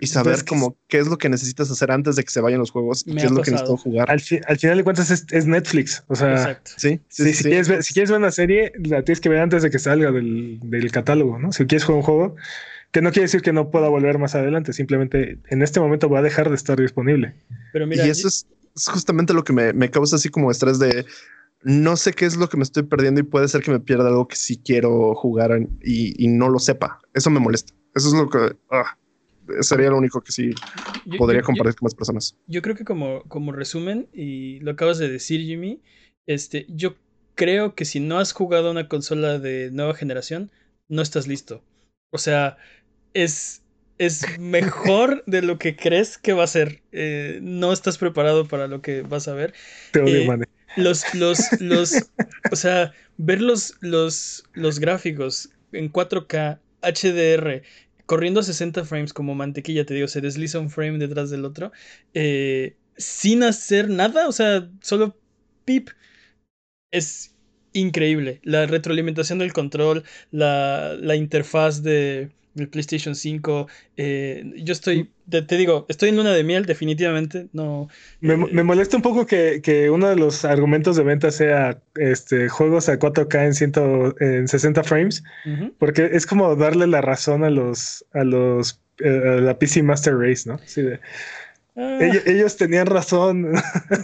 y 0.00 0.06
saber 0.06 0.44
como 0.44 0.76
qué 0.86 0.98
es 0.98 1.08
lo 1.08 1.18
que 1.18 1.28
necesitas 1.28 1.68
hacer 1.70 1.90
antes 1.90 2.14
de 2.14 2.22
que 2.22 2.30
se 2.30 2.40
vayan 2.40 2.60
los 2.60 2.70
juegos 2.70 3.02
y 3.04 3.16
qué 3.16 3.24
es 3.24 3.32
lo 3.32 3.42
que 3.42 3.50
necesito 3.50 3.76
jugar. 3.76 4.08
Al, 4.10 4.20
final 4.20 4.76
de 4.76 4.84
cuentas 4.84 5.10
es, 5.10 5.46
Netflix. 5.46 6.04
O 6.06 6.14
sea, 6.14 6.60
sí, 6.64 7.00
sí, 7.08 7.34
si, 7.34 7.42
Quieres 7.42 7.68
ver, 7.68 7.82
si, 7.82 7.92
Quieres 7.92 8.10
ver, 8.10 8.20
una 8.20 8.30
serie, 8.30 8.72
la 8.76 9.02
tienes 9.02 9.20
que 9.20 9.28
ver 9.28 9.40
antes 9.40 9.62
de 9.62 9.70
que 9.70 9.80
salga 9.80 10.12
del, 10.12 10.60
del 10.62 10.92
catálogo, 10.92 11.38
¿no? 11.38 11.52
Si 11.52 11.66
quieres 11.66 11.84
jugar 11.84 11.96
un 11.96 12.04
juego, 12.04 12.36
que 12.92 13.00
no 13.00 13.10
quiere 13.10 13.24
decir 13.24 13.40
que 13.40 13.52
no 13.52 13.70
pueda 13.70 13.88
volver 13.88 14.18
más 14.18 14.34
adelante, 14.34 14.72
simplemente 14.72 15.38
en 15.48 15.62
este 15.62 15.80
momento 15.80 16.10
va 16.10 16.18
a 16.18 16.22
dejar 16.22 16.50
de 16.50 16.56
estar 16.56 16.78
disponible. 16.78 17.34
Pero 17.72 17.86
mira, 17.86 18.06
y 18.06 18.10
eso 18.10 18.28
es, 18.28 18.46
justamente 18.86 19.32
lo 19.32 19.44
que 19.44 19.52
me, 19.52 19.90
causa 19.90 20.16
así 20.16 20.28
como 20.28 20.50
estrés 20.50 20.78
de 20.78 21.06
no 21.62 21.96
sé 21.96 22.12
qué 22.12 22.26
es 22.26 22.36
lo 22.36 22.48
que 22.48 22.56
me 22.56 22.64
estoy 22.64 22.82
perdiendo 22.82 23.20
y 23.20 23.24
puede 23.24 23.48
ser 23.48 23.62
que 23.62 23.70
me 23.70 23.80
pierda 23.80 24.08
algo 24.08 24.28
que 24.28 24.36
sí 24.36 24.60
quiero 24.62 25.14
jugar 25.14 25.58
y, 25.82 26.28
no 26.28 26.48
lo 26.48 26.58
sepa. 26.58 27.00
Eso 27.14 27.30
me 27.30 27.40
molesta. 27.40 27.72
Eso 27.94 28.08
es 28.08 28.14
lo 28.14 28.28
que 28.28 28.56
ah, 28.70 28.98
sería 29.60 29.90
lo 29.90 29.98
único 29.98 30.20
que 30.20 30.32
sí 30.32 30.50
podría 31.16 31.42
compartir 31.42 31.76
con 31.76 31.86
más 31.86 31.94
personas. 31.94 32.36
Yo 32.46 32.60
creo 32.60 32.76
que 32.76 32.84
como, 32.84 33.22
como 33.24 33.52
resumen, 33.52 34.08
y 34.12 34.60
lo 34.60 34.72
acabas 34.72 34.98
de 34.98 35.08
decir, 35.08 35.40
Jimmy, 35.40 35.80
este, 36.26 36.66
yo 36.68 36.96
creo 37.34 37.74
que 37.74 37.86
si 37.86 38.00
no 38.00 38.18
has 38.18 38.32
jugado 38.32 38.70
una 38.70 38.88
consola 38.88 39.38
de 39.38 39.70
nueva 39.72 39.94
generación, 39.94 40.50
no 40.88 41.00
estás 41.00 41.26
listo. 41.26 41.62
O 42.10 42.18
sea, 42.18 42.58
es, 43.14 43.62
es 43.98 44.38
mejor 44.38 45.22
de 45.26 45.42
lo 45.42 45.58
que 45.58 45.76
crees 45.76 46.18
que 46.18 46.32
va 46.32 46.44
a 46.44 46.48
ser. 46.48 46.82
Eh, 46.92 47.40
no 47.42 47.72
estás 47.72 47.98
preparado 47.98 48.46
para 48.48 48.66
lo 48.66 48.82
que 48.82 49.02
vas 49.02 49.28
a 49.28 49.34
ver. 49.34 49.54
Te 49.92 50.00
odio, 50.00 50.32
eh, 50.32 50.38
Los, 50.76 51.14
los, 51.14 51.38
los, 51.60 51.94
o 52.50 52.56
sea, 52.56 52.92
ver 53.16 53.40
los, 53.40 53.76
los, 53.80 54.44
los 54.54 54.78
gráficos 54.78 55.50
en 55.72 55.90
4K, 55.92 56.58
HDR, 56.82 57.62
corriendo 58.06 58.40
a 58.40 58.42
60 58.42 58.84
frames 58.84 59.12
como 59.12 59.34
mantequilla, 59.34 59.86
te 59.86 59.94
digo, 59.94 60.08
se 60.08 60.20
desliza 60.20 60.58
un 60.58 60.70
frame 60.70 60.98
detrás 60.98 61.30
del 61.30 61.44
otro, 61.44 61.72
eh, 62.14 62.76
sin 62.96 63.42
hacer 63.42 63.88
nada, 63.88 64.28
o 64.28 64.32
sea, 64.32 64.68
solo 64.80 65.18
pip. 65.64 65.90
Es 66.90 67.34
increíble. 67.72 68.40
La 68.42 68.66
retroalimentación 68.66 69.38
del 69.38 69.52
control, 69.54 70.04
la, 70.30 70.94
la 71.00 71.16
interfaz 71.16 71.82
de, 71.82 72.30
el 72.56 72.68
PlayStation 72.68 73.14
5. 73.14 73.68
Eh, 73.96 74.44
yo 74.56 74.72
estoy, 74.72 75.10
te, 75.28 75.56
digo, 75.56 75.86
estoy 75.88 76.10
en 76.10 76.16
luna 76.16 76.32
de 76.32 76.44
miel, 76.44 76.66
definitivamente. 76.66 77.48
No. 77.52 77.88
Me, 78.20 78.34
eh, 78.34 78.62
molesta 78.62 78.96
un 78.96 79.02
poco 79.02 79.26
que, 79.26 79.90
uno 79.90 80.08
de 80.08 80.16
los 80.16 80.44
argumentos 80.44 80.96
de 80.96 81.04
venta 81.04 81.30
sea 81.30 81.80
este, 81.96 82.48
juegos 82.48 82.88
a 82.88 82.98
4K 82.98 83.46
en, 83.46 83.54
ciento, 83.54 84.14
en 84.20 84.48
60 84.48 84.82
frames, 84.84 85.22
porque 85.78 86.10
es 86.12 86.26
como 86.26 86.54
darle 86.56 86.86
la 86.86 87.00
razón 87.00 87.44
a 87.44 87.50
los, 87.50 88.04
a 88.12 88.24
los, 88.24 88.80
eh, 88.98 89.08
a 89.08 89.40
la 89.40 89.58
PC 89.58 89.82
Master 89.82 90.16
Race, 90.16 90.48
¿no? 90.48 90.58
Sí, 90.64 90.82
de, 90.82 91.00
Ah. 91.74 91.98
Ellos, 92.00 92.56
tenían 92.56 92.86
razón. 92.86 93.52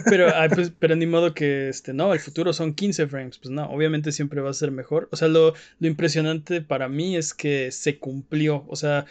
Pero, 0.05 0.27
pues, 0.55 0.71
pero 0.77 0.95
ni 0.95 1.05
modo 1.05 1.33
que 1.33 1.69
este, 1.69 1.93
no, 1.93 2.13
el 2.13 2.19
futuro 2.19 2.53
son 2.53 2.73
15 2.73 3.07
frames. 3.07 3.37
Pues 3.37 3.51
no, 3.51 3.65
obviamente 3.69 4.11
siempre 4.11 4.41
va 4.41 4.49
a 4.49 4.53
ser 4.53 4.71
mejor. 4.71 5.07
O 5.11 5.15
sea, 5.15 5.27
lo, 5.27 5.53
lo 5.79 5.87
impresionante 5.87 6.61
para 6.61 6.89
mí 6.89 7.15
es 7.15 7.33
que 7.33 7.71
se 7.71 7.99
cumplió. 7.99 8.65
O 8.67 8.75
sea, 8.75 9.05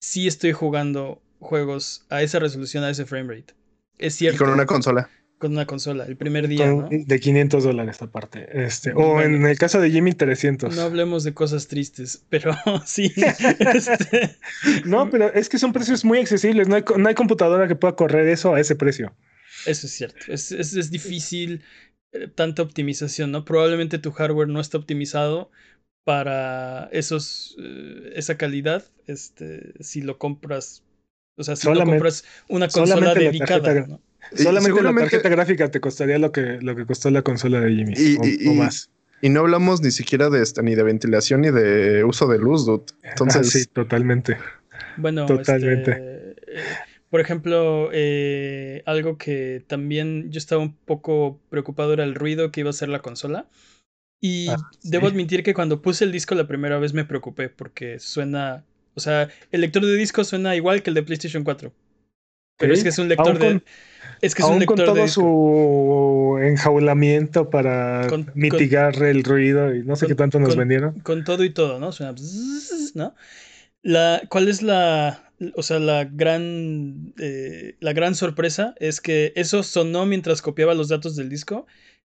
sí 0.00 0.26
estoy 0.26 0.52
jugando 0.52 1.22
juegos 1.40 2.04
a 2.10 2.22
esa 2.22 2.38
resolución, 2.38 2.84
a 2.84 2.90
ese 2.90 3.06
frame 3.06 3.34
rate. 3.34 3.54
Es 3.98 4.14
cierto. 4.14 4.36
Y 4.36 4.46
con 4.46 4.54
una 4.54 4.66
consola 4.66 5.08
con 5.44 5.52
una 5.52 5.66
consola 5.66 6.06
el 6.06 6.16
primer 6.16 6.48
día. 6.48 6.68
¿no? 6.68 6.88
De 6.90 7.20
500 7.20 7.64
dólares 7.64 8.00
aparte. 8.00 8.64
Este, 8.64 8.94
o 8.94 9.20
en 9.20 9.44
el 9.44 9.58
caso 9.58 9.78
de 9.78 9.90
Jimmy, 9.90 10.14
300. 10.14 10.74
No 10.74 10.80
hablemos 10.80 11.22
de 11.22 11.34
cosas 11.34 11.68
tristes, 11.68 12.24
pero 12.30 12.54
sí. 12.86 13.12
este... 13.74 14.38
No, 14.86 15.10
pero 15.10 15.30
es 15.34 15.50
que 15.50 15.58
son 15.58 15.74
precios 15.74 16.02
muy 16.02 16.16
accesibles. 16.16 16.66
No 16.66 16.76
hay, 16.76 16.84
no 16.96 17.06
hay, 17.06 17.14
computadora 17.14 17.68
que 17.68 17.76
pueda 17.76 17.94
correr 17.94 18.26
eso 18.28 18.54
a 18.54 18.60
ese 18.60 18.74
precio. 18.74 19.14
Eso 19.66 19.86
es 19.86 19.92
cierto. 19.92 20.16
Es, 20.28 20.50
es, 20.50 20.74
es 20.74 20.90
difícil 20.90 21.62
eh, 22.12 22.28
tanta 22.34 22.62
optimización, 22.62 23.30
¿no? 23.30 23.44
Probablemente 23.44 23.98
tu 23.98 24.12
hardware 24.12 24.48
no 24.48 24.62
está 24.62 24.78
optimizado 24.78 25.50
para 26.04 26.88
esos, 26.90 27.54
eh, 27.58 28.12
esa 28.14 28.38
calidad. 28.38 28.82
Este, 29.06 29.74
si 29.80 30.00
lo 30.00 30.16
compras, 30.16 30.84
o 31.36 31.44
sea, 31.44 31.54
si 31.54 31.68
lo 31.70 31.84
compras 31.84 32.24
una 32.48 32.68
consola 32.68 33.12
dedicada. 33.12 33.86
¿no? 33.86 34.00
Solamente 34.32 34.82
la 34.82 34.94
tarjeta 34.94 35.28
gráfica 35.28 35.70
te 35.70 35.80
costaría 35.80 36.18
lo 36.18 36.32
que, 36.32 36.58
lo 36.60 36.74
que 36.74 36.86
costó 36.86 37.10
la 37.10 37.22
consola 37.22 37.60
de 37.60 37.74
Jimmy 37.74 37.94
y, 37.96 38.48
o, 38.48 38.54
más. 38.54 38.90
Y 39.20 39.28
no 39.28 39.40
hablamos 39.40 39.80
ni 39.80 39.90
siquiera 39.90 40.30
de 40.30 40.42
esta, 40.42 40.62
ni 40.62 40.74
de 40.74 40.82
ventilación 40.82 41.42
ni 41.42 41.50
de 41.50 42.04
uso 42.04 42.26
de 42.26 42.38
luz, 42.38 42.66
dude. 42.66 42.84
Entonces. 43.02 43.50
sí, 43.50 43.66
totalmente. 43.66 44.36
Bueno, 44.96 45.26
totalmente. 45.26 45.90
Este, 45.90 46.34
por 47.10 47.20
ejemplo, 47.20 47.90
eh, 47.92 48.82
algo 48.86 49.18
que 49.18 49.62
también 49.66 50.30
yo 50.30 50.38
estaba 50.38 50.60
un 50.60 50.74
poco 50.74 51.40
preocupado 51.48 51.92
era 51.92 52.04
el 52.04 52.14
ruido 52.14 52.50
que 52.50 52.60
iba 52.60 52.70
a 52.70 52.72
hacer 52.72 52.88
la 52.88 53.00
consola. 53.00 53.46
Y 54.20 54.48
ah, 54.48 54.56
debo 54.82 55.06
admitir 55.06 55.42
que 55.42 55.54
cuando 55.54 55.80
puse 55.80 56.04
el 56.04 56.12
disco 56.12 56.34
la 56.34 56.48
primera 56.48 56.78
vez 56.78 56.92
me 56.92 57.04
preocupé 57.04 57.48
porque 57.48 57.98
suena. 58.00 58.64
O 58.94 59.00
sea, 59.00 59.28
el 59.52 59.60
lector 59.60 59.84
de 59.84 59.96
disco 59.96 60.24
suena 60.24 60.56
igual 60.56 60.82
que 60.82 60.90
el 60.90 60.94
de 60.94 61.02
PlayStation 61.02 61.44
4. 61.44 61.72
Pero 62.58 62.74
es 62.74 62.82
que 62.82 62.88
es 62.88 62.98
un 62.98 63.08
lector 63.08 63.38
de. 63.38 63.62
Es 64.24 64.34
que 64.34 64.42
es 64.42 64.48
un 64.48 64.58
lector 64.58 64.86
con 64.86 64.94
todo 64.94 65.08
su 65.08 66.38
enjaulamiento 66.40 67.50
para 67.50 68.08
mitigar 68.34 69.02
el 69.02 69.22
ruido 69.22 69.74
y 69.74 69.82
no 69.82 69.96
sé 69.96 70.06
qué 70.06 70.14
tanto 70.14 70.38
nos 70.38 70.56
vendieron. 70.56 70.98
Con 71.00 71.24
todo 71.24 71.44
y 71.44 71.50
todo, 71.50 71.78
¿no? 71.78 71.92
Suena 71.92 72.14
¿no? 72.94 73.14
La, 73.82 74.22
¿Cuál 74.30 74.48
es 74.48 74.62
la, 74.62 75.30
o 75.54 75.62
sea, 75.62 75.78
la 75.78 76.04
gran, 76.04 77.12
eh, 77.18 77.76
la 77.80 77.92
gran 77.92 78.14
sorpresa? 78.14 78.74
Es 78.78 79.02
que 79.02 79.32
eso 79.36 79.62
sonó 79.62 80.06
mientras 80.06 80.40
copiaba 80.40 80.74
los 80.74 80.88
datos 80.88 81.16
del 81.16 81.28
disco, 81.28 81.66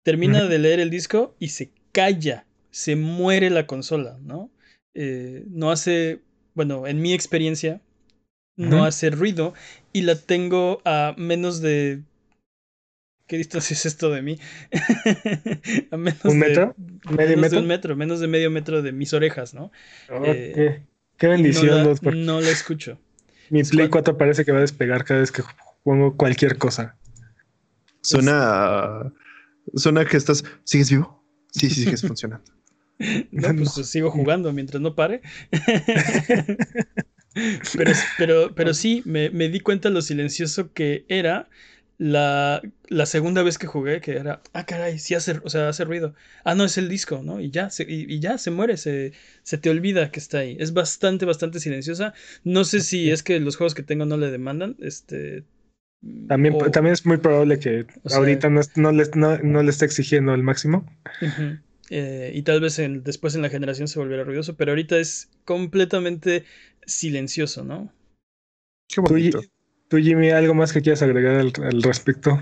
termina 0.03 0.45
de 0.45 0.59
leer 0.59 0.79
el 0.79 0.91
disco 0.91 1.35
y 1.39 1.49
se 1.49 1.71
calla, 1.91 2.45
se 2.69 2.95
muere 2.95 3.49
la 3.49 3.65
consola, 3.65 4.19
¿no? 4.21 4.51
Eh, 4.93 5.43
no 5.49 5.71
hace, 5.71 6.21
bueno, 6.53 6.85
en 6.85 7.01
mi 7.01 7.13
experiencia, 7.13 7.81
no 8.55 8.85
hace 8.85 9.09
ruido 9.09 9.53
y 9.93 10.01
la 10.01 10.15
tengo 10.15 10.81
a 10.85 11.13
menos 11.17 11.61
de... 11.61 12.01
¿Qué 13.27 13.37
distancia 13.37 13.73
es 13.73 13.85
esto 13.87 14.11
de 14.11 14.21
mí? 14.21 14.39
a 15.91 15.97
menos 15.97 16.23
¿Un 16.25 16.37
metro? 16.37 16.75
De, 16.77 17.15
¿Medio 17.15 17.37
metro? 17.37 17.57
De 17.57 17.63
un 17.63 17.67
metro, 17.67 17.95
menos 17.95 18.19
de 18.19 18.27
medio 18.27 18.51
metro 18.51 18.81
de 18.83 18.91
mis 18.91 19.13
orejas, 19.13 19.53
¿no? 19.55 19.71
Eh, 20.23 20.83
qué, 21.17 21.27
bendición. 21.27 21.97
No 22.25 22.39
la, 22.39 22.49
escucho. 22.49 22.99
Mi 23.49 23.63
Play 23.63 23.89
4 23.89 24.17
parece 24.17 24.45
que 24.45 24.51
va 24.51 24.59
a 24.59 24.61
despegar 24.61 25.05
cada 25.05 25.21
vez 25.21 25.31
que 25.31 25.41
pongo 25.83 26.15
cualquier 26.15 26.57
cosa. 26.57 26.97
Suena... 28.01 29.11
Suena 29.73 30.05
que 30.05 30.17
estás... 30.17 30.43
¿Sigues 30.63 30.91
vivo? 30.91 31.23
Sí, 31.51 31.69
sí, 31.69 31.83
sigues 31.83 32.01
funcionando. 32.07 32.55
No, 33.31 33.55
pues 33.73 33.87
sigo 33.87 34.11
jugando 34.11 34.51
mientras 34.53 34.81
no 34.81 34.95
pare. 34.95 35.21
Pero, 37.77 37.91
pero, 38.17 38.55
pero 38.55 38.73
sí, 38.73 39.01
me, 39.05 39.29
me, 39.29 39.49
di 39.49 39.59
cuenta 39.59 39.89
lo 39.89 40.01
silencioso 40.01 40.71
que 40.73 41.05
era 41.09 41.49
la, 41.97 42.61
la, 42.87 43.05
segunda 43.05 43.43
vez 43.43 43.57
que 43.57 43.67
jugué, 43.67 44.01
que 44.01 44.11
era, 44.17 44.41
ah, 44.53 44.65
caray, 44.65 44.99
sí 44.99 45.15
hace, 45.15 45.39
o 45.43 45.49
sea, 45.49 45.69
hace 45.69 45.85
ruido. 45.85 46.13
Ah, 46.43 46.55
no, 46.55 46.65
es 46.65 46.77
el 46.77 46.89
disco, 46.89 47.21
¿no? 47.23 47.39
Y 47.39 47.51
ya, 47.51 47.69
se, 47.69 47.85
y, 47.87 48.19
ya 48.19 48.37
se 48.37 48.51
muere, 48.51 48.77
se, 48.77 49.13
se 49.43 49.57
te 49.57 49.69
olvida 49.69 50.11
que 50.11 50.19
está 50.19 50.39
ahí. 50.39 50.57
Es 50.59 50.73
bastante, 50.73 51.25
bastante 51.25 51.59
silenciosa. 51.59 52.13
No 52.43 52.63
sé 52.63 52.81
si 52.81 53.11
es 53.11 53.23
que 53.23 53.39
los 53.39 53.55
juegos 53.55 53.75
que 53.75 53.83
tengo 53.83 54.05
no 54.05 54.17
le 54.17 54.31
demandan, 54.31 54.75
este... 54.79 55.43
También, 56.27 56.55
también 56.71 56.93
es 56.93 57.05
muy 57.05 57.17
probable 57.17 57.57
que 57.57 57.87
ahorita 58.13 58.49
no, 58.49 58.61
no, 58.75 58.91
le, 58.91 59.05
no, 59.15 59.63
le 59.63 59.69
está 59.69 59.85
exigiendo 59.85 60.35
el 60.35 60.43
máximo. 60.43 60.85
Eh, 61.89 62.31
y 62.33 62.43
tal 62.43 62.61
vez 62.61 62.79
después 63.03 63.33
en 63.35 63.41
la 63.41 63.49
generación 63.49 63.87
se 63.87 63.97
volviera 63.97 64.23
ruidoso, 64.23 64.55
pero 64.55 64.71
ahorita 64.71 64.99
es 64.99 65.29
completamente 65.45 66.43
silencioso, 66.85 67.63
¿no? 67.63 67.91
Qué 68.87 69.01
bonito. 69.01 69.41
¿Tú, 69.87 69.97
Jimmy, 69.97 70.31
algo 70.31 70.53
más 70.53 70.73
que 70.73 70.81
quieras 70.81 71.01
agregar 71.01 71.35
al, 71.35 71.53
respecto? 71.81 72.39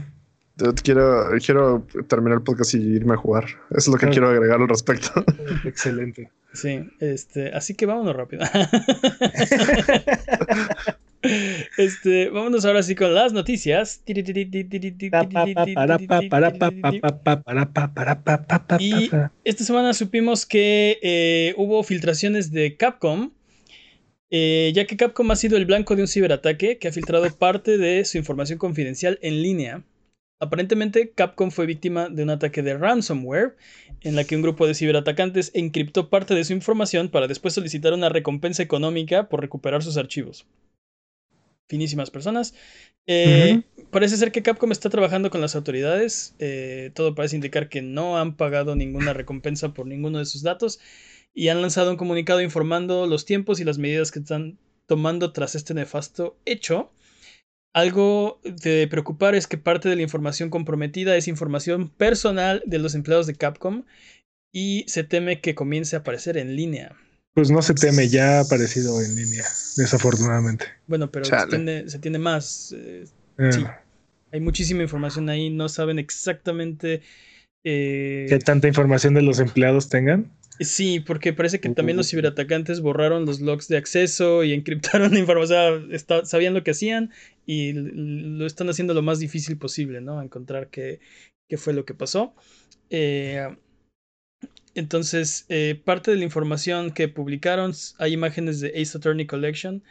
Quiero, 0.84 1.30
quiero 1.44 1.88
terminar 2.08 2.38
el 2.38 2.44
podcast 2.44 2.76
y 2.76 2.78
irme 2.78 3.14
a 3.14 3.18
jugar. 3.18 3.46
Eso 3.72 3.78
es 3.80 3.88
lo 3.88 3.98
que 3.98 4.08
quiero 4.10 4.30
agregar 4.30 4.62
al 4.62 4.70
respecto. 4.70 5.26
Excelente. 5.66 6.30
Sí, 6.54 6.88
este, 7.00 7.50
así 7.54 7.74
que 7.74 7.86
vámonos 7.86 8.16
rápido. 8.16 8.44
Este, 11.78 12.30
vámonos 12.30 12.66
ahora 12.66 12.84
sí 12.84 12.96
con 12.96 13.16
las 13.16 13.32
noticias. 13.32 14.04
Y 14.06 14.16
esta 19.46 19.64
semana 19.64 19.94
supimos 19.94 20.46
que 20.46 21.00
eh, 21.02 21.54
hubo 21.58 21.82
filtraciones 21.84 22.52
de 22.52 22.76
Capcom, 22.76 23.32
eh, 24.36 24.72
ya 24.74 24.86
que 24.86 24.98
Capcom 24.98 25.30
ha 25.30 25.36
sido 25.36 25.58
el 25.58 25.68
blanco 25.68 25.96
de 25.96 26.02
un 26.02 26.08
ciberataque 26.08 26.80
que 26.80 26.88
ha 26.88 26.92
filtrado 26.92 27.30
parte 27.38 27.78
de 27.78 28.04
su 28.04 28.18
información 28.18 28.58
confidencial 28.58 29.20
en 29.22 29.44
línea. 29.44 29.84
Aparentemente, 30.40 31.12
Capcom 31.12 31.52
fue 31.52 31.68
víctima 31.68 32.10
de 32.10 32.24
un 32.24 32.32
ataque 32.32 32.64
de 32.64 32.76
ransomware, 32.76 33.56
en 34.02 34.16
la 34.16 34.24
que 34.24 34.36
un 34.36 34.42
grupo 34.42 34.66
de 34.66 34.74
ciberatacantes 34.74 35.52
encriptó 35.54 36.10
parte 36.10 36.34
de 36.34 36.44
su 36.46 36.54
información 36.54 37.10
para 37.10 37.28
después 37.28 37.54
solicitar 37.54 37.94
una 37.94 38.10
recompensa 38.10 38.64
económica 38.64 39.30
por 39.30 39.40
recuperar 39.40 39.84
sus 39.84 39.98
archivos. 39.98 40.48
Finísimas 41.70 42.10
personas. 42.10 42.56
Eh, 43.06 43.62
parece 43.92 44.18
ser 44.18 44.32
que 44.32 44.42
Capcom 44.42 44.72
está 44.72 44.90
trabajando 44.90 45.30
con 45.30 45.42
las 45.42 45.56
autoridades. 45.56 46.34
Eh, 46.40 46.90
todo 46.96 47.14
parece 47.14 47.36
indicar 47.36 47.70
que 47.70 47.84
no 47.84 48.18
han 48.18 48.36
pagado 48.36 48.76
ninguna 48.76 49.14
recompensa 49.14 49.76
por 49.76 49.86
ninguno 49.86 50.18
de 50.18 50.26
sus 50.26 50.42
datos 50.42 50.80
y 51.34 51.50
han 51.50 51.62
lanzado 51.62 51.92
un 51.92 51.98
comunicado 51.98 52.42
informando 52.42 53.08
los 53.08 53.26
tiempos 53.26 53.60
y 53.60 53.64
las 53.64 53.78
medidas 53.78 54.12
que 54.12 54.20
están 54.20 54.58
tomando 54.86 55.32
tras 55.32 55.56
este 55.56 55.74
nefasto 55.74 56.38
hecho. 56.46 56.92
Algo 57.74 58.40
de 58.44 58.88
preocupar 58.88 59.34
es 59.34 59.48
que 59.48 59.58
parte 59.58 59.90
de 59.90 59.96
la 59.96 60.04
información 60.04 60.52
comprometida 60.52 61.18
es 61.18 61.28
información 61.28 61.90
personal 61.90 62.62
de 62.68 62.78
los 62.78 62.94
empleados 62.94 63.26
de 63.26 63.36
Capcom 63.36 63.84
y 64.52 64.86
se 64.88 65.04
teme 65.04 65.42
que 65.42 65.56
comience 65.56 65.96
a 65.96 66.00
aparecer 66.00 66.38
en 66.38 66.56
línea. 66.56 66.96
Pues 67.34 67.50
no 67.50 67.64
se 67.64 67.74
teme, 67.74 68.08
ya 68.10 68.38
ha 68.38 68.42
aparecido 68.42 69.02
en 69.02 69.16
línea, 69.16 69.44
desafortunadamente. 69.76 70.66
Bueno, 70.86 71.10
pero 71.10 71.26
se 71.26 72.00
tiene, 72.00 72.20
más. 72.20 72.76
Eh. 72.78 73.06
Sí, 73.50 73.66
hay 74.32 74.40
muchísima 74.40 74.84
información 74.84 75.30
ahí, 75.30 75.50
no 75.50 75.68
saben 75.68 75.98
exactamente... 75.98 77.02
Eh, 77.64 78.28
¿Qué 78.30 78.38
tanta 78.40 78.68
información 78.68 79.16
de 79.16 79.24
los 79.24 79.40
empleados 79.40 79.90
tengan? 79.90 80.32
Sí, 80.60 81.00
porque 81.00 81.34
parece 81.34 81.60
que 81.60 81.70
también 81.70 81.98
los 81.98 82.10
ciberatacantes 82.10 82.82
borraron 82.82 83.26
los 83.26 83.42
logs 83.42 83.68
de 83.68 83.78
acceso 83.78 84.44
y 84.44 84.54
encriptaron 84.54 85.12
la 85.14 85.20
información, 85.20 85.90
sabían 86.26 86.54
lo 86.54 86.64
que 86.64 86.72
hacían 86.72 87.12
y 87.46 87.74
lo 87.74 88.46
están 88.46 88.70
haciendo 88.70 88.94
lo 88.94 89.02
más 89.02 89.20
difícil 89.20 89.58
posible, 89.58 90.02
¿no? 90.02 90.22
Encontrar 90.22 90.70
qué, 90.70 91.00
qué 91.50 91.58
fue 91.58 91.74
lo 91.74 91.86
que 91.86 91.94
pasó. 91.94 92.36
Eh, 92.90 93.48
entonces, 94.76 95.46
eh, 95.50 95.80
parte 95.84 96.12
de 96.12 96.18
la 96.18 96.24
información 96.24 96.92
que 96.92 97.08
publicaron, 97.08 97.74
hay 98.00 98.14
imágenes 98.14 98.60
de 98.60 98.70
Ace 98.70 98.98
Attorney 98.98 99.28
Collection 99.28 99.84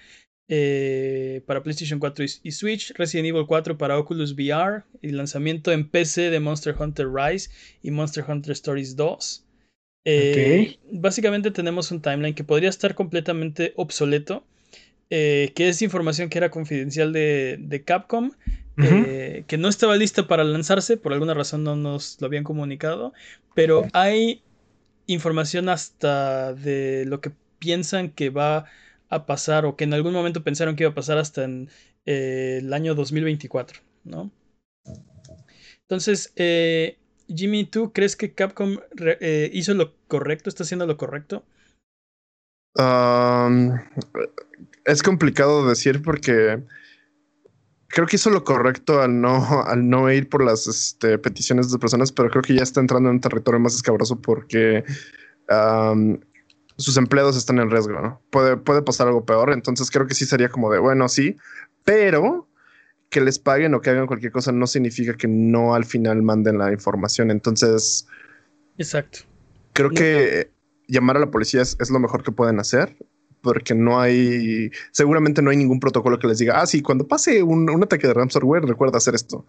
eh, 0.48 1.42
para 1.46 1.62
PlayStation 1.62 2.00
4 2.00 2.24
y, 2.42 2.50
Switch, 2.50 2.92
Resident 2.96 3.28
Evil 3.28 3.46
4 3.46 3.78
para 3.78 3.98
Oculus 3.98 4.32
VR, 4.32 4.82
y 5.00 5.10
lanzamiento 5.10 5.70
en 5.72 5.88
PC 5.88 6.30
de 6.30 6.40
Monster 6.40 6.74
Hunter 6.78 7.08
Rise 7.08 7.50
y 7.82 7.90
Monster 7.90 8.24
Hunter 8.26 8.52
Stories 8.52 8.96
2. 8.96 9.46
Eh, 10.04 10.78
básicamente 10.90 11.50
tenemos 11.50 11.90
un 11.92 12.02
timeline 12.02 12.34
que 12.34 12.44
podría 12.44 12.68
estar 12.68 12.94
completamente 12.94 13.72
obsoleto, 13.76 14.44
eh, 15.10 15.52
que 15.54 15.68
es 15.68 15.82
información 15.82 16.28
que 16.28 16.38
era 16.38 16.50
confidencial 16.50 17.12
de, 17.12 17.82
Capcom, 17.84 18.32
eh, 18.78 19.44
que 19.46 19.58
no 19.58 19.68
estaba 19.68 19.96
lista 19.96 20.26
para 20.26 20.44
lanzarse, 20.44 20.96
por 20.96 21.12
alguna 21.12 21.34
razón 21.34 21.62
no 21.62 21.76
nos 21.76 22.20
lo 22.20 22.26
habían 22.26 22.44
comunicado, 22.44 23.12
pero 23.54 23.86
hay 23.92 24.42
información 25.06 25.68
hasta 25.68 26.54
de 26.54 27.04
lo 27.06 27.20
que 27.20 27.32
piensan 27.58 28.10
que 28.10 28.30
va 28.30 28.64
a 29.08 29.26
pasar 29.26 29.66
o 29.66 29.76
que 29.76 29.84
en 29.84 29.94
algún 29.94 30.14
momento 30.14 30.42
pensaron 30.42 30.74
que 30.74 30.84
iba 30.84 30.90
a 30.90 30.94
pasar 30.94 31.18
hasta 31.18 31.44
en 31.44 31.68
el 32.06 32.72
año 32.72 32.94
2024, 32.94 33.80
¿no? 34.04 34.32
Entonces, 35.82 36.32
Jimmy, 37.34 37.64
¿tú 37.64 37.92
crees 37.92 38.16
que 38.16 38.34
Capcom 38.34 38.78
eh, 38.98 39.50
hizo 39.52 39.74
lo 39.74 39.94
correcto? 40.08 40.48
¿Está 40.48 40.64
haciendo 40.64 40.86
lo 40.86 40.96
correcto? 40.96 41.44
es 44.86 45.02
complicado 45.02 45.68
decir 45.68 46.00
porque 46.00 46.64
creo 47.88 48.06
que 48.06 48.16
hizo 48.16 48.30
lo 48.30 48.44
correcto 48.44 49.02
al 49.02 49.20
no, 49.20 49.62
al 49.66 49.88
no 49.88 50.10
ir 50.10 50.28
por 50.28 50.42
las 50.42 50.66
este, 50.66 51.18
peticiones 51.18 51.70
de 51.70 51.78
personas, 51.78 52.10
pero 52.12 52.30
creo 52.30 52.42
que 52.42 52.54
ya 52.54 52.62
está 52.62 52.80
entrando 52.80 53.10
en 53.10 53.16
un 53.16 53.20
territorio 53.20 53.60
más 53.60 53.74
escabroso 53.74 54.20
porque 54.20 54.84
sus 56.76 56.96
empleados 56.96 57.36
están 57.36 57.58
en 57.58 57.70
riesgo, 57.70 58.00
¿no? 58.00 58.22
Puede, 58.30 58.56
puede 58.56 58.80
pasar 58.80 59.06
algo 59.06 59.26
peor, 59.26 59.52
entonces 59.52 59.90
creo 59.90 60.06
que 60.06 60.14
sí 60.14 60.24
sería 60.24 60.48
como 60.48 60.72
de, 60.72 60.78
bueno, 60.78 61.08
sí, 61.10 61.36
pero 61.84 62.48
que 63.12 63.20
les 63.20 63.38
paguen 63.38 63.74
o 63.74 63.82
que 63.82 63.90
hagan 63.90 64.06
cualquier 64.06 64.32
cosa 64.32 64.50
no 64.52 64.66
significa 64.66 65.14
que 65.14 65.28
no 65.28 65.74
al 65.74 65.84
final 65.84 66.22
manden 66.22 66.58
la 66.58 66.72
información. 66.72 67.30
Entonces. 67.30 68.08
Exacto. 68.78 69.20
Creo 69.74 69.90
que 69.90 70.50
llamar 70.88 71.18
a 71.18 71.20
la 71.20 71.30
policía 71.30 71.60
es, 71.60 71.90
lo 71.90 72.00
mejor 72.00 72.24
que 72.24 72.32
pueden 72.32 72.58
hacer. 72.58 72.96
Porque 73.42 73.74
no 73.74 74.00
hay, 74.00 74.70
seguramente 74.92 75.42
no 75.42 75.50
hay 75.50 75.56
ningún 75.56 75.80
protocolo 75.80 76.18
que 76.20 76.28
les 76.28 76.38
diga, 76.38 76.60
ah, 76.60 76.66
sí, 76.66 76.80
cuando 76.80 77.08
pase 77.08 77.42
un, 77.42 77.68
ataque 77.82 78.06
de 78.06 78.14
ransomware, 78.14 78.62
recuerda 78.62 78.98
hacer 78.98 79.16
esto. 79.16 79.44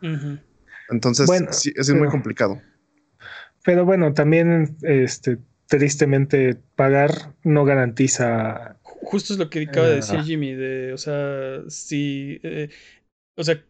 Entonces, 0.90 1.30
sí, 1.52 1.72
es 1.76 1.94
muy 1.94 2.08
complicado. 2.08 2.60
Pero 3.64 3.86
bueno, 3.86 4.14
también, 4.14 4.78
este, 4.82 5.38
tristemente, 5.68 6.60
pagar 6.76 7.36
no 7.44 7.66
garantiza 7.66 8.78
Justo 9.04 9.34
es 9.34 9.40
lo 9.40 9.50
que 9.50 9.64
acaba 9.64 9.88
de 9.88 9.96
decir 9.96 10.22
Jimmy, 10.22 10.54
de, 10.54 10.94
o 10.94 10.98
sea, 10.98 11.62
si 11.68 12.40
eh, 12.44 12.70
o 13.36 13.44
sea, 13.44 13.64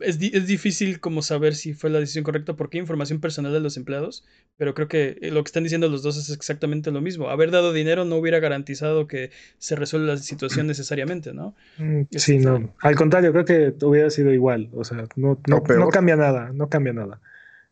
es, 0.00 0.18
es, 0.20 0.46
difícil 0.46 1.00
como 1.00 1.22
saber 1.22 1.54
si 1.54 1.72
fue 1.72 1.88
la 1.88 2.00
decisión 2.00 2.22
correcta 2.22 2.54
porque 2.54 2.76
hay 2.76 2.82
información 2.82 3.20
personal 3.20 3.52
de 3.52 3.60
los 3.60 3.78
empleados, 3.78 4.24
pero 4.58 4.74
creo 4.74 4.88
que 4.88 5.16
eh, 5.22 5.30
lo 5.30 5.42
que 5.42 5.48
están 5.48 5.62
diciendo 5.62 5.88
los 5.88 6.02
dos 6.02 6.18
es 6.18 6.28
exactamente 6.30 6.90
lo 6.90 7.00
mismo. 7.00 7.30
Haber 7.30 7.50
dado 7.50 7.72
dinero 7.72 8.04
no 8.04 8.16
hubiera 8.16 8.40
garantizado 8.40 9.06
que 9.06 9.30
se 9.58 9.74
resuelva 9.74 10.14
la 10.14 10.16
situación 10.18 10.66
necesariamente, 10.66 11.32
¿no? 11.32 11.54
Mm, 11.78 12.02
sí, 12.10 12.38
no. 12.38 12.74
Al 12.80 12.94
contrario, 12.94 13.32
creo 13.32 13.44
que 13.46 13.74
hubiera 13.84 14.10
sido 14.10 14.32
igual. 14.34 14.68
O 14.74 14.84
sea, 14.84 15.06
no, 15.16 15.40
no, 15.46 15.62
no 15.66 15.88
cambia 15.88 16.16
nada, 16.16 16.52
no 16.52 16.68
cambia 16.68 16.92
nada. 16.92 17.20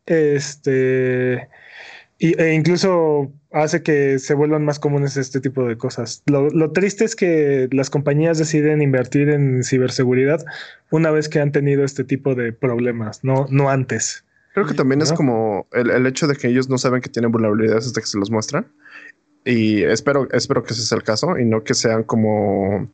Este. 0.06 1.48
Y, 2.18 2.40
e 2.40 2.54
incluso 2.54 3.32
hace 3.50 3.82
que 3.82 4.18
se 4.18 4.34
vuelvan 4.34 4.64
más 4.64 4.78
comunes 4.78 5.16
este 5.16 5.40
tipo 5.40 5.64
de 5.64 5.76
cosas. 5.76 6.22
Lo, 6.26 6.72
triste 6.72 7.04
es 7.04 7.16
que 7.16 7.68
las 7.72 7.90
compañías 7.90 8.38
deciden 8.38 8.82
invertir 8.82 9.30
en 9.30 9.64
ciberseguridad 9.64 10.44
una 10.90 11.10
vez 11.10 11.28
que 11.28 11.40
han 11.40 11.52
tenido 11.52 11.84
este 11.84 12.04
tipo 12.04 12.34
de 12.34 12.52
problemas, 12.52 13.24
no, 13.24 13.46
no 13.50 13.70
antes. 13.70 14.24
Creo 14.54 14.66
que 14.66 14.74
también 14.74 15.00
es 15.02 15.12
como 15.12 15.66
el, 15.72 15.90
el, 15.90 16.06
hecho 16.06 16.26
de 16.26 16.34
que 16.34 16.48
ellos 16.48 16.68
no 16.68 16.78
saben 16.78 17.00
que 17.00 17.08
tienen 17.08 17.30
vulnerabilidades 17.30 17.86
hasta 17.86 18.00
que 18.00 18.06
se 18.06 18.18
los 18.18 18.30
muestran. 18.30 18.66
Y 19.44 19.82
espero, 19.82 20.28
espero 20.32 20.62
que 20.62 20.74
ese 20.74 20.82
sea 20.82 20.98
el 20.98 21.04
caso 21.04 21.38
y 21.38 21.44
no 21.44 21.64
que 21.64 21.74
sean 21.74 22.02
como. 22.02 22.90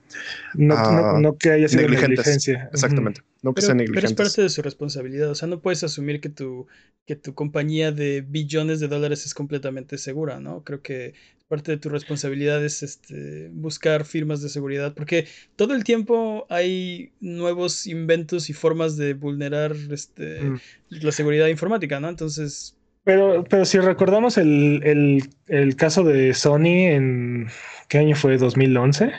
No, 0.55 1.19
no, 1.19 1.29
ah, 1.31 1.37
que 1.39 1.51
haya 1.51 1.69
sido 1.69 1.89
negligencia. 1.89 2.69
Exactamente. 2.73 3.23
No 3.43 3.55
que 3.55 3.63
pero, 3.63 3.77
Pero 3.77 4.07
es 4.07 4.13
parte 4.15 4.43
de 4.43 4.49
su 4.49 4.63
responsabilidad. 4.63 5.31
O 5.31 5.35
sea, 5.35 5.49
no 5.49 5.61
puedes 5.61 5.83
asumir 5.83 6.21
que 6.21 6.29
tu, 6.29 6.67
que 7.07 7.17
tu 7.17 7.35
compañía 7.35 7.93
de 7.93 8.21
billones 8.21 8.81
de 8.81 8.89
dólares 8.89 9.27
es 9.27 9.35
completamente 9.35 9.99
segura, 9.99 10.39
¿no? 10.39 10.63
Creo 10.65 10.81
que 10.81 11.15
parte 11.49 11.73
de 11.73 11.79
tu 11.79 11.89
responsabilidad 11.89 12.65
es 12.65 12.83
este, 12.83 13.51
buscar 13.53 14.05
firmas 14.05 14.41
de 14.41 14.49
seguridad. 14.49 14.95
Porque 14.95 15.27
todo 15.57 15.75
el 15.75 15.85
tiempo 15.85 16.47
hay 16.49 17.13
nuevos 17.21 17.87
inventos 17.87 18.49
y 18.49 18.53
formas 18.53 18.97
de 18.97 19.15
vulnerar 19.15 19.75
este, 19.91 20.41
mm. 20.43 20.61
la 20.91 21.13
seguridad 21.13 21.49
informática, 21.49 22.01
¿no? 22.01 22.09
Entonces 22.09 22.77
pero, 23.05 23.45
pero 23.45 23.65
si 23.65 23.79
recordamos 23.79 24.39
el, 24.39 24.81
el, 24.85 25.23
el, 25.49 25.77
caso 25.77 26.05
de 26.05 26.35
Sony 26.35 26.89
en 26.89 27.49
¿qué 27.89 27.99
año 27.99 28.17
fue? 28.17 28.39
¿2011? 28.39 29.13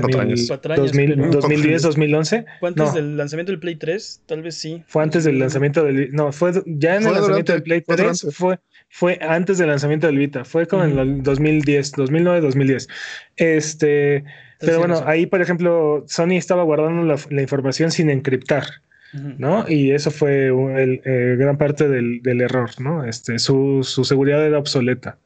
Cuatro 0.00 0.20
años. 0.20 0.48
2010, 0.48 1.82
2011. 1.82 2.44
¿Fue 2.60 2.68
antes 2.68 2.94
del 2.94 3.16
lanzamiento 3.16 3.52
del 3.52 3.60
Play 3.60 3.76
3? 3.76 4.22
Tal 4.26 4.42
vez 4.42 4.54
sí. 4.56 4.82
Fue 4.86 5.02
antes 5.02 5.24
del 5.24 5.38
lanzamiento 5.38 5.84
del 5.84 6.12
No, 6.12 6.32
fue 6.32 6.52
ya 6.66 6.96
en 6.96 7.06
el 7.06 7.14
lanzamiento 7.14 7.52
del 7.52 7.62
Play 7.62 7.82
3. 7.82 8.28
Fue, 8.32 8.58
fue 8.88 9.18
antes 9.22 9.58
del 9.58 9.68
lanzamiento 9.68 10.06
del 10.06 10.18
Vita. 10.18 10.44
Fue 10.44 10.66
como 10.66 10.84
en 10.84 10.98
el 10.98 11.22
2010, 11.22 11.92
2009, 11.92 12.40
2010. 12.40 12.88
Este. 13.36 14.24
pero 14.58 14.78
bueno, 14.78 15.02
ahí, 15.06 15.26
por 15.26 15.40
ejemplo, 15.40 16.04
Sony 16.06 16.32
estaba 16.32 16.62
guardando 16.62 17.02
la, 17.02 17.16
la 17.30 17.42
información 17.42 17.90
sin 17.90 18.10
encriptar. 18.10 18.64
¿No? 19.12 19.68
Y 19.68 19.90
eso 19.90 20.10
fue 20.10 20.48
eh, 20.48 21.36
gran 21.38 21.58
parte 21.58 21.88
del, 21.88 22.40
error, 22.40 22.70
¿no? 22.80 23.04
Este, 23.04 23.38
su, 23.38 23.82
seguridad 24.04 24.44
era 24.44 24.58
obsoleta. 24.58 25.18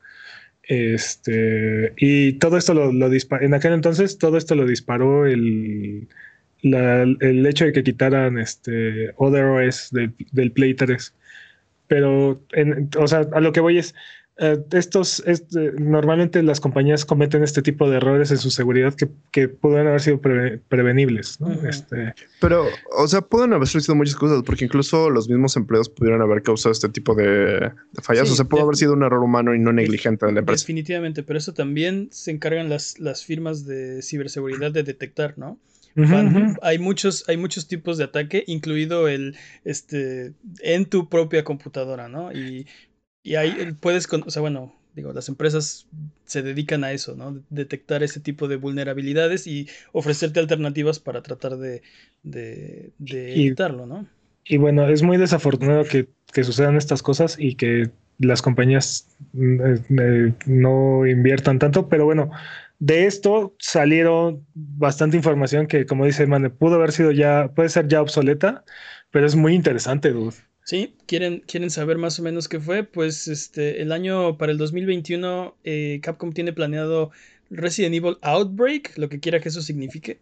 Este, 0.62 1.93
y 1.97 2.35
todo 2.35 2.57
esto 2.57 2.72
lo, 2.72 2.93
lo 2.93 3.11
disparó, 3.11 3.45
en 3.45 3.53
aquel 3.53 3.74
entonces 3.74 4.16
todo 4.16 4.39
esto 4.39 4.55
lo 4.55 4.64
disparó 4.64 5.26
el, 5.26 6.09
el 6.64 7.47
hecho 7.47 7.66
de 7.66 7.72
que 7.72 7.85
quitaran 7.85 8.39
este 8.39 9.12
Other 9.16 9.45
OS 9.45 9.91
del, 9.91 10.53
Play 10.53 10.74
3. 10.74 11.14
Pero, 11.87 12.43
o 12.99 13.07
sea, 13.07 13.26
a 13.32 13.41
lo 13.41 13.53
que 13.53 13.61
voy 13.61 13.78
es, 13.78 13.95
eh, 14.37 14.59
estos, 14.72 15.22
este, 15.26 15.72
normalmente 15.78 16.43
las 16.43 16.59
compañías 16.59 17.05
cometen 17.05 17.45
este 17.45 17.62
tipo 17.62 17.89
de 17.89 17.99
errores 17.99 18.32
en 18.32 18.39
su 18.39 18.51
seguridad 18.51 18.93
que, 18.95 19.09
que 19.30 19.49
pudieran 19.49 19.87
haber 19.87 20.01
sido 20.01 20.20
pre- 20.20 20.59
prevenibles. 20.68 21.41
¿no? 21.41 21.53
Este, 21.68 22.14
Pero, 22.41 22.66
o 22.97 23.07
sea, 23.07 23.20
pueden 23.20 23.53
haber 23.53 23.68
sido 23.68 23.95
muchas 23.95 24.16
cosas, 24.16 24.43
porque 24.45 24.64
incluso 24.64 25.09
los 25.11 25.28
mismos 25.28 25.57
empleados 25.57 25.89
pudieron 25.89 26.20
haber 26.20 26.43
causado 26.43 26.72
este 26.72 26.89
tipo 26.89 27.14
de, 27.14 27.24
de 27.61 28.03
fallas. 28.03 28.26
Sí, 28.26 28.32
o 28.32 28.37
sea, 28.37 28.45
pudo 28.47 28.62
haber 28.62 28.76
sido 28.76 28.95
un 28.95 29.05
error 29.05 29.22
humano 29.22 29.55
y 29.55 29.61
no 29.61 29.72
negligente 29.72 30.26
de 30.26 30.32
la 30.32 30.41
empresa. 30.41 30.62
Definitivamente, 30.62 31.22
pero 31.22 31.39
eso 31.39 31.55
también 31.55 32.09
se 32.11 32.32
encargan 32.32 32.68
las, 32.68 32.99
las 32.99 33.24
firmas 33.24 33.66
de 33.66 34.03
ciberseguridad 34.03 34.72
de 34.72 34.82
detectar, 34.82 35.39
¿no? 35.39 35.59
hay 36.62 36.80
muchos, 36.80 37.28
hay 37.28 37.37
muchos 37.37 37.68
tipos 37.68 37.99
de 37.99 38.05
ataque, 38.05 38.43
incluido 38.49 39.07
el 39.07 39.37
este 39.64 40.32
en 40.59 40.87
tu 40.87 41.09
propia 41.09 41.45
computadora, 41.45 42.09
¿no? 42.09 42.32
Y, 42.32 42.66
y 43.25 43.37
ahí 43.37 43.72
puedes, 43.81 44.09
con- 44.09 44.25
o 44.27 44.31
sea, 44.31 44.43
bueno, 44.43 44.75
digo, 44.95 45.12
las 45.14 45.29
empresas 45.31 45.89
se 46.27 46.43
dedican 46.43 46.85
a 46.85 46.93
eso, 46.93 47.16
¿no? 47.16 47.43
Detectar 47.51 48.05
ese 48.05 48.20
tipo 48.20 48.49
de 48.49 48.57
vulnerabilidades 48.57 49.47
y 49.49 49.68
ofrecerte 49.93 50.41
alternativas 50.41 51.01
para 51.01 51.22
tratar 51.22 51.59
de, 51.59 51.83
de, 52.25 52.93
de 52.99 53.35
Y- 53.35 53.41
evitarlo, 53.41 53.87
¿no? 53.87 54.09
Y 54.47 54.59
bueno, 54.59 54.89
es 54.89 55.03
muy 55.03 55.16
desafortunado 55.18 55.85
que, 55.85 56.11
que 56.33 56.45
sucedan 56.45 56.77
estas 56.77 57.03
cosas 57.03 57.37
y 57.39 57.57
que 57.57 57.91
las 58.18 58.43
compañías 58.43 59.09
mm, 59.33 59.61
eh, 59.62 59.83
eh, 60.01 60.35
no 60.47 61.07
inviertan 61.07 61.59
tanto, 61.61 61.89
pero 61.89 62.05
bueno, 62.07 62.31
de 62.79 63.07
esto 63.07 63.57
salieron 63.61 64.47
bastante 64.55 65.16
información 65.18 65.66
que, 65.68 65.87
como 65.87 66.07
dice 66.07 66.27
Mane, 66.27 66.51
pudo 66.51 66.77
haber 66.77 66.93
sido 66.93 67.12
ya, 67.12 67.53
puede 67.55 67.70
ser 67.70 67.89
ya 67.89 68.03
obsoleta, 68.03 68.64
pero 69.11 69.27
es 69.27 69.37
muy 69.37 69.55
interesante, 69.55 70.11
dude. 70.12 70.37
Sí, 70.64 70.96
quieren, 71.06 71.40
quieren 71.46 71.70
saber 71.70 71.98
más 71.98 72.18
o 72.18 72.22
menos 72.22 72.48
qué 72.48 72.58
fue. 72.58 72.84
Pues 72.84 73.28
este, 73.28 73.82
el 73.82 73.92
año 73.92 74.38
para 74.38 74.50
el 74.52 74.58
2021, 74.58 75.56
eh, 75.64 76.00
Capcom 76.02 76.32
tiene 76.32 76.52
planeado 76.54 77.10
Resident 77.50 77.94
Evil 77.94 78.16
Outbreak, 78.22 78.96
lo 78.96 79.08
que 79.10 79.20
quiera 79.20 79.40
que 79.40 79.50
eso 79.50 79.60
signifique. 79.60 80.20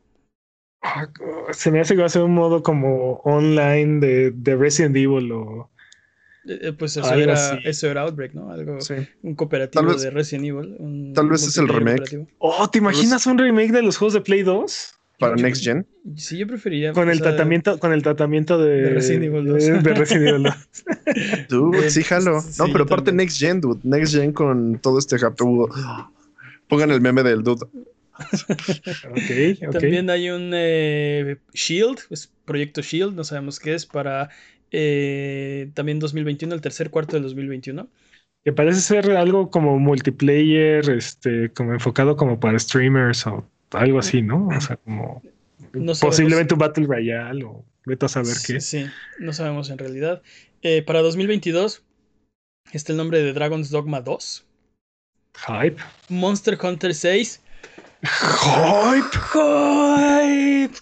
Ah, 0.82 1.08
Se 1.52 1.70
me 1.70 1.78
hace 1.80 1.94
que 1.94 2.00
va 2.00 2.06
a 2.06 2.10
ser 2.10 2.22
un 2.22 2.34
modo 2.34 2.62
como 2.62 3.20
online 3.24 4.00
de, 4.04 4.30
de 4.32 4.56
Resident 4.56 4.96
Evil 4.96 5.30
o 5.30 5.70
Eh, 6.44 6.58
eh, 6.60 6.72
pues 6.72 6.96
eso 6.96 7.06
Algo 7.06 7.22
era, 7.22 7.34
así. 7.34 7.58
eso 7.64 7.88
era 7.88 8.00
Outbreak, 8.02 8.34
¿no? 8.34 8.50
Algo, 8.50 8.80
Sí. 8.80 8.94
un 9.22 9.36
cooperativo 9.36 9.84
vez- 9.84 10.02
de 10.02 10.10
Resident 10.10 10.46
Evil. 10.46 10.74
un 10.80 11.12
tal 11.14 11.28
vez 11.28 11.46
es 11.46 11.56
el 11.56 11.68
remake. 11.68 12.26
Oh, 12.38 12.68
¿te 12.68 12.78
imaginas 12.78 13.26
un 13.26 13.38
remake 13.38 13.70
de 13.70 13.82
los 13.82 13.96
juegos 13.96 14.14
de 14.14 14.22
Play 14.22 14.42
2? 14.42 14.98
Para 15.22 15.36
Yo- 15.36 15.42
Next 15.42 15.62
Gen. 15.64 15.86
Sí, 16.16 16.36
yo 16.38 16.46
preferiría. 16.46 16.92
Con 16.92 17.08
el 17.08 17.20
tratamiento, 17.20 17.78
con 17.78 17.92
el 17.92 18.02
tratamiento 18.02 18.58
de, 18.58 18.82
de 18.82 18.90
Resident 18.90 19.24
Evil 19.24 19.46
2. 19.46 19.64
de- 19.66 19.78
de 19.80 19.94
Resident 19.94 20.28
Evil 20.28 20.42
2. 20.44 20.54
Dude, 21.48 21.90
sí, 21.90 22.02
jalo. 22.02 22.40
sí, 22.40 22.56
No, 22.58 22.66
pero 22.72 22.84
aparte. 22.84 23.12
Next 23.12 23.38
Gen, 23.38 23.60
dude. 23.60 23.80
Next 23.84 24.14
Gen 24.14 24.32
con 24.32 24.78
todo 24.80 24.98
este 24.98 25.16
hapto. 25.24 25.68
Pongan 26.68 26.90
el 26.90 27.00
meme 27.00 27.22
del 27.22 27.42
dude. 27.42 27.66
Ok, 29.10 29.66
ok. 29.66 29.72
También 29.72 30.10
hay 30.10 30.30
un 30.30 30.50
eh, 30.54 31.38
Shield, 31.54 31.98
es 32.10 32.30
Proyecto 32.44 32.82
Shield, 32.82 33.14
no 33.14 33.24
sabemos 33.24 33.58
qué 33.58 33.74
es, 33.74 33.86
para 33.86 34.28
eh, 34.70 35.70
también 35.74 35.98
2021, 35.98 36.54
el 36.54 36.60
tercer 36.60 36.90
cuarto 36.90 37.16
del 37.16 37.22
2021. 37.24 37.88
Que 38.44 38.52
parece 38.52 38.80
ser 38.80 39.10
algo 39.12 39.50
como 39.50 39.78
multiplayer, 39.78 40.88
este, 40.90 41.50
como 41.50 41.72
enfocado 41.72 42.16
como 42.16 42.38
para 42.40 42.58
streamers 42.58 43.26
o 43.26 43.48
algo 43.72 43.98
así, 43.98 44.22
¿no? 44.22 44.48
O 44.48 44.60
sea, 44.60 44.76
como 44.76 45.22
No 45.72 45.92
posiblemente 46.00 46.54
un 46.54 46.60
Battle 46.60 46.86
Royale 46.86 47.44
o 47.44 47.64
vete 47.86 48.06
a 48.06 48.08
saber 48.08 48.34
Sí, 48.34 48.52
qué. 48.54 48.60
Sí, 48.60 48.86
no 49.18 49.32
sabemos 49.32 49.70
en 49.70 49.78
realidad. 49.78 50.22
Eh, 50.62 50.82
para 50.82 51.00
2022 51.02 51.82
está 52.72 52.92
el 52.92 52.98
nombre 52.98 53.20
de 53.22 53.32
Dragon's 53.32 53.70
Dogma 53.70 54.00
2, 54.00 54.46
Hype. 55.46 55.76
Monster 56.08 56.58
Hunter 56.62 56.94
6. 56.94 57.40
Hype. 58.02 59.18
¡Hype! 59.32 60.74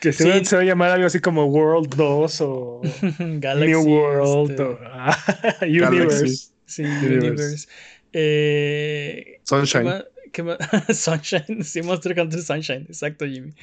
Que 0.00 0.12
se, 0.12 0.22
Sí. 0.24 0.28
va, 0.28 0.44
se 0.44 0.56
va 0.56 0.62
a 0.62 0.64
llamar 0.64 0.90
algo 0.90 1.06
así 1.06 1.20
como 1.20 1.46
World 1.46 1.94
2 1.94 2.40
o 2.42 2.80
Galaxy. 3.18 3.70
New 3.70 3.82
World 3.82 4.50
este, 4.50 4.62
o 4.62 4.78
Universe. 5.88 6.48
Sí, 6.66 6.82
Universe. 6.82 7.16
Universe. 7.26 7.68
Eh, 8.12 9.24
¿qué 9.26 9.40
Sunshine. 9.44 10.04
Qué 10.34 10.42
Sunshine, 10.94 11.62
sí, 11.64 11.80
Monster 11.82 12.18
Hunter 12.20 12.42
Sunshine, 12.42 12.82
exacto, 12.88 13.24
Jimmy. 13.26 13.54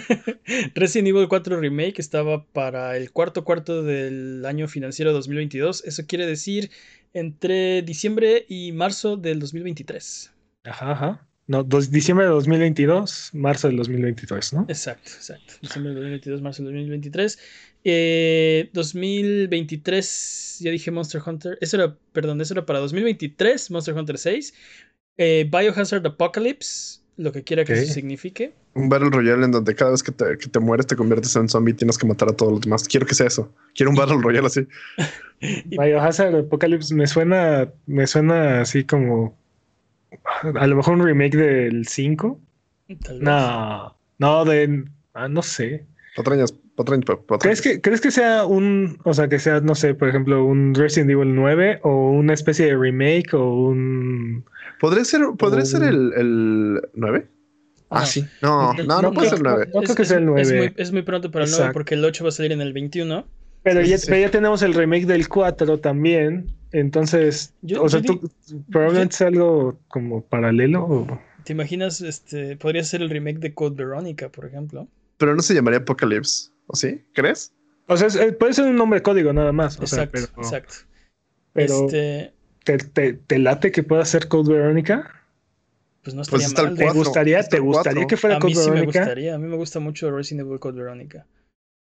Resident 0.74 1.08
Evil 1.08 1.28
4 1.28 1.60
Remake 1.60 2.00
estaba 2.00 2.44
para 2.46 2.96
el 2.96 3.12
cuarto 3.12 3.44
cuarto 3.44 3.82
del 3.82 4.44
año 4.46 4.66
financiero 4.66 5.12
2022. 5.12 5.84
Eso 5.84 6.02
quiere 6.06 6.26
decir 6.26 6.70
entre 7.12 7.82
diciembre 7.82 8.44
y 8.48 8.72
marzo 8.72 9.16
del 9.16 9.38
2023. 9.40 10.32
Ajá, 10.64 10.92
ajá. 10.92 11.28
No, 11.48 11.62
dos- 11.62 11.92
diciembre 11.92 12.26
de 12.26 12.32
2022, 12.32 13.30
marzo 13.34 13.68
del 13.68 13.76
2023, 13.76 14.52
¿no? 14.54 14.66
Exacto, 14.68 15.12
exacto. 15.14 15.54
Diciembre 15.62 15.90
del 15.92 16.00
2022, 16.02 16.42
marzo 16.42 16.64
del 16.64 16.72
2023. 16.72 17.38
Eh, 17.84 18.68
2023, 18.72 20.56
ya 20.60 20.70
dije 20.72 20.90
Monster 20.90 21.22
Hunter. 21.24 21.56
Eso 21.60 21.76
era, 21.76 21.96
perdón, 22.12 22.40
eso 22.40 22.52
era 22.54 22.66
para 22.66 22.80
2023, 22.80 23.70
Monster 23.70 23.94
Hunter 23.94 24.18
6. 24.18 24.54
Eh, 25.18 25.48
Biohazard 25.50 26.06
Apocalypse, 26.06 27.00
lo 27.16 27.32
que 27.32 27.42
quiera 27.42 27.64
que 27.64 27.72
eso 27.72 27.92
signifique. 27.92 28.52
Un 28.74 28.88
Battle 28.90 29.08
Royale 29.10 29.44
en 29.46 29.52
donde 29.52 29.74
cada 29.74 29.92
vez 29.92 30.02
que 30.02 30.12
te, 30.12 30.36
que 30.36 30.48
te 30.48 30.58
mueres 30.60 30.86
te 30.86 30.96
conviertes 30.96 31.34
en 31.36 31.48
zombie 31.48 31.72
y 31.72 31.76
tienes 31.76 31.96
que 31.96 32.06
matar 32.06 32.28
a 32.28 32.32
todos 32.32 32.52
los 32.52 32.60
demás. 32.60 32.86
Quiero 32.86 33.06
que 33.06 33.14
sea 33.14 33.26
eso. 33.26 33.50
Quiero 33.74 33.90
un 33.90 33.96
Battle 33.96 34.18
Royale 34.20 34.46
así. 34.46 34.66
Biohazard 35.66 36.34
Apocalypse 36.36 36.94
me 36.94 37.06
suena, 37.06 37.68
me 37.86 38.06
suena 38.06 38.60
así 38.60 38.84
como 38.84 39.36
a 40.54 40.66
lo 40.66 40.76
mejor 40.76 40.94
un 40.94 41.04
remake 41.06 41.36
del 41.36 41.86
5. 41.86 42.38
Tal 43.02 43.14
vez. 43.14 43.22
No, 43.22 43.96
no, 44.18 44.44
de 44.44 44.84
ah, 45.14 45.28
no 45.28 45.42
sé. 45.42 45.86
Patrañas, 46.14 46.52
patrañas, 46.76 47.04
pa- 47.06 47.20
patrañas. 47.20 47.60
¿Crees 47.60 47.76
que, 47.76 47.80
¿Crees 47.82 48.00
que 48.00 48.10
sea 48.10 48.44
un, 48.46 48.98
o 49.04 49.12
sea, 49.14 49.28
que 49.28 49.38
sea, 49.38 49.60
no 49.60 49.74
sé, 49.74 49.94
por 49.94 50.08
ejemplo, 50.08 50.44
un 50.44 50.74
Resident 50.74 51.10
Evil 51.10 51.34
9 51.34 51.80
o 51.82 52.10
una 52.10 52.34
especie 52.34 52.66
de 52.66 52.76
remake 52.76 53.34
o 53.34 53.52
un... 53.68 54.44
¿Podría 54.80 55.04
ser, 55.04 55.22
¿podría 55.38 55.62
o 55.62 55.66
ser 55.66 55.82
un- 55.82 55.88
el, 55.88 56.12
el 56.16 56.82
9? 56.94 57.26
Ah, 57.88 58.00
No. 58.00 58.06
sí. 58.06 58.24
No, 58.42 58.72
no, 58.74 59.02
no, 59.02 59.12
puede 59.12 59.28
ser 59.30 59.38
el 59.38 59.44
9. 59.44 59.70
No 59.74 59.82
creo 59.82 59.94
que 59.96 60.04
sea 60.04 60.18
el 60.18 60.24
Es 60.24 60.48
9. 60.50 60.56
muy, 60.58 60.74
es 60.76 60.92
muy 60.92 61.02
pronto 61.02 61.30
para 61.30 61.44
el 61.44 61.50
9 61.50 61.62
Exacto. 61.62 61.72
porque 61.74 61.94
el 61.94 62.04
8 62.04 62.24
va 62.24 62.28
a 62.28 62.32
salir 62.32 62.52
en 62.52 62.60
el 62.60 62.72
21. 62.72 63.26
Pero, 63.62 63.82
Sí, 63.82 63.88
ya, 63.90 63.98
sí, 63.98 64.06
pero 64.08 64.20
ya 64.20 64.30
tenemos 64.30 64.62
el 64.62 64.74
remake 64.74 65.06
del 65.06 65.28
4 65.28 65.78
también. 65.80 66.52
Entonces, 66.72 67.54
Yo- 67.62 67.82
o 67.82 67.88
sea, 67.88 68.00
yo 68.00 68.18
tú, 68.18 68.30
probablemente 68.70 69.16
sea 69.16 69.28
algo 69.28 69.78
como 69.88 70.22
paralelo. 70.24 70.84
o- 70.84 71.20
¿Te 71.44 71.52
imaginas? 71.52 72.00
Este, 72.00 72.56
podría 72.56 72.82
ser 72.84 73.02
el 73.02 73.10
remake 73.10 73.38
de 73.38 73.54
Code 73.54 73.76
Veronica, 73.76 74.28
por 74.28 74.46
ejemplo. 74.46 74.88
Pero 75.16 75.34
no 75.34 75.42
se 75.42 75.54
llamaría 75.54 75.78
Apocalypse. 75.78 76.50
¿O 76.66 76.74
sí? 76.76 77.02
¿Crees? 77.14 77.52
O 77.88 77.96
sea, 77.96 78.08
es- 78.08 78.16
eh, 78.16 78.32
puede 78.32 78.52
ser 78.52 78.66
un 78.66 78.74
nombre 78.76 79.00
código 79.00 79.32
nada 79.32 79.52
más. 79.52 79.78
O 79.80 79.86
sea, 79.86 80.02
Exacto, 80.04 80.28
pero, 80.34 80.42
exacto. 80.46 80.74
pero 81.52 81.86
Este, 81.86 82.32
¿te, 82.66 82.78
te, 82.78 83.14
te 83.14 83.38
late 83.38 83.72
que 83.72 83.82
pueda 83.82 84.04
ser 84.04 84.28
Code 84.28 84.52
Verónica? 84.54 85.12
pues 86.02 86.14
no 86.14 86.22
Pues 86.28 86.44
estaría 86.44 86.46
el 86.46 86.54
mal. 86.54 86.74
¿Te 86.76 86.84
gustaría, 86.90 87.38
está 87.40 87.56
te 87.56 87.60
gustaría 87.60 88.06
que 88.06 88.16
fuera 88.16 88.36
A 88.36 88.38
Code 88.38 88.54
mí 88.54 88.54
sí 88.54 88.70
me 88.70 88.76
Verónica? 88.76 89.00
gustaría. 89.00 89.34
A 89.34 89.38
mí 89.38 89.48
me 89.48 89.56
gusta 89.56 89.80
mucho 89.80 90.10
Resident 90.10 90.46
Evil 90.46 90.58
Code 90.60 90.78
Veronica. 90.80 91.26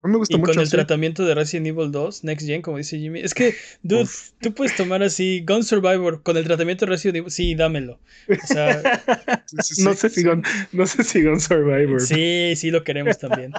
A 0.04 0.08
mí 0.08 0.12
me 0.14 0.18
gusta 0.18 0.36
Y 0.36 0.40
mucho. 0.40 0.54
con 0.54 0.60
el 0.60 0.68
sí. 0.68 0.72
tratamiento 0.72 1.26
de 1.26 1.34
Resident 1.36 1.68
Evil 1.68 1.92
2, 1.92 2.24
Next 2.26 2.46
Gen, 2.48 2.62
como 2.62 2.78
dice 2.78 3.00
Jimmy. 3.00 3.22
Es 3.22 3.34
que, 3.34 3.56
dude, 3.84 4.10
tú 4.42 4.54
puedes 4.54 4.76
tomar 4.76 5.02
así 5.04 5.46
Gun 5.48 5.64
Survivor 5.64 6.24
con 6.24 6.38
el 6.38 6.44
tratamiento 6.46 6.86
de 6.86 6.92
Resident 6.92 7.18
Evil. 7.18 7.32
Sí, 7.32 7.56
dámelo. 7.56 8.02
O 8.42 8.48
sea, 8.48 8.86
Sí, 9.46 9.62
sí, 9.62 9.76
sí. 9.76 9.84
no, 9.84 9.94
sé 9.94 10.10
si 10.10 10.24
con, 10.26 10.44
no 10.74 10.86
sé 10.88 11.04
si 11.04 11.24
con 11.24 11.40
Survivor. 11.40 12.02
sí, 12.02 12.54
sí 12.56 12.72
lo 12.72 12.84
queremos 12.84 13.18
también. 13.18 13.54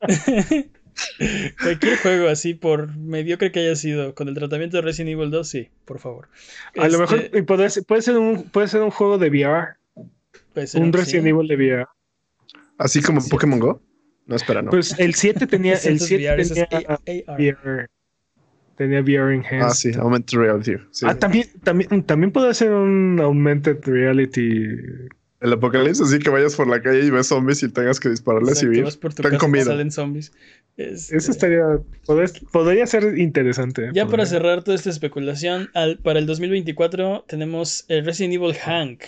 Cualquier 1.62 1.96
juego 1.98 2.28
así, 2.28 2.54
por 2.54 2.96
mediocre 2.96 3.52
que 3.52 3.60
haya 3.60 3.76
sido, 3.76 4.14
con 4.14 4.28
el 4.28 4.34
tratamiento 4.34 4.76
de 4.76 4.82
Resident 4.82 5.10
Evil 5.12 5.30
2, 5.30 5.48
sí, 5.48 5.68
por 5.84 5.98
favor. 5.98 6.28
A 6.76 6.88
lo 6.88 6.98
mejor 6.98 7.18
Este, 7.18 7.38
y 7.38 7.42
puede, 7.42 7.70
ser, 7.70 7.84
puede, 7.84 8.02
ser 8.02 8.16
un, 8.18 8.44
puede 8.44 8.68
ser 8.68 8.82
un 8.82 8.90
juego 8.90 9.18
de 9.18 9.28
VR, 9.28 9.76
puede 10.54 10.66
ser 10.66 10.82
un 10.82 10.92
sí. 10.92 10.98
Resident 10.98 11.26
Evil 11.28 11.48
de 11.48 11.56
VR. 11.56 11.86
Así 12.78 13.02
como 13.02 13.20
Sí. 13.20 13.30
Pokémon 13.30 13.58
Go. 13.58 13.82
No, 14.26 14.36
espera, 14.36 14.60
no. 14.62 14.70
Pues 14.70 14.98
el 14.98 15.14
7 15.14 15.46
tenía, 15.46 15.74
el 15.74 15.96
es 15.96 16.04
7 16.06 16.24
VR, 16.24 16.44
tenía 16.46 16.68
AR. 17.26 17.36
VR. 17.38 17.86
Tenía 18.76 19.00
VR 19.00 19.34
Enhanced. 19.34 19.60
ah, 19.62 19.70
sí, 19.70 19.90
Augmented 19.98 20.38
Reality. 20.38 20.72
Sí. 20.92 21.06
Ah, 21.08 21.14
también, 21.16 21.48
también, 21.64 22.02
también 22.04 22.30
puede 22.30 22.54
ser 22.54 22.70
un 22.72 23.18
Augmented 23.20 23.78
Reality. 23.84 24.66
El 25.40 25.52
apocalipsis, 25.52 26.00
así 26.04 26.18
que 26.18 26.30
vayas 26.30 26.56
por 26.56 26.66
la 26.66 26.82
calle 26.82 27.04
y 27.04 27.10
ves 27.10 27.28
zombies 27.28 27.62
y 27.62 27.68
tengas 27.68 28.00
que 28.00 28.08
dispararles 28.08 28.54
Exacto, 28.54 28.66
y 28.66 28.76
huir. 28.76 28.84
vas 28.84 28.96
por 28.96 29.14
tu 29.14 29.22
Ten 29.22 29.30
casa 29.30 29.36
y 29.36 29.38
te 29.38 29.40
comida. 29.46 29.64
salen 29.66 29.90
zombies. 29.92 30.32
Este, 30.76 31.16
Eso 31.16 31.30
estaría. 31.30 31.62
Podría, 32.06 32.26
podría 32.52 32.86
ser 32.86 33.16
interesante. 33.18 33.90
Ya 33.94 34.06
para 34.06 34.26
cerrar 34.26 34.64
toda 34.64 34.76
esta 34.76 34.90
especulación, 34.90 35.70
al- 35.74 35.98
para 35.98 36.18
el 36.18 36.26
2024 36.26 37.24
tenemos 37.28 37.84
el 37.88 38.04
Resident 38.04 38.34
Evil 38.34 38.54
Hank. 38.54 39.02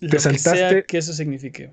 Lo 0.00 0.10
que 0.10 0.18
sea 0.18 0.32
saltaste- 0.32 0.86
que 0.86 0.98
eso 0.98 1.12
signifique. 1.12 1.70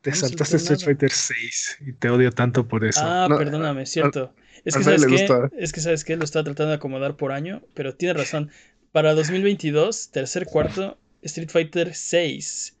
Te 0.00 0.10
no 0.10 0.16
saltaste 0.16 0.56
Street. 0.56 0.80
Fighter 0.80 1.10
6 1.10 1.78
y 1.86 1.92
te 1.92 2.08
odio 2.08 2.30
tanto 2.32 2.66
por 2.68 2.84
eso. 2.84 3.00
Ah, 3.02 3.26
No, 3.28 3.36
perdóname, 3.36 3.84
cierto. 3.86 4.32
Es 4.64 4.74
que 4.76 4.82
sabes 4.82 5.04
qué, 5.06 5.28
es 5.58 5.72
que 5.72 5.80
sabes 5.80 6.04
qué, 6.04 6.16
lo 6.16 6.24
estaba 6.24 6.44
tratando 6.44 6.70
de 6.70 6.76
acomodar 6.76 7.16
por 7.16 7.32
año, 7.32 7.62
pero 7.74 7.94
tiene 7.94 8.14
razón. 8.14 8.50
Para 8.92 9.14
2022, 9.14 10.10
tercer 10.10 10.46
cuarto, 10.46 10.96
Street 11.26 11.50
Fighter 11.50 11.94
6. 11.94 12.72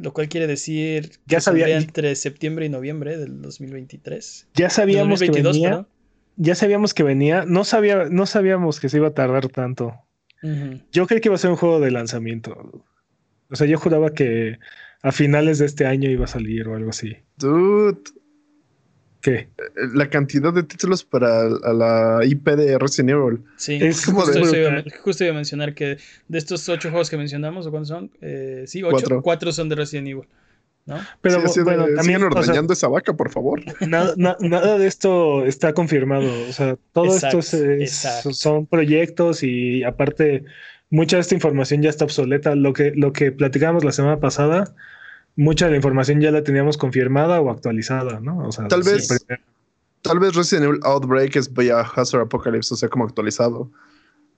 Lo 0.00 0.12
cual 0.12 0.28
quiere 0.28 0.46
decir 0.46 1.10
que 1.10 1.16
Ya 1.26 1.40
sabía- 1.40 1.76
entre 1.76 2.14
septiembre 2.14 2.66
y 2.66 2.68
noviembre 2.68 3.16
del 3.18 3.40
2023. 3.42 4.48
Ya 4.54 4.70
sabíamos 4.70 5.18
que 5.20 5.26
2022, 5.26 5.56
venía. 5.56 5.68
perdón. 5.70 5.88
Ya 6.36 6.54
sabíamos 6.54 6.94
que 6.94 7.02
venía. 7.02 7.44
No, 7.46 7.64
sabía, 7.64 8.04
no 8.10 8.24
sabíamos 8.26 8.78
que 8.78 8.88
se 8.88 8.98
iba 8.98 9.08
a 9.08 9.14
tardar 9.14 9.48
tanto. 9.48 9.94
Yo 10.92 11.08
creí 11.08 11.20
que 11.20 11.28
iba 11.28 11.34
a 11.34 11.38
ser 11.38 11.50
un 11.50 11.56
juego 11.56 11.80
de 11.80 11.90
lanzamiento. 11.90 12.84
O 13.50 13.56
sea, 13.56 13.66
yo 13.66 13.76
juraba 13.76 14.14
que 14.14 14.58
a 15.02 15.10
finales 15.10 15.58
de 15.58 15.66
este 15.66 15.84
año 15.86 16.08
iba 16.08 16.26
a 16.26 16.28
salir 16.28 16.68
o 16.68 16.76
algo 16.76 16.90
así. 16.90 17.16
Dude, 17.38 17.98
¿Qué? 19.20 19.48
la 19.94 20.08
cantidad 20.08 20.52
de 20.52 20.62
títulos 20.62 21.02
para 21.04 21.42
a 21.42 21.72
la 21.72 22.20
IP 22.24 22.54
de 22.54 22.78
Resident 22.78 23.10
Evil. 23.10 23.40
Sí, 23.56 23.78
Es 23.82 24.06
como 24.06 24.20
justo, 24.20 24.38
de- 24.38 24.44
eso 24.44 24.56
iba, 24.56 24.70
a- 24.78 24.84
justo 25.02 25.24
iba 25.24 25.32
a 25.32 25.36
mencionar 25.36 25.74
que 25.74 25.98
de 26.28 26.38
estos 26.38 26.68
ocho 26.68 26.90
juegos 26.90 27.10
que 27.10 27.16
mencionamos, 27.16 27.66
¿o 27.66 27.70
cuántos 27.70 27.88
son? 27.88 28.10
Eh, 28.20 28.64
sí, 28.66 28.82
ocho. 28.82 28.92
Cuatro. 28.92 29.22
Cuatro 29.22 29.52
son 29.52 29.68
de 29.68 29.74
Resident 29.74 30.08
Evil. 30.08 30.28
¿No? 30.86 31.00
Pero 31.20 31.46
Sí, 31.48 31.58
de, 31.58 31.64
bueno, 31.64 31.84
también 31.96 32.22
o 32.24 32.30
sea, 32.30 32.40
ordeñando 32.40 32.72
esa 32.72 32.88
vaca, 32.88 33.12
por 33.12 33.28
favor. 33.30 33.60
nada, 33.86 34.14
na- 34.16 34.36
nada 34.40 34.78
de 34.78 34.86
esto 34.86 35.44
está 35.44 35.74
confirmado. 35.74 36.26
O 36.48 36.52
sea, 36.52 36.76
todo 36.92 37.06
Exacto, 37.12 37.40
esto 37.40 37.62
es- 37.62 38.08
son 38.38 38.66
proyectos 38.66 39.42
y 39.42 39.82
aparte 39.84 40.44
mucha 40.90 41.16
de 41.16 41.20
esta 41.22 41.34
información 41.34 41.82
ya 41.82 41.90
está 41.90 42.04
obsoleta. 42.06 42.54
Lo 42.54 42.72
que, 42.72 42.92
lo 42.94 43.12
que 43.12 43.32
platicamos 43.32 43.84
la 43.84 43.92
semana 43.92 44.18
pasada, 44.20 44.74
mucha 45.38 45.64
de 45.66 45.70
la 45.70 45.76
información 45.76 46.20
ya 46.20 46.30
la 46.30 46.42
teníamos 46.44 46.76
confirmada 46.76 47.40
o 47.40 47.50
actualizada, 47.50 48.20
¿no? 48.20 48.38
O 48.46 48.52
sea, 48.52 48.68
Tal 48.68 48.82
vez- 48.82 49.08
Tal 50.02 50.18
vez 50.20 50.34
Resident 50.34 50.66
Evil 50.66 50.80
Outbreak 50.84 51.34
es 51.36 51.52
Biohazard 51.52 52.20
Apocalypse, 52.22 52.72
o 52.72 52.76
sea, 52.76 52.88
como 52.88 53.04
actualizado. 53.04 53.70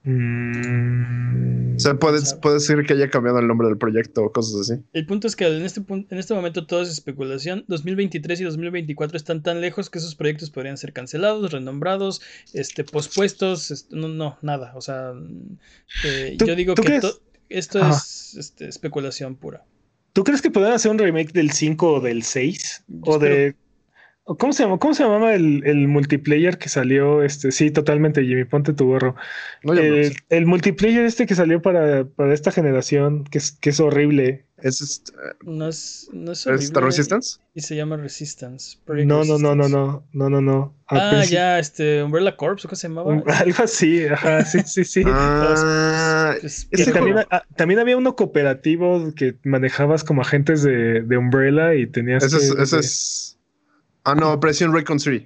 Mm, 0.05 1.77
O 1.77 1.79
sea, 1.79 1.95
puede, 1.95 2.21
sabe. 2.21 2.41
puede 2.41 2.61
ser 2.61 2.85
que 2.85 2.95
haya 2.95 3.11
cambiado 3.11 3.39
el 3.39 3.47
nombre 3.47 3.69
del 3.69 3.77
proyecto 3.79 4.25
o 4.25 4.33
cosas 4.33 4.61
así. 4.71 4.83
El 4.93 5.07
punto 5.07 5.27
es 5.27 5.37
que 5.37 5.47
en 5.47 5.63
este, 5.63 5.81
pun- 5.83 6.07
en 6.11 6.19
este 6.19 6.35
momento 6.35 6.67
todo 6.67 6.83
es 6.83 6.89
especulación. 6.91 7.65
2023 7.69 8.41
y 8.41 8.45
2024 8.45 9.17
están 9.17 9.43
tan 9.43 9.61
lejos 9.61 9.91
que 9.91 9.99
esos 9.99 10.15
proyectos 10.15 10.51
podrían 10.51 10.77
ser 10.79 10.93
cancelados, 10.93 11.53
renombrados, 11.53 12.21
este, 12.55 12.85
pospuestos. 12.85 13.71
est- 13.71 13.91
no, 13.93 14.09
no, 14.09 14.39
nada. 14.43 14.73
O 14.77 14.81
sea, 14.81 15.13
mm, 15.15 15.59
eh, 16.07 16.37
¿Tú- 16.39 16.47
yo 16.47 16.57
digo 16.57 16.75
que 16.75 17.01
esto 17.49 17.79
Ajá. 17.81 17.91
es 17.97 18.37
este, 18.39 18.69
especulación 18.69 19.37
pura. 19.37 19.65
¿Tú 20.13 20.25
crees 20.25 20.43
que 20.43 20.51
podrían 20.51 20.75
hacer 20.75 20.91
un 20.91 20.99
remake 20.99 21.33
del 21.33 21.51
5 21.51 21.93
o 21.93 22.01
del 22.01 22.23
6? 22.23 22.85
Yo 22.89 23.13
O 23.13 23.19
de. 23.19 23.55
¿Cómo 24.25 24.53
se 24.53 24.63
llama? 24.63 24.79
¿Cómo 24.79 24.95
se 24.95 25.03
llamaba 25.03 25.35
el, 25.35 25.63
el 25.65 25.89
multiplayer 25.89 26.57
que 26.59 26.69
salió? 26.69 27.23
Este, 27.23 27.51
sí, 27.51 27.71
totalmente, 27.71 28.23
Jimmy, 28.23 28.45
ponte 28.45 28.73
tu 28.73 28.87
gorro. 28.87 29.17
No, 29.65 29.73
el, 29.73 30.47
multiplayer 30.47 31.05
este 31.05 31.27
que 31.27 31.35
salió 31.35 31.61
para, 31.61 32.05
para 32.05 32.33
esta 32.33 32.53
generación, 32.53 33.25
que 33.25 33.39
es, 33.39 33.53
que 33.53 33.71
es 33.71 33.81
horrible. 33.81 34.45
¿Es, 34.63 34.81
este, 34.81 35.13
No 35.43 35.69
es, 35.69 36.09
no 36.13 36.33
es 36.33 36.41
¿es 36.41 36.47
horrible 36.47 36.75
The 36.75 36.81
Resistance? 36.81 37.39
Y 37.55 37.61
se 37.61 37.77
llama 37.77 37.97
Resistance. 37.97 38.79
Project 38.85 39.09
No, 39.09 39.25
no, 39.25 39.39
no, 39.39 39.55
no, 39.55 39.69
no, 39.69 40.05
no, 40.13 40.31
no, 40.31 40.41
no. 40.41 40.75
Ah, 40.89 41.25
ya, 41.25 41.59
este, 41.59 42.03
Umbrella 42.03 42.37
Corps, 42.37 42.65
¿o 42.65 42.69
¿cómo 42.69 42.77
se 42.77 42.89
llamaba? 42.89 43.23
algo 43.39 43.63
así, 43.63 44.05
ajá, 44.07 44.45
sí, 44.45 44.61
sí, 44.65 44.85
sí. 44.85 45.03
Ah, 45.07 46.35
Pues, 46.41 46.67
ese 46.71 46.93
también, 46.93 47.19
ah, 47.31 47.43
también 47.57 47.81
había 47.81 47.97
uno 47.97 48.17
cooperativo 48.17 49.13
que 49.15 49.39
manejabas 49.45 50.05
como 50.05 50.23
agentes 50.23 50.63
de, 50.63 51.03
de 51.03 51.17
Umbrella 51.17 51.75
y 51.75 51.87
tenías 51.87 52.25
ese 52.25 52.37
es, 52.39 52.51
ese 52.51 52.79
es- 52.79 53.39
Ah, 54.03 54.15
no, 54.15 54.33
Operación 54.33 54.73
Recon 54.73 54.99
3. 54.99 55.25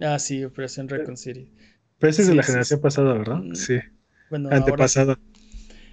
Ah, 0.00 0.18
sí, 0.18 0.44
Operación 0.44 0.88
Recon 0.88 1.16
City. 1.16 1.52
Pero 1.98 2.10
ese 2.10 2.22
es 2.22 2.28
de 2.28 2.34
la 2.34 2.42
sí, 2.42 2.46
generación 2.46 2.78
sí. 2.78 2.82
pasada, 2.82 3.12
¿verdad? 3.14 3.36
Mm, 3.36 3.54
Sí, 3.54 3.78
Bueno, 4.30 4.48
ahora 4.50 4.56
antepasada. 4.56 5.18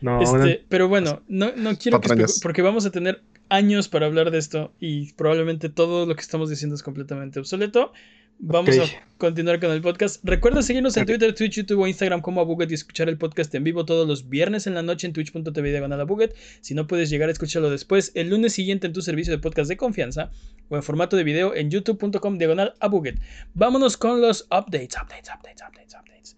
No, 0.06 0.22
Este, 0.22 0.64
pero 0.70 0.88
bueno, 0.88 1.24
no, 1.28 1.51
no 1.56 1.76
quiero 1.78 1.99
que 1.99 2.10
Patrañas. 2.10 2.39
porque 2.41 2.62
vamos 2.62 2.86
a 2.86 2.91
tener 2.91 3.24
años 3.49 3.88
para 3.88 4.06
hablar 4.06 4.30
de 4.32 4.38
esto 4.38 4.72
y 4.80 5.14
probablemente 5.14 5.70
todo 5.70 6.06
lo 6.06 6.16
que 6.16 6.22
estamos 6.22 6.49
diciendo 6.49 6.76
es 6.76 6.84
completamente 6.84 7.39
obsoleto. 7.39 7.91
Vamos 8.38 8.78
a 8.78 8.84
continuar 9.18 9.62
con 9.62 9.72
el 9.72 9.82
podcast. 9.82 10.20
Recuerda 10.24 10.62
seguirnos 10.62 10.97
en. 10.97 11.06
Twitter, 11.06 11.34
Twitch, 11.34 11.53
YouTube 11.56 11.80
o 11.80 11.88
Instagram 11.88 12.20
como 12.22 12.41
Abuget 12.41 12.70
y 12.70 12.74
escuchar 12.74 13.08
el 13.08 13.18
podcast 13.18 13.56
en 13.56 13.64
vivo 13.64 13.86
todos 13.86 14.06
los 14.06 14.28
viernes 14.28 14.68
en 14.68 14.74
la 14.74 14.84
noche 14.84 15.08
en 15.08 15.14
twitch.tv 15.14 15.70
diagonal 15.72 16.01
Abuget. 16.01 16.36
Si 16.62 16.74
no 16.76 16.86
puedes 16.86 17.10
llegar 17.10 17.30
a 17.30 17.32
escucharlo 17.32 17.70
después, 17.72 18.12
el 18.14 18.30
lunes 18.30 18.51
siguiente 18.53 18.88
en 18.88 18.93
tu 18.93 19.01
servicio 19.01 19.32
de 19.32 19.39
podcast 19.39 19.70
de 19.70 19.78
confianza 19.78 20.32
o 20.70 20.76
en 20.76 20.84
formato 20.84 21.16
de 21.16 21.24
video 21.24 21.56
en 21.56 21.72
youtube.com 21.72 22.38
diagonal 22.38 22.74
Abuget. 22.82 23.20
Vámonos 23.53 23.95
con 23.95 24.22
los 24.22 24.41
updates, 24.51 24.95
updates, 25.01 25.30
updates, 25.34 25.62
updates, 25.68 25.95
updates. 25.95 26.36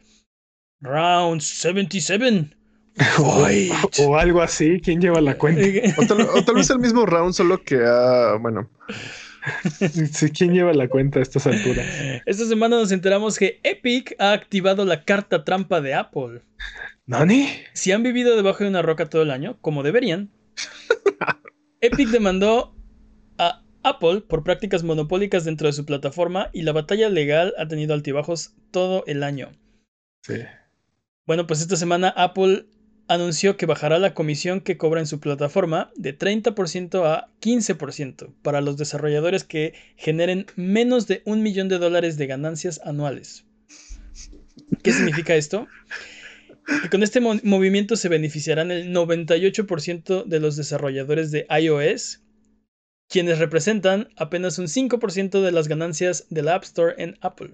Round 0.82 1.42
77. 1.42 2.57
O, 3.20 3.48
o 4.04 4.18
algo 4.18 4.42
así, 4.42 4.80
¿quién 4.84 5.00
lleva 5.00 5.22
la 5.22 5.38
cuenta? 5.38 5.62
O 5.98 6.06
tal, 6.08 6.22
o 6.22 6.44
tal 6.44 6.56
vez 6.56 6.70
el 6.70 6.80
mismo 6.80 7.06
round, 7.06 7.34
solo 7.34 7.64
que, 7.64 7.80
ah, 7.86 8.38
bueno, 8.42 8.70
Sí, 10.14 10.32
¿Quién 10.32 10.54
lleva 10.54 10.74
la 10.74 10.88
cuenta 10.88 11.20
a 11.20 11.22
estas 11.22 11.48
alturas? 11.48 11.86
Esta 12.26 12.46
semana 12.46 12.78
nos 12.78 12.92
enteramos 12.92 13.38
que 13.38 13.60
Epic 13.64 14.16
ha 14.20 14.34
activado 14.34 14.86
la 14.86 15.04
carta 15.04 15.44
trampa 15.44 15.82
de 15.82 15.94
Apple. 15.94 16.42
¿Nani? 17.06 17.48
Si 17.74 17.92
han 17.92 18.04
vivido 18.04 18.36
debajo 18.36 18.64
de 18.64 18.70
una 18.70 18.82
roca 18.82 19.10
todo 19.10 19.22
el 19.22 19.32
año, 19.32 19.58
como 19.62 19.84
deberían, 19.84 20.30
Epic 21.82 22.10
demandó 22.10 22.76
a 23.38 23.64
Apple 23.84 24.22
por 24.22 24.44
prácticas 24.44 24.84
monopólicas 24.84 25.46
dentro 25.46 25.68
de 25.68 25.74
su 25.74 25.86
plataforma 25.86 26.50
y 26.54 26.64
la 26.64 26.74
batalla 26.74 27.10
legal 27.10 27.54
ha 27.58 27.68
tenido 27.68 27.94
altibajos 27.94 28.56
todo 28.72 29.04
el 29.08 29.24
año. 29.24 29.52
Sí. 30.24 30.42
Bueno, 31.26 31.48
pues 31.48 31.62
esta 31.62 31.76
semana 31.76 32.10
Apple 32.10 32.66
anunció 33.08 33.58
que 33.58 33.66
bajará 33.66 34.00
la 34.00 34.14
comisión 34.14 34.62
que 34.62 34.78
cobra 34.78 35.00
en 35.00 35.08
su 35.08 35.20
plataforma 35.20 35.92
de 35.96 36.18
30% 36.18 37.06
a 37.06 37.30
15% 37.42 38.34
para 38.42 38.62
los 38.62 38.78
desarrolladores 38.78 39.44
que 39.44 39.74
generen 39.96 40.46
menos 40.56 41.08
de 41.08 41.22
un 41.26 41.44
millón 41.44 41.70
de 41.70 41.78
dólares 41.78 42.18
de 42.18 42.28
ganancias 42.28 42.82
anuales. 42.84 43.46
¿Qué 44.84 44.92
significa 44.92 45.36
esto? 45.36 45.68
Que 46.82 46.90
con 46.90 47.02
este 47.02 47.22
mo- 47.22 47.40
movimiento 47.44 47.96
se 47.96 48.10
beneficiarán 48.10 48.72
el 48.72 48.92
98% 48.94 50.26
de 50.26 50.40
los 50.40 50.58
desarrolladores 50.58 51.32
de 51.32 51.48
iOS, 51.50 52.22
quienes 53.10 53.40
representan 53.40 54.10
apenas 54.18 54.60
un 54.60 54.68
5% 54.68 55.42
de 55.42 55.52
las 55.54 55.70
ganancias 55.70 56.26
del 56.30 56.50
App 56.50 56.64
Store 56.66 56.96
en 56.98 57.18
Apple. 57.22 57.54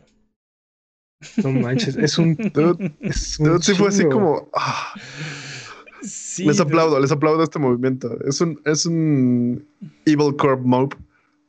No 1.43 1.51
manches, 1.51 1.95
es 1.95 2.17
un. 2.17 2.35
dude, 2.53 2.91
Es 3.01 3.39
un 3.39 3.61
sí 3.61 3.73
fue 3.75 3.89
así 3.89 4.03
como... 4.05 4.49
ah, 4.53 4.93
Sí, 6.03 6.45
les 6.45 6.59
aplaudo, 6.59 6.99
les 6.99 7.11
aplaudo 7.11 7.43
este 7.43 7.59
movimiento. 7.59 8.17
Es 8.27 8.41
un, 8.41 8.61
es 8.65 8.85
un 8.85 9.65
Evil 10.05 10.35
Corp 10.37 10.61
Mob. 10.61 10.93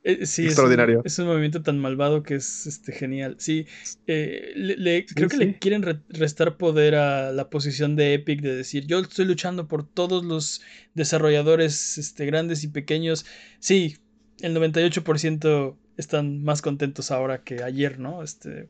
Eh, 0.06 0.26
sí, 0.26 0.42
es 0.42 0.46
un- 0.46 0.46
Extraordinario. 0.48 1.02
Es 1.04 1.18
un, 1.18 1.26
movimiento 1.26 1.62
tan 1.62 1.78
malvado 1.78 2.22
que 2.22 2.34
es 2.34 2.66
este, 2.66 2.92
genial. 2.92 3.36
Sí, 3.38 3.66
eh, 4.06 4.52
le- 4.54 4.76
le- 4.76 5.06
creo 5.06 5.28
que 5.28 5.36
sí. 5.38 5.44
le 5.44 5.58
quieren 5.58 5.82
re- 5.82 6.02
restar 6.10 6.56
poder 6.58 6.94
a 6.94 7.32
la 7.32 7.48
posición 7.48 7.96
de 7.96 8.14
Epic 8.14 8.42
de 8.42 8.54
decir, 8.54 8.86
yo 8.86 8.98
estoy 9.00 9.24
luchando 9.24 9.66
por 9.66 9.88
todos 9.88 10.22
los 10.24 10.60
desarrolladores 10.94 11.96
este, 11.98 12.26
grandes 12.26 12.64
y 12.64 12.68
pequeños. 12.68 13.24
Sí, 13.60 13.96
el 14.40 14.54
98% 14.54 15.76
están 15.96 16.42
más 16.44 16.60
contentos 16.60 17.10
ahora 17.10 17.42
que 17.42 17.62
ayer, 17.62 17.98
¿no? 17.98 18.22
Este, 18.22 18.68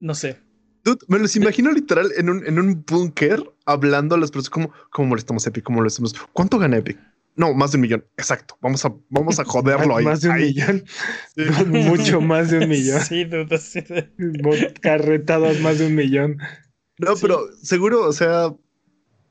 no 0.00 0.14
sé. 0.14 0.38
Dude, 0.88 1.04
me 1.08 1.18
los 1.18 1.36
imagino 1.36 1.70
literal 1.72 2.10
en 2.16 2.30
un, 2.30 2.46
en 2.46 2.58
un 2.58 2.84
búnker 2.86 3.42
hablando 3.66 4.14
a 4.14 4.18
las 4.18 4.30
personas. 4.30 4.50
¿Cómo, 4.50 4.72
¿Cómo 4.90 5.08
molestamos 5.08 5.46
a 5.46 5.50
Epic? 5.50 5.64
¿Cómo 5.64 5.78
molestamos? 5.78 6.14
¿Cuánto 6.32 6.58
gana 6.58 6.78
Epic? 6.78 6.98
No, 7.36 7.52
más 7.54 7.70
de 7.72 7.76
un 7.76 7.82
millón. 7.82 8.04
Exacto. 8.16 8.56
Vamos 8.60 8.84
a, 8.84 8.94
vamos 9.10 9.38
a 9.38 9.44
joderlo 9.46 9.96
ahí. 9.96 10.04
Más 10.04 10.20
de 10.22 10.28
un 10.28 10.34
Ahí. 10.34 10.42
millón. 10.54 10.84
Sí. 11.36 11.42
Mucho 11.66 12.20
más 12.20 12.50
de 12.50 12.58
un 12.58 12.68
millón. 12.70 13.00
Sí, 13.02 13.24
de- 13.24 14.74
Carretadas 14.80 15.60
más 15.60 15.78
de 15.78 15.86
un 15.86 15.94
millón. 15.94 16.38
No, 16.98 17.14
Sí. 17.14 17.22
pero 17.22 17.48
seguro, 17.62 18.02
o 18.06 18.12
sea, 18.12 18.52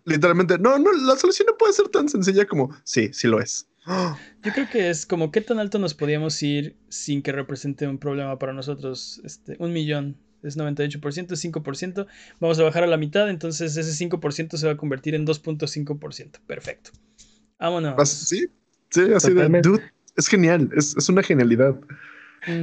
literalmente, 0.05 0.57
no, 0.57 0.77
no, 0.79 0.91
la 0.93 1.15
solución 1.17 1.47
no 1.49 1.57
puede 1.57 1.73
ser 1.73 1.89
tan 1.89 2.07
sencilla 2.07 2.45
como, 2.45 2.73
sí, 2.83 3.09
sí 3.13 3.27
lo 3.27 3.41
es. 3.41 3.67
Yo 4.43 4.53
creo 4.53 4.69
que 4.69 4.89
es 4.89 5.05
como 5.05 5.31
qué 5.31 5.41
tan 5.41 5.59
alto 5.59 5.79
nos 5.79 5.93
podíamos 5.93 6.41
ir 6.43 6.77
sin 6.89 7.21
que 7.21 7.31
represente 7.33 7.87
un 7.87 7.97
problema 7.97 8.37
para 8.39 8.53
nosotros. 8.53 9.19
Este, 9.25 9.57
un 9.59 9.73
millón 9.73 10.17
es 10.47 10.57
98%, 10.57 11.31
es 11.33 11.43
5%. 11.43 12.07
Vamos 12.39 12.59
a 12.59 12.63
bajar 12.63 12.83
a 12.83 12.87
la 12.87 12.97
mitad, 12.97 13.29
entonces 13.29 13.75
ese 13.77 14.05
5% 14.05 14.57
se 14.57 14.65
va 14.65 14.73
a 14.73 14.77
convertir 14.77 15.15
en 15.15 15.25
2.5%. 15.25 16.39
Perfecto. 16.47 16.91
Vámonos. 17.59 18.09
Sí, 18.09 18.47
sí, 18.89 19.01
así 19.15 19.29
Totalmente. 19.29 19.69
de, 19.69 19.75
dude, 19.77 19.83
es 20.15 20.27
genial, 20.27 20.69
es, 20.75 20.95
es 20.97 21.09
una 21.09 21.23
genialidad. 21.23 21.75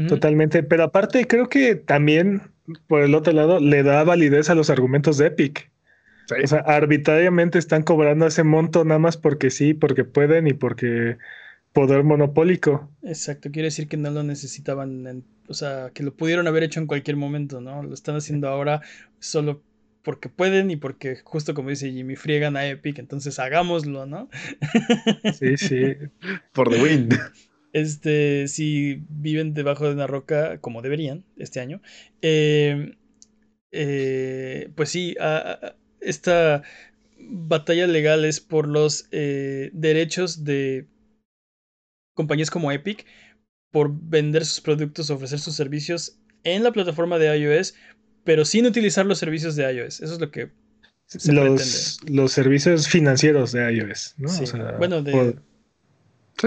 Totalmente. 0.08 0.62
Pero 0.62 0.84
aparte, 0.84 1.26
creo 1.26 1.48
que 1.48 1.74
también, 1.74 2.42
por 2.86 3.02
el 3.02 3.14
otro 3.14 3.32
lado, 3.32 3.60
le 3.60 3.82
da 3.82 4.02
validez 4.04 4.48
a 4.48 4.54
los 4.54 4.70
argumentos 4.70 5.18
de 5.18 5.26
Epic. 5.26 5.70
Sí. 6.26 6.36
O 6.42 6.46
sea, 6.46 6.60
arbitrariamente 6.60 7.58
están 7.58 7.82
cobrando 7.82 8.26
ese 8.26 8.44
monto 8.44 8.84
nada 8.84 8.98
más 8.98 9.18
porque 9.18 9.50
sí, 9.50 9.74
porque 9.74 10.04
pueden 10.04 10.46
y 10.46 10.54
porque 10.54 11.18
poder 11.74 12.02
monopólico. 12.04 12.90
Exacto, 13.02 13.50
quiere 13.50 13.66
decir 13.66 13.88
que 13.88 13.98
no 13.98 14.10
lo 14.10 14.22
necesitaban, 14.22 15.06
en- 15.06 15.24
o 15.48 15.54
sea, 15.54 15.90
que 15.94 16.02
lo 16.02 16.14
pudieron 16.14 16.46
haber 16.46 16.62
hecho 16.62 16.80
en 16.80 16.86
cualquier 16.86 17.16
momento, 17.16 17.60
¿no? 17.60 17.82
Lo 17.82 17.94
están 17.94 18.16
haciendo 18.16 18.48
ahora 18.48 18.80
solo 19.18 19.62
porque 20.02 20.28
pueden 20.28 20.70
y 20.70 20.76
porque 20.76 21.16
justo 21.24 21.54
como 21.54 21.70
dice 21.70 21.90
Jimmy, 21.90 22.14
friegan 22.16 22.56
a 22.56 22.66
Epic, 22.66 22.98
entonces 22.98 23.38
hagámoslo, 23.38 24.06
¿no? 24.06 24.28
Sí, 25.38 25.56
sí. 25.56 25.96
For 26.52 26.68
the 26.70 26.82
win. 26.82 27.08
Este, 27.72 28.46
si 28.46 29.02
viven 29.08 29.52
debajo 29.52 29.88
de 29.88 29.94
una 29.94 30.06
roca, 30.06 30.58
como 30.60 30.80
deberían 30.80 31.24
este 31.36 31.58
año, 31.58 31.82
eh, 32.22 32.94
eh, 33.72 34.70
pues 34.76 34.90
sí, 34.90 35.16
esta 36.00 36.62
batalla 37.18 37.88
legal 37.88 38.24
es 38.24 38.40
por 38.40 38.68
los 38.68 39.08
eh, 39.10 39.70
derechos 39.72 40.44
de 40.44 40.86
compañías 42.14 42.50
como 42.50 42.70
Epic 42.70 43.06
por 43.74 43.90
vender 43.92 44.44
sus 44.44 44.60
productos, 44.60 45.10
ofrecer 45.10 45.40
sus 45.40 45.56
servicios 45.56 46.16
en 46.44 46.62
la 46.62 46.70
plataforma 46.70 47.18
de 47.18 47.36
iOS, 47.36 47.74
pero 48.22 48.44
sin 48.44 48.66
utilizar 48.66 49.04
los 49.04 49.18
servicios 49.18 49.56
de 49.56 49.64
iOS. 49.64 50.00
Eso 50.00 50.14
es 50.14 50.20
lo 50.20 50.30
que 50.30 50.52
se 51.06 51.32
los, 51.32 51.98
los 52.08 52.30
servicios 52.30 52.86
financieros 52.86 53.50
de 53.50 53.72
iOS, 53.72 54.14
¿no? 54.16 54.30
bueno, 54.78 55.02
de... 55.02 55.34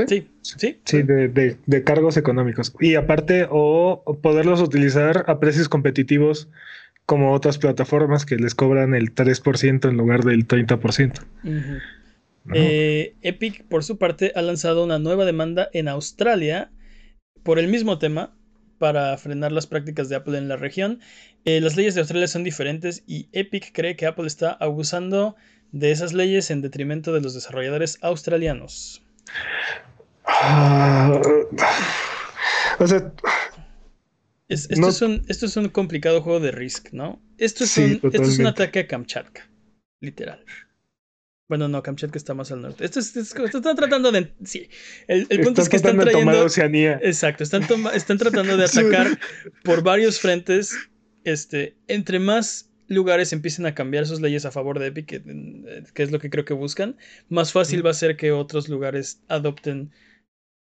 Sí, 0.08 0.30
sí. 0.42 0.80
Sí, 0.86 1.04
de, 1.04 1.84
cargos 1.84 2.16
económicos. 2.16 2.74
Y 2.80 2.96
aparte, 2.96 3.46
o 3.50 4.02
poderlos 4.22 4.62
utilizar 4.62 5.26
a 5.28 5.42
precios 5.42 5.68
competitivos 5.68 6.48
como 7.06 7.34
otras 7.34 7.58
plataformas 7.58 8.26
que 8.26 8.38
les 8.38 8.56
cobran 8.56 8.96
el 8.96 9.14
3% 9.14 9.90
en 9.90 9.98
lugar 9.98 10.24
del 10.24 10.48
30%. 10.48 11.26
Eh, 12.54 13.16
Epic, 13.22 13.66
por 13.66 13.84
su 13.84 13.98
parte, 13.98 14.32
ha 14.34 14.42
lanzado 14.42 14.86
una 14.86 14.98
nueva 14.98 15.26
demanda 15.26 15.68
en 15.74 15.90
Australia 15.90 16.72
por 17.48 17.60
el 17.60 17.70
mismo 17.70 17.98
tema 17.98 18.36
para 18.78 19.18
frenar 19.18 19.54
las 19.54 19.68
prácticas 19.68 20.10
de 20.10 20.18
Apple 20.18 20.38
en 20.38 20.50
la 20.50 20.58
región. 20.58 21.00
Eh, 21.46 21.62
las 21.62 21.78
leyes 21.78 21.96
de 21.96 22.02
Australia 22.02 22.28
son 22.28 22.44
diferentes 22.44 23.04
y 23.08 23.30
Epic 23.32 23.72
cree 23.72 23.96
que 23.96 24.06
Apple 24.06 24.28
está 24.28 24.52
abusando 24.52 25.38
de 25.72 25.92
esas 25.92 26.12
leyes 26.12 26.52
en 26.52 26.62
detrimento 26.62 27.14
de 27.14 27.22
los 27.22 27.34
desarrolladores 27.34 28.00
australianos. 28.02 29.02
Ah, 30.26 31.22
o 32.80 32.86
sea, 32.86 33.14
esto, 34.50 34.90
es 34.90 35.02
un, 35.02 35.24
esto, 35.30 35.46
es 35.46 35.56
un, 35.56 35.70
complicado 35.70 36.22
juego 36.22 36.42
de 36.42 36.52
Risk, 36.52 36.92
¿no? 36.92 37.22
Esto 37.38 37.64
es, 37.64 37.78
un, 37.78 38.02
esto 38.04 38.24
es 38.24 38.40
un 38.40 38.48
ataque 38.48 38.80
a 38.80 38.88
Kamchatka, 38.88 39.48
literal. 40.02 40.44
Bueno, 41.48 41.70
no, 41.70 41.82
Kamchatka 41.82 42.18
está 42.18 42.34
más 42.34 42.52
al 42.52 42.62
norte. 42.62 42.84
Esto, 42.84 43.00
es, 43.00 43.16
están 43.16 43.76
tratando 43.76 44.12
de. 44.12 44.34
Sí. 44.44 44.70
El, 45.08 45.28
punto 45.42 45.62
es 45.62 45.70
que 45.70 45.78
están 45.78 45.98
trayendo. 45.98 46.46
Oceanía. 46.46 47.00
Exacto. 47.02 47.44
Están, 47.44 47.64
están 47.94 48.18
tratando 48.18 48.58
de 48.58 48.66
atacar 48.66 49.08
por 49.64 49.82
varios 49.82 50.20
frentes. 50.20 50.76
Este, 51.24 51.78
entre 51.88 52.20
más 52.20 52.72
lugares 52.88 53.34
empiecen 53.34 53.66
a 53.66 53.76
cambiar 53.76 54.06
sus 54.06 54.22
leyes 54.22 54.46
a 54.46 54.52
favor 54.52 54.80
de 54.80 54.88
Epic, 54.88 55.06
que, 55.06 55.84
que 55.94 56.04
es 56.04 56.12
lo 56.12 56.20
que 56.20 56.30
creo 56.30 56.46
que 56.46 56.54
buscan, 56.54 56.98
más 57.30 57.52
fácil 57.52 57.86
va 57.86 57.92
a 57.92 57.94
ser 57.94 58.16
que 58.16 58.32
otros 58.32 58.70
lugares 58.70 59.22
adopten 59.28 59.92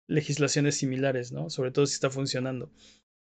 legislaciones 0.08 0.76
similares, 0.76 1.32
¿no? 1.32 1.50
Sobre 1.50 1.72
todo 1.72 1.86
si 1.86 1.94
está 1.94 2.10
funcionando. 2.10 2.72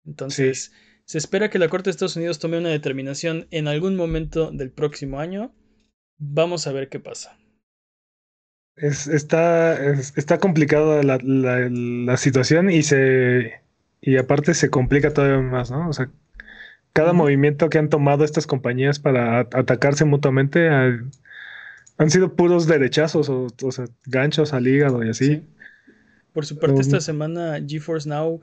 Entonces, 0.05 0.71
se 1.05 1.17
espera 1.17 1.49
que 1.49 1.59
la 1.59 1.69
Corte 1.69 1.89
de 1.89 1.91
Estados 1.91 2.15
Unidos 2.15 2.39
tome 2.39 2.57
una 2.57 2.69
determinación 2.69 3.47
en 3.51 3.67
algún 3.67 3.95
momento 3.95 4.51
del 4.51 4.71
próximo 4.71 5.19
año. 5.19 5.55
Vamos 6.19 6.67
a 6.67 6.71
ver 6.71 6.89
qué 6.89 6.99
pasa. 6.99 7.37
Es, 8.75 9.07
está, 9.07 9.91
está 9.93 10.39
complicada 10.39 11.03
la, 11.03 11.19
la, 11.21 12.17
situación 12.17 12.69
y 12.69 12.83
se 12.83 13.61
y 13.99 14.17
aparte 14.17 14.53
se 14.53 14.69
complica 14.69 15.13
todavía 15.13 15.39
más, 15.39 15.69
¿no? 15.69 15.89
O 15.89 15.93
sea, 15.93 16.09
cada 16.93 17.13
movimiento 17.13 17.69
que 17.69 17.77
han 17.77 17.89
tomado 17.89 18.23
estas 18.23 18.47
compañías 18.47 18.99
para 18.99 19.39
atacarse 19.39 20.05
mutuamente 20.05 20.67
han 20.69 22.09
sido 22.09 22.35
puros 22.35 22.65
derechazos 22.65 23.29
o, 23.29 23.47
o 23.61 23.71
sea, 23.71 23.85
ganchos 24.05 24.53
al 24.53 24.67
hígado 24.67 25.03
y 25.03 25.09
así. 25.09 25.43
Por 26.33 26.45
su 26.45 26.57
parte, 26.57 26.81
esta 26.81 27.01
semana 27.01 27.61
GeForce 27.65 28.09
Now 28.09 28.41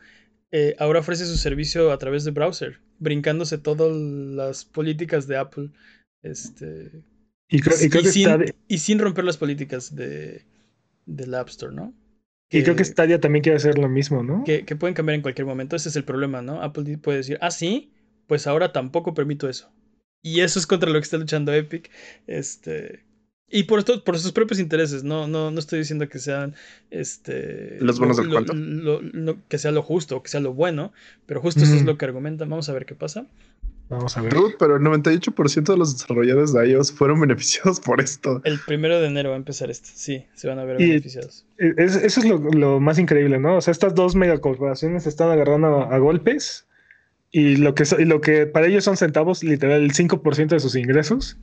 eh, 0.53 0.77
ahora 0.79 1.01
ofrece 1.01 1.27
su 1.27 1.37
servicio 1.37 1.91
a 1.91 1.99
través 1.99 2.25
de 2.25 2.31
browser, 2.31 2.79
brincándose 2.99 3.59
todas 3.59 3.93
las 3.97 4.65
políticas 4.65 5.27
de 5.27 5.37
Apple. 5.37 5.71
Este, 6.23 6.91
y, 7.49 8.79
sin, 8.79 8.99
romper 8.99 9.25
las 9.25 9.37
políticas 9.37 9.95
de, 9.95 10.45
del 11.07 11.35
App 11.35 11.49
Store, 11.49 11.75
¿no? 11.75 11.95
y 12.51 12.63
creo 12.63 12.77
que 12.77 12.85
Stadia 12.85 13.21
también 13.21 13.43
quiere 13.43 13.57
hacer 13.57 13.79
lo 13.79 13.89
mismo, 13.89 14.23
¿no? 14.23 14.45
Que, 14.45 14.65
que, 14.65 14.77
pueden 14.77 14.95
cambiar 14.95 15.17
en 15.17 15.23
cualquier 15.23 15.47
momento. 15.47 15.77
Ese 15.77 15.91
es 15.91 15.97
el 15.97 16.05
problema, 16.05 16.41
¿no? 16.41 16.63
Apple 16.63 16.99
puede 16.99 17.19
decir, 17.19 17.39
ah, 17.43 17.51
sí, 17.51 17.93
pues 18.27 18.47
ahora 18.47 18.73
tampoco 18.73 19.15
permito 19.15 19.49
eso. 19.49 19.71
Y 20.23 20.41
eso 20.41 20.59
es 20.59 20.67
contra 20.67 20.91
lo 20.91 20.99
que 20.99 21.05
está 21.05 21.19
luchando 21.19 21.53
Epic. 21.53 21.91
Este, 22.27 23.05
y 23.51 23.63
por, 23.65 23.79
esto, 23.79 24.05
por 24.05 24.19
sus 24.19 24.33
propios 24.33 24.61
intereses, 24.61 25.05
no, 25.05 25.27
no, 25.27 25.51
no 25.51 25.59
estoy 25.59 25.79
diciendo 25.79 26.09
que 26.09 26.19
sean 26.19 26.55
este, 26.91 27.79
los 27.81 27.99
buenos 27.99 28.19
del 28.19 28.29
cuento. 28.29 29.39
que 29.49 29.59
sea 29.59 29.73
lo 29.73 29.83
justo, 29.83 30.23
que 30.23 30.29
sea 30.29 30.41
lo 30.41 30.53
bueno, 30.53 30.93
pero 31.25 31.41
justo 31.41 31.63
eso 31.63 31.75
es 31.75 31.85
lo 31.85 31.97
que 31.97 32.05
argumentan. 32.05 32.51
Vamos 32.51 32.69
a 32.69 32.75
ver 32.75 32.85
qué 32.85 32.95
pasa. 32.95 33.27
Vamos 33.89 34.19
a 34.19 34.21
ver. 34.21 34.35
pero 34.59 34.77
el 34.77 34.83
98% 34.83 35.65
de 35.65 35.77
los 35.77 35.97
desarrolladores 35.99 36.53
de 36.53 36.69
iOS 36.69 36.93
fueron 36.93 37.21
beneficiados 37.23 37.81
por 37.81 38.01
esto. 38.01 38.41
El 38.45 38.59
primero 38.61 39.01
de 39.01 39.07
enero 39.07 39.31
va 39.31 39.37
a 39.37 39.39
empezar 39.39 39.71
esto, 39.71 39.89
sí, 39.93 40.27
se 40.35 40.49
van 40.49 40.59
a 40.59 40.65
ver 40.65 40.77
beneficiados. 40.77 41.47
eso 41.57 42.21
es 42.21 42.25
lo, 42.27 42.81
más 42.81 42.99
increíble, 42.99 43.39
¿no? 43.39 43.57
O 43.57 43.61
sea, 43.61 43.73
estas 43.73 43.95
dos 43.95 44.15
megacorporaciones 44.15 45.07
están 45.07 45.31
agarrando 45.31 45.85
a, 45.91 45.99
golpes 45.99 46.67
y 47.31 47.57
lo 47.57 47.75
que, 47.75 47.85
y 47.99 48.05
lo 48.05 48.21
que 48.21 48.47
para 48.47 48.67
ellos 48.67 48.85
son 48.85 48.97
centavos, 48.97 49.43
literal, 49.43 49.83
el 49.83 49.93
5% 49.93 50.49
de 50.49 50.61
sus 50.61 50.77
ingresos 50.77 51.39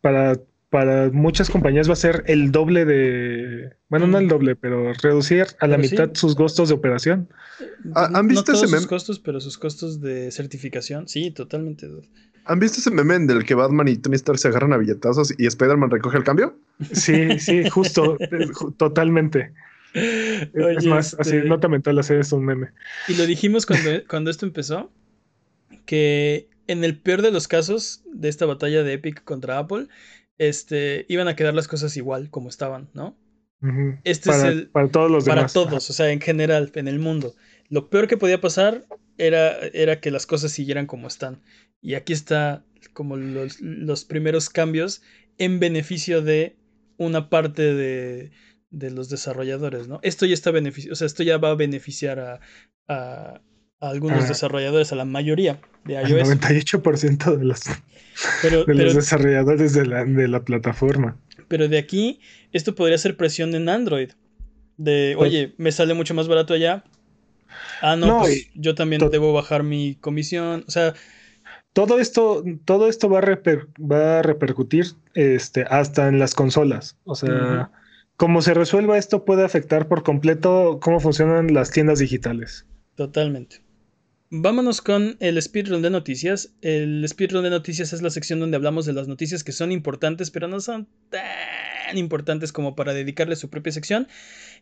para 0.00 0.38
para 0.70 1.10
muchas 1.10 1.50
compañías 1.50 1.88
va 1.88 1.92
a 1.92 1.96
ser 1.96 2.24
el 2.26 2.50
doble 2.50 2.84
de, 2.84 3.76
bueno, 3.88 4.06
no 4.06 4.18
el 4.18 4.26
mm. 4.26 4.28
doble, 4.28 4.56
pero 4.56 4.92
reducir 4.94 5.46
a 5.60 5.66
la 5.66 5.78
mitad 5.78 6.10
sus 6.14 6.34
costos 6.34 6.68
de 6.68 6.74
operación. 6.74 7.28
¿Han 7.94 8.26
visto 8.26 8.52
no 8.52 8.58
ese 8.58 8.66
meme? 8.66 8.78
sus 8.78 8.86
costos, 8.86 9.18
pero 9.20 9.40
sus 9.40 9.56
costos 9.56 10.00
de 10.00 10.30
certificación, 10.30 11.08
sí, 11.08 11.30
totalmente. 11.30 11.88
¿Han 12.46 12.58
visto 12.58 12.78
ese 12.78 12.90
meme 12.90 13.14
en 13.14 13.30
el 13.30 13.44
que 13.44 13.54
Batman 13.54 13.88
y 13.88 13.96
Tony 13.96 14.16
Stark 14.16 14.38
se 14.38 14.48
agarran 14.48 14.72
a 14.72 14.76
billetazos 14.76 15.32
y 15.38 15.46
Spider-Man 15.46 15.90
recoge 15.90 16.18
el 16.18 16.24
cambio? 16.24 16.58
Sí, 16.92 17.38
sí, 17.38 17.68
justo, 17.70 18.18
totalmente. 18.76 19.52
es 19.94 20.86
más, 20.86 21.14
así, 21.18 21.36
este 21.36 21.48
nota 21.48 21.68
mental 21.68 21.98
hacer 21.98 22.18
es 22.18 22.32
un 22.32 22.44
meme. 22.44 22.70
Y 23.08 23.14
lo 23.14 23.26
dijimos 23.26 23.64
cuando, 23.64 23.90
cuando 24.08 24.30
esto 24.30 24.44
empezó, 24.44 24.90
que 25.86 26.48
en 26.66 26.84
el 26.84 26.98
peor 26.98 27.22
de 27.22 27.30
los 27.30 27.48
casos 27.48 28.02
de 28.12 28.28
esta 28.28 28.46
batalla 28.46 28.82
de 28.82 28.94
Epic 28.94 29.22
contra 29.24 29.58
Apple, 29.58 29.86
este, 30.38 31.06
iban 31.08 31.28
a 31.28 31.36
quedar 31.36 31.54
las 31.54 31.68
cosas 31.68 31.96
igual 31.96 32.30
como 32.30 32.48
estaban, 32.48 32.90
¿no? 32.94 33.16
Este 34.04 34.30
es 34.30 34.42
el. 34.42 34.68
Para 34.68 34.88
todos 34.88 35.10
los 35.10 35.24
Para 35.24 35.46
todos, 35.46 35.88
o 35.88 35.92
sea, 35.92 36.10
en 36.10 36.20
general, 36.20 36.70
en 36.74 36.86
el 36.86 36.98
mundo. 36.98 37.34
Lo 37.70 37.88
peor 37.88 38.08
que 38.08 38.18
podía 38.18 38.40
pasar 38.40 38.84
era, 39.16 39.58
era 39.72 40.00
que 40.00 40.10
las 40.10 40.26
cosas 40.26 40.52
siguieran 40.52 40.86
como 40.86 41.08
están. 41.08 41.40
Y 41.80 41.94
aquí 41.94 42.12
está 42.12 42.64
como 42.92 43.16
los, 43.16 43.60
los 43.60 44.04
primeros 44.04 44.50
cambios 44.50 45.02
en 45.38 45.60
beneficio 45.60 46.20
de 46.20 46.56
una 46.96 47.30
parte 47.30 47.74
de, 47.74 48.32
de, 48.70 48.90
los 48.90 49.08
desarrolladores, 49.08 49.88
¿no? 49.88 49.98
Esto 50.02 50.26
ya 50.26 50.34
está 50.34 50.50
beneficio, 50.50 50.92
o 50.92 50.96
sea, 50.96 51.06
esto 51.06 51.22
ya 51.22 51.38
va 51.38 51.50
a 51.50 51.56
beneficiar 51.56 52.20
a, 52.20 52.40
a, 52.88 53.40
algunos 53.90 54.24
ah. 54.24 54.28
desarrolladores, 54.28 54.92
a 54.92 54.96
la 54.96 55.04
mayoría 55.04 55.60
de 55.84 55.94
iOS. 55.94 56.30
El 56.30 56.40
98% 56.40 57.36
de 57.36 57.44
los 57.44 57.60
de 58.66 58.74
los 58.74 58.94
desarrolladores 58.94 59.74
de 59.74 59.86
la, 59.86 60.04
de 60.04 60.28
la, 60.28 60.44
plataforma. 60.44 61.16
Pero 61.48 61.68
de 61.68 61.78
aquí, 61.78 62.20
esto 62.52 62.74
podría 62.74 62.98
ser 62.98 63.16
presión 63.16 63.54
en 63.54 63.68
Android. 63.68 64.10
De, 64.76 65.14
pues 65.16 65.28
oye, 65.28 65.54
me 65.56 65.72
sale 65.72 65.94
mucho 65.94 66.14
más 66.14 66.28
barato 66.28 66.54
allá. 66.54 66.84
Ah, 67.80 67.96
no, 67.96 68.20
pues 68.20 68.48
yo 68.54 68.74
también 68.74 69.08
debo 69.10 69.32
bajar 69.32 69.62
mi 69.62 69.96
comisión. 69.96 70.64
O 70.66 70.70
sea. 70.70 70.94
Todo 71.72 71.98
esto, 71.98 72.44
todo 72.64 72.88
esto 72.88 73.08
va 73.08 73.18
a, 73.18 73.40
va 73.82 74.20
a 74.20 74.22
repercutir 74.22 74.86
este, 75.14 75.64
hasta 75.68 76.06
en 76.06 76.20
las 76.20 76.32
consolas. 76.32 76.96
O 77.02 77.16
sea, 77.16 77.72
como 78.16 78.42
se 78.42 78.54
resuelva 78.54 78.96
esto, 78.96 79.24
puede 79.24 79.44
afectar 79.44 79.88
por 79.88 80.04
completo 80.04 80.78
cómo 80.80 81.00
funcionan 81.00 81.52
las 81.52 81.72
tiendas 81.72 81.98
digitales. 81.98 82.64
Totalmente. 82.94 83.64
Vámonos 84.36 84.80
con 84.80 85.16
el 85.20 85.40
speedrun 85.40 85.80
de 85.80 85.90
noticias. 85.90 86.52
El 86.60 87.06
speedrun 87.08 87.44
de 87.44 87.50
noticias 87.50 87.92
es 87.92 88.02
la 88.02 88.10
sección 88.10 88.40
donde 88.40 88.56
hablamos 88.56 88.84
de 88.84 88.92
las 88.92 89.06
noticias 89.06 89.44
que 89.44 89.52
son 89.52 89.70
importantes, 89.70 90.32
pero 90.32 90.48
no 90.48 90.58
son 90.58 90.88
tan 91.08 91.96
importantes 91.96 92.50
como 92.50 92.74
para 92.74 92.94
dedicarle 92.94 93.36
su 93.36 93.48
propia 93.48 93.70
sección. 93.70 94.08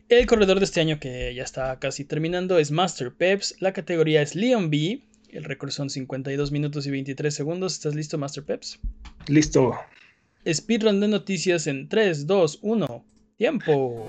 El 0.09 0.27
corredor 0.27 0.59
de 0.59 0.65
este 0.65 0.79
año, 0.79 0.99
que 0.99 1.33
ya 1.33 1.41
está 1.41 1.79
casi 1.79 2.05
terminando, 2.05 2.59
es 2.59 2.69
Master 2.69 3.13
Peps. 3.13 3.55
La 3.61 3.73
categoría 3.73 4.21
es 4.21 4.35
Leon 4.35 4.69
B. 4.69 5.01
El 5.29 5.43
récord 5.43 5.71
son 5.71 5.89
52 5.89 6.51
minutos 6.51 6.85
y 6.85 6.91
23 6.91 7.33
segundos. 7.33 7.73
¿Estás 7.73 7.95
listo, 7.95 8.19
Master 8.19 8.43
Peps? 8.43 8.79
Listo. 9.25 9.73
Speedrun 10.47 10.99
de 10.99 11.07
noticias 11.07 11.65
en 11.65 11.89
3, 11.89 12.27
2, 12.27 12.59
1. 12.61 13.05
Tiempo. 13.37 14.07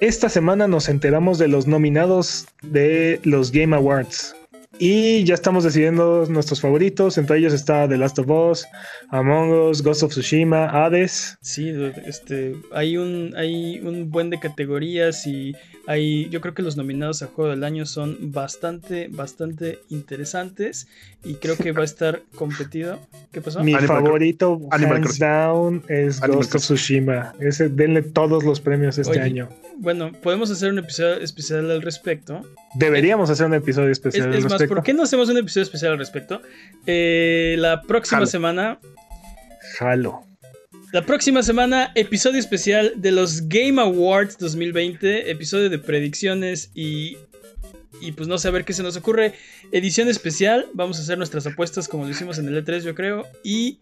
Esta 0.00 0.28
semana 0.28 0.66
nos 0.66 0.88
enteramos 0.88 1.38
de 1.38 1.46
los 1.46 1.68
nominados 1.68 2.48
de 2.62 3.20
los 3.22 3.52
Game 3.52 3.76
Awards. 3.76 4.34
Y 4.78 5.24
ya 5.24 5.34
estamos 5.34 5.64
decidiendo 5.64 6.26
nuestros 6.28 6.60
favoritos. 6.60 7.16
Entre 7.16 7.38
ellos 7.38 7.52
está 7.52 7.88
The 7.88 7.96
Last 7.96 8.18
of 8.18 8.28
Us, 8.28 8.66
Among 9.08 9.50
Us, 9.50 9.82
Ghost 9.82 10.02
of 10.02 10.10
Tsushima, 10.10 10.68
Hades. 10.68 11.38
Sí, 11.40 11.72
este, 12.04 12.54
hay 12.72 12.96
un, 12.96 13.34
hay 13.36 13.80
un 13.80 14.10
buen 14.10 14.30
de 14.30 14.38
categorías 14.38 15.26
y 15.26 15.54
hay, 15.86 16.28
yo 16.28 16.42
creo 16.42 16.52
que 16.52 16.62
los 16.62 16.76
nominados 16.76 17.22
a 17.22 17.28
Juego 17.28 17.50
del 17.50 17.64
Año 17.64 17.86
son 17.86 18.30
bastante, 18.30 19.08
bastante 19.10 19.78
interesantes 19.88 20.86
y 21.24 21.36
creo 21.36 21.56
que 21.56 21.72
va 21.72 21.80
a 21.80 21.86
estar 21.86 22.22
competido. 22.34 23.00
¿Qué 23.32 23.40
pasó? 23.40 23.64
Mi 23.64 23.74
favorito, 23.74 24.60
hands 24.70 25.18
down, 25.18 25.82
es 25.88 26.20
Ghost 26.20 26.56
of 26.56 26.62
Tsushima. 26.62 27.34
Ese, 27.40 27.70
denle 27.70 28.02
todos 28.02 28.44
los 28.44 28.60
premios 28.60 28.98
este 28.98 29.18
año. 29.18 29.48
Bueno, 29.78 30.12
podemos 30.22 30.50
hacer 30.50 30.70
un 30.70 30.78
episodio 30.78 31.14
especial 31.20 31.70
al 31.70 31.80
respecto. 31.80 32.42
Deberíamos 32.74 33.30
hacer 33.30 33.46
un 33.46 33.54
episodio 33.54 33.90
especial 33.90 34.26
al 34.26 34.42
respecto. 34.42 34.57
¿Por 34.66 34.82
qué 34.82 34.94
no 34.94 35.02
hacemos 35.02 35.28
un 35.28 35.38
episodio 35.38 35.64
especial 35.64 35.92
al 35.92 35.98
respecto? 35.98 36.42
Eh, 36.86 37.56
la 37.58 37.82
próxima 37.82 38.26
semana. 38.26 38.78
Jalo. 39.78 40.24
La 40.92 41.04
próxima 41.04 41.42
semana, 41.42 41.92
episodio 41.94 42.38
especial 42.38 42.94
de 42.96 43.12
los 43.12 43.46
Game 43.48 43.80
Awards 43.80 44.38
2020, 44.38 45.30
episodio 45.30 45.68
de 45.68 45.78
predicciones 45.78 46.70
y, 46.74 47.18
y 48.00 48.12
pues 48.12 48.26
no 48.26 48.38
sé 48.38 48.48
a 48.48 48.52
ver 48.52 48.64
qué 48.64 48.72
se 48.72 48.82
nos 48.82 48.96
ocurre. 48.96 49.34
Edición 49.70 50.08
especial, 50.08 50.66
vamos 50.72 50.98
a 50.98 51.02
hacer 51.02 51.18
nuestras 51.18 51.46
apuestas 51.46 51.88
como 51.88 52.04
lo 52.04 52.10
hicimos 52.10 52.38
en 52.38 52.48
el 52.48 52.64
E3 52.64 52.80
yo 52.80 52.94
creo 52.94 53.26
y 53.44 53.80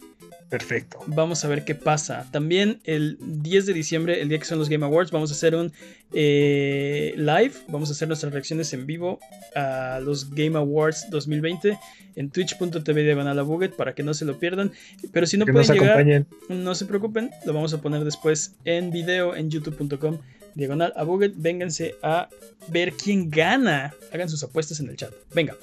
Perfecto. 0.48 0.98
Vamos 1.06 1.44
a 1.44 1.48
ver 1.48 1.64
qué 1.64 1.74
pasa. 1.74 2.26
También 2.30 2.80
el 2.84 3.18
10 3.20 3.66
de 3.66 3.72
diciembre, 3.72 4.20
el 4.20 4.28
día 4.28 4.38
que 4.38 4.44
son 4.44 4.58
los 4.58 4.68
Game 4.68 4.84
Awards, 4.84 5.10
vamos 5.10 5.30
a 5.30 5.34
hacer 5.34 5.56
un 5.56 5.72
eh, 6.12 7.14
live. 7.16 7.52
Vamos 7.68 7.88
a 7.88 7.92
hacer 7.92 8.06
nuestras 8.06 8.32
reacciones 8.32 8.72
en 8.72 8.86
vivo 8.86 9.18
a 9.56 10.00
los 10.00 10.30
Game 10.30 10.56
Awards 10.56 11.10
2020 11.10 11.78
en 12.14 12.30
twitch.tv 12.30 13.42
buget 13.42 13.74
para 13.74 13.94
que 13.94 14.02
no 14.02 14.14
se 14.14 14.24
lo 14.24 14.38
pierdan. 14.38 14.72
Pero 15.12 15.26
si 15.26 15.36
no 15.36 15.46
pueden 15.46 15.72
llegar, 15.72 16.26
no 16.48 16.74
se 16.74 16.86
preocupen, 16.86 17.30
lo 17.44 17.52
vamos 17.52 17.72
a 17.74 17.80
poner 17.80 18.04
después 18.04 18.54
en 18.64 18.90
video 18.90 19.34
en 19.34 19.50
youtube.com 19.50 20.18
diagonal 20.54 20.92
a 20.96 21.02
buget. 21.02 21.34
Vénganse 21.36 21.96
a 22.02 22.28
ver 22.68 22.92
quién 22.92 23.30
gana. 23.30 23.94
Hagan 24.12 24.28
sus 24.28 24.42
apuestas 24.42 24.80
en 24.80 24.88
el 24.88 24.96
chat. 24.96 25.12
Venga, 25.34 25.56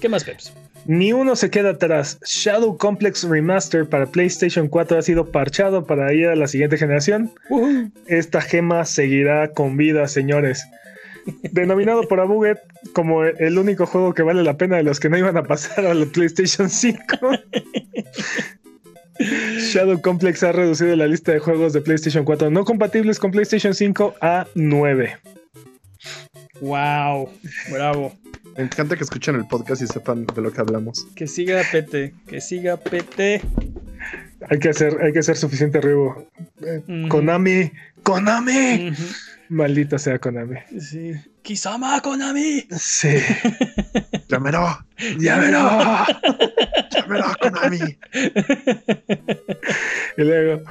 ¿qué 0.00 0.08
más, 0.08 0.24
Peps? 0.24 0.52
Ni 0.86 1.12
uno 1.12 1.36
se 1.36 1.50
queda 1.50 1.70
atrás. 1.70 2.18
Shadow 2.24 2.76
Complex 2.76 3.24
Remaster 3.24 3.88
para 3.88 4.06
PlayStation 4.06 4.68
4 4.68 4.98
ha 4.98 5.02
sido 5.02 5.30
parchado 5.30 5.86
para 5.86 6.12
ir 6.12 6.28
a 6.28 6.36
la 6.36 6.46
siguiente 6.46 6.78
generación. 6.78 7.30
Esta 8.06 8.40
gema 8.40 8.84
seguirá 8.84 9.52
con 9.52 9.76
vida, 9.76 10.08
señores. 10.08 10.66
Denominado 11.52 12.08
por 12.08 12.20
Abuget 12.20 12.58
como 12.92 13.24
el 13.24 13.58
único 13.58 13.86
juego 13.86 14.14
que 14.14 14.22
vale 14.22 14.42
la 14.42 14.56
pena 14.56 14.78
de 14.78 14.82
los 14.82 15.00
que 15.00 15.10
no 15.10 15.18
iban 15.18 15.36
a 15.36 15.42
pasar 15.44 15.86
a 15.86 15.94
la 15.94 16.06
PlayStation 16.06 16.70
5. 16.70 17.02
Shadow 19.58 20.00
Complex 20.00 20.42
ha 20.42 20.52
reducido 20.52 20.96
la 20.96 21.06
lista 21.06 21.32
de 21.32 21.40
juegos 21.40 21.74
de 21.74 21.82
PlayStation 21.82 22.24
4 22.24 22.50
no 22.50 22.64
compatibles 22.64 23.18
con 23.18 23.30
PlayStation 23.30 23.74
5 23.74 24.14
a 24.22 24.46
9. 24.54 25.18
Wow, 26.60 27.28
bravo. 27.70 28.19
Me 28.56 28.64
encanta 28.64 28.96
que 28.96 29.04
escuchen 29.04 29.36
el 29.36 29.46
podcast 29.46 29.82
y 29.82 29.86
sepan 29.86 30.26
de 30.26 30.42
lo 30.42 30.52
que 30.52 30.60
hablamos. 30.60 31.06
Que 31.14 31.26
siga 31.26 31.62
PT, 31.70 32.14
que 32.26 32.40
siga 32.40 32.76
PT. 32.76 33.40
Hay 34.48 34.58
que 34.58 34.70
hacer, 34.70 34.98
hay 35.02 35.12
que 35.12 35.22
ser 35.22 35.36
suficiente 35.36 35.80
ruido. 35.80 36.26
Konami, 37.08 37.70
Konami. 38.02 38.92
Maldita 39.48 39.98
sea 39.98 40.18
Konami. 40.18 40.56
Sí. 40.78 41.12
Kisama 41.42 42.00
Konami. 42.00 42.66
Sí. 42.76 43.18
Llámelo. 44.28 44.78
Llámelo. 45.18 45.70
Llámelo 46.90 47.24
Konami. 47.40 47.98
y 50.16 50.22
luego, 50.22 50.62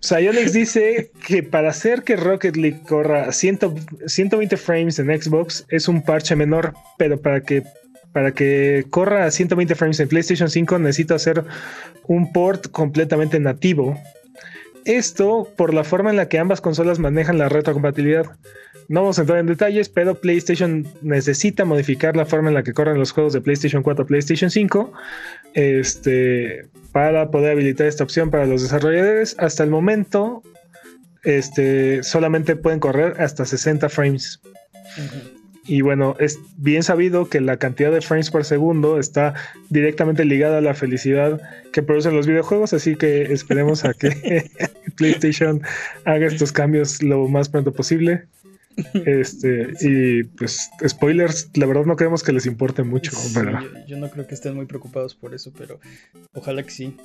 Psyonix 0.00 0.52
dice 0.52 1.10
que 1.26 1.42
para 1.42 1.70
hacer 1.70 2.02
que 2.02 2.16
Rocket 2.16 2.56
League 2.56 2.80
corra 2.88 3.32
120 3.32 4.56
frames 4.56 4.98
en 4.98 5.22
Xbox 5.22 5.64
es 5.68 5.88
un 5.88 6.02
parche 6.02 6.36
menor, 6.36 6.74
pero 6.98 7.20
para 7.20 7.40
que 7.40 7.62
para 8.12 8.32
que 8.32 8.86
corra 8.90 9.26
a 9.26 9.30
120 9.30 9.74
frames 9.74 9.98
en 9.98 10.08
PlayStation 10.08 10.48
5 10.48 10.78
necesita 10.78 11.16
hacer 11.16 11.44
un 12.06 12.32
port 12.32 12.70
completamente 12.70 13.40
nativo. 13.40 14.00
Esto 14.84 15.48
por 15.56 15.72
la 15.72 15.84
forma 15.84 16.10
en 16.10 16.16
la 16.16 16.28
que 16.28 16.38
ambas 16.38 16.60
consolas 16.60 16.98
manejan 16.98 17.38
la 17.38 17.48
retrocompatibilidad. 17.48 18.26
No 18.88 19.00
vamos 19.00 19.18
a 19.18 19.22
entrar 19.22 19.38
en 19.38 19.46
detalles, 19.46 19.88
pero 19.88 20.14
PlayStation 20.14 20.86
necesita 21.00 21.64
modificar 21.64 22.16
la 22.16 22.26
forma 22.26 22.48
en 22.48 22.54
la 22.54 22.62
que 22.62 22.74
corren 22.74 22.98
los 22.98 23.12
juegos 23.12 23.32
de 23.32 23.40
PlayStation 23.40 23.82
4 23.82 24.04
a 24.04 24.06
PlayStation 24.06 24.50
5 24.50 24.92
este, 25.54 26.66
para 26.92 27.30
poder 27.30 27.52
habilitar 27.52 27.86
esta 27.86 28.04
opción 28.04 28.30
para 28.30 28.46
los 28.46 28.62
desarrolladores. 28.62 29.36
Hasta 29.38 29.64
el 29.64 29.70
momento, 29.70 30.42
este, 31.22 32.02
solamente 32.02 32.56
pueden 32.56 32.80
correr 32.80 33.20
hasta 33.20 33.46
60 33.46 33.88
frames. 33.88 34.40
Y 35.66 35.80
bueno, 35.80 36.14
es 36.18 36.38
bien 36.56 36.82
sabido 36.82 37.28
que 37.28 37.40
la 37.40 37.56
cantidad 37.56 37.90
de 37.90 38.02
frames 38.02 38.30
por 38.30 38.44
segundo 38.44 38.98
está 38.98 39.34
directamente 39.70 40.24
ligada 40.24 40.58
a 40.58 40.60
la 40.60 40.74
felicidad 40.74 41.40
que 41.72 41.82
producen 41.82 42.14
los 42.14 42.26
videojuegos, 42.26 42.72
así 42.74 42.96
que 42.96 43.32
esperemos 43.32 43.84
a 43.84 43.94
que 43.94 44.50
PlayStation 44.96 45.62
haga 46.04 46.26
estos 46.26 46.52
cambios 46.52 47.02
lo 47.02 47.28
más 47.28 47.48
pronto 47.48 47.72
posible. 47.72 48.26
Este, 49.06 49.72
y 49.80 50.24
pues, 50.24 50.68
spoilers, 50.86 51.48
la 51.54 51.66
verdad 51.66 51.84
no 51.84 51.96
creemos 51.96 52.22
que 52.22 52.32
les 52.32 52.46
importe 52.46 52.82
mucho. 52.82 53.12
yo, 53.86 53.96
no 53.96 54.10
creo 54.10 54.26
que 54.26 54.34
estén 54.34 54.54
muy 54.54 54.66
preocupados 54.66 55.14
por 55.14 55.34
eso, 55.34 55.52
pero 55.56 55.80
ojalá 56.32 56.62
que 56.62 56.70
sí. 56.70 56.96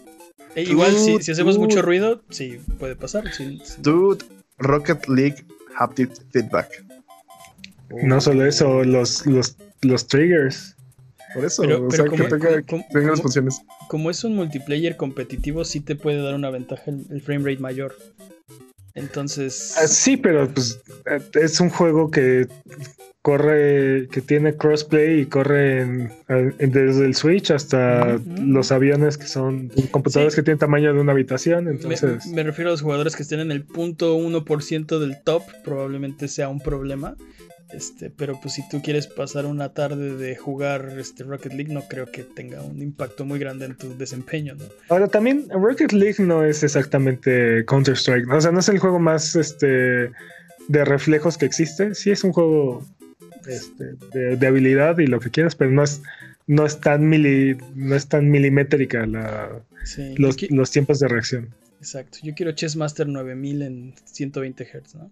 E 0.56 0.64
igual, 0.64 0.94
si, 0.94 1.22
si, 1.22 1.32
hacemos 1.32 1.60
mucho 1.60 1.82
ruido, 1.82 2.24
sí, 2.30 2.60
puede 2.80 2.96
pasar. 2.96 3.24
Dude, 3.82 4.26
Rocket 4.58 5.08
League 5.08 5.46
Haptic 5.78 6.12
Feedback. 6.32 6.89
No 8.04 8.22
solo 8.22 8.46
eso, 8.46 8.84
los, 8.84 9.26
los, 9.26 9.56
los 9.82 10.08
triggers. 10.08 10.76
Por 11.34 11.46
eso, 11.46 11.62
o 11.62 11.92
sea, 11.92 12.06
como, 12.06 12.24
que 12.24 12.64
tenga, 12.92 13.12
las 13.12 13.22
funciones. 13.22 13.62
Como 13.88 14.10
es 14.10 14.24
un 14.24 14.36
multiplayer 14.36 14.98
competitivo, 14.98 15.64
sí 15.64 15.80
te 15.80 15.96
puede 15.96 16.22
dar 16.22 16.34
una 16.34 16.50
ventaja 16.50 16.84
el, 16.88 17.22
frame 17.22 17.52
rate 17.52 17.62
mayor. 17.62 17.96
Entonces. 18.96 19.76
Ah, 19.78 19.88
sí, 19.88 20.18
pero 20.18 20.50
pues 20.50 20.82
eh, 21.06 21.20
es 21.36 21.60
un 21.60 21.70
juego 21.70 22.10
que 22.10 22.48
corre, 23.22 24.08
que 24.12 24.22
tiene 24.22 24.56
crossplay 24.56 25.22
y 25.22 25.26
corre 25.28 26.10
desde 26.58 27.06
el 27.06 27.14
Switch 27.14 27.52
hasta 27.52 28.20
los 28.42 28.72
aviones 28.72 29.18
que 29.18 29.28
son 29.28 29.70
computadores 29.92 30.36
que 30.36 30.42
tienen 30.42 30.58
tamaño 30.58 30.94
de 30.94 31.00
una 31.00 31.12
habitación. 31.12 31.68
Entonces. 31.68 32.26
Me, 32.26 32.38
me, 32.38 32.44
refiero 32.44 32.72
a 32.72 32.74
los 32.74 32.82
jugadores 32.82 33.16
que 33.16 33.22
estén 33.22 33.40
en 33.40 33.52
el 33.52 33.64
punto 33.64 34.18
1% 34.18 35.00
del 35.00 35.22
top, 35.24 35.44
probablemente 35.64 36.28
sea 36.28 36.50
un 36.50 36.60
problema. 36.60 37.16
Este, 37.72 38.10
pero 38.10 38.40
pues 38.42 38.56
si 38.56 38.68
tú 38.68 38.82
quieres 38.82 39.06
pasar 39.06 39.46
una 39.46 39.74
tarde 39.74 40.18
de 40.18 40.36
jugar 40.36 40.96
este 40.98 41.24
Rocket 41.24 41.54
League, 41.54 41.72
no 41.72 41.84
creo 41.88 42.08
que 42.08 42.24
tenga 42.24 42.64
un 42.64 42.82
impacto 42.82 43.26
muy 43.26 43.38
grande 43.38 43.66
en 43.66 43.76
tu 43.76 43.96
desempeño, 43.96 44.56
¿no? 44.56 44.66
Ahora 44.90 45.08
también 45.08 45.48
Rocket 45.50 45.92
League 45.92 46.16
no 46.20 46.44
es 46.44 46.64
exactamente 46.64 47.64
Counter 47.66 47.96
Strike, 47.96 48.28
o 48.32 48.42
sea, 48.42 48.52
no 48.52 48.60
es 48.60 48.70
el 48.70 48.80
juego 48.80 49.00
más 49.00 49.36
este 49.36 50.12
de 50.68 50.86
reflejos 50.86 51.38
que 51.38 51.46
existe. 51.46 51.94
Sí 51.94 52.10
es 52.10 52.24
un 52.24 52.32
juego 52.32 52.84
este, 53.48 53.96
de, 54.14 54.48
habilidad 54.48 54.98
y 54.98 55.08
lo 55.08 55.20
que 55.20 55.30
quieras, 55.30 55.56
pero 55.56 55.70
no 55.70 55.84
es 55.84 56.02
no 56.48 56.66
es 56.66 56.80
tan 56.80 57.08
mili, 57.08 57.56
no 57.76 57.96
es 57.96 58.08
tan 58.08 58.32
milimétrica 58.32 59.06
la, 59.06 59.62
los, 60.18 60.38
los 60.50 60.72
tiempos 60.72 61.00
de 61.00 61.08
reacción. 61.08 61.54
Exacto. 61.78 62.18
Yo 62.24 62.34
quiero 62.34 62.52
Chessmaster 62.54 63.08
9000 63.08 63.62
en 63.62 63.94
120 64.06 64.66
Hz, 64.66 64.96
¿no? 64.96 65.12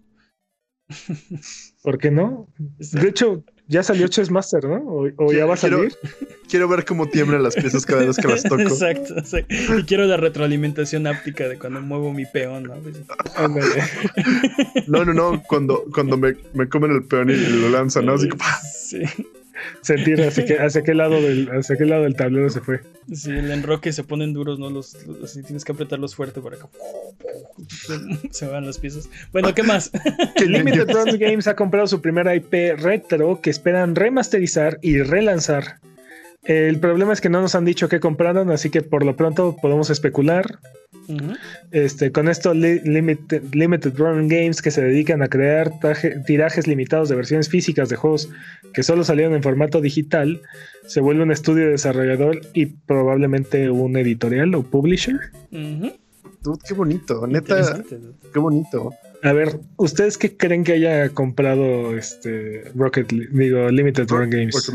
¿Por 1.82 1.98
qué 1.98 2.10
no? 2.10 2.48
De 2.78 3.08
hecho, 3.08 3.44
ya 3.66 3.82
salió 3.82 4.08
Chess 4.08 4.30
Master, 4.30 4.64
¿no? 4.64 4.82
O, 5.16 5.32
ya 5.32 5.44
va 5.46 5.54
a 5.54 5.56
salir. 5.56 5.94
Quiero, 6.48 6.68
ver 6.68 6.84
cómo 6.84 7.08
tiemblan 7.08 7.42
las 7.42 7.54
piezas 7.54 7.84
cada 7.84 8.04
vez 8.04 8.16
que 8.16 8.28
las 8.28 8.42
toco. 8.42 8.62
Exacto, 8.62 9.14
Y 9.48 9.84
quiero 9.84 10.06
la 10.06 10.16
retroalimentación 10.16 11.06
áptica 11.06 11.46
de 11.48 11.58
cuando 11.58 11.82
muevo 11.82 12.12
mi 12.12 12.24
peón, 12.24 12.64
¿no? 12.64 12.76
no, 14.86 15.04
no, 15.04 15.14
no. 15.14 15.42
Cuando, 15.46 15.84
cuando 15.92 16.16
me, 16.16 16.36
me 16.54 16.68
comen 16.68 16.92
el 16.92 17.04
peón 17.04 17.30
y 17.30 17.36
lo 17.36 17.68
lanzan, 17.68 18.06
¿no? 18.06 18.14
Así 18.14 18.28
como. 18.28 18.42
Sí 18.74 19.02
sentir 19.80 20.22
hacia 20.22 20.44
qué, 20.44 20.58
hacia 20.58 20.82
qué 20.82 20.94
lado 20.94 21.20
del, 21.20 21.48
hacia 21.50 21.76
qué 21.76 21.84
lado 21.84 22.02
del 22.04 22.14
tablero 22.14 22.50
se 22.50 22.60
fue. 22.60 22.80
Sí, 23.12 23.30
el 23.30 23.50
enroque 23.50 23.92
se 23.92 24.04
ponen 24.04 24.32
duros, 24.32 24.58
¿no? 24.58 24.70
Los, 24.70 24.96
tienes 25.46 25.64
que 25.64 25.72
apretarlos 25.72 26.14
fuerte 26.14 26.40
para 26.40 26.56
que 26.56 26.62
se 28.30 28.46
van 28.46 28.66
las 28.66 28.78
piezas. 28.78 29.08
Bueno, 29.32 29.54
¿qué 29.54 29.62
más? 29.62 29.90
Limited 30.46 30.90
Run 30.90 31.18
Games 31.18 31.46
ha 31.46 31.56
comprado 31.56 31.86
su 31.86 32.00
primera 32.00 32.34
IP 32.34 32.76
retro 32.76 33.40
que 33.40 33.50
esperan 33.50 33.94
remasterizar 33.94 34.78
y 34.82 35.02
relanzar. 35.02 35.80
El 36.44 36.78
problema 36.80 37.12
es 37.12 37.20
que 37.20 37.28
no 37.28 37.40
nos 37.42 37.54
han 37.54 37.64
dicho 37.64 37.88
qué 37.88 38.00
compraron, 38.00 38.50
así 38.50 38.70
que 38.70 38.80
por 38.82 39.04
lo 39.04 39.16
pronto 39.16 39.56
podemos 39.60 39.90
especular. 39.90 40.58
Este, 41.70 42.12
con 42.12 42.28
esto, 42.28 42.54
Li- 42.54 42.80
Limited, 42.80 43.42
Limited 43.54 43.96
Run 43.96 44.28
Games 44.28 44.62
que 44.62 44.70
se 44.70 44.82
dedican 44.82 45.22
a 45.22 45.28
crear 45.28 45.72
tirajes 46.26 46.66
limitados 46.66 47.08
de 47.08 47.16
versiones 47.16 47.48
físicas 47.48 47.88
de 47.88 47.96
juegos 47.96 48.30
que 48.72 48.82
solo 48.82 49.04
salieron 49.04 49.34
en 49.34 49.42
formato 49.42 49.80
digital, 49.80 50.40
se 50.86 51.00
vuelve 51.00 51.22
un 51.22 51.32
estudio 51.32 51.68
desarrollador 51.70 52.40
y 52.54 52.66
probablemente 52.66 53.70
un 53.70 53.96
editorial 53.96 54.54
o 54.54 54.62
publisher. 54.62 55.16
Dude, 56.42 56.60
qué 56.66 56.74
bonito, 56.74 57.26
neta, 57.26 57.82
qué 58.32 58.38
bonito. 58.38 58.90
A 59.22 59.32
ver, 59.32 59.58
¿ustedes 59.76 60.16
qué 60.16 60.36
creen 60.36 60.62
que 60.64 60.72
haya 60.74 61.08
comprado 61.10 61.96
este 61.96 62.70
Rocket 62.74 63.10
League? 63.10 63.30
Digo, 63.32 63.68
Limited 63.68 64.08
Run 64.08 64.30
Games. 64.30 64.72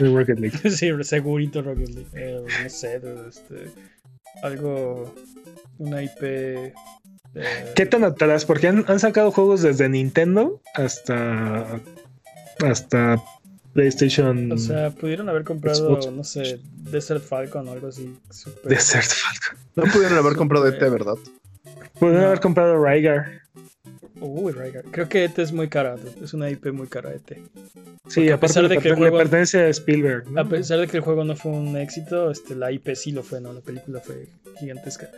Rocket 0.00 0.38
League. 0.38 0.58
Sí, 0.70 0.90
segurito 1.02 1.62
Rocket 1.62 1.88
League. 1.88 2.08
Eh, 2.12 2.42
no 2.62 2.68
sé, 2.70 3.00
este, 3.28 3.70
algo, 4.42 5.14
una 5.78 6.02
IP. 6.02 6.22
eh, 6.22 6.72
¿Qué 7.74 7.86
tan 7.86 8.04
atrás? 8.04 8.44
Porque 8.44 8.68
han, 8.68 8.84
han 8.86 9.00
sacado 9.00 9.30
juegos 9.30 9.62
desde 9.62 9.88
Nintendo 9.88 10.60
hasta 10.74 11.80
hasta 12.62 13.22
PlayStation 13.72 14.52
O 14.52 14.58
sea, 14.58 14.90
pudieron 14.90 15.28
haber 15.30 15.44
comprado, 15.44 15.76
Xbox. 16.00 16.12
no 16.12 16.24
sé, 16.24 16.60
Desert 16.90 17.22
Falcon 17.24 17.66
o 17.68 17.72
algo 17.72 17.86
así. 17.88 18.14
super- 18.30 18.70
Desert 18.70 19.06
Falcon. 19.06 19.64
No 19.76 19.84
pudieron 19.92 20.18
haber 20.18 20.36
comprado 20.36 20.68
ET, 20.68 20.78
¿verdad? 20.90 21.14
Pudieron 21.98 22.20
No. 22.22 22.26
haber 22.26 22.40
comprado 22.40 22.84
Rygar. 22.84 23.40
Uy, 24.20 24.52
Rygar. 24.52 24.84
Creo 24.90 25.08
que 25.08 25.24
ET 25.24 25.38
es 25.38 25.52
muy 25.52 25.68
cara, 25.68 25.96
es 26.22 26.34
una 26.34 26.50
IP 26.50 26.66
muy 26.72 26.86
cara 26.88 27.12
ET. 27.14 27.38
Sí, 28.08 28.28
a 28.28 28.38
pesar 28.38 28.68
de 28.68 28.78
que 28.78 28.88
el 28.88 28.96
juego- 28.96 29.16
pertenece 29.18 29.60
a 29.60 29.68
Spielberg. 29.68 30.30
¿no? 30.30 30.40
A 30.40 30.44
pesar 30.48 30.78
de 30.80 30.86
que 30.86 30.98
el 30.98 31.02
juego 31.02 31.24
no 31.24 31.34
fue 31.36 31.52
un 31.52 31.76
éxito, 31.76 32.30
este, 32.30 32.54
la 32.54 32.70
IP 32.70 32.94
sí 32.94 33.12
lo 33.12 33.22
fue, 33.22 33.40
¿no? 33.40 33.52
La 33.52 33.60
película 33.60 34.00
fue 34.00 34.28
gigantesca. 34.58 35.08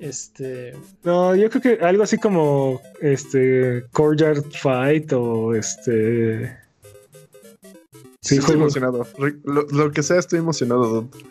Este. 0.00 0.74
No, 1.04 1.34
yo 1.36 1.48
creo 1.50 1.62
que 1.78 1.84
algo 1.84 2.02
así 2.02 2.18
como 2.18 2.80
este 3.00 3.84
Courtyard 3.92 4.42
Fight 4.52 5.12
o 5.12 5.54
este. 5.54 6.56
Sí, 8.20 8.34
Sí, 8.34 8.36
estoy 8.38 8.56
emocionado. 8.56 9.06
Lo 9.44 9.90
que 9.92 10.02
sea, 10.02 10.18
estoy 10.18 10.40
emocionado, 10.40 11.02
dude. 11.02 11.24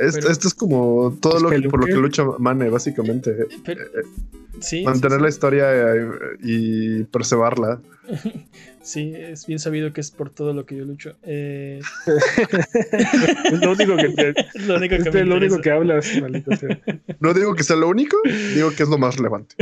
Esto, 0.00 0.20
Pero- 0.20 0.30
esto 0.32 0.48
es 0.48 0.54
como 0.54 1.16
todo 1.20 1.40
lo 1.40 1.50
que, 1.50 1.68
por 1.68 1.80
lo 1.80 1.86
que 1.86 1.94
lucha 2.00 2.24
Mane, 2.38 2.68
básicamente. 2.70 3.34
pero- 3.64 3.80
sí, 4.60 4.82
Mantener 4.84 5.18
sí, 5.18 5.22
la 5.22 5.28
historia 5.28 5.66
eh, 5.94 6.08
y 6.42 7.04
preservarla. 7.04 7.80
sí, 8.82 9.12
es 9.14 9.46
bien 9.46 9.58
sabido 9.58 9.92
que 9.92 10.00
es 10.00 10.10
por 10.10 10.30
todo 10.30 10.52
lo 10.52 10.64
que 10.66 10.76
yo 10.76 10.84
lucho. 10.84 11.16
Eh, 11.22 11.80
es 12.06 13.60
lo 13.60 13.72
único 13.72 13.96
que 13.96 14.08
te- 14.10 14.34
es 14.54 14.66
lo 14.66 14.76
único 14.76 14.96
que 14.96 15.08
es 15.08 15.14
me 15.14 15.24
lo 15.24 15.36
único 15.36 15.60
que 15.60 15.70
hablas, 15.70 16.06
maldita 16.20 16.56
sea. 16.56 16.80
No 17.20 17.34
digo 17.34 17.54
que 17.54 17.62
sea 17.62 17.76
lo 17.76 17.88
único, 17.88 18.16
digo 18.54 18.70
que 18.70 18.82
es 18.82 18.88
lo 18.88 18.98
más 18.98 19.16
relevante. 19.16 19.54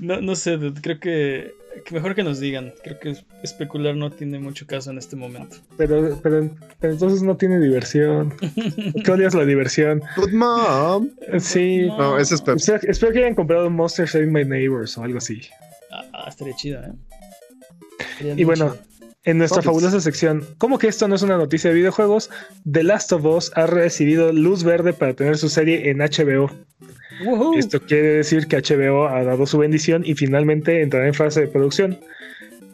No, 0.00 0.20
no 0.20 0.34
sé, 0.34 0.56
dude, 0.56 0.80
creo 0.80 0.98
que, 0.98 1.54
que 1.84 1.94
mejor 1.94 2.14
que 2.14 2.22
nos 2.22 2.40
digan. 2.40 2.72
Creo 2.82 2.98
que 2.98 3.16
especular 3.42 3.94
no 3.94 4.10
tiene 4.10 4.38
mucho 4.38 4.66
caso 4.66 4.90
en 4.90 4.98
este 4.98 5.16
momento. 5.16 5.56
Pero, 5.76 6.18
pero, 6.22 6.50
pero 6.78 6.92
entonces 6.92 7.22
no 7.22 7.36
tiene 7.36 7.58
diversión. 7.60 8.30
¿Por 8.92 9.02
qué 9.02 9.10
odias 9.10 9.34
la 9.34 9.44
diversión? 9.44 10.02
But 10.16 10.32
mom. 10.32 11.10
Sí. 11.38 11.86
No, 11.86 12.18
ese 12.18 12.36
es 12.36 12.42
Pepsi. 12.42 12.72
Espero, 12.72 12.90
espero 12.90 13.12
que 13.12 13.18
hayan 13.20 13.34
comprado 13.34 13.68
Monster 13.68 14.08
Save 14.08 14.26
My 14.26 14.44
Neighbors 14.44 14.96
o 14.96 15.04
algo 15.04 15.18
así. 15.18 15.40
Ah, 15.92 16.04
ah, 16.12 16.26
estaría 16.28 16.54
chido, 16.56 16.80
¿eh? 16.82 16.92
Estaría 17.98 18.34
Y 18.40 18.44
bueno, 18.44 18.72
chido. 18.72 18.89
En 19.24 19.38
nuestra 19.38 19.56
Hobbits. 19.58 19.66
fabulosa 19.66 20.00
sección, 20.00 20.46
¿cómo 20.58 20.78
que 20.78 20.88
esto 20.88 21.06
no 21.08 21.14
es 21.14 21.22
una 21.22 21.36
noticia 21.36 21.70
de 21.70 21.76
videojuegos? 21.76 22.30
The 22.70 22.82
Last 22.82 23.12
of 23.12 23.24
Us 23.24 23.52
ha 23.54 23.66
recibido 23.66 24.32
luz 24.32 24.64
verde 24.64 24.92
para 24.92 25.14
tener 25.14 25.36
su 25.36 25.48
serie 25.48 25.90
en 25.90 25.98
HBO. 25.98 26.50
Woohoo. 27.24 27.58
Esto 27.58 27.80
quiere 27.80 28.08
decir 28.08 28.46
que 28.46 28.56
HBO 28.56 29.06
ha 29.08 29.22
dado 29.24 29.44
su 29.46 29.58
bendición 29.58 30.02
y 30.06 30.14
finalmente 30.14 30.80
entrará 30.80 31.06
en 31.06 31.14
fase 31.14 31.42
de 31.42 31.48
producción. 31.48 31.98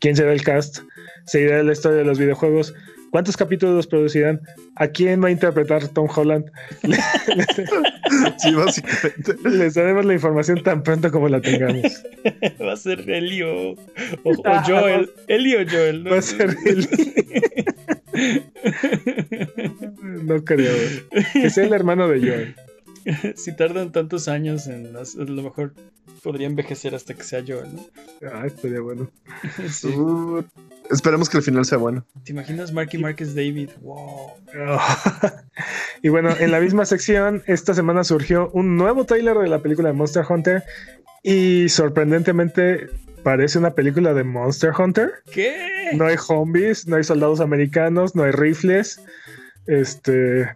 ¿Quién 0.01 0.15
será 0.15 0.33
el 0.33 0.43
cast? 0.43 0.81
¿Seguirá 1.27 1.63
la 1.63 1.73
historia 1.73 1.99
de 1.99 2.05
los 2.05 2.19
videojuegos? 2.19 2.75
¿Cuántos 3.11 3.37
capítulos 3.37 3.87
producirán? 3.87 4.41
¿A 4.77 4.89
quién 4.89 5.23
va 5.23 5.29
a 5.29 5.33
interpretar 5.33 5.89
Tom 5.89 6.09
Holland? 6.15 6.51
Sí, 8.39 8.55
básicamente. 8.55 9.37
Les 9.49 9.75
daremos 9.75 10.05
la 10.05 10.15
información 10.15 10.63
tan 10.63 10.83
pronto 10.83 11.11
como 11.11 11.29
la 11.29 11.41
tengamos. 11.41 12.03
Va 12.61 12.73
a 12.73 12.77
ser 12.77 13.09
Eli 13.11 13.43
o, 13.43 13.71
o- 13.73 13.77
o 14.25 14.43
Ah, 14.45 14.63
Joel. 14.67 15.11
Eli 15.29 15.55
o 15.57 15.65
Joel. 15.69 16.05
¿no? 16.05 16.11
Va 16.11 16.19
a 16.19 16.23
ser 16.23 16.57
el... 16.67 16.89
No 20.25 20.45
creo. 20.45 20.75
Que 21.33 21.51
sea 21.51 21.65
el 21.65 21.73
hermano 21.73 22.09
de 22.09 22.21
Joel. 22.21 22.55
si 23.37 23.55
tardan 23.55 23.93
tantos 23.93 24.29
años 24.29 24.67
en 24.67 24.97
a 24.97 25.01
lo 25.15 25.43
mejor 25.43 25.75
podría 26.23 26.47
envejecer 26.47 26.95
hasta 26.95 27.15
que 27.15 27.23
sea 27.23 27.43
Joel, 27.47 27.75
¿no? 27.75 27.87
Ah, 28.33 28.45
estaría 28.47 28.81
bueno. 28.81 29.11
Sí. 29.71 29.89
Uh, 29.89 30.43
esperemos 30.91 31.29
que 31.29 31.37
el 31.39 31.43
final 31.43 31.65
sea 31.65 31.79
bueno. 31.79 32.05
¿Te 32.25 32.33
imaginas 32.33 32.73
Marky 32.73 32.99
Marcus 32.99 33.35
David? 33.35 33.71
Wow. 33.83 34.33
y 36.03 36.09
bueno, 36.09 36.31
en 36.39 36.51
la 36.51 36.61
misma 36.61 36.85
sección, 36.85 37.43
esta 37.47 37.75
semana 37.75 38.05
surgió 38.05 38.51
un 38.53 38.77
nuevo 38.77 39.05
tráiler 39.05 39.37
de 39.39 39.49
la 39.49 39.61
película 39.61 39.89
de 39.89 39.95
Monster 39.95 40.25
Hunter 40.29 40.63
y 41.23 41.69
sorprendentemente 41.69 42.87
parece 43.23 43.59
una 43.59 43.75
película 43.75 44.15
de 44.15 44.25
Monster 44.25 44.73
Hunter. 44.79 45.13
¿Qué? 45.33 45.91
No 45.95 46.07
hay 46.07 46.17
zombies, 46.17 46.87
no 46.87 46.97
hay 46.97 47.05
soldados 47.05 47.41
americanos, 47.41 48.15
no 48.15 48.23
hay 48.25 48.31
rifles. 48.33 49.01
Este. 49.67 50.49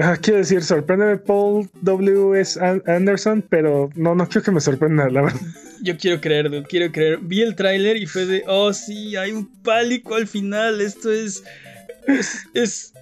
ah, 0.00 0.16
Quiero 0.20 0.38
decir, 0.40 0.62
sorpréndeme 0.62 1.16
Paul 1.16 1.70
W. 1.80 2.38
S. 2.38 2.62
An- 2.62 2.82
Anderson, 2.86 3.42
pero 3.48 3.88
no, 3.94 4.14
no 4.14 4.28
creo 4.28 4.42
que 4.42 4.50
me 4.50 4.60
sorprenda, 4.60 5.08
la 5.08 5.22
verdad. 5.22 5.40
Yo 5.84 5.98
quiero 5.98 6.20
creer, 6.20 6.50
dude, 6.50 6.64
quiero 6.64 6.90
creer. 6.90 7.18
Vi 7.20 7.42
el 7.42 7.54
tráiler 7.54 7.98
y 7.98 8.06
fue 8.06 8.24
de, 8.24 8.42
oh 8.46 8.72
sí, 8.72 9.16
hay 9.16 9.32
un 9.32 9.46
pálico 9.62 10.14
al 10.14 10.26
final. 10.26 10.80
Esto 10.80 11.12
es, 11.12 11.44
es, 12.06 12.46
es, 12.54 12.94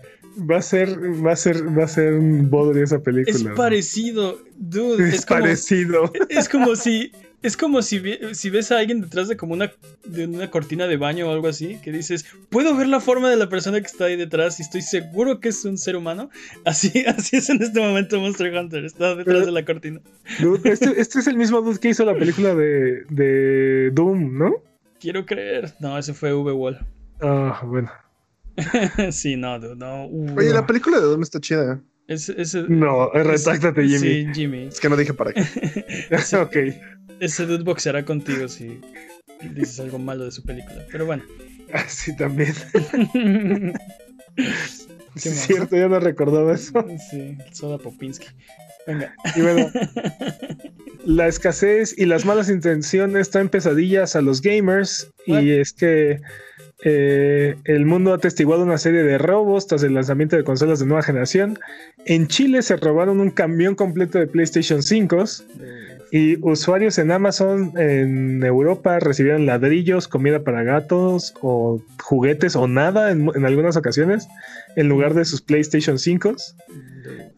Va 0.50 0.56
a 0.56 0.62
ser, 0.62 0.88
va 1.24 1.32
a 1.32 1.36
ser, 1.36 1.78
va 1.78 1.84
a 1.84 1.88
ser 1.88 2.14
un 2.14 2.50
bodrio 2.50 2.82
esa 2.82 3.00
película. 3.00 3.36
es 3.36 3.56
parecido, 3.56 4.42
dude. 4.56 5.08
Es, 5.08 5.14
Es, 5.14 5.26
como, 5.26 5.40
parecido. 5.40 6.12
es 6.28 6.48
como 6.48 6.74
si, 6.74 7.12
es 7.42 7.56
como 7.56 7.82
si, 7.82 7.98
ves 7.98 8.72
a 8.72 8.78
alguien 8.78 9.00
detrás 9.00 9.28
de 9.28 9.36
como 9.36 9.54
una, 9.54 9.72
de 10.04 10.26
una 10.26 10.50
cortina 10.50 10.86
de 10.86 10.96
baño 10.96 11.28
o 11.28 11.32
algo 11.32 11.48
así, 11.48 11.78
que 11.82 11.90
dices, 11.92 12.24
puedo 12.50 12.76
ver 12.76 12.88
la 12.88 13.00
forma 13.00 13.28
de 13.30 13.36
la 13.36 13.48
persona 13.48 13.80
que 13.80 13.86
está 13.86 14.04
ahí 14.06 14.16
detrás 14.16 14.58
y 14.60 14.62
estoy 14.62 14.82
seguro 14.82 15.40
que 15.40 15.48
es 15.50 15.64
un 15.64 15.78
ser 15.78 15.96
humano. 15.96 16.30
Así, 16.64 17.04
así 17.06 17.36
es 17.36 17.50
en 17.50 17.62
este 17.62 17.80
momento 17.80 18.20
Monster 18.20 18.52
Hunter, 18.56 18.84
está 18.84 19.14
detrás 19.16 19.24
Pero- 19.36 19.46
de 19.46 19.52
la 19.52 19.64
cortina. 19.64 20.00
Dude, 20.40 20.60
este, 20.72 21.00
este 21.00 21.18
es 21.18 21.26
el 21.26 21.36
mismo 21.36 21.60
dude 21.60 21.78
que 21.80 21.88
hizo 21.90 22.04
la 22.04 22.14
película 22.14 22.54
de, 22.54 23.04
de 23.10 23.90
Doom, 23.92 24.38
¿no? 24.38 24.54
Quiero 25.00 25.26
creer. 25.26 25.74
No, 25.80 25.98
ese 25.98 26.14
fue 26.14 26.32
V-Wall. 26.32 26.78
Ah, 27.20 27.60
bueno. 27.64 27.90
sí, 29.10 29.36
no, 29.36 29.58
dude, 29.58 29.76
no. 29.76 30.06
uh, 30.06 30.36
Oye, 30.38 30.50
la 30.52 30.66
película 30.66 30.98
de 30.98 31.04
Doom 31.06 31.22
está 31.22 31.40
chida. 31.40 31.80
Ese, 32.08 32.34
ese- 32.40 32.64
No, 32.68 33.10
retáctate, 33.12 33.82
Jimmy. 33.84 33.98
Sí, 33.98 34.26
Jimmy. 34.34 34.62
Es 34.66 34.80
que 34.80 34.88
no 34.88 34.96
dije 34.96 35.14
para 35.14 35.32
qué. 35.32 35.42
Sí. 36.18 36.36
ok. 36.36 36.56
Ese 37.22 37.46
dude 37.46 37.62
boxeará 37.62 38.04
contigo 38.04 38.48
si 38.48 38.80
dices 39.54 39.78
algo 39.78 40.00
malo 40.00 40.24
de 40.24 40.32
su 40.32 40.42
película. 40.42 40.84
Pero 40.90 41.06
bueno. 41.06 41.22
Ah, 41.74 41.84
Sí, 41.88 42.14
también. 42.14 42.52
¿Qué 44.36 44.52
Sí, 45.16 45.28
es 45.30 45.40
cierto, 45.46 45.74
ya 45.74 45.88
no 45.88 46.00
recordaba 46.00 46.52
eso. 46.52 46.84
Sí, 47.10 47.38
Soda 47.50 47.78
Popinski. 47.78 48.26
Venga. 48.86 49.14
Y 49.34 49.40
bueno, 49.40 49.70
la 51.06 51.28
escasez 51.28 51.94
y 51.96 52.04
las 52.04 52.26
malas 52.26 52.50
intenciones 52.50 53.30
traen 53.30 53.48
pesadillas 53.48 54.16
a 54.16 54.20
los 54.20 54.42
gamers. 54.42 55.10
Y 55.24 55.52
es 55.52 55.72
que 55.72 56.20
eh, 56.84 57.56
el 57.64 57.86
mundo 57.86 58.12
ha 58.12 58.16
atestiguado 58.16 58.64
una 58.64 58.76
serie 58.76 59.02
de 59.02 59.16
robos 59.16 59.66
tras 59.66 59.82
el 59.82 59.94
lanzamiento 59.94 60.36
de 60.36 60.44
consolas 60.44 60.80
de 60.80 60.86
nueva 60.86 61.02
generación. 61.02 61.58
En 62.04 62.26
Chile 62.26 62.60
se 62.60 62.76
robaron 62.76 63.18
un 63.20 63.30
camión 63.30 63.76
completo 63.76 64.18
de 64.18 64.26
PlayStation 64.26 64.82
5 64.82 65.24
y 66.14 66.36
usuarios 66.42 66.98
en 66.98 67.10
Amazon 67.10 67.72
en 67.78 68.44
Europa 68.44 69.00
recibieron 69.00 69.46
ladrillos, 69.46 70.08
comida 70.08 70.44
para 70.44 70.62
gatos 70.62 71.32
o 71.40 71.82
juguetes 72.02 72.54
o 72.54 72.68
nada 72.68 73.10
en, 73.10 73.30
en 73.34 73.46
algunas 73.46 73.78
ocasiones 73.78 74.28
en 74.76 74.90
lugar 74.90 75.14
de 75.14 75.24
sus 75.24 75.40
PlayStation 75.40 75.98
5. 75.98 76.36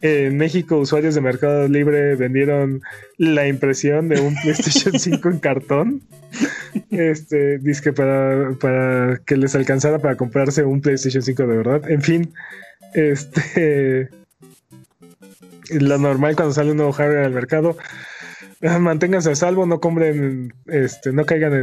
En 0.01 0.35
México, 0.35 0.77
usuarios 0.77 1.15
de 1.15 1.21
Mercado 1.21 1.69
Libre 1.69 2.15
vendieron 2.15 2.81
la 3.17 3.47
impresión 3.47 4.09
de 4.09 4.19
un 4.19 4.35
PlayStation 4.35 4.99
5 4.99 5.29
en 5.29 5.39
cartón. 5.39 6.01
Este, 6.91 7.61
que 7.81 7.93
para, 7.93 8.51
para 8.59 9.21
que 9.25 9.37
les 9.37 9.55
alcanzara 9.55 9.99
para 9.99 10.17
comprarse 10.17 10.65
un 10.65 10.81
PlayStation 10.81 11.23
5 11.23 11.47
de 11.47 11.57
verdad. 11.57 11.89
En 11.89 12.01
fin, 12.01 12.33
este. 12.93 14.09
Lo 15.71 15.97
normal 15.97 16.35
cuando 16.35 16.53
sale 16.53 16.71
un 16.71 16.77
nuevo 16.77 16.91
hardware 16.91 17.23
al 17.23 17.31
mercado. 17.31 17.77
Manténganse 18.79 19.31
a 19.31 19.35
salvo, 19.35 19.65
no 19.65 19.79
compren, 19.79 20.53
este, 20.65 21.11
no 21.13 21.25
caigan 21.25 21.53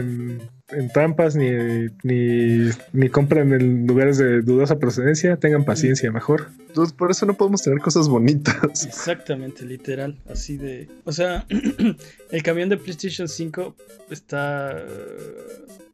en, 0.68 0.88
trampas 0.92 1.36
ni, 1.36 1.50
ni, 2.02 2.70
ni, 2.92 3.08
compren 3.08 3.52
en 3.52 3.86
lugares 3.86 4.18
de 4.18 4.42
dudosa 4.42 4.78
procedencia. 4.78 5.36
Tengan 5.36 5.64
paciencia, 5.64 6.10
mejor. 6.12 6.50
por 6.96 7.10
eso 7.10 7.26
no 7.26 7.34
podemos 7.34 7.62
tener 7.62 7.80
cosas 7.80 8.08
bonitas. 8.08 8.86
Exactamente, 8.86 9.64
literal. 9.64 10.18
Así 10.30 10.56
de. 10.56 10.88
O 11.04 11.12
sea, 11.12 11.44
el 12.30 12.42
camión 12.42 12.68
de 12.68 12.76
PlayStation 12.76 13.28
5 13.28 13.74
está. 14.10 14.82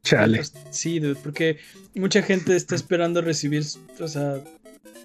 Chale. 0.02 0.42
Sí, 0.70 1.00
porque 1.22 1.58
mucha 1.94 2.22
gente 2.22 2.54
está 2.54 2.74
esperando 2.74 3.20
recibir. 3.20 3.64
O 4.00 4.08
sea, 4.08 4.40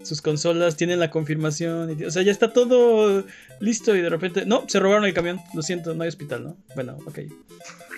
sus 0.03 0.21
consolas 0.21 0.77
tienen 0.77 0.99
la 0.99 1.09
confirmación. 1.09 2.03
o 2.05 2.11
sea, 2.11 2.21
ya 2.23 2.31
está 2.31 2.53
todo 2.53 3.25
listo 3.59 3.95
y 3.95 4.01
de 4.01 4.09
repente. 4.09 4.45
No, 4.45 4.65
se 4.67 4.79
robaron 4.79 5.05
el 5.05 5.13
camión. 5.13 5.39
Lo 5.53 5.61
siento, 5.61 5.93
no 5.93 6.03
hay 6.03 6.09
hospital, 6.09 6.43
¿no? 6.43 6.57
Bueno, 6.75 6.97
ok. 7.05 7.19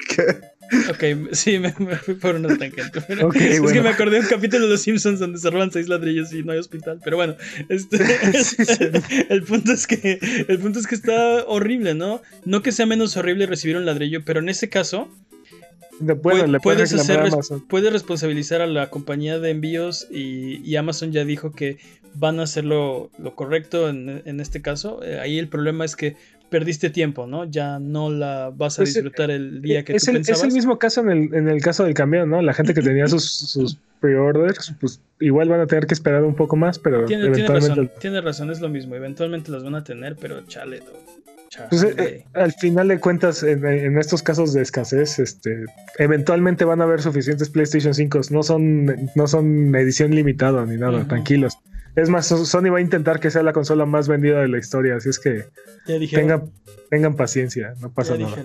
¿Qué? 0.09 0.55
Ok, 0.89 1.33
sí, 1.33 1.59
me, 1.59 1.71
fui 1.71 2.15
por 2.15 2.35
una 2.35 2.57
tangente. 2.57 2.99
es 2.99 3.71
que 3.71 3.81
me 3.81 3.89
acordé 3.89 4.15
de 4.15 4.21
un 4.21 4.27
capítulo 4.27 4.65
de 4.65 4.71
Los 4.71 4.81
Simpsons 4.81 5.19
donde 5.19 5.37
se 5.37 5.49
roban 5.49 5.71
seis 5.71 5.87
ladrillos 5.87 6.33
y 6.33 6.43
no 6.43 6.53
hay 6.53 6.59
hospital. 6.59 6.99
Pero 7.03 7.17
bueno, 7.17 7.35
este, 7.69 7.97
el 9.29 9.43
punto 9.43 9.71
es 9.71 9.85
que 9.85 10.19
el 10.47 10.59
punto 10.59 10.79
es 10.79 10.87
que 10.87 10.95
está 10.95 11.45
horrible, 11.45 11.93
¿no? 11.93 12.21
No 12.45 12.61
que 12.61 12.71
sea 12.71 12.85
menos 12.85 13.15
horrible 13.15 13.45
recibir 13.45 13.77
un 13.77 13.85
ladrillo, 13.85 14.23
pero 14.25 14.39
en 14.39 14.49
ese 14.49 14.69
caso 14.69 15.09
puedes, 16.61 16.93
hacer, 16.93 17.31
puedes 17.67 17.93
responsabilizar 17.93 18.61
a 18.61 18.67
la 18.67 18.89
compañía 18.89 19.39
de 19.39 19.51
envíos 19.51 20.07
y, 20.11 20.75
Amazon 20.75 21.11
ya 21.11 21.25
dijo 21.25 21.51
que 21.51 21.77
van 22.13 22.39
a 22.39 22.43
hacer 22.43 22.65
lo, 22.65 23.09
correcto 23.35 23.89
en, 23.89 24.39
este 24.39 24.61
caso. 24.61 25.03
Eh, 25.03 25.19
ahí 25.19 25.37
el 25.37 25.47
problema 25.47 25.85
es 25.85 25.95
que 25.95 26.15
perdiste 26.55 26.89
tiempo, 26.89 27.27
¿no? 27.27 27.43
Ya 27.43 27.79
no 27.79 28.09
la 28.09 28.49
vas 28.55 28.79
a 28.79 28.83
pues, 28.83 28.93
disfrutar 28.93 29.29
el 29.29 29.61
día 29.61 29.83
que 29.83 29.93
es 29.93 30.05
tú 30.05 30.11
el, 30.11 30.17
pensabas. 30.19 30.39
Es 30.39 30.47
el 30.47 30.53
mismo 30.53 30.79
caso 30.79 31.01
en 31.01 31.09
el, 31.09 31.33
en 31.33 31.49
el 31.49 31.61
caso 31.61 31.83
del 31.83 31.93
camión, 31.93 32.29
¿no? 32.29 32.41
La 32.41 32.53
gente 32.53 32.73
que 32.73 32.81
tenía 32.81 33.07
sus, 33.07 33.29
sus 33.51 33.77
pre-orders, 33.99 34.73
pues 34.79 35.01
igual 35.19 35.49
van 35.49 35.59
a 35.59 35.67
tener 35.67 35.85
que 35.85 35.93
esperar 35.93 36.23
un 36.23 36.33
poco 36.33 36.55
más, 36.55 36.79
pero 36.79 37.03
tiene, 37.03 37.25
eventualmente... 37.25 37.67
Tiene 37.67 37.81
razón, 37.81 37.99
tiene 37.99 38.21
razón, 38.21 38.51
es 38.51 38.61
lo 38.61 38.69
mismo. 38.69 38.95
Eventualmente 38.95 39.51
las 39.51 39.65
van 39.65 39.75
a 39.75 39.83
tener, 39.83 40.15
pero 40.15 40.45
chale, 40.47 40.81
pues, 41.69 41.83
eh, 41.83 41.95
eh, 41.97 42.25
al 42.33 42.53
final 42.53 42.87
de 42.87 42.99
cuentas, 42.99 43.43
en, 43.43 43.97
estos 43.97 44.23
casos 44.23 44.53
de 44.53 44.61
escasez, 44.61 45.19
este, 45.19 45.65
eventualmente 45.97 46.63
van 46.63 46.79
a 46.79 46.85
haber 46.85 47.01
suficientes 47.01 47.49
PlayStation 47.49 47.93
5. 47.93 48.21
No 48.31 48.43
son, 48.43 49.09
no 49.15 49.27
son 49.27 49.75
edición 49.75 50.15
limitada 50.15 50.65
ni 50.65 50.77
nada, 50.77 51.05
tranquilos. 51.05 51.57
Es 51.95 52.09
más, 52.09 52.27
Sony 52.27 52.69
va 52.71 52.79
a 52.79 52.81
intentar 52.81 53.19
que 53.19 53.31
sea 53.31 53.43
la 53.43 53.53
consola 53.53 53.85
más 53.85 54.07
vendida 54.07 54.41
de 54.41 54.47
la 54.47 54.57
historia, 54.57 54.95
así 54.97 55.09
es 55.09 55.19
que 55.19 55.45
tengan, 56.11 56.51
tengan 56.89 57.15
paciencia, 57.15 57.73
no 57.79 57.91
pasa 57.91 58.17
nada. 58.17 58.35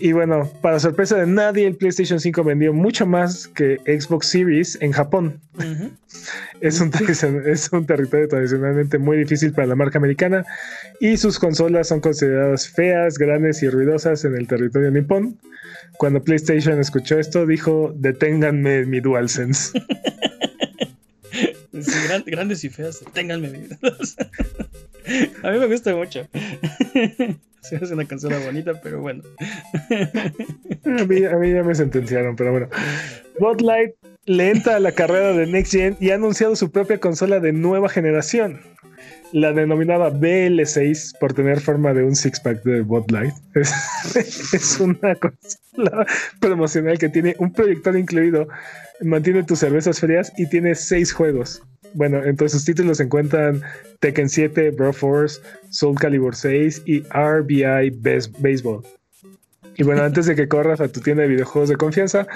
Y 0.00 0.12
bueno, 0.12 0.50
para 0.60 0.80
sorpresa 0.80 1.16
de 1.16 1.26
nadie, 1.26 1.66
el 1.66 1.76
PlayStation 1.76 2.18
5 2.18 2.42
vendió 2.42 2.72
mucho 2.72 3.06
más 3.06 3.46
que 3.46 3.78
Xbox 3.86 4.26
Series 4.26 4.76
en 4.80 4.92
Japón. 4.92 5.40
es, 6.60 6.80
un 6.80 6.90
es 7.46 7.72
un 7.72 7.86
territorio 7.86 8.28
tradicionalmente 8.28 8.98
muy 8.98 9.18
difícil 9.18 9.52
para 9.52 9.68
la 9.68 9.76
marca 9.76 9.98
americana 9.98 10.44
y 10.98 11.16
sus 11.16 11.38
consolas 11.38 11.88
son 11.88 12.00
consideradas 12.00 12.68
feas, 12.68 13.18
grandes 13.18 13.62
y 13.62 13.68
ruidosas 13.68 14.24
en 14.24 14.36
el 14.36 14.46
territorio 14.46 14.90
nipón. 14.90 15.38
Cuando 15.98 16.22
PlayStation 16.22 16.80
escuchó 16.80 17.18
esto, 17.18 17.46
dijo: 17.46 17.94
Deténganme 17.96 18.84
mi 18.86 19.00
DualSense. 19.00 19.80
grandes 22.26 22.64
y 22.64 22.70
feas, 22.70 23.00
deténganme 23.00 23.48
mi 23.48 23.58
DualSense. 23.66 24.16
A 25.42 25.50
mí 25.50 25.58
me 25.58 25.66
gusta 25.66 25.94
mucho. 25.94 26.28
Sí, 27.62 27.76
es 27.80 27.92
una 27.92 28.04
consola 28.04 28.40
bonita, 28.40 28.72
pero 28.82 29.00
bueno. 29.00 29.22
a, 30.84 31.04
mí, 31.04 31.20
ya 31.20 31.62
me 31.62 31.74
sentenciaron, 31.76 32.34
pero 32.34 32.50
bueno. 32.50 32.68
Botlight 33.38 33.94
le 34.24 34.50
entra 34.50 34.74
a 34.74 34.80
la 34.80 34.90
carrera 34.90 35.32
de 35.32 35.46
Next 35.46 35.70
Gen 35.70 35.96
y 36.00 36.10
ha 36.10 36.16
anunciado 36.16 36.56
su 36.56 36.72
propia 36.72 36.98
consola 36.98 37.38
de 37.38 37.52
nueva 37.52 37.88
generación. 37.88 38.62
La 39.32 39.52
denominada 39.52 40.10
BL6 40.10 41.18
por 41.18 41.32
tener 41.32 41.60
forma 41.60 41.94
de 41.94 42.04
un 42.04 42.14
six-pack 42.14 42.62
de 42.64 42.82
Botlight. 42.82 43.34
Es, 44.14 44.52
es 44.52 44.80
una 44.80 45.14
consola 45.14 46.06
promocional 46.40 46.98
que 46.98 47.08
tiene 47.08 47.34
un 47.38 47.52
proyector 47.52 47.96
incluido, 47.96 48.46
mantiene 49.00 49.42
tus 49.42 49.60
cervezas 49.60 50.00
frías 50.00 50.32
y 50.36 50.48
tiene 50.48 50.74
seis 50.74 51.12
juegos. 51.12 51.62
Bueno, 51.94 52.22
entre 52.24 52.48
sus 52.48 52.64
títulos 52.64 52.98
se 52.98 53.04
encuentran 53.04 53.62
Tekken 54.00 54.28
7, 54.28 54.70
Bro 54.70 54.92
Force, 54.92 55.40
Soul 55.70 55.98
Calibur 55.98 56.34
6 56.34 56.82
y 56.86 57.00
RBI 57.00 57.90
Baseball. 58.38 58.82
Y 59.76 59.84
bueno, 59.84 60.02
antes 60.02 60.26
de 60.26 60.34
que 60.34 60.48
corras 60.48 60.80
a 60.80 60.88
tu 60.88 61.00
tienda 61.00 61.22
de 61.22 61.28
videojuegos 61.28 61.68
de 61.68 61.76
confianza 61.76 62.26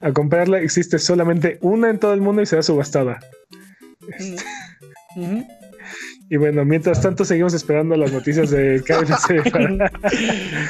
a 0.00 0.12
comprarla, 0.12 0.60
existe 0.60 0.98
solamente 0.98 1.58
una 1.60 1.90
en 1.90 1.98
todo 1.98 2.14
el 2.14 2.20
mundo 2.20 2.42
y 2.42 2.46
será 2.46 2.62
subastada. 2.62 3.20
Y 6.32 6.36
bueno, 6.36 6.64
mientras 6.64 7.02
tanto 7.02 7.24
seguimos 7.24 7.54
esperando 7.54 7.96
las 7.96 8.12
noticias 8.12 8.50
de 8.50 8.80
KFC. 8.86 9.52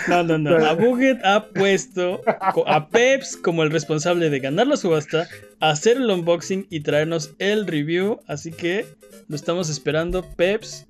no, 0.08 0.22
no, 0.24 0.38
no. 0.38 0.56
A 0.56 0.72
Buget 0.72 1.22
ha 1.22 1.48
puesto 1.48 2.22
a 2.66 2.88
Peps 2.88 3.36
como 3.36 3.62
el 3.62 3.70
responsable 3.70 4.30
de 4.30 4.40
ganar 4.40 4.66
la 4.66 4.78
subasta, 4.78 5.28
hacer 5.60 5.98
el 5.98 6.10
unboxing 6.10 6.66
y 6.70 6.80
traernos 6.80 7.34
el 7.38 7.66
review. 7.66 8.20
Así 8.26 8.52
que 8.52 8.86
lo 9.28 9.36
estamos 9.36 9.68
esperando, 9.68 10.24
Peps. 10.34 10.86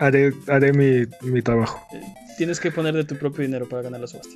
Haré, 0.00 0.32
haré 0.48 0.72
mi, 0.72 1.04
mi 1.20 1.42
trabajo. 1.42 1.86
Eh, 1.92 2.00
tienes 2.38 2.58
que 2.58 2.70
poner 2.70 2.94
de 2.94 3.04
tu 3.04 3.16
propio 3.16 3.42
dinero 3.42 3.68
para 3.68 3.82
ganar 3.82 4.00
la 4.00 4.06
subasta. 4.06 4.34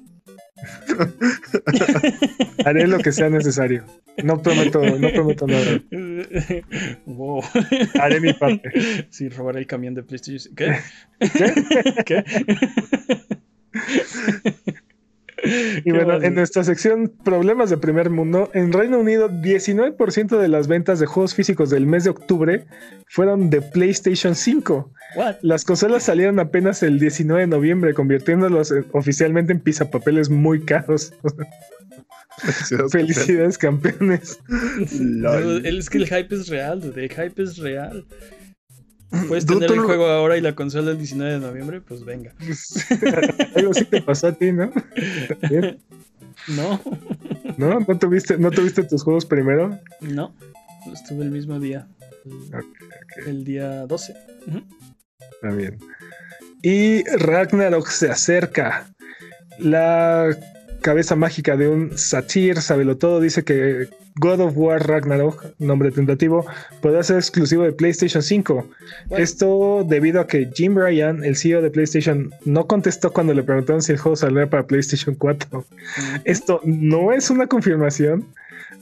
Haré 2.66 2.86
lo 2.86 2.98
que 2.98 3.12
sea 3.12 3.30
necesario. 3.30 3.86
No 4.22 4.42
prometo, 4.42 4.82
no 4.82 5.10
prometo 5.10 5.46
nada. 5.46 5.80
Haré 8.00 8.20
mi 8.20 8.34
parte. 8.34 9.06
Sí, 9.08 9.30
robaré 9.30 9.60
el 9.60 9.66
camión 9.66 9.94
de 9.94 10.02
PlayStation. 10.02 10.54
¿Qué? 10.54 10.76
¿Qué? 11.18 11.54
¿Qué? 12.04 12.24
Y 15.84 15.90
bueno, 15.90 16.22
en 16.22 16.34
nuestra 16.34 16.64
sección 16.64 17.12
Problemas 17.24 17.70
de 17.70 17.76
primer 17.76 18.10
mundo, 18.10 18.50
en 18.54 18.72
Reino 18.72 18.98
Unido, 18.98 19.28
19% 19.28 20.38
de 20.38 20.48
las 20.48 20.68
ventas 20.68 21.00
de 21.00 21.06
juegos 21.06 21.34
físicos 21.34 21.70
del 21.70 21.86
mes 21.86 22.04
de 22.04 22.10
octubre 22.10 22.66
fueron 23.08 23.50
de 23.50 23.62
PlayStation 23.62 24.34
5. 24.34 24.92
Las 25.42 25.64
consolas 25.64 26.02
salieron 26.02 26.38
apenas 26.40 26.82
el 26.82 26.98
19 26.98 27.42
de 27.42 27.46
noviembre, 27.46 27.94
convirtiéndolos 27.94 28.74
oficialmente 28.92 29.52
en 29.52 29.60
pizapapeles 29.60 30.30
muy 30.30 30.64
caros. 30.64 31.12
Felicidades, 32.90 33.56
campeones. 33.58 34.40
es 35.64 35.90
que 35.90 35.98
el 35.98 36.06
hype 36.06 36.34
es 36.34 36.48
real, 36.48 36.92
el 36.96 37.08
hype 37.08 37.42
es 37.42 37.58
real. 37.58 38.04
Puedes 39.28 39.46
tener 39.46 39.70
el 39.70 39.80
juego 39.80 40.06
ahora 40.06 40.36
y 40.36 40.40
la 40.40 40.54
consola 40.54 40.92
el 40.92 40.98
19 40.98 41.32
de 41.34 41.40
noviembre, 41.40 41.80
pues 41.80 42.04
venga. 42.04 42.32
Algo 43.56 43.74
sí 43.74 43.84
te 43.84 44.02
pasó 44.02 44.28
a 44.28 44.32
ti, 44.32 44.52
¿no? 44.52 44.72
No. 46.48 46.80
¿No? 47.56 47.80
¿No 47.80 47.98
tuviste, 47.98 48.38
¿No 48.38 48.50
tuviste 48.50 48.82
tus 48.84 49.02
juegos 49.02 49.24
primero? 49.24 49.78
No, 50.00 50.34
estuve 50.92 51.24
el 51.24 51.30
mismo 51.30 51.58
día. 51.60 51.86
El 53.26 53.44
día 53.44 53.86
12. 53.86 54.14
Está 55.18 55.50
bien. 55.50 55.78
Y 56.62 57.04
Ragnarok 57.04 57.88
se 57.88 58.10
acerca. 58.10 58.90
La 59.58 60.36
cabeza 60.80 61.16
mágica 61.16 61.56
de 61.56 61.68
un 61.68 61.96
satir, 61.96 62.60
sabelo 62.60 62.98
todo, 62.98 63.20
dice 63.20 63.44
que 63.44 63.88
God 64.16 64.40
of 64.40 64.56
War 64.56 64.80
Ragnarok, 64.86 65.54
nombre 65.58 65.90
tentativo, 65.90 66.46
podrá 66.80 67.02
ser 67.02 67.16
exclusivo 67.16 67.64
de 67.64 67.72
PlayStation 67.72 68.22
5. 68.22 68.68
Esto 69.10 69.84
debido 69.88 70.20
a 70.20 70.26
que 70.26 70.50
Jim 70.54 70.76
Ryan, 70.76 71.24
el 71.24 71.36
CEO 71.36 71.62
de 71.62 71.70
PlayStation, 71.70 72.30
no 72.44 72.66
contestó 72.66 73.12
cuando 73.12 73.34
le 73.34 73.42
preguntaron 73.42 73.82
si 73.82 73.92
el 73.92 73.98
juego 73.98 74.14
saldría 74.14 74.48
para 74.48 74.66
PlayStation 74.66 75.16
4. 75.16 75.64
Esto 76.24 76.60
no 76.64 77.12
es 77.12 77.28
una 77.30 77.48
confirmación, 77.48 78.26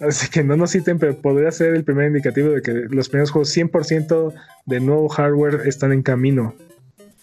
así 0.00 0.28
que 0.28 0.44
no 0.44 0.56
nos 0.56 0.72
citen, 0.72 0.98
pero 0.98 1.16
podría 1.16 1.50
ser 1.50 1.74
el 1.74 1.84
primer 1.84 2.08
indicativo 2.08 2.50
de 2.50 2.60
que 2.60 2.72
los 2.90 3.08
primeros 3.08 3.30
juegos 3.30 3.56
100% 3.56 4.34
de 4.66 4.80
nuevo 4.80 5.08
hardware 5.08 5.62
están 5.66 5.92
en 5.92 6.02
camino. 6.02 6.54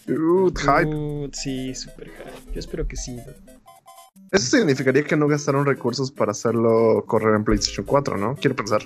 hype. 0.06 1.30
sí, 1.32 1.74
super 1.76 2.08
hype. 2.08 2.52
Yo 2.54 2.58
espero 2.58 2.88
que 2.88 2.96
sí. 2.96 3.20
Eso 4.32 4.56
significaría 4.58 5.02
que 5.04 5.16
no 5.16 5.26
gastaron 5.26 5.66
recursos 5.66 6.10
para 6.12 6.30
hacerlo 6.32 7.04
correr 7.06 7.34
en 7.34 7.44
PlayStation 7.44 7.84
4, 7.84 8.16
¿no? 8.16 8.36
Quiero 8.36 8.54
pensar. 8.54 8.82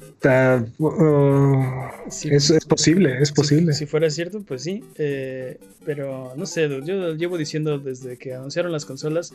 Está, 0.00 0.64
uh, 0.78 2.10
Sí, 2.10 2.28
es, 2.30 2.50
es 2.50 2.64
posible, 2.66 3.18
es 3.20 3.28
si- 3.28 3.34
posible. 3.34 3.72
Si, 3.72 3.86
fuera 3.86 4.08
cierto, 4.10 4.42
pues 4.42 4.62
sí. 4.62 4.82
eh, 4.96 5.58
pero 5.84 6.32
no 6.36 6.46
sé, 6.46 6.68
yo 6.84 7.14
llevo 7.14 7.36
diciendo 7.38 7.78
desde 7.78 8.16
que 8.18 8.34
anunciaron 8.34 8.72
las 8.72 8.84
consolas. 8.84 9.32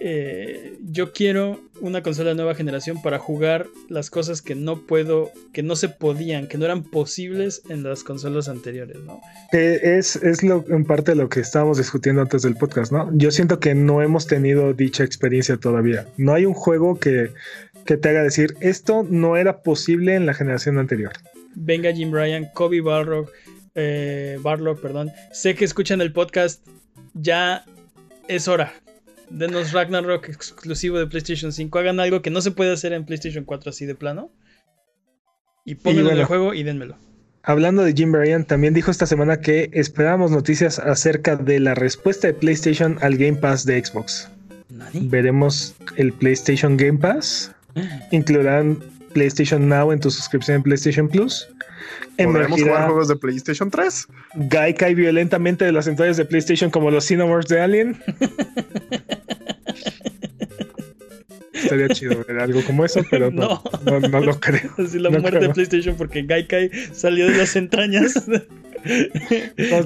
Eh, 0.00 0.78
yo 0.82 1.12
quiero 1.12 1.60
una 1.80 2.02
consola 2.02 2.30
de 2.30 2.36
nueva 2.36 2.54
generación 2.54 3.02
para 3.02 3.18
jugar 3.18 3.66
las 3.88 4.10
cosas 4.10 4.42
que 4.42 4.54
no 4.54 4.86
puedo, 4.86 5.30
que 5.52 5.62
no 5.62 5.76
se 5.76 5.88
podían, 5.88 6.46
que 6.46 6.58
no 6.58 6.64
eran 6.64 6.84
posibles 6.84 7.62
en 7.68 7.82
las 7.82 8.04
consolas 8.04 8.48
anteriores, 8.48 8.98
¿no? 9.04 9.20
Eh, 9.52 9.80
es, 9.82 10.16
es 10.16 10.42
lo, 10.42 10.64
en 10.68 10.84
parte 10.84 11.14
lo 11.14 11.28
que 11.28 11.40
estábamos 11.40 11.78
discutiendo 11.78 12.22
antes 12.22 12.42
del 12.42 12.56
podcast, 12.56 12.92
¿no? 12.92 13.10
Yo 13.12 13.30
siento 13.30 13.58
que 13.58 13.74
no 13.74 14.02
hemos 14.02 14.26
tenido 14.26 14.72
dicha 14.72 15.04
experiencia 15.04 15.56
todavía. 15.56 16.06
No 16.16 16.32
hay 16.32 16.46
un 16.46 16.54
juego 16.54 16.98
que, 16.98 17.32
que 17.84 17.96
te 17.96 18.08
haga 18.08 18.22
decir, 18.22 18.54
esto 18.60 19.06
no 19.08 19.36
era 19.36 19.62
posible 19.62 20.14
en 20.14 20.26
la 20.26 20.34
generación 20.34 20.78
anterior. 20.78 21.12
Venga 21.54 21.92
Jim 21.92 22.12
Ryan, 22.12 22.48
Kobe 22.54 22.80
Barlock, 22.80 23.32
eh, 23.74 24.38
Barlock, 24.40 24.80
perdón. 24.80 25.10
Sé 25.32 25.54
que 25.54 25.64
escuchan 25.64 26.00
el 26.00 26.12
podcast, 26.12 26.66
ya 27.14 27.64
es 28.28 28.46
hora. 28.46 28.72
Denos 29.30 29.72
Ragnarok 29.72 30.28
exclusivo 30.28 30.98
de 30.98 31.06
PlayStation 31.06 31.52
5. 31.52 31.78
Hagan 31.78 32.00
algo 32.00 32.22
que 32.22 32.30
no 32.30 32.40
se 32.40 32.50
puede 32.50 32.72
hacer 32.72 32.92
en 32.92 33.04
PlayStation 33.04 33.44
4 33.44 33.70
así 33.70 33.86
de 33.86 33.94
plano. 33.94 34.30
Y 35.64 35.74
pónganlo 35.74 36.12
en 36.12 36.18
el 36.18 36.24
juego 36.24 36.54
y 36.54 36.62
denmelo. 36.62 36.96
Hablando 37.42 37.82
de 37.82 37.92
Jim 37.92 38.12
Bryan, 38.12 38.44
también 38.44 38.74
dijo 38.74 38.90
esta 38.90 39.06
semana 39.06 39.40
que 39.40 39.70
esperábamos 39.72 40.30
noticias 40.30 40.78
acerca 40.78 41.36
de 41.36 41.60
la 41.60 41.74
respuesta 41.74 42.26
de 42.26 42.34
PlayStation 42.34 42.98
al 43.00 43.16
Game 43.16 43.36
Pass 43.36 43.64
de 43.64 43.84
Xbox. 43.84 44.28
¿Nani? 44.70 45.08
Veremos 45.08 45.74
el 45.96 46.12
PlayStation 46.12 46.76
Game 46.76 46.98
Pass. 46.98 47.52
Incluirán 48.10 48.78
PlayStation 49.08 49.68
Now 49.68 49.92
en 49.92 50.00
tu 50.00 50.10
suscripción 50.10 50.56
en 50.56 50.62
PlayStation 50.62 51.08
Plus. 51.08 51.48
¿Podremos 52.16 52.60
jugar 52.60 52.86
juegos 52.86 53.08
de 53.08 53.16
PlayStation 53.16 53.70
3? 53.70 54.08
Gaikai 54.34 54.94
violentamente 54.94 55.64
de 55.64 55.72
las 55.72 55.86
entrañas 55.86 56.16
de 56.16 56.24
PlayStation 56.24 56.70
como 56.70 56.90
los 56.90 57.06
Cineworks 57.06 57.48
de 57.48 57.60
Alien. 57.60 58.02
Estaría 61.62 61.88
chido 61.88 62.24
ver 62.26 62.38
algo 62.40 62.62
como 62.64 62.84
eso, 62.84 63.04
pero 63.10 63.30
no, 63.32 63.62
no, 63.84 64.00
no 64.00 64.20
lo 64.20 64.38
creo. 64.40 64.70
Así 64.78 64.98
la 64.98 65.10
No 65.10 65.18
muerte 65.20 65.38
creo. 65.38 65.48
de 65.48 65.54
PlayStation 65.54 65.96
porque 65.96 66.22
Gaikai 66.22 66.70
salió 66.92 67.26
de 67.30 67.36
las 67.36 67.56
entrañas. 67.56 68.14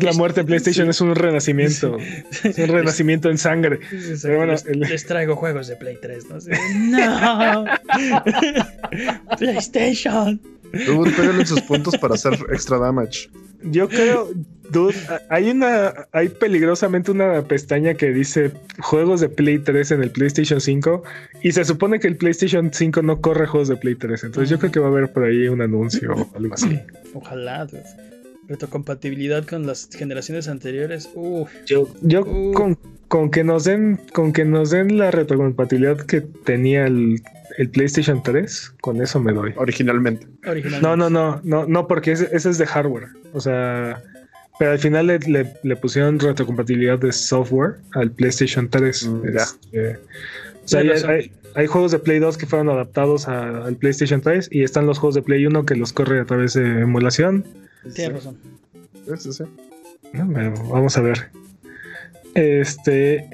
La 0.02 0.12
muerte 0.12 0.40
de 0.42 0.46
PlayStation 0.46 0.90
es 0.90 1.00
un 1.00 1.14
renacimiento. 1.14 1.96
Es 2.44 2.58
un 2.58 2.68
renacimiento 2.68 3.30
en 3.30 3.38
sangre. 3.38 3.80
Pero 4.20 4.36
bueno, 4.36 4.52
les, 4.52 4.66
el- 4.66 4.80
les 4.80 5.06
traigo 5.06 5.34
juegos 5.34 5.66
de 5.68 5.76
Play 5.76 5.96
3, 6.00 6.26
¿no? 6.28 6.38
No. 7.00 7.64
PlayStation. 9.38 10.38
Dude, 10.72 11.10
pégale 11.12 11.46
sus 11.46 11.60
puntos 11.62 11.96
para 11.98 12.14
hacer 12.14 12.34
extra 12.50 12.78
damage. 12.78 13.28
Yo 13.62 13.88
creo, 13.88 14.30
dude, 14.70 14.96
hay 15.28 15.50
una, 15.50 16.06
hay 16.12 16.28
peligrosamente 16.28 17.10
una 17.10 17.42
pestaña 17.42 17.94
que 17.94 18.12
dice 18.12 18.52
juegos 18.80 19.20
de 19.20 19.28
Play 19.28 19.58
3 19.58 19.92
en 19.92 20.02
el 20.02 20.10
PlayStation 20.10 20.60
5 20.60 21.02
y 21.42 21.52
se 21.52 21.64
supone 21.64 22.00
que 22.00 22.08
el 22.08 22.16
PlayStation 22.16 22.72
5 22.72 23.02
no 23.02 23.20
corre 23.20 23.46
juegos 23.46 23.68
de 23.68 23.76
Play 23.76 23.94
3. 23.94 24.24
Entonces 24.24 24.50
yo 24.50 24.58
creo 24.58 24.72
que 24.72 24.80
va 24.80 24.86
a 24.88 24.90
haber 24.90 25.12
por 25.12 25.24
ahí 25.24 25.46
un 25.48 25.62
anuncio 25.62 26.12
o 26.12 26.36
algo 26.36 26.54
así. 26.54 26.80
Ojalá. 27.14 27.66
dude. 27.66 28.11
Retrocompatibilidad 28.52 29.44
con 29.46 29.66
las 29.66 29.88
generaciones 29.90 30.46
anteriores. 30.48 31.08
Uf. 31.14 31.48
Yo, 31.66 31.88
yo 32.02 32.24
con, 32.52 32.76
con 33.08 33.30
que 33.30 33.44
nos 33.44 33.64
den, 33.64 33.98
con 34.12 34.32
que 34.32 34.44
nos 34.44 34.70
den 34.70 34.98
la 34.98 35.10
retrocompatibilidad 35.10 35.96
que 36.04 36.20
tenía 36.20 36.86
el, 36.86 37.20
el 37.58 37.70
PlayStation 37.70 38.22
3, 38.22 38.74
con 38.80 39.00
eso 39.02 39.20
me 39.20 39.32
doy. 39.32 39.52
Originalmente. 39.56 40.26
Originalmente. 40.46 40.86
No, 40.86 40.96
no, 40.96 41.08
no, 41.10 41.40
no, 41.44 41.66
no, 41.66 41.88
porque 41.88 42.12
ese, 42.12 42.28
ese 42.32 42.50
es 42.50 42.58
de 42.58 42.66
hardware. 42.66 43.08
O 43.32 43.40
sea, 43.40 44.02
pero 44.58 44.72
al 44.72 44.78
final 44.78 45.06
le, 45.06 45.18
le- 45.20 45.54
le 45.62 45.76
pusieron 45.76 46.18
retrocompatibilidad 46.20 46.98
de 46.98 47.10
software 47.12 47.76
al 47.94 48.10
PlayStation 48.10 48.68
3. 48.68 49.06
Mm, 49.08 49.22
ya. 49.34 49.42
Este, 49.42 49.96
o 49.96 50.68
sea, 50.68 50.80
hay, 50.80 50.88
razón. 50.88 51.10
hay- 51.10 51.32
hay 51.54 51.66
juegos 51.66 51.92
de 51.92 51.98
Play 51.98 52.18
2 52.18 52.38
que 52.38 52.46
fueron 52.46 52.70
adaptados 52.70 53.28
a- 53.28 53.64
al 53.66 53.76
PlayStation 53.76 54.20
3 54.22 54.48
y 54.50 54.62
están 54.62 54.86
los 54.86 54.98
juegos 54.98 55.14
de 55.14 55.22
Play 55.22 55.44
1 55.46 55.66
que 55.66 55.74
los 55.76 55.92
corre 55.92 56.20
a 56.20 56.24
través 56.24 56.54
de 56.54 56.80
emulación. 56.80 57.44
Tienes 57.94 58.12
razón. 58.12 58.38
Sí, 58.94 59.10
sí, 59.18 59.32
sí. 59.32 59.44
No, 60.12 60.30
pero 60.32 60.54
Vamos 60.68 60.96
a 60.96 61.00
ver. 61.00 61.30
Este. 62.34 63.28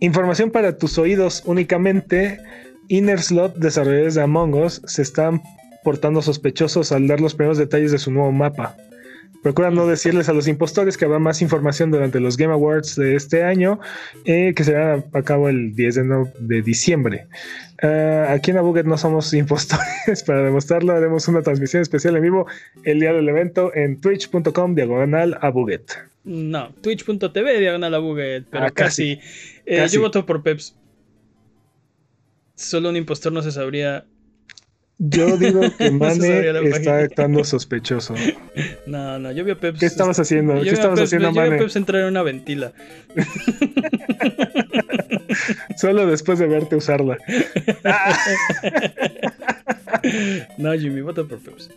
Información 0.00 0.50
para 0.50 0.76
tus 0.76 0.98
oídos 0.98 1.42
únicamente. 1.46 2.40
Inner 2.88 3.22
Slot, 3.22 3.56
desarrolladores 3.56 4.14
de 4.16 4.22
Among 4.22 4.54
Us, 4.54 4.82
se 4.86 5.02
están 5.02 5.42
portando 5.84 6.20
sospechosos 6.22 6.92
al 6.92 7.06
dar 7.06 7.20
los 7.20 7.34
primeros 7.34 7.58
detalles 7.58 7.92
de 7.92 7.98
su 7.98 8.10
nuevo 8.10 8.32
mapa. 8.32 8.76
Procura 9.42 9.70
no 9.70 9.86
decirles 9.88 10.28
a 10.28 10.32
los 10.32 10.46
impostores 10.46 10.96
que 10.96 11.04
habrá 11.04 11.18
más 11.18 11.42
información 11.42 11.90
durante 11.90 12.20
los 12.20 12.36
Game 12.36 12.52
Awards 12.52 12.94
de 12.96 13.16
este 13.16 13.42
año, 13.42 13.80
eh, 14.24 14.52
que 14.54 14.62
se 14.64 14.72
van 14.72 15.04
a, 15.12 15.18
a 15.18 15.22
cabo 15.22 15.48
el 15.48 15.74
10 15.74 15.94
de, 15.96 16.04
no- 16.04 16.30
de 16.38 16.62
diciembre. 16.62 17.26
Ah, 17.82 18.26
aquí 18.30 18.52
en 18.52 18.58
Abuget 18.58 18.86
no 18.86 18.96
somos 18.96 19.34
impostores. 19.34 20.22
Para 20.26 20.42
demostrarlo, 20.44 20.92
haremos 20.92 21.26
una 21.26 21.42
transmisión 21.42 21.82
especial 21.82 22.14
en 22.16 22.22
vivo 22.22 22.46
el 22.84 23.00
día 23.00 23.12
del 23.12 23.28
evento 23.28 23.74
en 23.74 24.00
twitch.com 24.00 24.74
diagonal 24.76 25.36
Abuget. 25.40 25.90
No, 26.24 26.72
twitch.tv 26.80 27.58
diagonal 27.58 27.94
a 27.94 27.98
Buget, 27.98 28.44
pero 28.48 28.66
Ah, 28.66 28.70
casi. 28.70 29.16
casi. 29.16 29.28
Eh, 29.66 29.76
Casi. 29.78 29.96
Yo 29.96 30.02
voto 30.02 30.24
por 30.24 30.44
Peps. 30.44 30.76
Solo 32.54 32.90
un 32.90 32.96
impostor 32.96 33.32
no 33.32 33.42
se 33.42 33.50
sabría. 33.50 34.04
Yo 35.04 35.36
digo 35.36 35.62
que 35.76 35.90
Mane 35.90 36.68
está 36.68 36.98
actuando 36.98 37.42
sospechoso. 37.42 38.14
No, 38.86 39.18
no, 39.18 39.32
yo 39.32 39.44
vi 39.44 39.50
a 39.50 39.56
Peps. 39.58 39.80
¿Qué 39.80 39.86
estabas 39.86 40.18
haciendo? 40.20 40.54
yo 40.54 40.58
¿Qué 40.60 40.64
vi 40.64 40.70
a 40.70 40.72
estabas 40.74 41.00
Peps- 41.00 41.06
haciendo, 41.08 41.28
yo 41.28 41.32
vi 41.32 41.38
a 41.38 41.42
Mane? 41.44 41.58
Peps 41.58 41.76
entrar 41.76 42.02
en 42.02 42.08
una 42.08 42.22
ventila. 42.22 42.72
Solo 45.76 46.06
después 46.06 46.38
de 46.38 46.46
verte 46.46 46.76
usarla. 46.76 47.18
No, 50.58 50.72
Jimmy, 50.72 51.00
voto 51.02 51.28
por 51.28 51.38
Peps. 51.38 51.70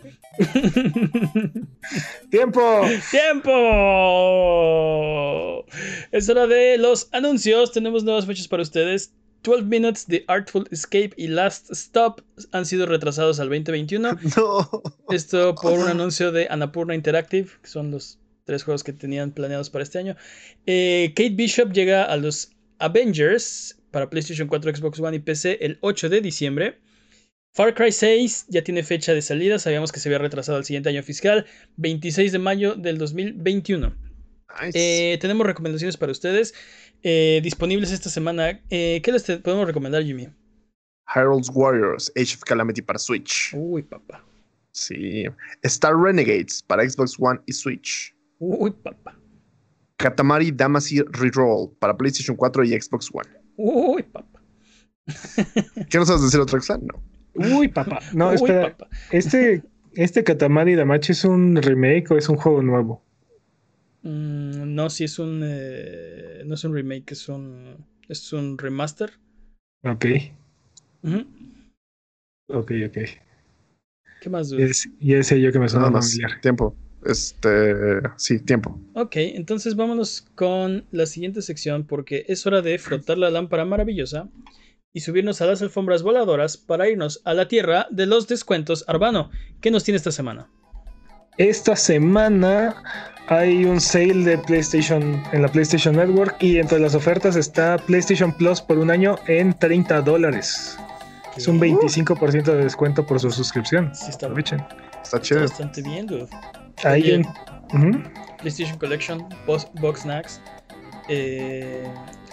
¡Tiempo! 2.30 2.60
¡Tiempo! 3.10 3.52
Es 6.10 6.28
hora 6.28 6.46
de 6.48 6.76
los 6.78 7.08
anuncios. 7.12 7.70
Tenemos 7.72 8.02
nuevas 8.04 8.26
fechas 8.26 8.48
para 8.48 8.62
ustedes. 8.62 9.12
12 9.46 9.66
Minutes, 9.66 10.06
The 10.06 10.24
Artful 10.26 10.66
Escape 10.72 11.12
y 11.16 11.28
Last 11.28 11.70
Stop 11.70 12.20
han 12.50 12.66
sido 12.66 12.84
retrasados 12.84 13.38
al 13.38 13.48
2021. 13.48 14.18
No. 14.36 14.82
Esto 15.10 15.54
por 15.54 15.78
un 15.78 15.88
anuncio 15.88 16.32
de 16.32 16.48
Annapurna 16.50 16.96
Interactive, 16.96 17.48
que 17.62 17.68
son 17.68 17.92
los 17.92 18.18
tres 18.44 18.64
juegos 18.64 18.82
que 18.82 18.92
tenían 18.92 19.30
planeados 19.30 19.70
para 19.70 19.84
este 19.84 20.00
año. 20.00 20.16
Eh, 20.66 21.12
Kate 21.14 21.30
Bishop 21.30 21.72
llega 21.72 22.02
a 22.04 22.16
los 22.16 22.50
Avengers 22.80 23.78
para 23.92 24.10
PlayStation 24.10 24.48
4, 24.48 24.74
Xbox 24.74 24.98
One 24.98 25.16
y 25.16 25.20
PC 25.20 25.58
el 25.60 25.78
8 25.80 26.08
de 26.08 26.20
diciembre. 26.20 26.78
Far 27.54 27.72
Cry 27.74 27.92
6 27.92 28.46
ya 28.48 28.62
tiene 28.62 28.82
fecha 28.82 29.14
de 29.14 29.22
salida, 29.22 29.60
sabíamos 29.60 29.92
que 29.92 30.00
se 30.00 30.08
había 30.08 30.18
retrasado 30.18 30.58
al 30.58 30.64
siguiente 30.64 30.88
año 30.88 31.04
fiscal, 31.04 31.46
26 31.76 32.32
de 32.32 32.38
mayo 32.40 32.74
del 32.74 32.98
2021. 32.98 33.94
Nice. 34.60 35.12
Eh, 35.12 35.18
tenemos 35.18 35.46
recomendaciones 35.46 35.96
para 35.96 36.12
ustedes 36.12 36.52
eh, 37.02 37.40
disponibles 37.42 37.92
esta 37.92 38.08
semana. 38.10 38.60
Eh, 38.70 39.00
¿Qué 39.02 39.12
les 39.12 39.24
te- 39.24 39.38
podemos 39.38 39.66
recomendar, 39.66 40.02
Jimmy? 40.04 40.28
Herald's 41.14 41.50
Warriors, 41.54 42.10
Age 42.16 42.34
of 42.36 42.42
Calamity 42.44 42.82
para 42.82 42.98
Switch. 42.98 43.52
Uy, 43.54 43.82
papá. 43.82 44.24
Sí. 44.72 45.24
Star 45.62 45.96
Renegades 45.96 46.62
para 46.62 46.88
Xbox 46.88 47.16
One 47.18 47.40
y 47.46 47.52
Switch. 47.52 48.14
Uy, 48.38 48.70
papá. 48.70 49.18
Katamari 49.98 50.50
Damacy 50.50 51.00
Reroll 51.02 51.70
para 51.78 51.96
PlayStation 51.96 52.36
4 52.36 52.64
y 52.64 52.80
Xbox 52.80 53.08
One. 53.12 53.28
Uy, 53.56 54.02
papá. 54.02 54.42
¿Qué 55.90 55.98
no 55.98 56.04
sabes 56.04 56.22
decir 56.22 56.40
otra 56.40 56.58
cosa? 56.58 56.78
No. 56.78 57.02
Uy, 57.56 57.68
papá. 57.68 58.00
No, 58.12 58.30
Uy, 58.30 58.34
espera. 58.34 58.76
papá. 58.76 58.88
Este, 59.12 59.62
este 59.94 60.24
Katamari 60.24 60.74
Damachi 60.74 61.12
es 61.12 61.24
un 61.24 61.56
remake 61.56 62.10
o 62.10 62.18
es 62.18 62.28
un 62.28 62.36
juego 62.36 62.62
nuevo. 62.62 63.02
Mm, 64.06 64.74
no, 64.74 64.88
si 64.88 65.02
es 65.04 65.18
un. 65.18 65.42
eh, 65.44 66.42
no 66.46 66.54
es 66.54 66.62
un 66.62 66.72
remake, 66.74 67.10
es 67.12 67.28
un. 67.28 67.84
Es 68.08 68.32
un 68.32 68.56
remaster. 68.56 69.10
Ok, 69.82 70.06
Ujú. 71.02 71.26
ok, 72.48 72.72
ok. 72.86 72.98
¿Qué 74.20 74.30
más 74.30 74.48
dudas? 74.50 74.88
ya 75.00 75.16
decía 75.16 75.38
yo 75.38 75.50
que 75.50 75.58
me 75.58 75.68
suena 75.68 75.90
más. 75.90 76.08
familiar. 76.12 76.40
Tiempo. 76.40 76.76
Este. 77.04 77.74
Sí, 78.16 78.38
tiempo. 78.38 78.80
Ok, 78.94 79.16
entonces 79.16 79.74
vámonos 79.74 80.24
con 80.36 80.84
la 80.92 81.06
siguiente 81.06 81.42
sección 81.42 81.84
porque 81.84 82.24
es 82.28 82.46
hora 82.46 82.62
de 82.62 82.78
frotar 82.78 83.18
la 83.18 83.30
lámpara 83.30 83.64
maravillosa 83.64 84.28
y 84.92 85.00
subirnos 85.00 85.40
a 85.40 85.46
las 85.46 85.62
alfombras 85.62 86.02
voladoras 86.04 86.56
para 86.56 86.88
irnos 86.88 87.20
a 87.24 87.34
la 87.34 87.48
tierra 87.48 87.88
de 87.90 88.06
los 88.06 88.28
descuentos. 88.28 88.84
Arbano, 88.86 89.30
¿qué 89.60 89.70
nos 89.72 89.82
tiene 89.82 89.96
esta 89.96 90.12
semana? 90.12 90.48
Esta 91.38 91.76
semana 91.76 92.74
hay 93.28 93.64
un 93.64 93.80
sale 93.80 94.24
de 94.24 94.38
PlayStation 94.38 95.22
en 95.32 95.42
la 95.42 95.48
PlayStation 95.48 95.96
Network 95.96 96.36
y 96.40 96.58
entre 96.58 96.78
las 96.78 96.94
ofertas 96.94 97.36
está 97.36 97.76
PlayStation 97.76 98.32
Plus 98.32 98.60
por 98.60 98.78
un 98.78 98.90
año 98.90 99.16
en 99.26 99.52
30 99.52 100.02
dólares. 100.02 100.78
Es 101.36 101.48
un 101.48 101.60
25% 101.60 102.44
de 102.44 102.64
descuento 102.64 103.04
por 103.06 103.20
su 103.20 103.30
suscripción. 103.30 103.94
Sí, 103.94 104.10
está, 104.10 104.26
Aprovechen. 104.26 104.60
Está 104.60 105.02
está 105.02 105.20
chido. 105.20 105.40
bastante 105.42 105.82
bien, 105.82 106.06
dude. 106.06 106.28
Ahí 106.84 107.10
en. 107.10 107.26
PlayStation 108.38 108.78
Collection, 108.78 109.26
Box, 109.46 109.66
Box 109.80 110.00
Snacks, 110.02 110.40
eh, 111.08 111.84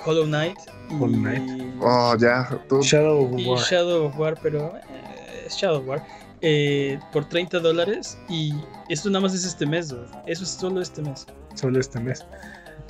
Hollow 0.06 0.26
Knight 0.26 0.58
y, 0.90 0.94
Hollow 0.96 1.18
Knight. 1.18 1.74
Oh, 1.82 2.16
ya. 2.20 2.48
Shadow 2.82 3.26
of 3.26 3.40
y 3.40 3.48
War. 3.48 3.60
Shadow 3.60 4.06
of 4.06 4.18
War, 4.18 4.38
pero 4.42 4.76
eh, 4.78 5.46
es 5.48 5.56
Shadow 5.56 5.80
of 5.80 5.88
War, 5.88 6.04
eh, 6.44 7.00
por 7.12 7.26
30 7.26 7.60
dólares. 7.60 8.18
Y 8.30 8.54
esto 8.90 9.10
nada 9.10 9.22
más 9.22 9.34
es 9.34 9.46
este 9.46 9.66
mes, 9.66 9.90
dude. 9.90 10.06
Eso 10.28 10.44
es 10.44 10.50
solo 10.50 10.82
este 10.82 11.02
mes. 11.02 11.26
Solo 11.56 11.80
este 11.80 12.00
mes. 12.00 12.24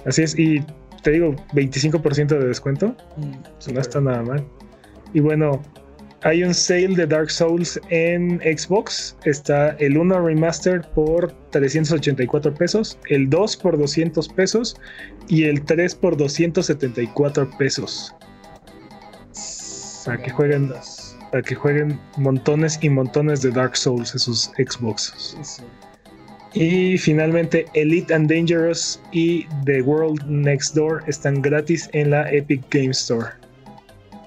Así 0.06 0.24
es. 0.24 0.38
Y 0.38 0.66
te 1.04 1.12
digo, 1.12 1.36
25% 1.54 2.28
de 2.28 2.48
descuento. 2.48 2.96
Mm, 3.18 3.74
No 3.74 3.80
está 3.80 4.02
nada 4.02 4.24
mal. 4.24 4.44
Y 5.14 5.20
bueno, 5.20 5.62
hay 6.24 6.44
un 6.44 6.54
sale 6.54 6.96
de 6.96 7.06
Dark 7.06 7.30
Souls 7.30 7.80
en 7.90 8.40
Xbox. 8.40 9.16
Está 9.26 9.72
el 9.72 9.98
1 9.98 10.26
Remaster 10.26 10.82
por 10.96 11.32
384 11.52 12.54
pesos, 12.54 12.98
el 13.10 13.30
2 13.30 13.58
por 13.58 13.78
200 13.78 14.30
pesos 14.30 14.76
y 15.28 15.44
el 15.44 15.64
3 15.64 15.96
por 15.96 16.18
274 16.18 17.50
pesos. 17.58 18.16
Para 20.06 20.22
que 20.22 20.32
jueguen. 20.32 20.74
Para 21.34 21.42
que 21.42 21.56
jueguen 21.56 22.00
montones 22.18 22.78
y 22.84 22.90
montones 22.90 23.42
de 23.42 23.50
Dark 23.50 23.76
Souls 23.76 24.14
en 24.14 24.20
sus 24.20 24.52
Xbox. 24.56 25.36
Sí. 25.42 25.64
Y 26.54 26.98
finalmente 27.00 27.66
Elite 27.74 28.14
and 28.14 28.32
Dangerous 28.32 29.02
y 29.12 29.48
The 29.66 29.82
World 29.82 30.24
Next 30.28 30.76
Door 30.76 31.04
están 31.08 31.42
gratis 31.42 31.90
en 31.94 32.12
la 32.12 32.32
Epic 32.32 32.62
Game 32.70 32.92
Store. 32.92 33.32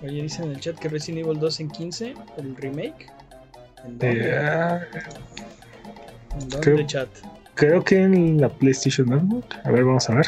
Oye, 0.02 0.22
dicen 0.22 0.46
en 0.46 0.50
el 0.50 0.60
chat 0.60 0.76
que 0.80 0.88
Resident 0.88 1.24
Evil 1.24 1.38
2 1.38 1.60
en 1.60 1.70
15, 1.70 2.14
el 2.38 2.56
remake. 2.56 3.06
¿En 3.84 3.98
dónde? 3.98 4.20
Eh, 4.24 4.80
¿En 6.32 6.48
dónde, 6.48 6.60
creo- 6.60 6.86
chat? 6.88 7.08
Creo 7.54 7.84
que 7.84 8.02
en 8.02 8.40
la 8.40 8.48
PlayStation 8.48 9.08
Network. 9.08 9.60
A 9.62 9.70
ver, 9.70 9.84
vamos 9.84 10.10
a 10.10 10.16
ver. 10.16 10.26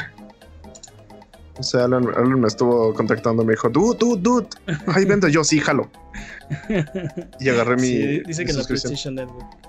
O 1.58 1.62
sea, 1.62 1.84
Alan, 1.84 2.06
Alan 2.16 2.40
me 2.40 2.48
estuvo 2.48 2.94
contactando. 2.94 3.44
Me 3.44 3.52
dijo, 3.52 3.68
dude, 3.68 3.98
dude, 3.98 4.20
dude. 4.20 4.48
Ahí 4.86 5.04
vente. 5.04 5.30
Yo 5.30 5.44
sí, 5.44 5.60
jalo. 5.60 5.90
Y 7.40 7.48
agarré 7.48 7.76
mi. 7.76 7.82
Sí, 7.82 8.22
dice 8.26 8.42
mi 8.42 8.46
que 8.46 8.52
en 8.52 8.58
la. 8.58 8.64
PlayStation 8.64 9.14
Network. 9.14 9.68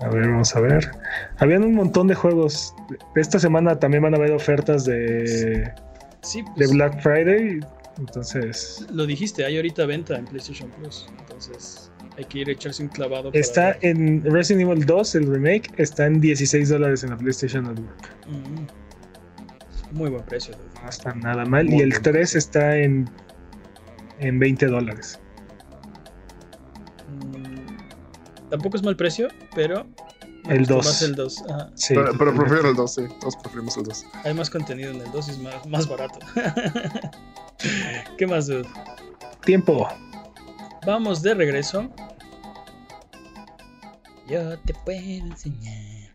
A 0.00 0.08
ver, 0.08 0.28
vamos 0.28 0.54
a 0.54 0.60
ver. 0.60 0.90
Habían 1.38 1.64
un 1.64 1.74
montón 1.74 2.06
de 2.06 2.14
juegos. 2.14 2.74
Esta 3.14 3.38
semana 3.38 3.78
también 3.78 4.02
van 4.02 4.14
a 4.14 4.18
haber 4.18 4.32
ofertas 4.32 4.84
de, 4.84 5.72
Sí, 6.26 6.42
de 6.42 6.48
pues, 6.56 6.72
Black 6.72 7.00
Friday. 7.02 7.60
Entonces, 7.98 8.84
lo 8.92 9.06
dijiste, 9.06 9.44
hay 9.44 9.56
ahorita 9.56 9.86
venta 9.86 10.16
en 10.16 10.26
PlayStation 10.26 10.70
Plus. 10.70 11.06
Entonces, 11.20 11.90
hay 12.18 12.24
que 12.24 12.40
ir 12.40 12.48
a 12.48 12.52
echarse 12.52 12.82
un 12.82 12.88
clavado. 12.90 13.30
está 13.32 13.78
en 13.80 14.22
Resident 14.24 14.68
Evil 14.68 14.84
2, 14.84 15.14
el 15.14 15.26
remake, 15.32 15.72
está 15.78 16.06
en 16.06 16.20
16 16.20 16.68
dólares 16.68 17.04
en 17.04 17.10
la 17.10 17.16
PlayStation 17.16 17.64
Network. 17.64 18.10
Mm. 18.26 19.96
Muy 19.96 20.10
buen 20.10 20.24
precio. 20.24 20.54
dude. 20.54 20.75
No 20.86 20.90
está 20.90 21.12
nada 21.16 21.44
mal. 21.44 21.64
Muy 21.66 21.78
y 21.78 21.80
el 21.80 21.90
bien. 21.90 22.02
3 22.02 22.36
está 22.36 22.76
en, 22.76 23.10
en 24.20 24.38
20 24.38 24.66
dólares. 24.66 25.18
Mm, 27.08 28.48
Tampoco 28.50 28.76
es 28.76 28.84
mal 28.84 28.94
precio, 28.94 29.26
pero. 29.56 29.84
El 30.48 30.60
gustó 30.60 30.74
2. 30.76 30.86
Más 30.86 31.02
el 31.02 31.14
2. 31.16 31.44
Ajá. 31.50 31.70
Sí, 31.74 31.94
Pero, 31.94 32.16
pero 32.16 32.34
prefiero 32.36 32.70
el 32.70 32.76
2, 32.76 32.94
sí. 32.94 33.02
Todos 33.20 33.36
preferimos 33.36 33.76
el 33.78 33.82
2. 33.82 34.04
Hay 34.22 34.34
más 34.34 34.48
contenido 34.48 34.92
en 34.92 35.00
el 35.00 35.10
2 35.10 35.26
y 35.26 35.30
es 35.32 35.38
más, 35.38 35.66
más 35.66 35.88
barato. 35.88 36.20
¿Qué 38.16 38.28
más, 38.28 38.46
dude? 38.46 38.68
Tiempo. 39.44 39.88
Vamos 40.86 41.20
de 41.20 41.34
regreso. 41.34 41.90
Yo 44.28 44.56
te 44.60 44.72
puedo 44.84 45.00
enseñar. 45.00 46.14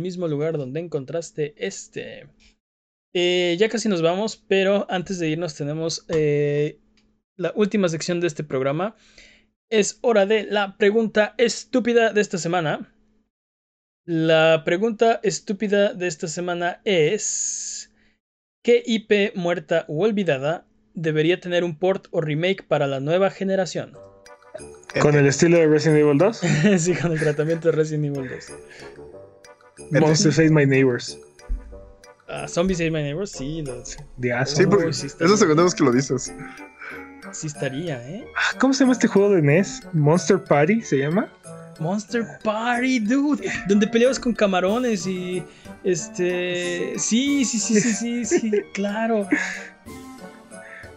mismo 0.00 0.28
lugar 0.28 0.58
donde 0.58 0.80
encontraste 0.80 1.54
este. 1.56 2.28
Eh, 3.14 3.56
ya 3.58 3.68
casi 3.68 3.88
nos 3.88 4.02
vamos, 4.02 4.36
pero 4.36 4.86
antes 4.90 5.18
de 5.18 5.28
irnos 5.28 5.54
tenemos 5.54 6.04
eh, 6.08 6.78
la 7.36 7.52
última 7.56 7.88
sección 7.88 8.20
de 8.20 8.26
este 8.26 8.44
programa. 8.44 8.96
Es 9.70 9.98
hora 10.02 10.26
de 10.26 10.44
la 10.44 10.76
pregunta 10.76 11.34
estúpida 11.38 12.12
de 12.12 12.20
esta 12.20 12.38
semana. 12.38 12.94
La 14.04 14.62
pregunta 14.64 15.20
estúpida 15.22 15.92
de 15.92 16.06
esta 16.06 16.28
semana 16.28 16.80
es... 16.84 17.92
¿Qué 18.62 18.82
IP 18.84 19.36
muerta 19.36 19.84
u 19.88 20.02
olvidada 20.02 20.66
debería 20.94 21.40
tener 21.40 21.64
un 21.64 21.78
port 21.78 22.08
o 22.10 22.20
remake 22.20 22.66
para 22.66 22.86
la 22.86 23.00
nueva 23.00 23.30
generación? 23.30 23.96
Con 25.00 25.14
el 25.14 25.26
estilo 25.26 25.58
de 25.58 25.66
Resident 25.66 26.00
Evil 26.00 26.18
2. 26.18 26.40
sí, 26.78 26.94
con 26.94 27.12
el 27.12 27.20
tratamiento 27.20 27.68
de 27.68 27.76
Resident 27.76 28.16
Evil 28.16 28.28
2. 28.28 28.52
Monsters 29.90 30.38
Ate 30.38 30.50
My 30.50 30.66
Neighbors. 30.66 31.18
Ah, 32.28 32.46
Zombies 32.46 32.78
Ate 32.80 32.90
My 32.90 33.02
Neighbors, 33.02 33.30
sí, 33.32 33.62
lo- 33.62 33.82
De. 34.16 34.34
Sí, 34.46 34.66
porque 34.66 34.92
sí 34.92 35.06
es 35.06 35.18
la 35.20 35.36
segunda 35.36 35.62
vez 35.62 35.74
que 35.74 35.84
lo 35.84 35.92
dices. 35.92 36.32
sí 37.32 37.46
estaría, 37.46 38.06
¿eh? 38.08 38.26
Ah, 38.36 38.56
¿Cómo 38.58 38.72
se 38.74 38.80
llama 38.84 38.92
este 38.92 39.08
juego 39.08 39.30
de 39.30 39.42
NES? 39.42 39.82
Monster 39.92 40.42
Party 40.44 40.82
se 40.82 40.98
llama. 40.98 41.32
Monster 41.80 42.26
Party, 42.42 42.98
dude, 42.98 43.48
donde 43.68 43.86
peleabas 43.86 44.18
con 44.18 44.34
camarones 44.34 45.06
y 45.06 45.42
este, 45.84 46.94
sí, 46.98 47.44
sí, 47.44 47.58
sí, 47.60 47.80
sí, 47.80 47.92
sí, 47.92 48.24
sí, 48.24 48.52
claro. 48.74 49.28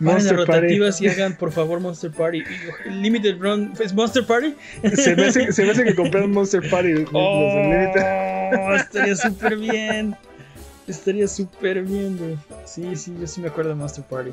Paren 0.04 0.16
las 0.16 0.24
Monster 0.34 0.38
Party. 0.46 0.52
rotativas 0.62 1.02
y 1.02 1.08
hagan 1.08 1.38
por 1.38 1.52
favor 1.52 1.80
Monster 1.80 2.12
Party. 2.12 2.44
Limited 2.90 3.38
Run, 3.40 3.74
¿es 3.80 3.94
Monster 3.94 4.26
Party? 4.26 4.56
Se 4.96 5.16
me 5.16 5.26
hace, 5.28 5.52
se 5.54 5.64
me 5.64 5.72
hace 5.72 5.84
que 5.84 5.96
compraron 5.96 6.32
Monster 6.32 6.68
Party. 6.70 7.06
Oh, 7.14 8.74
estaría 8.76 9.16
súper 9.16 9.58
bien. 9.58 10.16
Estaría 10.88 11.28
súper 11.28 11.84
bien, 11.84 12.18
dude. 12.18 12.38
Sí, 12.66 12.96
sí, 12.96 13.14
yo 13.20 13.28
sí 13.28 13.40
me 13.42 13.48
acuerdo 13.48 13.70
de 13.70 13.76
Monster 13.76 14.04
Party. 14.04 14.32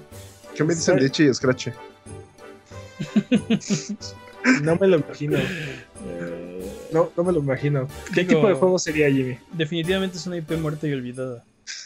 ¿Qué 0.56 0.64
me 0.64 0.74
dicen 0.74 0.96
de 0.96 1.06
y 1.30 1.34
Scratch? 1.34 1.68
No 4.62 4.76
me 4.76 4.86
lo 4.86 4.98
imagino. 4.98 5.36
Eh, 5.38 6.72
No, 6.92 7.10
no 7.16 7.24
me 7.24 7.32
lo 7.32 7.40
imagino. 7.40 7.86
¿Qué 8.14 8.22
Digo- 8.22 8.36
tipo 8.36 8.48
de 8.48 8.54
juego 8.54 8.78
sería 8.78 9.10
Jimmy? 9.10 9.38
definitivamente 9.52 10.16
es 10.16 10.26
una 10.26 10.36
IP 10.38 10.52
muerta 10.52 10.86
y 10.86 10.92
olvidada. 10.92 11.44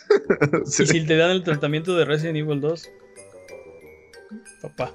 Sí, 0.67 0.85
Y 0.85 0.87
si 0.87 1.07
te 1.07 1.17
dan 1.17 1.31
el 1.31 1.43
tratamiento 1.43 1.97
de 1.97 2.05
Resident 2.05 2.37
Evil 2.37 2.61
2, 2.61 2.89
papá. 4.61 4.93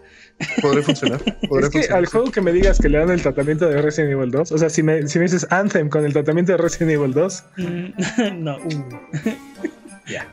podría 0.61 0.83
funcionar. 0.83 1.19
Podría 1.49 1.67
Es 1.67 1.71
que 1.71 1.79
funcionar, 1.79 1.97
al 1.99 2.05
sí. 2.05 2.11
juego 2.11 2.31
que 2.31 2.41
me 2.41 2.51
digas 2.51 2.79
que 2.79 2.89
le 2.89 2.97
dan 2.99 3.09
el 3.09 3.21
tratamiento 3.21 3.67
de 3.67 3.81
Resident 3.81 4.11
Evil 4.13 4.31
2, 4.31 4.51
o 4.51 4.57
sea, 4.57 4.69
si 4.69 4.83
me, 4.83 5.07
si 5.07 5.17
me 5.19 5.23
dices 5.25 5.47
Anthem 5.49 5.89
con 5.89 6.05
el 6.05 6.13
tratamiento 6.13 6.51
de 6.51 6.57
Resident 6.57 6.91
Evil 6.91 7.13
2, 7.13 7.43
Mm, 7.57 8.43
no, 8.43 8.57
uh, 8.57 8.99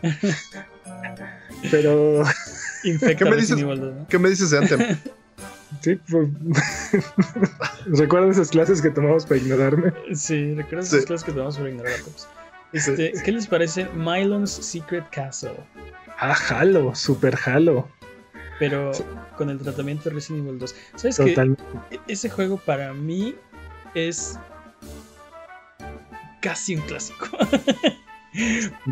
pero 1.71 2.23
infecta 2.85 3.25
¿Qué 3.25 3.31
me 3.31 3.37
dices? 3.37 3.59
Evil 3.59 3.81
2, 3.81 3.95
¿no? 3.95 4.07
¿Qué 4.09 4.19
me 4.19 4.29
dices 4.31 4.51
de 4.51 4.59
Anthem? 4.59 4.81
sí, 5.81 5.99
pues, 6.11 6.29
recuerdo 7.87 8.31
esas 8.31 8.51
clases 8.51 8.81
que 8.83 8.91
tomamos 8.91 9.27
para 9.27 9.39
ignorarme. 9.41 9.93
Sí, 10.15 10.55
recuerdas 10.55 10.89
Sí. 10.89 10.97
esas 10.97 11.07
clases 11.07 11.25
que 11.25 11.33
tomamos 11.33 11.57
por 11.57 11.69
ignorar 11.69 11.93
a 12.01 12.05
Pops? 12.05 12.29
Este, 12.73 13.13
¿Qué 13.25 13.33
les 13.33 13.47
parece 13.47 13.87
Mylon's 13.95 14.51
Secret 14.51 15.05
Castle? 15.11 15.53
Ah, 16.19 16.37
Halo, 16.49 16.95
super 16.95 17.37
Halo. 17.45 17.89
Pero 18.59 18.93
con 19.37 19.51
el 19.51 19.59
tratamiento 19.59 20.09
de 20.09 20.15
Resident 20.17 20.47
Evil 20.47 20.59
2. 20.59 20.75
¿Sabes 20.97 21.19
qué? 21.19 21.31
Totalmente. 21.31 21.63
E- 21.91 22.01
Ese 22.09 22.31
juego 22.31 22.57
para 22.57 22.93
mí 22.95 23.35
es 23.95 24.39
casi 26.41 26.77
un 26.77 26.83
clásico. 26.83 27.27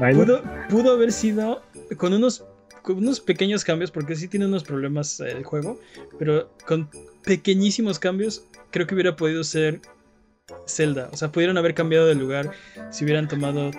Pudo 0.70 0.92
haber 0.92 1.12
sido 1.12 1.62
con 1.96 2.12
unos, 2.12 2.44
con 2.82 2.96
unos 2.98 3.20
pequeños 3.20 3.64
cambios, 3.64 3.90
porque 3.90 4.16
sí 4.16 4.28
tiene 4.28 4.46
unos 4.46 4.64
problemas 4.64 5.20
eh, 5.20 5.32
el 5.32 5.44
juego, 5.44 5.78
pero 6.18 6.50
con 6.66 6.88
pequeñísimos 7.24 7.98
cambios 7.98 8.44
creo 8.70 8.86
que 8.86 8.94
hubiera 8.94 9.16
podido 9.16 9.44
ser 9.44 9.80
Zelda. 10.66 11.08
O 11.12 11.16
sea, 11.16 11.30
pudieron 11.32 11.58
haber 11.58 11.74
cambiado 11.74 12.06
de 12.06 12.14
lugar 12.14 12.50
si 12.90 13.04
hubieran 13.04 13.28
tomado 13.28 13.70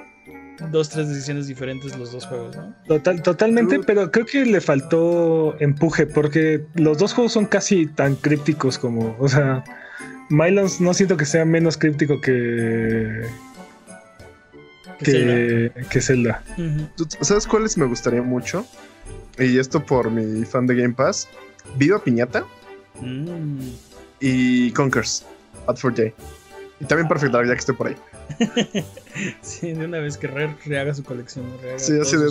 dos, 0.72 0.90
tres 0.90 1.10
decisiones 1.10 1.48
diferentes 1.48 1.98
los 1.98 2.12
dos 2.12 2.26
juegos, 2.26 2.56
¿no? 2.56 2.76
Total, 2.88 3.22
totalmente, 3.22 3.80
pero 3.80 4.12
creo 4.12 4.26
que 4.26 4.46
le 4.46 4.62
faltó 4.62 5.56
empuje 5.60 6.06
porque 6.06 6.66
los 6.76 6.98
dos 6.98 7.14
juegos 7.14 7.34
son 7.34 7.46
casi 7.46 7.88
tan 7.88 8.16
crípticos 8.16 8.78
como, 8.78 9.16
o 9.20 9.28
sea, 9.28 9.64
Mylons 10.30 10.80
no 10.82 10.94
siento 10.94 11.18
que 11.18 11.26
sea 11.26 11.46
menos 11.46 11.78
críptico 11.78 12.22
que 12.22 13.24
Que 15.00 15.12
Zelda. 15.12 15.34
que, 15.34 15.86
que 15.90 16.02
Zelda. 16.02 16.44
Ujú. 16.58 16.88
¿Tú- 16.98 17.08
¿Sabes 17.22 17.48
cuáles 17.48 17.78
me 17.78 17.86
gustaría 17.86 18.22
mucho? 18.22 18.66
Y 19.40 19.58
esto 19.58 19.84
por 19.86 20.12
mi 20.12 20.46
fan 20.46 20.68
de 20.68 20.76
Game 20.76 20.94
Pass. 20.94 21.28
Viva 21.78 22.04
Piñata 22.04 22.46
Mm. 23.02 23.60
y 24.20 24.72
Conkers. 24.72 25.26
Out 25.68 25.78
for 25.78 25.94
Day. 25.94 26.14
Y 26.80 26.86
también 26.86 27.08
Perfect 27.08 27.34
Dark, 27.34 27.48
ya 27.48 27.54
que 27.54 27.60
estoy 27.60 27.76
por 27.76 27.88
ahí. 27.88 27.96
Sí, 29.42 29.74
de 29.74 29.86
una 29.86 30.00
vez 30.00 30.18
que 30.18 30.28
Rare 30.28 30.56
rehaga 30.66 30.94
su 30.94 31.04
colección. 31.04 31.46
Rehaga 31.62 31.80
Sí, 31.80 31.94
así 32.00 32.18
de, 32.18 32.26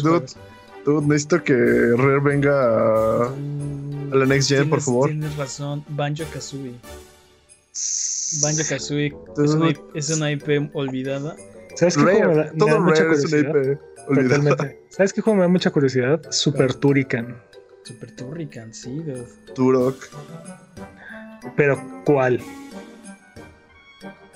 dude, 0.84 1.06
necesito 1.06 1.42
que 1.44 1.54
Rare 1.54 2.20
venga 2.20 2.52
a, 2.52 3.26
a 3.28 4.14
la 4.16 4.26
Next 4.26 4.48
Gen, 4.48 4.68
por 4.68 4.80
favor. 4.80 5.10
Tienes 5.10 5.36
razón. 5.36 5.84
Banjo 5.88 6.24
Kazooie. 6.32 6.74
Banjo 8.42 8.62
Kazooie 8.68 9.14
es, 9.44 9.50
una, 9.52 9.70
IP 9.70 9.78
es 9.94 10.10
una 10.10 10.32
IP 10.32 10.70
olvidada. 10.74 11.36
¿Sabes 11.76 11.96
qué 11.96 12.02
me 12.02 12.18
da, 12.18 12.28
me 12.28 12.34
da 12.34 12.52
Todo 12.52 12.80
mucha 12.80 13.04
Rare 13.04 13.14
es 13.14 13.24
una 13.24 13.30
curiosidad? 13.30 13.72
IP 13.72 13.78
olvidada. 14.08 14.38
Totalmente. 14.38 14.82
¿Sabes 14.90 15.12
qué 15.12 15.20
juego 15.20 15.36
me 15.36 15.42
da 15.42 15.48
mucha 15.48 15.70
curiosidad? 15.70 16.20
Super 16.30 16.74
Turrican. 16.74 17.40
Super 17.84 18.14
Turrican, 18.16 18.74
sí, 18.74 18.90
dude. 18.98 19.26
Turok. 19.54 19.96
Pero 21.56 21.80
¿cuál? 22.04 22.40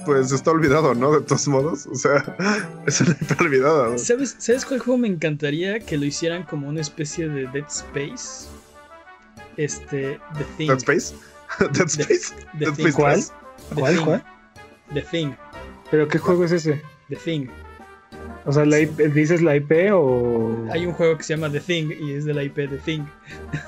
Pues 0.05 0.31
está 0.31 0.51
olvidado, 0.51 0.95
¿no? 0.95 1.13
De 1.13 1.21
todos 1.25 1.49
modos. 1.49 1.87
O 1.87 1.95
sea, 1.95 2.37
es 2.87 3.01
una 3.01 3.13
IP 3.13 3.41
olvidada. 3.41 3.89
¿no? 3.91 3.99
¿Sabes, 3.99 4.37
¿Sabes 4.39 4.65
cuál 4.65 4.81
juego 4.81 4.99
me 4.99 5.09
encantaría 5.09 5.81
que 5.81 5.97
lo 5.97 6.05
hicieran 6.05 6.43
como 6.45 6.69
una 6.69 6.81
especie 6.81 7.29
de 7.29 7.47
Dead 7.49 7.67
Space? 7.69 8.49
Este, 9.57 10.21
The 10.37 10.45
Thing. 10.57 10.69
Dead 10.69 10.79
Space. 10.79 11.15
Dead 11.73 11.87
Space. 11.89 12.35
The 12.59 12.67
Dead 12.67 12.75
Thing. 12.75 12.87
Space 12.89 12.97
¿Cuál? 12.97 13.15
3. 13.15 13.33
The 13.71 13.75
¿Cuál? 13.81 13.95
Thing. 13.95 14.05
¿Cuál? 14.05 14.25
The 14.95 15.03
Thing. 15.03 15.31
¿Pero 15.91 16.09
qué 16.09 16.19
juego 16.19 16.45
es 16.45 16.53
ese? 16.53 16.83
The 17.09 17.17
Thing. 17.17 17.47
O 18.45 18.53
sea, 18.53 18.65
la 18.65 18.79
IP 18.79 18.97
¿dices 19.13 19.43
la 19.43 19.57
IP 19.57 19.73
o 19.93 20.67
Hay 20.71 20.87
un 20.87 20.93
juego 20.93 21.17
que 21.17 21.25
se 21.25 21.35
llama 21.35 21.51
The 21.51 21.61
Thing 21.61 21.91
y 22.01 22.13
es 22.13 22.25
de 22.25 22.35
la 22.35 22.45
IP 22.45 22.55
The 22.55 22.79
Thing. 22.85 23.03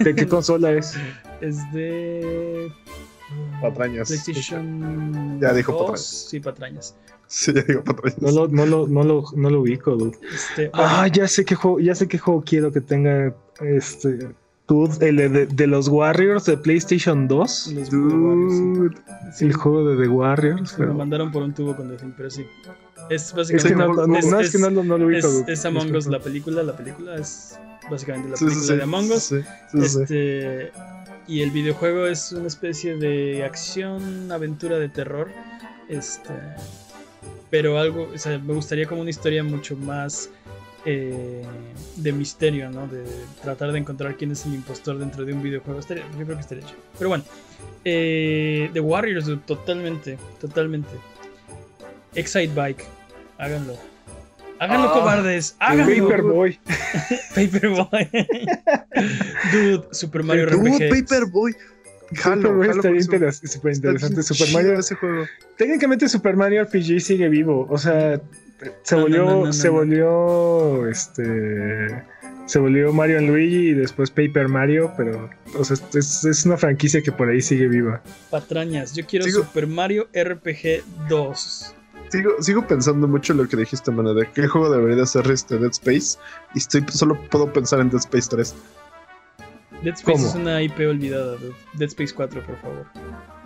de 0.00 0.14
qué 0.14 0.26
consola 0.28 0.72
es? 0.72 0.94
Es 1.40 1.56
de. 1.72 2.72
Patrañas. 3.60 4.09
PlayStation. 4.09 5.40
Ya 5.40 5.52
dijo 5.52 5.72
2. 5.72 5.80
patrañas. 5.82 6.26
Sí, 6.30 6.40
patrañas. 6.40 6.96
Sí, 7.26 7.52
ya 7.55 7.62
digo 7.62 7.84
patrañas. 7.84 8.20
No 8.22 8.30
lo, 8.30 8.48
no 8.48 8.66
lo, 8.66 8.86
no 8.88 9.02
lo, 9.05 9.24
no 9.36 9.50
lo 9.50 9.60
ubico, 9.60 9.96
dude. 9.96 10.16
Este, 10.34 10.70
Ah, 10.72 11.06
ya 11.09 11.28
sé 11.28 11.44
qué 11.44 11.55
juego, 11.55 11.78
ya 11.80 11.94
sé 11.94 12.09
qué 12.09 12.18
juego 12.18 12.42
quiero 12.44 12.72
que 12.72 12.80
tenga 12.80 13.34
este. 13.60 14.28
Dude, 14.66 15.09
el 15.09 15.16
de, 15.16 15.46
de 15.46 15.66
los 15.66 15.88
Warriors 15.88 16.44
de 16.44 16.59
PlayStation 16.59 17.26
2. 17.26 17.72
los 17.74 17.90
Warriors, 17.90 17.90
Dude. 17.90 18.96
sí. 19.34 19.46
El 19.46 19.55
juego 19.55 19.88
de 19.88 20.02
The 20.02 20.09
Warriors. 20.09 20.74
Pero- 20.76 20.92
mandaron 20.94 21.32
por 21.32 21.42
un 21.42 21.55
tubo 21.55 21.74
con 21.74 21.88
The 21.88 21.96
Thing, 21.96 22.12
pero 22.16 22.30
sí. 22.30 22.46
Es 23.09 23.32
básicamente. 23.34 23.68
que 23.70 23.74
no, 23.74 23.94
no, 24.06 24.18
es, 24.18 24.24
lo- 24.26 24.30
lo 24.32 25.68
Among 25.80 25.96
Us, 25.96 26.06
la 26.06 26.20
película. 26.20 26.62
La 26.62 26.76
película 26.76 27.16
es 27.16 27.59
básicamente 27.90 28.28
la 28.28 28.34
película 28.36 28.60
sí, 28.60 28.66
sí. 28.66 28.76
de 28.76 28.82
Among 28.82 29.10
Us. 29.10 29.22
Sí, 29.22 29.36
sí, 29.72 29.88
sí. 29.88 30.02
Este, 30.02 30.72
y 31.28 31.42
el 31.42 31.50
videojuego 31.50 32.06
es 32.06 32.32
una 32.32 32.46
especie 32.48 32.96
de 32.96 33.44
acción, 33.44 34.32
aventura 34.32 34.78
de 34.78 34.88
terror. 34.88 35.28
Este, 35.88 36.32
pero 37.50 37.78
algo, 37.78 38.10
o 38.14 38.18
sea, 38.18 38.38
me 38.38 38.52
gustaría 38.55 38.86
como 38.86 39.00
una 39.02 39.10
historia 39.10 39.42
mucho 39.44 39.76
más 39.76 40.30
eh, 40.84 41.42
de 41.96 42.12
misterio, 42.12 42.70
¿no? 42.70 42.86
De 42.86 43.05
tratar 43.42 43.72
de 43.72 43.78
encontrar 43.78 44.16
quién 44.16 44.32
es 44.32 44.44
el 44.46 44.55
impostor 44.55 44.98
dentro 44.98 45.24
de 45.24 45.32
un 45.32 45.42
videojuego. 45.42 45.80
Estaría- 45.80 46.05
yo 46.18 46.24
creo 46.24 46.36
que 46.36 46.40
estaría 46.42 46.64
hecho. 46.64 46.74
Pero 46.98 47.09
bueno, 47.10 47.24
eh, 47.84 48.70
The 48.72 48.80
Warriors, 48.80 49.26
totalmente, 49.46 50.18
totalmente. 50.40 50.90
Excite 52.14 52.52
Bike, 52.55 52.84
háganlo. 53.38 53.76
Háganlo, 54.60 54.89
Ah, 54.89 54.93
cobardes. 54.93 55.56
Háganlo. 55.59 56.09
Paperboy. 56.09 56.59
Paperboy. 57.35 58.09
Dude, 59.52 59.89
Super 59.93 60.22
Mario 60.22 60.47
Dude, 60.47 60.70
RPG. 60.70 60.89
Paperboy. 61.06 61.55
Jalo, 62.14 62.43
Paperboy 62.43 62.68
estaría 62.68 62.82
con 62.90 62.97
eso. 62.98 63.12
interes- 63.12 63.40
súper 63.52 63.72
Está 63.72 63.89
interesante. 63.89 64.14
bien 64.14 64.24
Super 64.24 64.52
Mario. 64.52 64.78
ese 64.78 64.94
juego. 64.94 65.24
Técnicamente 65.56 66.09
Super 66.09 66.36
Mario 66.36 66.62
RPG 66.64 67.01
sigue 67.01 67.28
vivo. 67.28 67.66
O 67.70 67.78
sea, 67.78 68.20
se 68.82 68.97
No, 68.97 69.02
volvió. 69.02 69.24
no, 69.24 69.30
no, 69.40 69.44
no, 69.47 69.52
se 69.52 69.68
no. 69.68 69.72
volvió. 69.74 70.89
Este. 70.89 72.02
Se 72.47 72.59
volvió 72.59 72.93
Mario 72.94 73.18
and 73.18 73.28
Luigi 73.28 73.68
y 73.68 73.74
después 73.74 74.10
Paper 74.10 74.48
Mario, 74.48 74.93
pero. 74.97 75.28
O 75.59 75.64
sea, 75.64 75.76
es, 75.94 76.24
es 76.24 76.47
una 76.47 76.56
franquicia 76.56 77.02
que 77.02 77.12
por 77.12 77.28
ahí 77.28 77.43
sigue 77.43 77.68
viva. 77.68 78.02
Patrañas. 78.30 78.94
Yo 78.94 79.05
quiero 79.06 79.26
Sigo- 79.26 79.44
Super 79.44 79.66
Mario 79.66 80.09
RPG 80.14 80.82
2. 81.10 81.74
Sigo, 82.10 82.30
sigo 82.43 82.66
pensando 82.66 83.06
mucho 83.06 83.32
en 83.32 83.39
lo 83.39 83.48
que 83.48 83.56
dijiste, 83.56 83.90
mano, 83.90 84.14
de 84.14 84.28
qué 84.32 84.47
juego 84.47 84.70
debería 84.70 84.97
de 84.97 85.06
ser 85.06 85.30
este 85.30 85.59
Dead 85.59 85.70
Space. 85.70 86.18
Y 86.55 86.59
estoy, 86.59 86.85
solo 86.90 87.20
puedo 87.30 87.52
pensar 87.52 87.80
en 87.80 87.90
Dead 87.90 88.01
Space 88.01 88.28
3. 88.30 88.55
Dead 89.82 89.94
Space 89.94 90.05
¿Cómo? 90.12 90.26
es 90.28 90.35
una 90.35 90.62
IP 90.62 90.78
olvidada. 90.89 91.36
dude. 91.36 91.55
Dead 91.74 91.89
Space 91.89 92.14
4, 92.14 92.43
por 92.44 92.56
favor. 92.60 92.86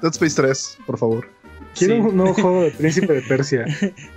Dead 0.01 0.13
Space 0.13 0.35
3, 0.41 0.79
por 0.87 0.99
favor. 0.99 1.27
Quiero 1.77 1.95
Sí. 1.95 2.01
un 2.01 2.17
nuevo 2.17 2.35
juego 2.35 2.63
de 2.65 2.71
Príncipe 2.79 3.13
de 3.13 3.23
Persia. 3.23 3.65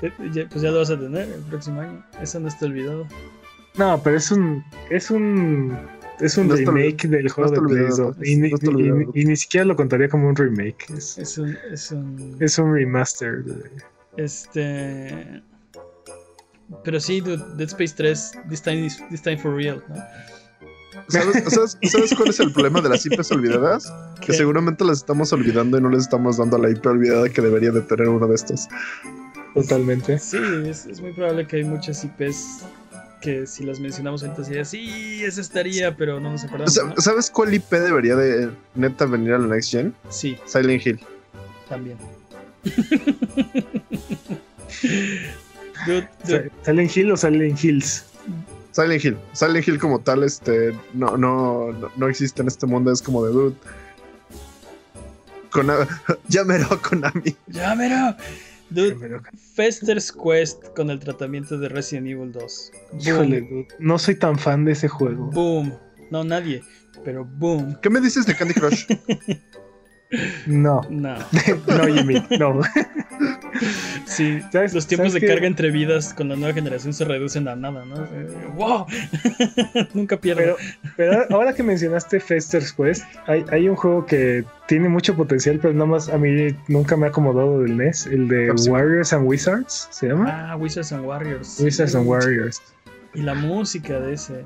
Pues 0.02 0.62
ya 0.62 0.72
lo 0.72 0.80
vas 0.80 0.90
a 0.90 1.00
tener 1.00 1.30
el 1.30 1.42
próximo 1.50 1.82
año. 1.82 2.06
Eso 2.22 2.40
no 2.40 2.48
está 2.48 2.66
olvidado. 2.66 3.08
No, 3.78 4.02
pero 4.04 4.18
es 4.18 4.32
un. 4.32 4.64
Es 4.90 5.10
un. 5.12 5.78
Es 6.22 6.38
un 6.38 6.48
No 6.48 6.56
remake 6.56 7.08
del 7.10 7.30
juego 7.30 7.52
de 7.52 7.60
Play 7.62 7.82
olvidado, 7.84 8.14
2. 8.14 8.18
Y, 8.28 8.36
ni- 8.38 8.50
no 8.50 8.56
está 8.56 8.66
y- 8.68 8.70
olvidado. 8.74 9.12
y 9.14 9.26
ni 9.26 9.36
siquiera 9.36 9.66
lo 9.66 9.76
contaría 9.76 10.08
como 10.08 10.30
un 10.30 10.36
remake. 10.36 10.86
Es, 10.96 11.18
Es 11.18 11.38
un. 11.38 11.58
Es 11.72 11.92
un. 11.92 12.38
es 12.40 12.58
un 12.58 12.74
remaster. 12.74 13.44
de- 13.44 13.70
Este. 14.18 15.42
Pero 16.84 17.00
sí, 17.00 17.22
dude, 17.22 17.44
Dead 17.58 17.68
Space 17.68 17.94
3, 17.96 18.32
this 18.50 18.62
time, 18.62 18.86
is- 18.86 19.00
this 19.10 19.22
time 19.22 19.38
for 19.38 19.56
real, 19.56 19.84
¿no? 19.88 19.96
¿Sabes, 21.10 21.44
sabes, 21.54 21.78
sabes 21.92 22.16
cuál 22.16 22.30
es 22.30 22.40
el 22.40 22.52
problema 22.54 22.82
de 22.82 22.90
las 22.90 23.06
IPs 23.06 23.32
olvidadas? 23.34 23.94
Que 24.22 24.34
seguramente 24.34 24.84
las 24.86 25.00
estamos 25.00 25.32
olvidando 25.34 25.78
y 25.78 25.82
no 25.82 25.90
les 25.90 26.04
estamos 26.04 26.38
dando 26.38 26.56
a 26.56 26.60
la 26.60 26.70
IP 26.70 26.86
olvidada 26.88 27.30
que 27.30 27.42
debería 27.42 27.72
de 27.72 27.82
tener 27.82 28.08
uno 28.08 28.26
de 28.28 28.36
estos. 28.36 28.68
Totalmente. 29.54 30.18
Sí, 30.18 30.38
es, 30.66 30.86
es 30.86 31.02
muy 31.02 31.12
probable 31.14 31.46
que 31.46 31.58
hay 31.58 31.64
muchas 31.66 32.04
IPs 32.04 32.62
que 33.22 33.46
si 33.46 33.64
las 33.66 33.80
mencionamos 33.80 34.24
ahorita 34.24 34.44
sería 34.46 34.66
sí, 34.66 35.24
esa 35.24 35.42
estaría, 35.42 35.96
pero 35.96 36.20
no 36.20 36.32
nos 36.32 36.44
acordamos. 36.46 36.80
¿Sabes 36.98 37.30
cuál 37.30 37.54
IP 37.54 37.72
debería 37.72 38.16
de 38.16 38.50
neta 38.76 39.06
venir 39.06 39.34
a 39.34 39.38
la 39.38 39.48
Next 39.48 39.72
Gen? 39.72 39.94
Sí, 40.10 40.38
Silent 40.46 40.86
Hill. 40.86 41.00
también. 41.70 41.98
Dude, 45.86 46.08
dude, 46.26 46.52
¿Silent 46.64 46.96
Hill 46.96 47.12
o 47.12 47.18
Silent 47.18 47.64
Hills? 47.64 48.06
Silent 48.72 49.04
Hill. 49.04 49.18
Silent 49.34 49.68
Hill 49.68 49.80
como 49.80 50.00
tal, 50.00 50.24
este, 50.24 50.78
no, 50.94 51.18
no, 51.18 51.72
no, 51.96 52.08
existe 52.08 52.42
en 52.42 52.48
este 52.48 52.66
mundo, 52.66 52.92
es 52.92 53.02
como 53.02 53.26
de 53.26 53.32
dude. 53.32 53.56
Konami, 55.52 55.86
llámelo 56.28 56.82
Konami. 56.82 57.36
mero. 57.78 58.16
Dude, 58.72 59.22
Fester's 59.54 60.12
Quest 60.12 60.66
con 60.76 60.90
el 60.90 61.00
tratamiento 61.00 61.58
de 61.58 61.70
Resident 61.70 62.08
Evil 62.08 62.32
2. 62.32 62.72
Boom. 62.92 63.02
Híjole, 63.02 63.42
dude, 63.42 63.68
no 63.80 64.00
soy 64.00 64.16
tan 64.16 64.38
fan 64.40 64.66
de 64.66 64.72
ese 64.72 64.88
juego. 64.88 65.28
Boom. 65.28 65.74
No, 66.10 66.24
nadie. 66.24 66.64
Pero 67.04 67.26
boom. 67.26 67.78
¿Qué 67.82 67.90
me 67.90 68.02
dices 68.02 68.26
de 68.26 68.36
Candy 68.36 68.54
Crush? 68.56 68.86
No, 70.46 70.82
No. 70.90 71.16
no, 71.68 71.84
Jimmy, 71.94 72.24
no. 72.40 72.62
Sí, 74.06 74.40
¿Sabes- 74.52 74.74
los 74.74 74.86
tiempos 74.88 75.14
de 75.14 75.26
carga 75.26 75.48
entre 75.48 75.72
vidas 75.72 76.14
con 76.14 76.30
la 76.30 76.36
nueva 76.36 76.54
generación 76.54 76.94
se 76.94 77.06
reducen 77.06 77.48
a 77.48 77.56
nada, 77.56 77.86
¿no? 77.86 78.04
Eh, 78.04 78.28
¡Wow! 78.56 78.86
Nunca 79.94 80.18
pierdo. 80.18 80.42
Pero, 80.42 80.58
pero 80.96 81.26
ahora 81.36 81.54
que 81.54 81.64
mencionaste 81.64 82.20
Fester's 82.20 82.72
Quest, 82.74 83.04
hay, 83.28 83.46
hay 83.52 83.68
un 83.68 83.76
juego 83.76 84.06
que 84.06 84.44
tiene 84.68 84.90
mucho 84.90 85.16
potencial, 85.16 85.60
pero 85.62 85.74
nada 85.74 85.86
más 85.88 86.10
a 86.10 86.18
mí 86.18 86.56
nunca 86.68 86.96
me 86.98 87.08
ha 87.08 87.10
acomodado 87.10 87.62
del 87.62 87.78
NES, 87.78 88.08
el 88.08 88.28
de 88.28 88.48
Capsule. 88.48 88.72
Warriors 88.72 89.14
and 89.14 89.28
Wizards, 89.28 89.88
¿se 89.92 90.08
llama? 90.10 90.52
Ah, 90.52 90.56
Wizards 90.56 90.92
and 90.92 91.06
Warriors. 91.06 91.60
Wizards 91.60 91.96
and. 91.96 92.08
Warriors. 92.08 92.62
Y 93.14 93.22
la 93.22 93.34
música 93.34 94.00
de 94.00 94.14
ese. 94.14 94.44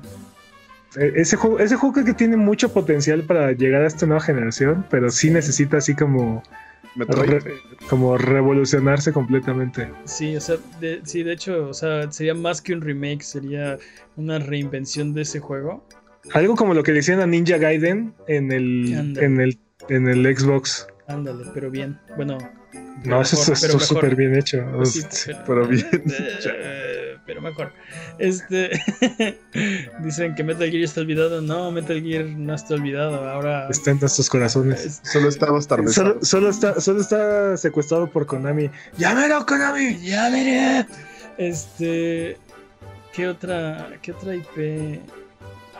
Eh, 0.96 1.12
Ese 1.16 1.36
juego, 1.36 1.58
ese 1.60 1.76
juego 1.76 1.92
creo 1.94 2.06
que 2.06 2.14
tiene 2.14 2.36
mucho 2.36 2.72
potencial 2.72 3.22
para 3.22 3.52
llegar 3.52 3.82
a 3.82 3.86
esta 3.86 4.06
nueva 4.06 4.20
generación, 4.22 4.84
pero 4.90 5.10
sí 5.10 5.30
necesita 5.30 5.76
así 5.76 5.94
como, 5.94 6.42
re- 6.96 7.40
como 7.88 8.18
revolucionarse 8.18 9.12
completamente. 9.12 9.88
Sí, 10.04 10.34
o 10.36 10.40
sea, 10.40 10.56
de, 10.80 11.00
sí, 11.04 11.22
de 11.22 11.32
hecho, 11.32 11.68
o 11.68 11.74
sea, 11.74 12.10
sería 12.10 12.34
más 12.34 12.60
que 12.60 12.72
un 12.72 12.80
remake, 12.80 13.22
sería 13.22 13.78
una 14.16 14.38
reinvención 14.38 15.14
de 15.14 15.22
ese 15.22 15.38
juego. 15.40 15.84
Algo 16.34 16.54
como 16.56 16.74
lo 16.74 16.82
que 16.82 16.92
le 16.92 16.98
hicieron 16.98 17.22
a 17.22 17.26
Ninja 17.26 17.56
Gaiden 17.56 18.12
en 18.26 18.52
el, 18.52 19.16
en 19.18 19.40
el, 19.40 19.58
en 19.88 20.08
el 20.08 20.36
Xbox. 20.36 20.86
Ándale, 21.06 21.44
pero 21.54 21.70
bien. 21.70 21.98
Bueno. 22.16 22.38
No, 23.04 23.22
eso 23.22 23.36
mejor, 23.38 23.54
está 23.54 23.78
súper 23.80 24.14
bien 24.16 24.36
hecho. 24.36 24.64
Pues 24.76 24.92
sí, 24.92 25.02
Sí. 25.10 25.32
pero 25.46 25.66
bien 25.66 25.86
eh, 25.92 27.16
pero 27.24 27.40
mejor. 27.40 27.72
Este 28.18 28.70
dicen 30.04 30.34
que 30.34 30.44
Metal 30.44 30.70
Gear 30.70 30.84
está 30.84 31.00
olvidado. 31.00 31.40
No, 31.40 31.70
Metal 31.70 32.00
Gear 32.02 32.24
no 32.26 32.54
está 32.54 32.74
olvidado. 32.74 33.28
Ahora 33.28 33.68
Está 33.70 33.92
en 33.92 34.00
nuestros 34.00 34.28
corazones. 34.28 34.84
es- 34.84 35.00
Solo 35.10 35.28
está 35.28 35.50
bastardizado. 35.50 36.18
Solo, 36.20 36.24
solo 36.24 36.50
está, 36.50 36.80
solo 36.80 37.00
está 37.00 37.56
secuestrado 37.56 38.08
por 38.10 38.26
Konami. 38.26 38.70
¡Llámelo, 38.98 39.46
Konami! 39.46 39.96
veré. 40.02 40.86
Este 41.38 42.36
¿qué 43.14 43.28
otra 43.28 43.88
qué 44.02 44.12
otra 44.12 44.34
IP? 44.34 45.00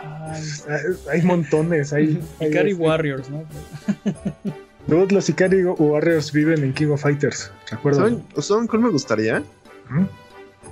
Ay, 0.03 0.43
Hay, 0.69 0.81
hay 1.12 1.23
montones. 1.23 1.93
Hay, 1.93 2.19
hay- 2.41 2.49
Ikari 2.49 2.73
Warriors, 2.73 3.28
¿no? 3.28 3.45
Todos 4.89 5.12
los 5.12 5.28
Ikari 5.28 5.65
Warriors 5.65 6.32
viven 6.32 6.65
en 6.65 6.73
King 6.74 6.89
of 6.89 7.02
Fighters. 7.02 7.51
¿Recuerdo? 7.70 7.98
¿Saben, 8.01 8.24
¿Saben 8.39 8.66
cuál 8.66 8.82
me 8.82 8.90
gustaría? 8.90 9.40
¿Mm? 9.90 10.05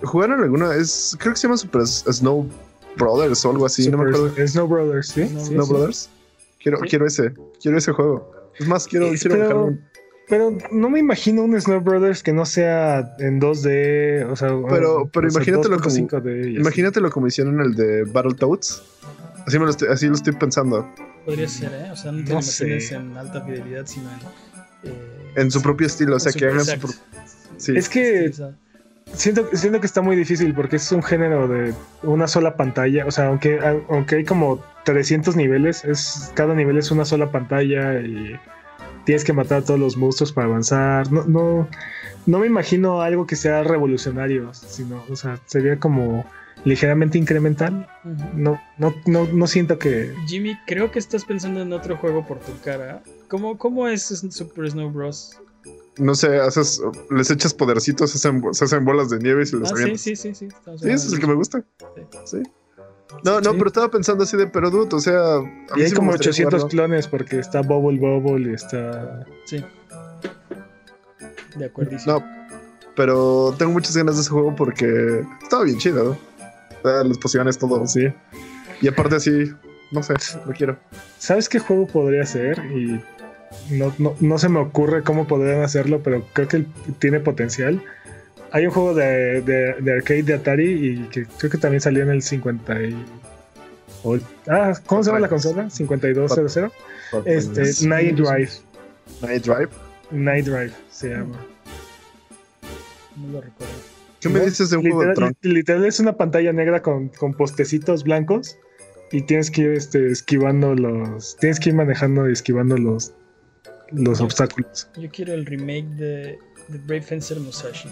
¿Jugaron 0.04 0.40
alguna? 0.42 0.74
Es, 0.74 1.16
creo 1.18 1.34
que 1.34 1.38
se 1.40 1.46
llama 1.46 1.56
Super 1.56 1.86
Snow 1.86 2.48
Brothers 2.96 3.44
o 3.44 3.50
algo 3.50 3.66
así, 3.66 3.88
no 3.90 3.98
me 3.98 4.10
acuerdo. 4.10 4.46
Snow 4.46 4.66
Brothers, 4.66 5.08
¿sí? 5.08 5.26
Snow 5.26 5.40
Sí, 5.44 5.52
Snow 5.52 5.66
sí. 5.66 5.72
Brothers. 5.72 6.10
Quiero, 6.62 6.78
Sí. 6.78 6.88
quiero 6.88 7.06
ese. 7.06 7.32
Quiero 7.62 7.78
ese 7.78 7.92
juego. 7.92 8.32
Es 8.58 8.66
más, 8.66 8.86
quiero, 8.86 9.06
Es- 9.06 9.22
quiero 9.22 9.36
pero- 9.36 9.64
un- 9.66 9.88
Pero 10.30 10.52
no 10.72 10.90
me 10.90 10.98
imagino 10.98 11.42
un 11.42 11.58
Snow 11.58 11.80
Brothers 11.80 12.22
que 12.22 12.34
no 12.34 12.44
sea 12.44 13.14
en 13.18 13.40
2D, 13.40 14.24
o 14.30 14.36
sea, 14.36 14.48
Pero- 14.68 15.08
pero 15.10 15.28
o 15.28 15.30
sea, 15.30 15.38
imagínatelo 15.40 15.76
como- 15.78 15.84
2.5D 15.88 16.38
y 16.38 16.52
así. 16.52 16.56
Imagínatelo 16.60 17.10
como 17.10 17.26
hicieron 17.28 17.58
el 17.62 17.74
de 17.74 18.04
Battletoads. 18.04 18.82
Así, 19.46 19.58
me 19.58 19.64
lo 19.64 19.70
estoy, 19.70 19.88
así 19.88 20.06
lo 20.06 20.12
estoy 20.14 20.34
pensando. 20.34 20.86
Podría 21.28 21.48
ser, 21.48 21.72
¿eh? 21.74 21.90
O 21.92 21.96
sea, 21.96 22.10
no 22.12 22.18
te 22.24 22.32
No 22.32 22.40
imagines 22.40 22.92
en 22.92 23.16
alta 23.16 23.42
fidelidad, 23.42 23.84
sino 23.86 24.08
en. 24.10 24.90
eh, 24.90 25.32
En 25.36 25.50
su 25.50 25.60
propio 25.60 25.86
estilo. 25.86 26.16
O 26.16 26.18
sea, 26.20 26.32
que 26.32 26.46
hagan 26.46 26.64
su 26.64 26.70
exacto. 26.72 26.86
pro- 26.86 27.18
Sí. 27.58 27.76
Es 27.76 27.88
que 27.88 28.32
siento, 29.12 29.48
siento 29.52 29.80
que 29.80 29.86
está 29.86 30.00
muy 30.00 30.16
difícil 30.16 30.54
porque 30.54 30.76
es 30.76 30.90
un 30.92 31.02
género 31.02 31.48
de 31.48 31.74
una 32.02 32.28
sola 32.28 32.56
pantalla. 32.56 33.04
O 33.04 33.10
sea, 33.10 33.26
aunque, 33.28 33.58
aunque 33.90 34.16
hay 34.16 34.24
como 34.24 34.64
300 34.84 35.36
niveles, 35.36 35.84
es, 35.84 36.30
cada 36.34 36.54
nivel 36.54 36.78
es 36.78 36.90
una 36.90 37.04
sola 37.04 37.30
pantalla 37.30 38.00
y 38.00 38.36
tienes 39.04 39.24
que 39.24 39.32
matar 39.34 39.58
a 39.58 39.64
todos 39.64 39.78
los 39.80 39.96
monstruos 39.98 40.32
para 40.32 40.46
avanzar. 40.46 41.10
No, 41.12 41.24
no, 41.24 41.68
no 42.26 42.38
me 42.38 42.46
imagino 42.46 43.02
algo 43.02 43.26
que 43.26 43.36
sea 43.36 43.62
revolucionario, 43.64 44.54
sino, 44.54 45.04
o 45.10 45.16
sea, 45.16 45.38
sería 45.46 45.78
como 45.78 46.24
ligeramente 46.64 47.18
incremental. 47.18 47.88
No, 48.34 48.60
no, 48.78 48.94
no, 49.06 49.26
no 49.26 49.46
siento 49.46 49.78
que. 49.78 50.14
Jimmy, 50.26 50.56
creo 50.66 50.90
que 50.90 50.98
estás 50.98 51.24
pensando 51.24 51.60
en 51.62 51.72
otro 51.72 51.96
juego 51.96 52.26
por 52.26 52.38
tu 52.40 52.58
cara. 52.60 53.02
¿Cómo, 53.28 53.58
cómo 53.58 53.88
es 53.88 54.02
Super 54.30 54.70
Snow 54.70 54.90
Bros? 54.90 55.40
No 55.98 56.14
sé, 56.14 56.38
haces, 56.38 56.80
les 57.10 57.30
echas 57.30 57.52
podercitos, 57.54 58.10
se 58.12 58.18
hacen, 58.18 58.42
se 58.54 58.64
hacen 58.64 58.84
bolas 58.84 59.10
de 59.10 59.18
nieve 59.18 59.42
y 59.42 59.46
se 59.46 59.56
los 59.56 59.72
Ah, 59.72 59.74
sí, 59.76 59.82
avientas. 59.82 60.00
sí, 60.02 60.16
sí, 60.16 60.34
sí. 60.34 60.48
Sí, 60.48 60.88
ese 60.90 60.94
es 61.08 61.12
el 61.12 61.18
que 61.20 61.26
me 61.26 61.34
gusta. 61.34 61.64
Sí. 61.96 62.02
Sí. 62.24 62.42
No, 63.24 63.40
no, 63.40 63.50
Sí. 63.52 63.56
pero 63.58 63.66
estaba 63.68 63.90
pensando 63.90 64.22
así 64.24 64.36
de, 64.36 64.46
pero 64.46 64.70
dude, 64.70 64.94
o 64.94 65.00
sea. 65.00 65.36
a 65.36 65.40
mí 65.40 65.50
Y 65.76 65.82
hay 65.82 65.90
como 65.92 66.12
gustaría 66.12 66.30
800 66.30 66.60
jugarlo. 66.62 66.68
clones 66.68 67.08
porque 67.08 67.38
está 67.40 67.62
Bubble 67.62 67.98
Bubble 67.98 68.50
y 68.50 68.54
está. 68.54 69.24
Sí. 69.46 69.64
De 71.56 71.64
acuerdo. 71.64 71.96
No, 72.06 72.22
pero 72.94 73.54
tengo 73.58 73.72
muchas 73.72 73.96
ganas 73.96 74.14
de 74.16 74.20
ese 74.22 74.30
juego 74.30 74.54
porque 74.54 75.24
estaba 75.42 75.64
bien 75.64 75.78
chido. 75.78 76.04
¿no? 76.04 76.27
Las 76.84 77.18
pociones, 77.18 77.58
todo. 77.58 77.86
Sí. 77.86 78.08
Y 78.80 78.88
aparte 78.88 79.16
así, 79.16 79.52
no 79.90 80.02
sé, 80.02 80.14
lo 80.46 80.52
quiero. 80.52 80.78
¿Sabes 81.18 81.48
qué 81.48 81.58
juego 81.58 81.86
podría 81.86 82.24
ser? 82.26 82.58
Y 82.66 83.00
no, 83.70 83.92
no, 83.98 84.14
no 84.20 84.38
se 84.38 84.48
me 84.48 84.58
ocurre 84.60 85.02
cómo 85.02 85.26
podrían 85.26 85.62
hacerlo, 85.62 86.00
pero 86.02 86.24
creo 86.32 86.48
que 86.48 86.64
tiene 86.98 87.20
potencial. 87.20 87.82
Hay 88.52 88.66
un 88.66 88.72
juego 88.72 88.94
de, 88.94 89.42
de- 89.42 89.74
de 89.80 89.92
arcade 89.92 90.22
de 90.22 90.34
Atari 90.34 90.64
y 90.72 91.08
que 91.08 91.26
creo 91.26 91.50
que 91.50 91.58
también 91.58 91.80
salió 91.80 92.02
en 92.02 92.10
el 92.10 92.22
50 92.22 92.82
y... 92.82 93.04
o- 94.04 94.18
ah, 94.48 94.72
¿cómo 94.86 95.02
se 95.02 95.08
llama 95.10 95.20
la 95.20 95.28
consola? 95.28 95.68
5200. 95.70 96.72
Este, 97.26 97.86
Night 97.86 98.16
Drive. 98.16 98.50
Night 99.22 99.44
Drive. 99.44 99.68
Night 100.10 100.46
Drive 100.46 100.72
se 100.90 101.10
llama. 101.10 101.36
No 103.16 103.32
lo 103.32 103.40
recuerdo. 103.40 103.74
¿Qué 104.20 104.28
me 104.28 104.40
dices 104.40 104.70
de 104.70 104.76
un 104.76 104.82
juego 104.82 105.02
de 105.02 105.08
Literal, 105.08 105.34
Tron? 105.40 105.52
literal 105.54 105.84
es 105.84 106.00
una 106.00 106.16
pantalla 106.16 106.52
negra 106.52 106.82
con, 106.82 107.08
con 107.08 107.34
postecitos 107.34 108.02
blancos 108.04 108.56
y 109.12 109.22
tienes 109.22 109.50
que 109.50 109.62
ir 109.62 109.70
este, 109.70 110.10
esquivando 110.10 110.74
los. 110.74 111.36
Tienes 111.36 111.60
que 111.60 111.70
ir 111.70 111.74
manejando 111.76 112.28
y 112.28 112.32
esquivando 112.32 112.76
los, 112.76 113.12
los 113.92 114.20
obstáculos. 114.20 114.88
Yo 114.96 115.08
quiero 115.10 115.34
el 115.34 115.46
remake 115.46 115.86
de, 115.96 116.38
de 116.68 116.78
Brave 116.78 117.02
Fencer 117.02 117.38
Musashi. 117.40 117.88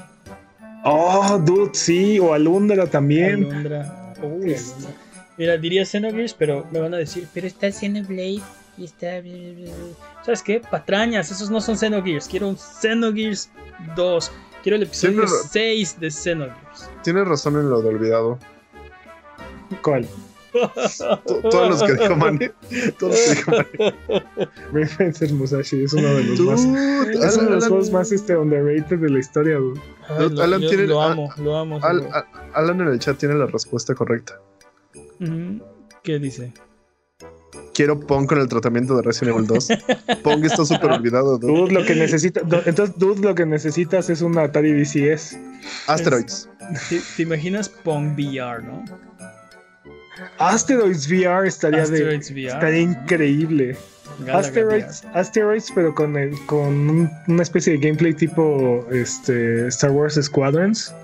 Oh, 0.85 1.39
dude, 1.45 1.71
sí, 1.75 2.19
o 2.19 2.33
Alundra 2.35 2.87
también. 2.89 3.45
Alundra. 3.47 4.15
Uy, 4.23 4.53
Es- 4.53 4.73
Alundra. 4.73 4.91
Mira, 5.39 5.57
diría 5.59 5.85
Xenogears, 5.85 6.33
pero 6.33 6.67
me 6.73 6.81
van 6.81 6.95
a 6.95 6.97
decir, 6.97 7.29
pero 7.35 7.47
está 7.47 7.71
Xenoblade 7.71 8.41
y 8.79 8.85
está... 8.85 9.21
¿Sabes 10.25 10.43
qué? 10.43 10.61
Patrañas, 10.61 11.31
esos 11.31 11.51
no 11.51 11.61
son 11.61 11.77
Xenogears. 11.77 12.27
Quiero 12.27 12.49
un 12.49 12.57
Xenogears 12.57 13.51
2. 13.97 14.33
Quiero 14.67 14.79
el 14.79 14.83
episodio 14.83 15.13
Siempre 15.29 15.31
lo- 15.31 15.49
6 15.49 16.01
de 16.01 16.11
Xenogears. 16.11 16.91
Tienes 17.05 17.29
razón 17.29 17.55
en 17.55 17.71
lo 17.71 17.81
de 17.83 17.89
olvidado. 17.89 18.37
¿Cuál? 19.81 20.09
To- 20.53 21.41
Todos 21.51 21.69
los 21.71 21.83
que 21.85 21.93
dijo 21.95 22.17
Manny. 22.17 22.49
Todos 22.99 23.13
los 23.13 23.21
que 23.21 23.35
dijo 23.37 23.51
Manny. 23.53 24.37
Brave 24.73 24.87
Fencer 24.89 25.33
Musashi 25.35 25.85
es 25.85 25.93
uno 25.93 26.09
de 26.09 26.25
los 26.25 26.41
más. 26.41 26.65
Es 26.65 27.37
uno 27.37 27.45
de 27.51 27.55
los 27.55 27.69
juegos 27.69 27.91
más 27.93 28.11
este, 28.11 28.37
underrated 28.37 28.99
de 28.99 29.09
la 29.09 29.21
historia, 29.21 29.55
dude. 29.59 29.81
Ay, 30.09 30.31
lo, 30.31 30.43
Alan 30.43 30.61
yo 30.61 30.69
tiene- 30.69 30.87
lo 30.89 31.01
amo, 31.01 31.33
lo 31.37 31.57
amo. 31.59 31.79
Alan 32.53 32.81
en 32.81 32.89
el 32.89 32.99
chat 32.99 33.17
tiene 33.19 33.37
la 33.37 33.47
respuesta 33.47 33.95
correcta. 33.95 34.41
¿Qué 36.03 36.19
dice? 36.19 36.53
Quiero 37.77 38.01
Pong 38.01 38.27
con 38.27 38.41
el 38.41 38.49
tratamiento 38.49 38.97
de 38.97 39.03
Resident 39.03 39.37
Evil 39.37 39.47
2. 39.49 39.69
Pong 40.23 40.45
está 40.47 40.65
súper 40.65 40.91
olvidado. 40.93 41.37
dude. 41.37 41.53
Dude, 41.53 41.73
lo 41.75 41.85
que 41.85 41.95
necesitas. 41.95 42.43
Entonces, 42.65 42.97
dude, 42.99 43.21
lo 43.21 43.35
que 43.35 43.45
necesitas 43.45 44.09
es 44.09 44.23
un 44.23 44.39
Atari 44.39 44.73
VCS. 44.73 45.37
Asteroids. 45.87 46.49
¿Te, 46.89 47.01
te 47.17 47.23
imaginas 47.23 47.69
Pong 47.69 48.15
VR, 48.19 48.63
no? 48.63 48.83
Asteroids 50.39 51.07
VR 51.11 51.47
estaría 51.49 51.79
de. 51.81 51.83
Asteroids 51.99 52.31
VR. 52.31 52.49
Estaría 52.49 52.81
increíble. 52.81 53.77
Galaga 54.21 54.39
Asteroids, 54.39 55.05
Asteroids, 55.13 55.71
pero 55.75 55.95
con, 55.95 56.17
el- 56.17 56.35
con 56.47 56.89
un- 56.89 57.11
una 57.29 57.43
especie 57.43 57.75
de 57.75 57.79
gameplay 57.79 58.15
tipo 58.15 58.87
este, 58.91 59.67
Star 59.69 59.91
Wars 59.91 60.19
Squadrons. 60.23 60.95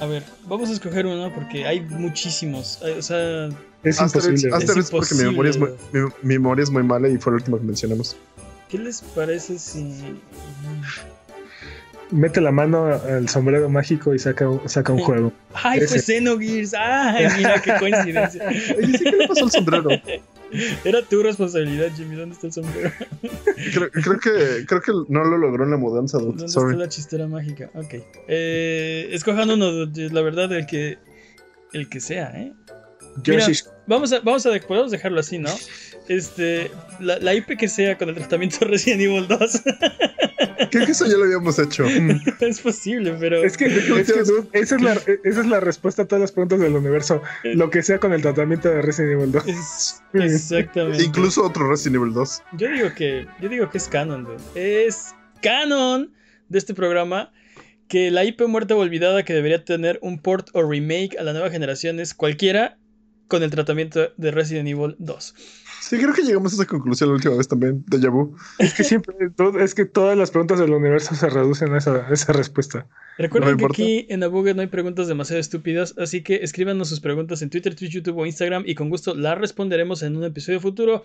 A 0.00 0.06
ver, 0.06 0.22
vamos 0.46 0.70
a 0.70 0.72
escoger 0.72 1.06
uno 1.06 1.32
porque 1.34 1.66
hay 1.66 1.80
muchísimos. 1.82 2.80
O 2.82 3.02
sea, 3.02 3.48
Es 3.82 4.00
imposible. 4.00 4.50
Porque 4.90 5.14
mi 5.14 5.24
memoria, 5.24 5.50
es 5.50 5.58
muy, 5.58 5.68
mi, 5.92 6.00
mi 6.22 6.34
memoria 6.38 6.62
es 6.62 6.70
muy 6.70 6.82
mala 6.82 7.08
y 7.08 7.18
fue 7.18 7.32
el 7.32 7.36
último 7.36 7.58
que 7.58 7.64
mencionamos. 7.64 8.16
¿qué 8.70 8.78
les 8.78 9.02
parece 9.02 9.58
si. 9.58 10.16
Mete 12.12 12.40
la 12.40 12.50
mano 12.50 12.86
al 12.86 13.28
sombrero 13.28 13.68
mágico 13.68 14.14
y 14.14 14.18
saca, 14.18 14.48
un- 14.48 14.68
saca 14.68 14.92
un 14.92 14.98
juego. 15.00 15.32
¡Ay, 15.54 15.80
fue. 15.82 15.98
Xenogears! 16.00 16.74
¡Ay, 16.74 17.26
mira 17.36 17.60
qué 17.62 17.72
coincidencia! 17.78 18.46
Oye, 18.48 18.98
sí, 18.98 19.04
¿qué 19.04 19.12
le 19.12 19.28
pasó 19.28 19.44
al 19.44 19.50
sombrero? 19.52 19.90
Era 20.84 21.02
tu 21.02 21.22
responsabilidad, 21.22 21.90
Jimmy. 21.96 22.16
¿Dónde 22.16 22.34
está 22.34 22.46
el 22.48 22.52
sombrero? 22.52 22.90
Creo, 23.74 23.90
creo 23.90 24.18
que, 24.18 24.66
creo 24.66 24.80
que 24.80 24.92
no 25.08 25.24
lo 25.24 25.38
logró 25.38 25.64
en 25.64 25.70
la 25.70 25.76
mudanza, 25.76 26.18
dude. 26.18 26.30
¿Dónde 26.38 26.48
Sorry. 26.48 26.72
está 26.72 26.84
la 26.84 26.88
chistera 26.88 27.26
mágica? 27.28 27.70
Ok. 27.74 27.94
Eh, 28.28 29.08
escojan 29.12 29.50
uno, 29.50 29.86
de- 29.86 30.10
la 30.10 30.22
verdad, 30.22 30.52
el 30.52 30.66
que. 30.66 30.98
El 31.72 31.88
que 31.88 32.00
sea, 32.00 32.32
¿eh? 32.36 32.52
Mira, 33.26 33.46
Vamos 33.86 34.12
a, 34.12 34.20
vamos 34.20 34.46
a 34.46 34.50
podemos 34.66 34.90
dejarlo 34.90 35.20
así, 35.20 35.38
¿no? 35.38 35.50
Este, 36.10 36.72
la, 36.98 37.20
la 37.20 37.34
IP 37.34 37.56
que 37.56 37.68
sea 37.68 37.96
con 37.96 38.08
el 38.08 38.16
tratamiento 38.16 38.58
Resident 38.64 39.00
Evil 39.00 39.28
2 39.28 39.62
Creo 40.72 40.84
que 40.84 40.90
eso 40.90 41.06
ya 41.06 41.16
lo 41.16 41.22
habíamos 41.22 41.56
hecho. 41.60 41.84
es 42.40 42.60
posible, 42.60 43.16
pero 43.20 43.44
Es 43.44 43.56
que, 43.56 43.66
es 43.66 44.12
que, 44.12 44.22
dude, 44.24 44.48
esa, 44.52 44.74
es 44.74 44.82
la, 44.82 44.92
esa 44.92 45.40
es 45.40 45.46
la 45.46 45.60
respuesta 45.60 46.02
a 46.02 46.04
todas 46.06 46.20
las 46.20 46.32
preguntas 46.32 46.58
del 46.58 46.74
universo. 46.74 47.22
Lo 47.44 47.70
que 47.70 47.84
sea 47.84 48.00
con 48.00 48.12
el 48.12 48.22
tratamiento 48.22 48.68
de 48.68 48.82
Resident 48.82 49.20
Evil 49.20 49.30
2. 49.30 49.44
es 49.46 50.02
exactamente. 50.14 51.04
Incluso 51.04 51.44
otro 51.44 51.68
Resident 51.68 52.02
Evil 52.02 52.12
2. 52.12 52.42
Yo 52.58 52.68
digo 52.68 52.88
que 52.96 53.28
yo 53.40 53.48
digo 53.48 53.70
que 53.70 53.78
es 53.78 53.86
canon, 53.86 54.24
dude. 54.24 54.84
es 54.84 55.14
canon 55.40 56.12
de 56.48 56.58
este 56.58 56.74
programa 56.74 57.32
que 57.86 58.10
la 58.10 58.24
IP 58.24 58.42
muerta 58.48 58.74
o 58.74 58.78
olvidada 58.78 59.24
que 59.24 59.32
debería 59.32 59.64
tener 59.64 60.00
un 60.02 60.18
port 60.18 60.48
o 60.54 60.62
remake 60.68 61.16
a 61.20 61.22
la 61.22 61.32
nueva 61.32 61.50
generación 61.50 62.00
es 62.00 62.14
cualquiera 62.14 62.78
con 63.28 63.42
el 63.44 63.50
tratamiento 63.50 64.12
de 64.16 64.30
Resident 64.32 64.68
Evil 64.68 64.96
2. 64.98 65.34
Sí, 65.80 65.96
creo 65.96 66.12
que 66.12 66.22
llegamos 66.22 66.52
a 66.52 66.56
esa 66.56 66.66
conclusión 66.66 67.08
la 67.08 67.16
última 67.16 67.36
vez 67.36 67.48
también, 67.48 67.82
de 67.86 68.00
Yabu. 68.00 68.36
Es 68.58 68.74
que 68.74 68.84
siempre, 68.84 69.14
es 69.60 69.74
que 69.74 69.86
todas 69.86 70.16
las 70.16 70.30
preguntas 70.30 70.58
del 70.58 70.72
universo 70.72 71.14
se 71.14 71.28
reducen 71.30 71.72
a 71.72 71.78
esa, 71.78 72.06
esa 72.10 72.32
respuesta. 72.34 72.86
Recuerden 73.16 73.56
que 73.56 73.64
aquí 73.64 74.06
en 74.08 74.22
Abuget 74.22 74.56
no 74.56 74.62
hay 74.62 74.68
preguntas 74.68 75.08
demasiado 75.08 75.40
estúpidas, 75.40 75.94
así 75.98 76.22
que 76.22 76.36
escríbanos 76.36 76.88
sus 76.88 77.00
preguntas 77.00 77.42
en 77.42 77.50
Twitter, 77.50 77.74
Twitch, 77.74 77.92
YouTube 77.92 78.18
o 78.18 78.26
Instagram 78.26 78.64
y 78.66 78.74
con 78.74 78.88
gusto 78.88 79.14
las 79.14 79.38
responderemos 79.38 80.02
en 80.02 80.16
un 80.16 80.24
episodio 80.24 80.60
futuro. 80.60 81.04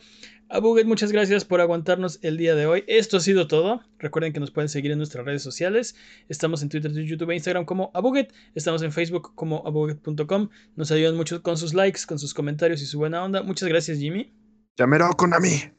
Abuget, 0.49 0.85
muchas 0.85 1.11
gracias 1.11 1.43
por 1.43 1.61
aguantarnos 1.61 2.19
el 2.21 2.37
día 2.37 2.55
de 2.55 2.67
hoy. 2.67 2.83
Esto 2.87 3.17
ha 3.17 3.19
sido 3.19 3.47
todo. 3.47 3.81
Recuerden 3.99 4.33
que 4.33 4.39
nos 4.39 4.51
pueden 4.51 4.69
seguir 4.69 4.91
en 4.91 4.97
nuestras 4.97 5.25
redes 5.25 5.41
sociales. 5.41 5.95
Estamos 6.29 6.61
en 6.61 6.69
Twitter, 6.69 6.93
Twitch, 6.93 7.07
YouTube 7.07 7.31
e 7.31 7.35
Instagram 7.35 7.65
como 7.65 7.91
Abuget. 7.93 8.33
Estamos 8.55 8.81
en 8.81 8.91
Facebook 8.91 9.33
como 9.35 9.63
abuget.com. 9.65 10.49
Nos 10.75 10.91
ayudan 10.91 11.15
mucho 11.15 11.41
con 11.41 11.57
sus 11.57 11.73
likes, 11.73 12.01
con 12.07 12.19
sus 12.19 12.33
comentarios 12.33 12.81
y 12.81 12.85
su 12.85 12.97
buena 12.97 13.23
onda. 13.23 13.43
Muchas 13.43 13.67
gracias, 13.67 13.97
Jimmy. 13.99 14.44
Llamero 14.77 15.09
Konami. 15.11 15.71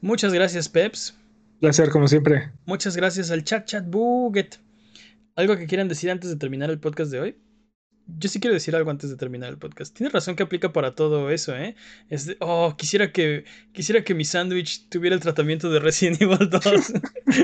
Muchas 0.00 0.32
gracias, 0.32 0.68
Peps. 0.68 1.18
Placer, 1.58 1.90
como 1.90 2.06
siempre. 2.06 2.52
Muchas 2.66 2.96
gracias 2.96 3.32
al 3.32 3.42
chat 3.42 3.66
chat 3.66 3.84
Buget. 3.84 4.60
¿Algo 5.34 5.56
que 5.56 5.66
quieran 5.66 5.88
decir 5.88 6.08
antes 6.10 6.30
de 6.30 6.36
terminar 6.36 6.70
el 6.70 6.78
podcast 6.78 7.10
de 7.10 7.20
hoy? 7.20 7.36
Yo 8.06 8.28
sí 8.28 8.38
quiero 8.38 8.54
decir 8.54 8.76
algo 8.76 8.92
antes 8.92 9.10
de 9.10 9.16
terminar 9.16 9.48
el 9.48 9.58
podcast. 9.58 9.96
Tienes 9.96 10.12
razón 10.12 10.36
que 10.36 10.44
aplica 10.44 10.72
para 10.72 10.94
todo 10.94 11.30
eso, 11.30 11.56
¿eh? 11.56 11.74
Es 12.10 12.26
de, 12.26 12.36
oh, 12.38 12.76
quisiera 12.76 13.10
que, 13.10 13.44
quisiera 13.72 14.04
que 14.04 14.14
mi 14.14 14.24
sándwich 14.24 14.88
tuviera 14.88 15.16
el 15.16 15.22
tratamiento 15.22 15.68
de 15.70 15.80
Resident 15.80 16.20
Evil 16.22 16.48
2. 16.48 16.92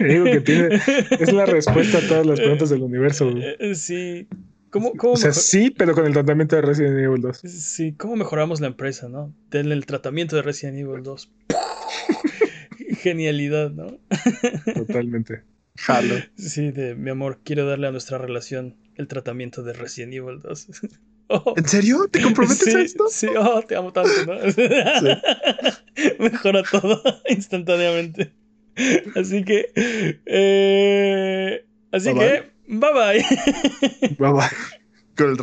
Digo 0.07 0.24
que 0.27 0.41
tiene, 0.43 0.81
es 1.19 1.32
la 1.32 1.47
respuesta 1.47 1.99
a 1.99 2.03
todas 2.03 2.27
las 2.27 2.39
preguntas 2.39 2.70
del 2.70 2.82
universo. 2.82 3.31
Eh, 3.37 3.57
eh, 3.59 3.74
sí. 3.74 4.28
¿Cómo, 4.70 4.92
cómo 4.97 5.14
o 5.14 5.16
sea, 5.16 5.28
mejor- 5.30 5.42
sí, 5.42 5.70
pero 5.70 5.94
con 5.94 6.06
el 6.06 6.12
tratamiento 6.12 6.56
de 6.56 6.62
Resident 6.62 6.98
Evil 6.98 7.20
2. 7.20 7.38
Sí, 7.38 7.92
¿cómo 7.92 8.16
mejoramos 8.16 8.60
la 8.60 8.68
empresa, 8.68 9.09
no? 9.09 9.34
Denle 9.51 9.74
el 9.74 9.84
tratamiento 9.86 10.36
de 10.36 10.42
Resident 10.42 10.78
Evil 10.78 11.02
2. 11.02 11.30
Genialidad, 13.02 13.70
¿no? 13.70 13.98
Totalmente. 14.74 15.42
Jalo. 15.76 16.16
Sí, 16.36 16.70
de 16.70 16.94
mi 16.94 17.10
amor, 17.10 17.40
quiero 17.44 17.66
darle 17.66 17.86
a 17.88 17.92
nuestra 17.92 18.18
relación 18.18 18.76
el 18.97 19.09
tratamiento 19.09 19.62
de 19.62 19.72
Resident 19.72 20.14
Evil 20.14 20.40
2. 20.40 20.66
Oh, 21.32 21.55
¿En 21.56 21.64
serio? 21.68 22.09
¿Te 22.10 22.20
comprometes 22.22 22.59
sí, 22.64 22.70
a 22.76 22.80
esto? 22.80 23.05
Sí, 23.09 23.28
oh, 23.38 23.62
te 23.62 23.76
amo 23.76 23.92
tanto, 23.92 24.10
¿no? 24.26 24.32
Mejora 26.18 26.64
todo 26.64 27.01
instantáneamente. 27.28 28.32
Así 29.14 29.44
que. 29.44 29.70
eh, 30.26 31.64
así 31.92 32.12
Bye 32.12 32.18
que. 32.18 32.51
Bye 32.70 32.92
bye. 32.92 33.24
Bye 34.18 34.32
bye. 34.32 34.48
El 35.16 35.36